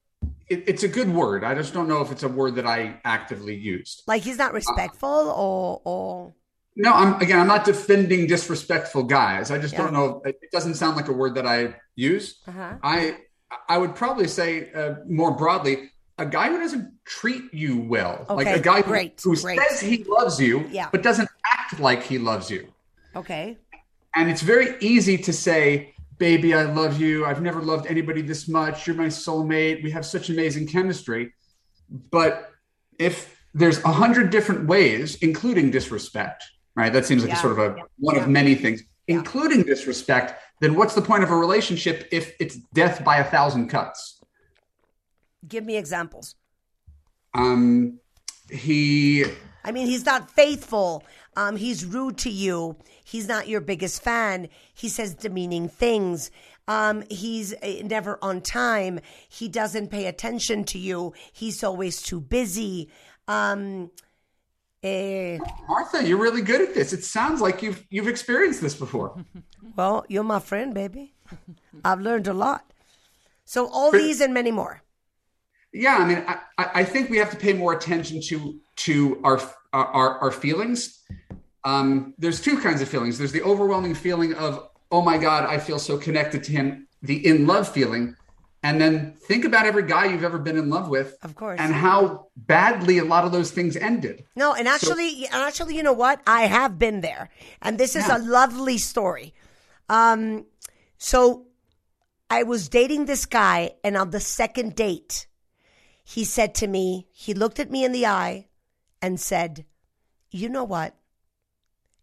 it, 0.48 0.64
it's 0.68 0.84
a 0.84 0.88
good 0.88 1.14
word. 1.14 1.44
I 1.44 1.56
just 1.56 1.74
don't 1.74 1.88
know 1.88 2.02
if 2.02 2.12
it's 2.12 2.24
a 2.24 2.30
word 2.30 2.56
that 2.56 2.66
I 2.66 3.02
actively 3.04 3.56
used. 3.56 4.04
Like 4.08 4.22
he's 4.22 4.38
not 4.38 4.52
uh, 4.52 4.56
respectful 4.56 5.10
or 5.10 5.82
or 5.84 6.34
No, 6.80 6.94
I'm 6.94 7.20
again. 7.20 7.40
I'm 7.40 7.48
not 7.48 7.66
defending 7.66 8.28
disrespectful 8.28 9.04
guys. 9.04 9.50
I 9.52 9.58
just 9.58 9.74
Yeah. 9.74 9.82
don't 9.84 9.94
know. 9.94 10.22
It 10.26 10.52
doesn't 10.52 10.76
sound 10.76 10.96
like 10.96 11.08
a 11.08 11.14
word 11.14 11.34
that 11.36 11.46
I 11.48 11.76
use. 11.96 12.40
uh-huh. 12.48 12.76
I 12.84 13.18
I 13.68 13.78
would 13.78 13.96
probably 13.96 14.28
say 14.28 14.72
uh, 14.74 14.96
more 15.10 15.32
broadly, 15.32 15.90
a 16.18 16.26
guy 16.26 16.50
who 16.50 16.60
doesn't 16.60 16.92
treat 17.06 17.52
you 17.54 17.80
well, 17.80 18.26
like 18.30 18.48
a 18.48 18.60
guy 18.60 18.78
who, 18.82 18.92
great, 18.92 19.20
who 19.24 19.36
great. 19.38 19.60
says 19.60 19.80
he 19.80 20.04
loves 20.04 20.40
you, 20.40 20.66
Yeah. 20.70 20.90
but 20.92 21.02
doesn't 21.02 21.30
act 21.58 21.80
like 21.80 22.04
he 22.04 22.18
loves 22.20 22.50
you. 22.52 22.68
Okay. 23.16 23.58
And 24.16 24.30
it's 24.30 24.42
very 24.42 24.76
easy 24.82 25.18
to 25.18 25.34
say, 25.34 25.94
"Baby, 26.18 26.54
I 26.54 26.64
love 26.64 27.00
you. 27.00 27.26
I've 27.26 27.42
never 27.42 27.62
loved 27.62 27.88
anybody 27.88 28.22
this 28.22 28.48
much. 28.48 28.86
You're 28.86 28.96
my 28.96 29.08
soulmate. 29.08 29.82
We 29.84 29.92
have 29.92 30.06
such 30.06 30.30
amazing 30.30 30.68
chemistry." 30.68 31.34
But 32.12 32.52
if 33.00 33.16
there's 33.54 33.80
a 33.84 33.94
hundred 34.04 34.30
different 34.30 34.68
ways, 34.68 35.16
including 35.22 35.72
disrespect, 35.72 36.44
right? 36.78 36.94
That 36.94 37.06
seems 37.06 37.24
like 37.24 37.32
Yeah. 37.32 37.40
a 37.40 37.42
sort 37.42 37.54
of 37.54 37.60
a 37.60 37.76
one 37.98 38.18
of 38.18 38.30
many 38.30 38.56
things, 38.56 38.84
including 39.08 39.64
disrespect. 39.64 40.42
Then 40.62 40.76
what's 40.76 40.96
the 40.96 41.02
point 41.02 41.24
of 41.24 41.32
a 41.32 41.36
relationship 41.36 42.08
if 42.12 42.34
it's 42.40 42.56
death 42.74 43.04
by 43.04 43.18
a 43.18 43.24
thousand 43.24 43.68
cuts? 43.68 44.22
Give 45.48 45.66
me 45.66 45.76
examples. 45.76 46.36
Um, 47.34 48.00
he 48.50 49.26
I 49.66 49.72
mean, 49.72 49.88
he's 49.88 50.06
not 50.06 50.32
faithful. 50.32 51.04
Um, 51.36 51.58
he's 51.58 51.84
rude 51.84 52.18
to 52.20 52.30
you. 52.30 52.78
He's 53.04 53.28
not 53.28 53.48
your 53.50 53.60
biggest 53.60 54.02
fan. 54.02 54.48
He 54.74 54.88
says 54.88 55.14
demeaning 55.14 55.68
things. 55.68 56.32
Um, 56.70 57.04
he's 57.10 57.54
uh, 57.54 57.82
never 57.84 58.18
on 58.22 58.42
time. 58.42 59.00
He 59.28 59.48
doesn't 59.50 59.90
pay 59.90 60.06
attention 60.06 60.64
to 60.66 60.80
you. 60.80 61.14
He's 61.34 61.64
always 61.64 62.02
too 62.02 62.22
busy. 62.22 62.90
Um, 63.28 63.92
eh, 64.84 65.40
Martha, 65.68 66.06
you're 66.08 66.18
really 66.18 66.42
good 66.42 66.62
at 66.62 66.74
this. 66.74 66.94
It 66.94 67.04
sounds 67.04 67.42
like 67.42 67.62
you've 67.62 67.86
you've 67.90 68.08
experienced 68.08 68.62
this 68.62 68.76
before. 68.76 69.24
well, 69.76 70.06
you're 70.08 70.24
my 70.24 70.40
friend, 70.40 70.74
baby. 70.74 71.14
I've 71.84 72.02
learned 72.02 72.28
a 72.28 72.34
lot. 72.34 72.72
So 73.46 73.68
all 73.68 73.92
these 73.92 74.20
and 74.22 74.34
many 74.34 74.52
more. 74.52 74.82
Yeah, 75.74 75.98
I 75.98 76.06
mean, 76.06 76.24
I, 76.28 76.40
I 76.58 76.70
I 76.82 76.84
think 76.84 77.10
we 77.10 77.18
have 77.18 77.32
to 77.32 77.38
pay 77.38 77.54
more 77.54 77.74
attention 77.74 78.22
to 78.24 78.60
to 78.88 79.22
our 79.24 79.40
our, 79.74 80.18
our 80.20 80.32
feelings. 80.32 81.04
Um, 81.64 82.14
there's 82.18 82.42
two 82.42 82.58
kinds 82.60 82.82
of 82.82 82.88
feelings. 82.88 83.18
There's 83.18 83.32
the 83.32 83.44
overwhelming 83.44 83.94
feeling 83.94 84.34
of, 84.36 84.70
oh 84.92 85.02
my 85.02 85.18
God, 85.18 85.44
I 85.44 85.58
feel 85.60 85.80
so 85.80 85.98
connected 85.98 86.44
to 86.46 86.52
him, 86.52 86.88
the 87.02 87.28
in 87.28 87.46
love 87.46 87.68
feeling. 87.68 88.16
And 88.64 88.82
then 88.82 89.14
think 89.14 89.46
about 89.46 89.66
every 89.66 89.84
guy 89.84 90.06
you've 90.06 90.24
ever 90.24 90.40
been 90.40 90.58
in 90.58 90.70
love 90.70 90.90
with, 90.90 91.16
of 91.22 91.36
course, 91.36 91.60
and 91.60 91.74
how 91.74 92.28
badly 92.36 92.98
a 92.98 93.06
lot 93.06 93.24
of 93.24 93.32
those 93.32 93.52
things 93.52 93.78
ended. 93.78 94.26
No, 94.36 94.54
and 94.54 94.68
actually, 94.68 95.26
and 95.28 95.36
actually, 95.36 95.76
you 95.76 95.84
know 95.84 95.94
what? 95.94 96.22
I 96.26 96.44
have 96.48 96.80
been 96.80 97.02
there, 97.02 97.30
and 97.62 97.78
this 97.78 97.96
is 97.96 98.10
a 98.10 98.18
lovely 98.18 98.78
story. 98.80 99.34
Um, 99.90 100.48
so 100.98 101.48
I 102.30 102.44
was 102.44 102.68
dating 102.68 103.06
this 103.06 103.26
guy, 103.26 103.76
and 103.84 103.96
on 103.96 104.10
the 104.10 104.20
second 104.20 104.76
date, 104.76 105.28
he 106.04 106.24
said 106.24 106.56
to 106.56 106.68
me, 106.68 107.08
he 107.12 107.34
looked 107.34 107.60
at 107.60 107.70
me 107.70 107.86
in 107.86 107.92
the 107.92 108.08
eye, 108.08 108.48
and 109.02 109.20
said, 109.20 109.66
"You 110.32 110.50
know 110.50 110.64
what? 110.64 110.96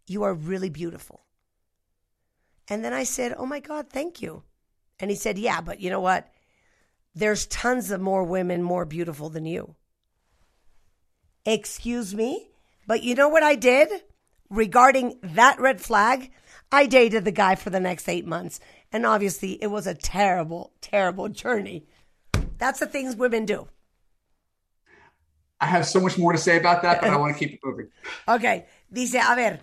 You 0.07 0.23
are 0.23 0.35
really 0.35 0.71
beautiful." 0.71 1.27
And 2.69 2.85
then 2.85 2.93
I 2.93 3.03
said, 3.03 3.35
"Oh 3.37 3.47
my 3.47 3.61
God, 3.61 3.91
thank 3.91 4.23
you." 4.23 4.45
And 5.01 5.11
he 5.11 5.17
said, 5.17 5.37
"Yeah, 5.37 5.61
but 5.61 5.81
you 5.81 5.91
know 5.91 6.01
what? 6.01 6.31
There's 7.15 7.47
tons 7.47 7.91
of 7.91 8.01
more 8.01 8.25
women 8.25 8.63
more 8.63 8.85
beautiful 8.85 9.31
than 9.31 9.47
you." 9.47 9.77
Excuse 11.47 12.15
me? 12.15 12.51
But 12.87 13.03
you 13.03 13.15
know 13.15 13.29
what 13.29 13.43
I 13.43 13.55
did 13.55 13.89
regarding 14.51 15.19
that 15.23 15.61
red 15.61 15.81
flag? 15.81 16.31
I 16.73 16.87
dated 16.87 17.25
the 17.25 17.31
guy 17.31 17.55
for 17.55 17.71
the 17.71 17.81
next 17.81 18.09
eight 18.09 18.27
months. 18.27 18.61
And 18.93 19.05
obviously, 19.07 19.63
it 19.63 19.69
was 19.69 19.87
a 19.87 19.95
terrible, 19.95 20.73
terrible 20.81 21.29
journey. 21.29 21.87
That's 22.59 22.81
the 22.81 22.87
things 22.87 23.17
women 23.17 23.45
do. 23.45 23.69
I 25.61 25.67
have 25.67 25.87
so 25.87 26.01
much 26.01 26.19
more 26.19 26.33
to 26.33 26.39
say 26.39 26.57
about 26.59 26.83
that, 26.83 27.01
but 27.01 27.11
I 27.11 27.17
want 27.17 27.37
to 27.37 27.39
keep 27.39 27.55
it 27.55 27.61
moving. 27.65 27.89
Ok, 28.29 28.67
dice, 28.93 29.21
a 29.21 29.35
ver, 29.35 29.61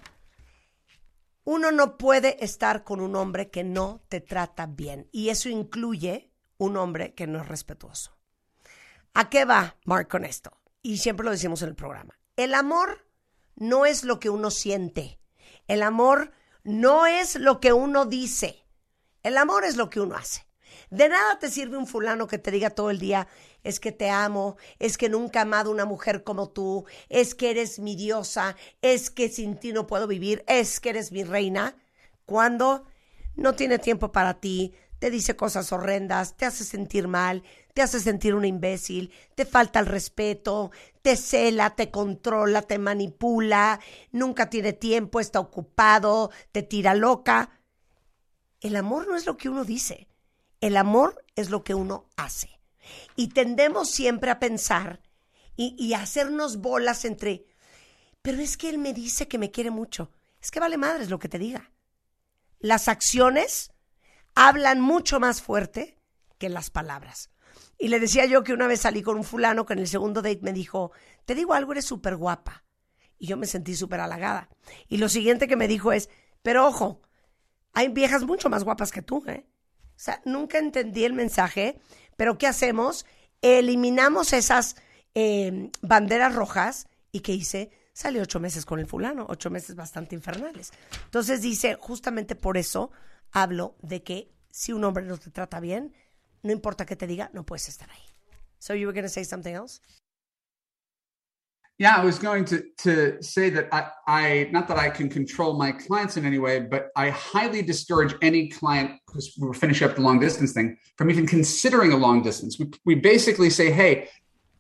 uno 1.46 1.72
no 1.72 1.98
puede 1.98 2.38
estar 2.42 2.84
con 2.84 3.00
un 3.00 3.16
hombre 3.16 3.50
que 3.50 3.64
no 3.64 4.02
te 4.10 4.20
trata 4.20 4.66
bien. 4.66 5.08
Y 5.12 5.30
eso 5.30 5.50
incluye 5.50 6.31
un 6.62 6.78
hombre 6.78 7.16
que 7.16 7.26
no 7.26 7.42
es 7.42 7.48
respetuoso. 7.48 8.16
¿A 9.16 9.32
qué 9.32 9.46
va 9.46 9.78
Mark 9.84 10.08
con 10.08 10.26
esto? 10.26 10.52
Y 10.84 10.98
siempre 10.98 11.26
lo 11.26 11.32
decimos 11.32 11.64
en 11.64 11.70
el 11.70 11.76
programa. 11.76 12.20
El 12.36 12.54
amor 12.54 13.08
no 13.56 13.88
es 13.88 14.04
lo 14.04 14.20
que 14.20 14.30
uno 14.30 14.52
siente. 14.52 15.20
El 15.68 15.82
amor 15.82 16.32
no 16.64 17.08
es 17.08 17.36
lo 17.36 17.60
que 17.60 17.74
uno 17.74 18.06
dice. 18.06 18.64
El 19.24 19.38
amor 19.38 19.66
es 19.66 19.76
lo 19.76 19.90
que 19.90 20.02
uno 20.02 20.16
hace. 20.16 20.46
De 20.92 21.10
nada 21.10 21.40
te 21.40 21.50
sirve 21.50 21.78
un 21.78 21.88
fulano 21.88 22.28
que 22.28 22.38
te 22.38 22.52
diga 22.52 22.70
todo 22.70 22.92
el 22.92 23.00
día, 23.00 23.28
es 23.64 23.80
que 23.80 23.92
te 23.92 24.12
amo, 24.12 24.58
es 24.78 25.00
que 25.00 25.10
nunca 25.10 25.40
he 25.40 25.42
amado 25.42 25.72
una 25.72 25.86
mujer 25.86 26.24
como 26.24 26.50
tú, 26.50 26.86
es 27.10 27.34
que 27.34 27.50
eres 27.50 27.80
mi 27.80 27.96
diosa, 27.96 28.56
es 28.84 29.10
que 29.10 29.30
sin 29.30 29.58
ti 29.58 29.74
no 29.74 29.88
puedo 29.88 30.06
vivir, 30.06 30.44
es 30.48 30.80
que 30.80 30.90
eres 30.90 31.12
mi 31.12 31.24
reina, 31.24 31.76
cuando 32.26 32.86
no 33.36 33.56
tiene 33.56 33.80
tiempo 33.80 34.12
para 34.12 34.40
ti, 34.40 34.76
te 35.02 35.10
dice 35.10 35.36
cosas 35.36 35.72
horrendas, 35.72 36.38
te 36.38 36.46
hace 36.46 36.64
sentir 36.64 37.08
mal, 37.08 37.42
te 37.74 37.82
hace 37.82 38.00
sentir 38.00 38.36
una 38.36 38.46
imbécil, 38.46 39.12
te 39.34 39.48
falta 39.48 39.80
el 39.80 39.88
respeto, 39.88 40.70
te 41.02 41.18
cela, 41.18 41.72
te 41.72 41.90
controla, 41.90 42.62
te 42.62 42.78
manipula, 42.78 43.80
nunca 44.12 44.52
tiene 44.52 44.74
tiempo, 44.74 45.20
está 45.20 45.40
ocupado, 45.40 46.30
te 46.52 46.62
tira 46.62 46.94
loca. 46.94 47.50
El 48.60 48.76
amor 48.76 49.08
no 49.08 49.16
es 49.16 49.26
lo 49.26 49.38
que 49.38 49.50
uno 49.50 49.66
dice, 49.66 50.08
el 50.60 50.78
amor 50.78 51.26
es 51.36 51.50
lo 51.50 51.64
que 51.64 51.74
uno 51.74 52.08
hace. 52.16 52.60
Y 53.16 53.30
tendemos 53.30 53.90
siempre 53.90 54.30
a 54.30 54.38
pensar 54.38 55.02
y, 55.56 55.76
y 55.80 55.96
a 55.96 56.04
hacernos 56.04 56.58
bolas 56.58 57.06
entre, 57.06 57.48
pero 58.22 58.40
es 58.40 58.56
que 58.56 58.70
él 58.70 58.78
me 58.78 58.94
dice 58.94 59.28
que 59.28 59.40
me 59.40 59.50
quiere 59.50 59.72
mucho. 59.72 60.12
Es 60.40 60.52
que 60.52 60.60
vale 60.60 60.78
madres 60.78 61.10
lo 61.10 61.18
que 61.18 61.28
te 61.28 61.40
diga. 61.40 61.72
Las 62.60 62.88
acciones 62.88 63.71
hablan 64.48 64.82
mucho 64.82 65.20
más 65.20 65.42
fuerte 65.42 65.98
que 66.38 66.50
las 66.50 66.70
palabras. 66.70 67.30
Y 67.78 67.88
le 67.88 68.00
decía 68.00 68.26
yo 68.26 68.44
que 68.44 68.54
una 68.54 68.68
vez 68.68 68.82
salí 68.82 69.02
con 69.02 69.18
un 69.18 69.24
fulano 69.24 69.66
que 69.66 69.74
en 69.74 69.80
el 69.80 69.88
segundo 69.88 70.22
date 70.22 70.42
me 70.42 70.54
dijo, 70.54 70.92
te 71.26 71.36
digo 71.36 71.54
algo, 71.54 71.72
eres 71.72 71.86
súper 71.86 72.16
guapa. 72.16 72.64
Y 73.18 73.28
yo 73.28 73.38
me 73.38 73.48
sentí 73.48 73.76
súper 73.76 74.00
halagada. 74.00 74.50
Y 74.88 74.98
lo 74.98 75.10
siguiente 75.10 75.48
que 75.48 75.56
me 75.56 75.68
dijo 75.68 75.92
es, 75.92 76.10
pero 76.42 76.68
ojo, 76.68 77.02
hay 77.74 77.90
viejas 77.90 78.24
mucho 78.24 78.50
más 78.50 78.64
guapas 78.64 78.92
que 78.92 79.02
tú, 79.02 79.24
¿eh? 79.28 79.46
O 79.90 80.04
sea, 80.04 80.22
nunca 80.26 80.58
entendí 80.58 81.06
el 81.06 81.14
mensaje, 81.14 81.80
pero 82.18 82.38
¿qué 82.38 82.48
hacemos? 82.48 83.06
Eliminamos 83.42 84.34
esas 84.34 84.76
eh, 85.14 85.70
banderas 85.82 86.34
rojas 86.34 86.88
y 87.12 87.20
¿qué 87.20 87.34
hice? 87.34 87.70
Salí 87.94 88.20
ocho 88.20 88.40
meses 88.40 88.66
con 88.66 88.80
el 88.80 88.88
fulano, 88.88 89.28
ocho 89.30 89.52
meses 89.52 89.76
bastante 89.76 90.16
infernales. 90.16 90.72
Entonces 91.06 91.42
dice, 91.42 91.76
justamente 91.80 92.36
por 92.36 92.58
eso 92.58 92.92
hablo 93.32 93.76
de 93.82 94.04
que 94.04 94.32
si 94.52 94.74
un 94.74 94.84
hombre 94.84 95.06
no 95.06 95.18
te 95.18 95.32
trata 95.32 95.60
bien, 95.60 95.94
no 96.44 96.52
importa 96.52 96.86
qué 96.86 96.96
te 96.96 97.08
diga, 97.08 97.30
no 97.34 97.46
puedes 97.46 97.68
estar 97.70 97.90
ahí. 97.90 98.04
So 98.60 98.74
you 98.74 98.88
were 98.88 98.94
going 98.94 99.06
to 99.06 99.10
say 99.10 99.24
something 99.24 99.54
else? 99.54 99.80
Yeah, 101.78 101.96
I 101.96 102.06
was 102.06 102.20
going 102.20 102.46
to 102.46 102.64
to 102.84 103.24
say 103.24 103.50
that 103.50 103.68
I, 103.72 103.90
I 104.06 104.50
not 104.52 104.68
that 104.68 104.78
I 104.78 104.92
can 104.92 105.10
control 105.10 105.58
my 105.58 105.72
clients 105.72 106.16
in 106.16 106.26
any 106.26 106.38
way, 106.38 106.60
but 106.60 106.92
I 106.96 107.10
highly 107.10 107.64
discourage 107.64 108.14
any 108.22 108.50
client 108.50 109.00
because 109.08 109.36
we 109.40 109.48
were 109.48 109.56
finishing 109.56 109.90
up 109.90 109.96
the 109.96 110.02
long 110.02 110.20
distance 110.20 110.54
thing 110.54 110.78
from 110.96 111.10
even 111.10 111.26
considering 111.26 111.92
a 111.92 111.98
long 111.98 112.22
distance. 112.22 112.60
We 112.60 112.70
we 112.86 112.94
basically 112.94 113.50
say, 113.50 113.72
hey, 113.72 114.10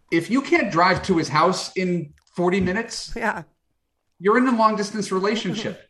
if 0.10 0.32
you 0.32 0.42
can't 0.42 0.72
drive 0.72 1.04
to 1.04 1.18
his 1.18 1.30
house 1.30 1.72
in 1.76 2.12
40 2.36 2.60
minutes, 2.60 3.14
yeah, 3.16 3.44
you're 4.18 4.40
in 4.40 4.48
a 4.48 4.58
long 4.58 4.76
distance 4.76 5.12
relationship. 5.12 5.80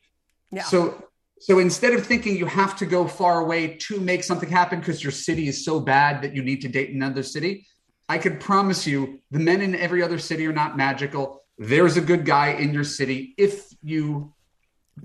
Yeah. 0.53 0.63
So 0.63 1.10
so 1.41 1.57
instead 1.57 1.93
of 1.93 2.05
thinking 2.05 2.37
you 2.37 2.45
have 2.45 2.75
to 2.77 2.85
go 2.85 3.07
far 3.07 3.41
away 3.41 3.75
to 3.77 3.99
make 3.99 4.23
something 4.23 4.47
happen 4.47 4.79
because 4.79 5.03
your 5.03 5.11
city 5.11 5.47
is 5.47 5.65
so 5.65 5.79
bad 5.79 6.21
that 6.21 6.35
you 6.35 6.43
need 6.43 6.61
to 6.61 6.67
date 6.67 6.91
another 6.91 7.23
city, 7.23 7.65
I 8.07 8.19
could 8.19 8.39
promise 8.39 8.85
you 8.85 9.19
the 9.31 9.39
men 9.39 9.61
in 9.61 9.75
every 9.75 10.03
other 10.03 10.19
city 10.19 10.45
are 10.45 10.53
not 10.53 10.77
magical. 10.77 11.41
There's 11.57 11.97
a 11.97 12.01
good 12.01 12.25
guy 12.25 12.49
in 12.51 12.75
your 12.75 12.83
city 12.83 13.33
if 13.37 13.73
you 13.81 14.31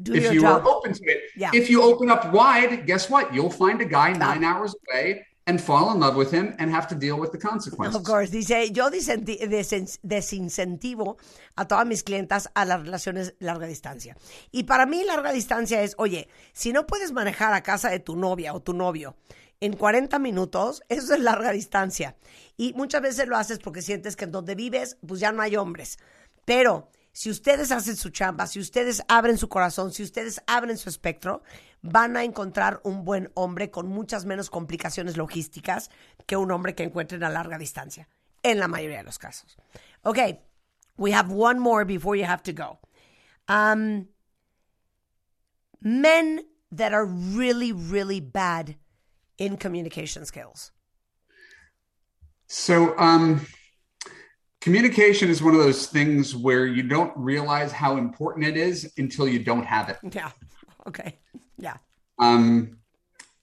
Do 0.03 0.13
if 0.13 0.31
you 0.31 0.43
job. 0.43 0.63
are 0.63 0.69
open 0.69 0.93
to 0.93 1.05
it. 1.05 1.23
Yeah. 1.37 1.53
If 1.55 1.71
you 1.71 1.83
open 1.83 2.11
up 2.11 2.31
wide, 2.33 2.87
guess 2.87 3.09
what? 3.09 3.33
You'll 3.33 3.51
find 3.51 3.81
a 3.81 3.87
guy 3.87 4.13
nine 4.13 4.45
hours 4.45 4.75
away 4.91 5.25
and 5.47 5.61
fall 5.61 5.93
in 5.93 6.01
love 6.01 6.17
with 6.17 6.33
him 6.33 6.57
and 6.59 6.69
have 6.71 6.89
to 6.89 6.97
deal 6.97 7.19
with 7.19 7.31
the 7.31 7.39
consequences. 7.39 7.95
Of 7.95 8.05
course, 8.05 8.31
dice, 8.31 8.71
yo 8.73 8.91
desincentivo 8.91 11.19
a 11.57 11.67
todas 11.67 11.87
mis 11.87 12.03
clientas 12.03 12.49
a 12.55 12.65
las 12.65 12.83
relaciones 12.83 13.35
larga 13.39 13.67
distancia. 13.67 14.17
Y 14.51 14.65
para 14.65 14.87
mí 14.87 15.05
larga 15.05 15.33
distancia 15.33 15.83
es, 15.83 15.95
oye, 15.99 16.29
si 16.53 16.73
no 16.73 16.87
puedes 16.87 17.13
manejar 17.13 17.53
a 17.55 17.63
casa 17.63 17.91
de 17.91 18.01
tu 18.01 18.17
novia 18.17 18.55
o 18.55 18.61
tu 18.61 18.75
novio 18.75 19.15
en 19.61 19.75
40 19.75 20.19
minutos, 20.19 20.83
eso 20.89 21.15
es 21.15 21.21
larga 21.21 21.53
distancia. 21.53 22.17
Y 22.57 22.73
muchas 22.75 23.03
veces 23.03 23.29
lo 23.29 23.37
haces 23.37 23.61
porque 23.61 23.83
sientes 23.83 24.17
que 24.17 24.25
en 24.25 24.33
donde 24.33 24.57
vives, 24.57 24.99
pues 25.07 25.21
ya 25.21 25.31
no 25.31 25.43
hay 25.43 25.55
hombres. 25.57 25.99
Pero 26.45 26.91
si 27.13 27.31
ustedes 27.31 27.71
hacen 27.71 27.95
su 27.97 28.11
chamba, 28.11 28.47
si 28.47 28.61
ustedes 28.61 29.03
abren 29.09 29.39
su 29.39 29.49
corazón, 29.49 29.93
si 29.93 30.03
ustedes 30.03 30.43
abren 30.47 30.77
su 30.77 30.91
espectro, 30.91 31.43
van 31.91 32.17
a 32.17 32.25
encontrar 32.25 32.81
un 32.85 33.05
buen 33.05 33.31
hombre 33.35 33.71
con 33.71 33.89
muchas 33.89 34.25
menos 34.25 34.51
complicaciones 34.51 35.17
logísticas 35.17 35.91
que 36.27 36.37
un 36.37 36.51
hombre 36.51 36.75
que 36.75 36.85
encuentren 36.85 37.25
a 37.25 37.31
larga 37.31 37.59
distancia, 37.59 38.09
en 38.43 38.59
la 38.59 38.69
mayoría 38.69 38.99
de 38.99 39.05
los 39.05 39.19
casos. 39.19 39.57
Okay, 40.03 40.41
we 40.97 41.13
have 41.13 41.31
one 41.31 41.59
more 41.59 41.85
before 41.85 42.17
you 42.17 42.25
have 42.25 42.43
to 42.43 42.53
go. 42.53 42.79
Um, 43.49 44.09
men 45.81 46.45
that 46.73 46.93
are 46.93 47.05
really, 47.05 47.73
really 47.73 48.21
bad 48.21 48.77
in 49.39 49.57
communication 49.57 50.25
skills. 50.25 50.73
So, 52.49 52.97
um, 52.99 53.47
communication 54.61 55.29
is 55.29 55.43
one 55.43 55.55
of 55.55 55.61
those 55.61 55.87
things 55.87 56.35
where 56.35 56.67
you 56.67 56.83
don't 56.83 57.13
realize 57.17 57.73
how 57.73 57.97
important 57.97 58.47
it 58.47 58.57
is 58.57 58.93
until 58.99 59.29
you 59.29 59.41
don't 59.41 59.67
have 59.67 59.89
it. 59.89 59.99
Yeah. 60.13 60.31
Okay. 60.87 61.19
Yeah. 61.59 61.77
Um, 62.19 62.79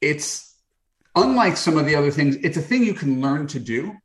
it's 0.02 0.56
unlike 1.16 1.58
some 1.58 1.78
of 1.78 1.86
the 1.86 1.96
other 1.96 2.12
things, 2.12 2.36
it's 2.38 2.58
a 2.58 2.62
thing 2.62 2.84
you 2.84 2.94
can 2.94 3.22
learn 3.22 3.48
to 3.48 3.60
do. 3.60 3.96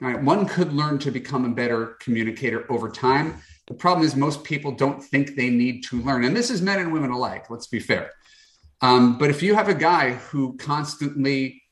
Right? 0.00 0.22
One 0.22 0.46
could 0.46 0.72
learn 0.72 0.98
to 1.00 1.10
become 1.10 1.44
a 1.44 1.48
better 1.48 1.96
communicator 2.00 2.70
over 2.70 2.88
time. 2.88 3.42
The 3.66 3.74
problem 3.74 4.06
is 4.06 4.14
most 4.14 4.44
people 4.44 4.70
don't 4.72 5.02
think 5.02 5.34
they 5.34 5.50
need 5.50 5.82
to 5.84 6.00
learn. 6.00 6.24
And 6.24 6.36
this 6.36 6.50
is 6.50 6.62
men 6.62 6.78
and 6.78 6.92
women 6.92 7.10
alike, 7.10 7.50
let's 7.50 7.66
be 7.66 7.80
fair. 7.80 8.12
Um, 8.80 9.18
but 9.18 9.28
if 9.28 9.42
you 9.42 9.56
have 9.56 9.68
a 9.68 9.74
guy 9.74 10.12
who 10.12 10.56
constantly 10.56 11.62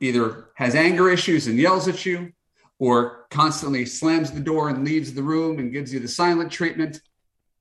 either 0.00 0.48
has 0.54 0.74
anger 0.74 1.10
issues 1.10 1.46
and 1.46 1.58
yells 1.58 1.88
at 1.88 2.06
you, 2.06 2.32
or 2.78 3.26
constantly 3.30 3.84
slams 3.84 4.30
the 4.30 4.40
door 4.40 4.68
and 4.68 4.84
leaves 4.84 5.12
the 5.12 5.22
room 5.22 5.58
and 5.58 5.72
gives 5.72 5.92
you 5.92 6.00
the 6.00 6.08
silent 6.08 6.50
treatment, 6.50 7.00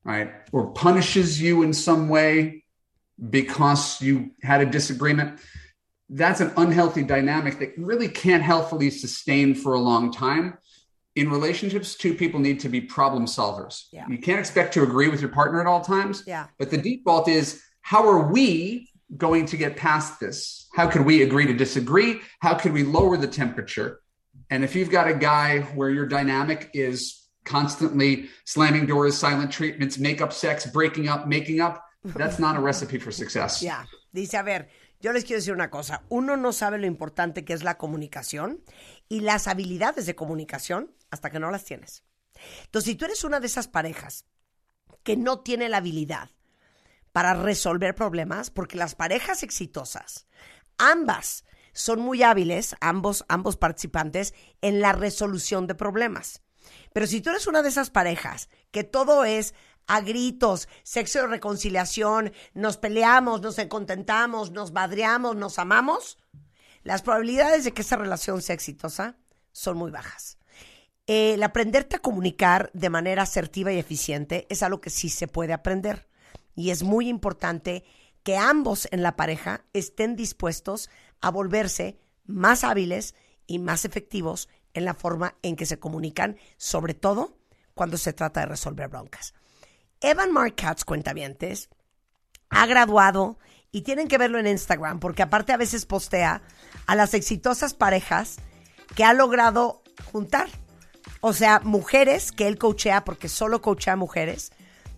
right? 0.04 0.32
Or 0.52 0.72
punishes 0.72 1.42
you 1.42 1.64
in 1.64 1.74
some 1.74 2.08
way 2.08 2.64
because 3.30 4.02
you 4.02 4.32
had 4.44 4.62
a 4.62 4.66
disagreement. 4.66 5.40
That's 6.10 6.40
an 6.40 6.54
unhealthy 6.58 7.04
dynamic 7.04 7.60
that 7.60 7.74
really 7.78 8.08
can't 8.08 8.44
healthfully 8.44 8.90
sustain 8.90 9.56
for 9.56 9.74
a 9.74 9.80
long 9.80 10.12
time. 10.12 10.58
In 11.16 11.30
relationships, 11.30 11.96
two 11.96 12.14
people 12.14 12.40
need 12.40 12.60
to 12.60 12.70
be 12.70 12.80
problem 12.80 13.26
solvers. 13.26 13.86
Yeah. 13.92 14.06
You 14.08 14.20
can't 14.20 14.40
expect 14.40 14.74
to 14.76 14.84
agree 14.84 15.10
with 15.10 15.20
your 15.20 15.32
partner 15.32 15.60
at 15.60 15.68
all 15.68 15.82
times. 15.82 16.24
Yeah. 16.28 16.48
But 16.60 16.70
the 16.70 16.78
default 16.78 17.28
is 17.28 17.62
how 17.82 18.08
are 18.08 18.32
we 18.32 18.90
going 19.16 19.46
to 19.48 19.58
get 19.58 19.76
past 19.76 20.20
this? 20.20 20.68
How 20.76 20.88
can 20.88 21.06
we 21.06 21.24
agree 21.24 21.48
to 21.48 21.54
disagree? 21.54 22.22
How 22.40 22.54
can 22.54 22.72
we 22.74 22.84
lower 22.84 23.18
the 23.18 23.28
temperature? 23.28 24.00
And 24.50 24.64
if 24.64 24.76
you've 24.76 24.92
got 24.92 25.08
a 25.08 25.14
guy 25.14 25.62
where 25.62 25.90
your 25.90 26.06
dynamic 26.06 26.70
is 26.74 27.28
constantly 27.46 28.30
slamming 28.46 28.86
doors, 28.86 29.18
silent 29.18 29.52
treatments, 29.52 29.98
make 29.98 30.22
up 30.22 30.34
sex, 30.34 30.66
breaking 30.66 31.08
up, 31.08 31.28
making 31.28 31.62
up, 31.62 31.84
that's 32.16 32.40
not 32.40 32.56
a 32.56 32.60
recipe 32.60 33.00
for 33.00 33.14
success. 33.14 33.62
Ya, 33.62 33.88
dice, 34.12 34.38
a 34.38 34.44
ver, 34.44 34.70
yo 35.00 35.14
les 35.14 35.26
quiero 35.26 35.40
decir 35.40 35.54
una 35.54 35.70
cosa. 35.70 36.04
Uno 36.10 36.38
no 36.38 36.54
sabe 36.54 36.78
lo 36.80 36.88
importante 36.88 37.46
que 37.46 37.54
es 37.54 37.64
la 37.64 37.78
comunicación 37.78 38.64
y 39.10 39.22
las 39.22 39.48
habilidades 39.48 40.06
de 40.06 40.16
comunicación 40.16 40.92
hasta 41.12 41.30
que 41.30 41.40
no 41.40 41.52
las 41.52 41.66
tienes. 41.66 42.04
Entonces, 42.66 42.92
si 42.92 42.96
tú 42.96 43.06
eres 43.06 43.24
una 43.24 43.40
de 43.40 43.48
esas 43.48 43.68
parejas 43.68 44.26
que 45.04 45.18
no 45.18 45.40
tiene 45.40 45.70
la 45.70 45.78
habilidad 45.78 46.32
para 47.12 47.34
resolver 47.34 47.96
problemas, 47.96 48.50
porque 48.50 48.78
las 48.78 48.96
parejas 48.96 49.44
exitosas, 49.44 50.28
ambas 50.78 51.46
son 51.74 52.00
muy 52.02 52.24
hábiles, 52.24 52.76
ambos, 52.82 53.24
ambos 53.28 53.56
participantes, 53.58 54.34
en 54.62 54.82
la 54.82 54.94
resolución 54.94 55.68
de 55.68 55.76
problemas. 55.76 56.42
Pero 56.94 57.08
si 57.08 57.22
tú 57.22 57.30
eres 57.30 57.48
una 57.48 57.62
de 57.62 57.70
esas 57.70 57.90
parejas 57.90 58.50
que 58.72 58.84
todo 58.84 59.24
es 59.24 59.54
a 59.88 60.02
gritos, 60.02 60.68
sexo 60.84 61.20
de 61.20 61.28
reconciliación, 61.28 62.34
nos 62.54 62.78
peleamos, 62.78 63.42
nos 63.42 63.56
contentamos, 63.68 64.52
nos 64.52 64.72
madreamos, 64.72 65.36
nos 65.36 65.58
amamos, 65.60 66.18
las 66.84 67.02
probabilidades 67.02 67.64
de 67.64 67.74
que 67.74 67.82
esa 67.82 67.96
relación 67.96 68.42
sea 68.42 68.54
exitosa 68.54 69.18
son 69.52 69.78
muy 69.78 69.92
bajas. 69.92 70.38
El 71.06 71.42
aprenderte 71.42 71.96
a 71.96 72.00
comunicar 72.00 72.70
de 72.74 72.90
manera 72.90 73.24
asertiva 73.24 73.72
y 73.72 73.78
eficiente 73.78 74.46
es 74.50 74.62
algo 74.62 74.82
que 74.82 74.90
sí 74.90 75.10
se 75.10 75.28
puede 75.28 75.54
aprender. 75.54 76.10
Y 76.54 76.72
es 76.72 76.84
muy 76.84 77.08
importante 77.08 77.86
que 78.24 78.36
ambos 78.36 78.90
en 78.92 79.04
la 79.04 79.16
pareja 79.16 79.66
estén 79.72 80.18
dispuestos 80.18 80.90
a 81.22 81.32
volverse 81.32 81.98
más 82.26 82.64
hábiles 82.64 83.16
y 83.48 83.60
más 83.60 83.86
efectivos 83.86 84.50
en 84.74 84.86
la 84.86 84.94
forma 84.94 85.36
en 85.42 85.56
que 85.56 85.66
se 85.66 85.80
comunican, 85.80 86.38
sobre 86.58 86.94
todo 86.94 87.38
cuando 87.74 87.98
se 87.98 88.14
trata 88.14 88.42
de 88.42 88.48
resolver 88.48 88.90
broncas. 88.90 89.34
Evan 90.02 90.32
Mark 90.32 90.56
Katz, 90.56 90.84
cuentavientes, 90.84 91.70
ha 92.50 92.66
graduado 92.66 93.38
y 93.72 93.82
tienen 93.82 94.08
que 94.08 94.18
verlo 94.18 94.40
en 94.40 94.48
Instagram 94.48 95.00
porque 95.00 95.24
aparte 95.24 95.54
a 95.54 95.58
veces 95.58 95.86
postea 95.86 96.42
a 96.86 96.96
las 96.96 97.14
exitosas 97.14 97.74
parejas 97.74 98.38
que 98.96 99.04
ha 99.04 99.14
logrado 99.14 99.84
juntar. 100.12 100.48
O 101.22 101.34
sea, 101.34 101.62
mujeres 101.64 102.32
que 102.32 102.48
él 102.48 102.58
coachea 102.58 103.04
porque 103.04 103.30
solo 103.30 103.62
coachea 103.62 103.96
mujeres 103.96 104.52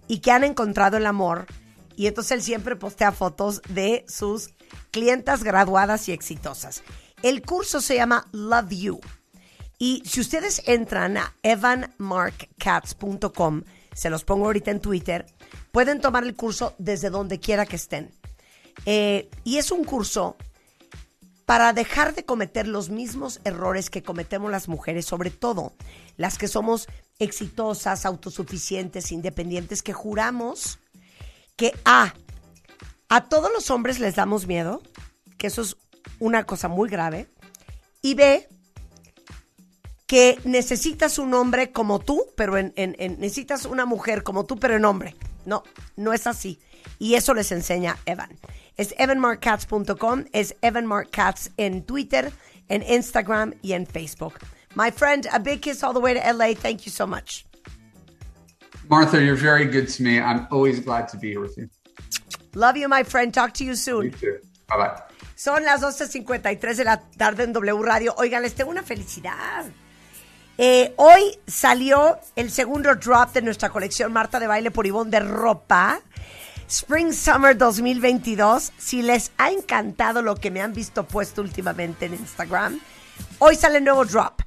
y 0.08 0.20
que 0.20 0.32
han 0.32 0.44
encontrado 0.44 0.98
el 0.98 1.06
amor. 1.06 1.46
Y 1.96 2.08
entonces 2.08 2.32
él 2.32 2.42
siempre 2.42 2.76
postea 2.76 3.12
fotos 3.12 3.62
de 3.70 4.06
sus 4.08 4.54
clientas 4.92 5.44
graduadas 5.44 6.10
y 6.10 6.12
exitosas. 6.12 6.84
El 7.24 7.42
curso 7.42 7.82
se 7.82 7.96
llama 7.96 8.28
Love 8.32 8.70
You. 8.70 9.00
Y 9.78 10.04
si 10.06 10.22
ustedes 10.22 10.62
entran 10.66 11.18
a 11.18 11.36
evanmarkcats.com, 11.44 13.64
se 13.94 14.10
los 14.10 14.24
pongo 14.24 14.46
ahorita 14.46 14.72
en 14.72 14.80
Twitter, 14.80 15.26
pueden 15.72 16.02
tomar 16.02 16.24
el 16.24 16.36
curso 16.36 16.76
desde 16.78 17.10
donde 17.10 17.40
quiera 17.40 17.66
que 17.66 17.76
estén. 17.76 18.12
Eh, 18.86 19.30
y 19.44 19.58
es 19.58 19.72
un 19.72 19.84
curso 19.84 20.38
para 21.46 21.74
dejar 21.74 22.14
de 22.14 22.26
cometer 22.26 22.68
los 22.68 22.90
mismos 22.90 23.42
errores 23.44 23.90
que 23.90 24.04
cometemos 24.04 24.52
las 24.52 24.68
mujeres, 24.68 25.06
sobre 25.06 25.32
todo 25.32 25.74
las 26.16 26.38
que 26.38 26.48
somos 26.48 26.88
exitosas, 27.18 28.06
autosuficientes, 28.06 29.12
independientes, 29.12 29.82
que 29.82 29.94
juramos 29.94 30.80
que 31.56 31.74
A, 31.86 32.14
a 33.10 33.26
todos 33.26 33.52
los 33.52 33.72
hombres 33.72 34.00
les 34.00 34.16
damos 34.16 34.46
miedo, 34.46 34.82
que 35.38 35.48
eso 35.48 35.64
es 35.64 35.76
una 36.20 36.46
cosa 36.46 36.68
muy 36.68 36.88
grave, 36.88 37.28
y 38.02 38.14
B, 38.14 38.48
que 40.10 40.40
necesitas 40.44 41.20
un 41.20 41.36
hombre 41.36 41.72
como 41.72 42.00
tú, 42.00 42.26
pero 42.36 42.58
en, 42.58 42.74
en- 42.78 42.96
en- 42.98 43.20
necesitas 43.20 43.66
una 43.66 43.86
mujer 43.86 44.24
como 44.24 44.44
tú, 44.44 44.58
pero 44.58 44.76
en 44.76 44.84
hombre. 44.84 45.16
No, 45.46 45.62
no 45.98 46.14
es 46.14 46.26
así. 46.26 46.60
Y 46.98 47.14
eso 47.14 47.36
les 47.36 47.52
enseña 47.52 47.96
Evan. 48.08 48.32
Es 48.76 48.96
evanmarkcats.com, 48.98 50.26
es 50.34 50.56
evanmarkcats 50.64 51.52
en 51.58 51.84
Twitter, 51.84 52.32
en 52.70 52.82
Instagram 52.82 53.54
y 53.62 53.74
en 53.74 53.86
Facebook. 53.86 54.40
My 54.76 54.90
friend, 54.90 55.28
a 55.32 55.38
big 55.38 55.62
kiss 55.62 55.84
all 55.84 55.94
the 55.94 56.00
way 56.00 56.16
to 56.16 56.22
LA. 56.34 56.56
Thank 56.56 56.86
you 56.86 56.92
so 56.92 57.06
much. 57.06 57.46
Martha, 58.90 59.20
you're 59.22 59.36
very 59.36 59.66
good 59.66 59.88
to 59.96 60.02
me. 60.02 60.20
I'm 60.20 60.48
always 60.50 60.80
glad 60.84 61.08
to 61.10 61.18
be 61.18 61.28
here 61.30 61.42
with 61.42 61.56
you. 61.56 61.70
Love 62.56 62.78
you, 62.78 62.88
my 62.90 63.04
friend. 63.04 63.32
Talk 63.32 63.54
to 63.60 63.64
you 63.64 63.76
soon. 63.76 64.06
You 64.06 64.12
too. 64.12 64.38
Bye 64.68 64.78
bye. 64.78 65.02
Son 65.36 65.64
las 65.64 65.82
12.53 65.82 66.76
de 66.78 66.84
la 66.84 66.98
tarde 67.16 67.44
en 67.44 67.54
W 67.54 67.84
Radio. 67.84 68.16
Oigan, 68.18 68.42
les 68.42 68.56
tengo 68.56 68.72
una 68.72 68.82
felicidad. 68.82 69.66
Eh, 70.62 70.94
hoy 70.98 71.40
salió 71.48 72.20
el 72.36 72.52
segundo 72.52 72.94
drop 72.94 73.32
de 73.32 73.42
nuestra 73.42 73.70
colección 73.70 74.12
Marta 74.12 74.42
de 74.42 74.48
Baile 74.48 74.72
por 74.72 74.86
Ivonne 74.86 75.10
de 75.10 75.22
ropa. 75.22 76.02
Spring 76.68 77.14
Summer 77.14 77.58
2022. 77.58 78.74
Si 78.78 79.02
les 79.02 79.32
ha 79.38 79.52
encantado 79.52 80.22
lo 80.22 80.36
que 80.36 80.52
me 80.52 80.62
han 80.62 80.74
visto 80.74 81.08
puesto 81.08 81.42
últimamente 81.42 82.08
en 82.08 82.16
Instagram, 82.16 82.78
hoy 83.38 83.56
sale 83.56 83.78
el 83.78 83.86
nuevo 83.86 84.04
drop. 84.04 84.42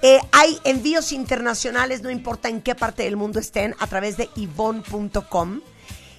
Eh, 0.00 0.20
hay 0.30 0.60
envíos 0.62 1.10
internacionales, 1.10 2.02
no 2.02 2.10
importa 2.10 2.48
en 2.48 2.62
qué 2.62 2.76
parte 2.76 3.02
del 3.02 3.16
mundo 3.16 3.40
estén, 3.40 3.74
a 3.80 3.88
través 3.88 4.16
de 4.16 4.30
ivon.com. 4.36 5.60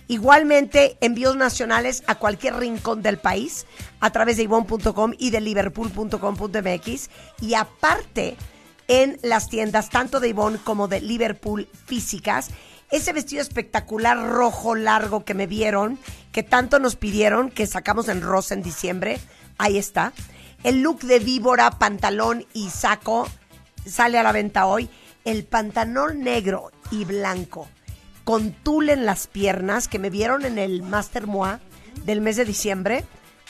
Igualmente, 0.10 0.98
envíos 0.99 1.38
nacionales 1.38 2.03
a 2.07 2.16
cualquier 2.16 2.56
rincón 2.57 3.02
del 3.02 3.20
país 3.20 3.68
a 4.02 4.10
través 4.10 4.36
de 4.36 4.44
ivon.com 4.44 5.14
y 5.18 5.30
de 5.30 5.40
liverpool.com.mx. 5.40 7.10
Y 7.40 7.53
aparte, 7.53 8.36
en 8.90 9.18
las 9.24 9.48
tiendas 9.48 9.90
tanto 9.90 10.20
de 10.20 10.28
Ivon 10.28 10.57
como 10.57 10.90
de 10.90 10.99
Liverpool 10.99 11.70
físicas, 11.86 12.49
ese 12.91 13.14
vestido 13.14 13.41
espectacular 13.41 14.18
rojo 14.18 14.76
largo 14.76 15.24
que 15.24 15.36
me 15.36 15.48
vieron, 15.48 15.98
que 16.32 16.44
tanto 16.44 16.80
nos 16.80 16.95
pidieron, 16.95 17.52
que 17.52 17.68
sacamos 17.68 18.10
en 18.10 18.22
rosa 18.22 18.56
en 18.56 18.64
diciembre, 18.64 19.20
ahí 19.57 19.78
está. 19.78 20.11
El 20.64 20.82
look 20.82 21.02
de 21.02 21.20
víbora, 21.20 21.78
pantalón 21.78 22.45
y 22.53 22.70
saco 22.72 23.30
sale 23.86 24.18
a 24.18 24.24
la 24.24 24.32
venta 24.32 24.66
hoy. 24.66 24.90
El 25.24 25.45
pantalón 25.45 26.22
negro 26.22 26.72
y 26.91 27.06
blanco 27.06 27.68
con 28.24 28.52
tul 28.52 28.90
en 28.90 29.06
las 29.06 29.28
piernas 29.28 29.88
que 29.88 29.98
me 29.99 30.10
vieron 30.10 30.45
en 30.45 30.57
el 30.57 30.84
Master 30.84 31.28
Moi 31.28 31.57
del 32.06 32.22
mes 32.22 32.36
de 32.36 32.45
diciembre. 32.45 33.03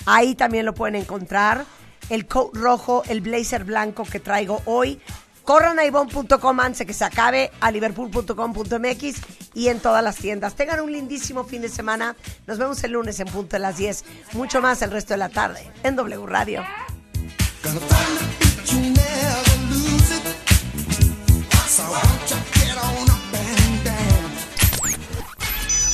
Ahí 0.06 0.36
también 0.36 0.66
lo 0.66 0.74
pueden 0.74 0.95
encontrar. 0.95 1.66
El 2.10 2.28
coat 2.28 2.56
rojo, 2.56 3.03
el 3.07 3.22
blazer 3.22 3.66
blanco 3.66 4.03
que 4.03 4.20
traigo 4.20 4.61
hoy. 4.66 5.02
Corran 5.50 5.80
a 5.80 5.86
ivon.com 5.86 6.60
antes 6.60 6.86
que 6.86 6.94
se 6.94 7.04
acabe, 7.04 7.50
a 7.60 7.72
liverpool.com.mx 7.72 9.16
y 9.56 9.70
en 9.70 9.80
todas 9.80 10.04
las 10.04 10.18
tiendas. 10.18 10.54
Tengan 10.54 10.80
un 10.80 10.92
lindísimo 10.92 11.44
fin 11.44 11.64
de 11.64 11.70
semana. 11.70 12.16
Nos 12.46 12.60
vemos 12.60 12.84
el 12.84 12.92
lunes 12.92 13.20
en 13.20 13.28
punto 13.30 13.56
de 13.56 13.60
las 13.60 13.78
10. 13.78 14.06
Mucho 14.34 14.62
más 14.62 14.80
el 14.84 14.92
resto 14.92 15.16
de 15.16 15.18
la 15.18 15.30
tarde 15.30 15.68
en 15.82 15.96
W 15.96 16.28
Radio. 16.28 16.64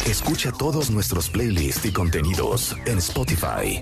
Escucha 0.05 0.51
todos 0.51 0.91
nuestros 0.91 1.29
playlists 1.29 1.85
y 1.85 1.93
contenidos 1.93 2.75
en 2.85 2.97
Spotify. 2.97 3.81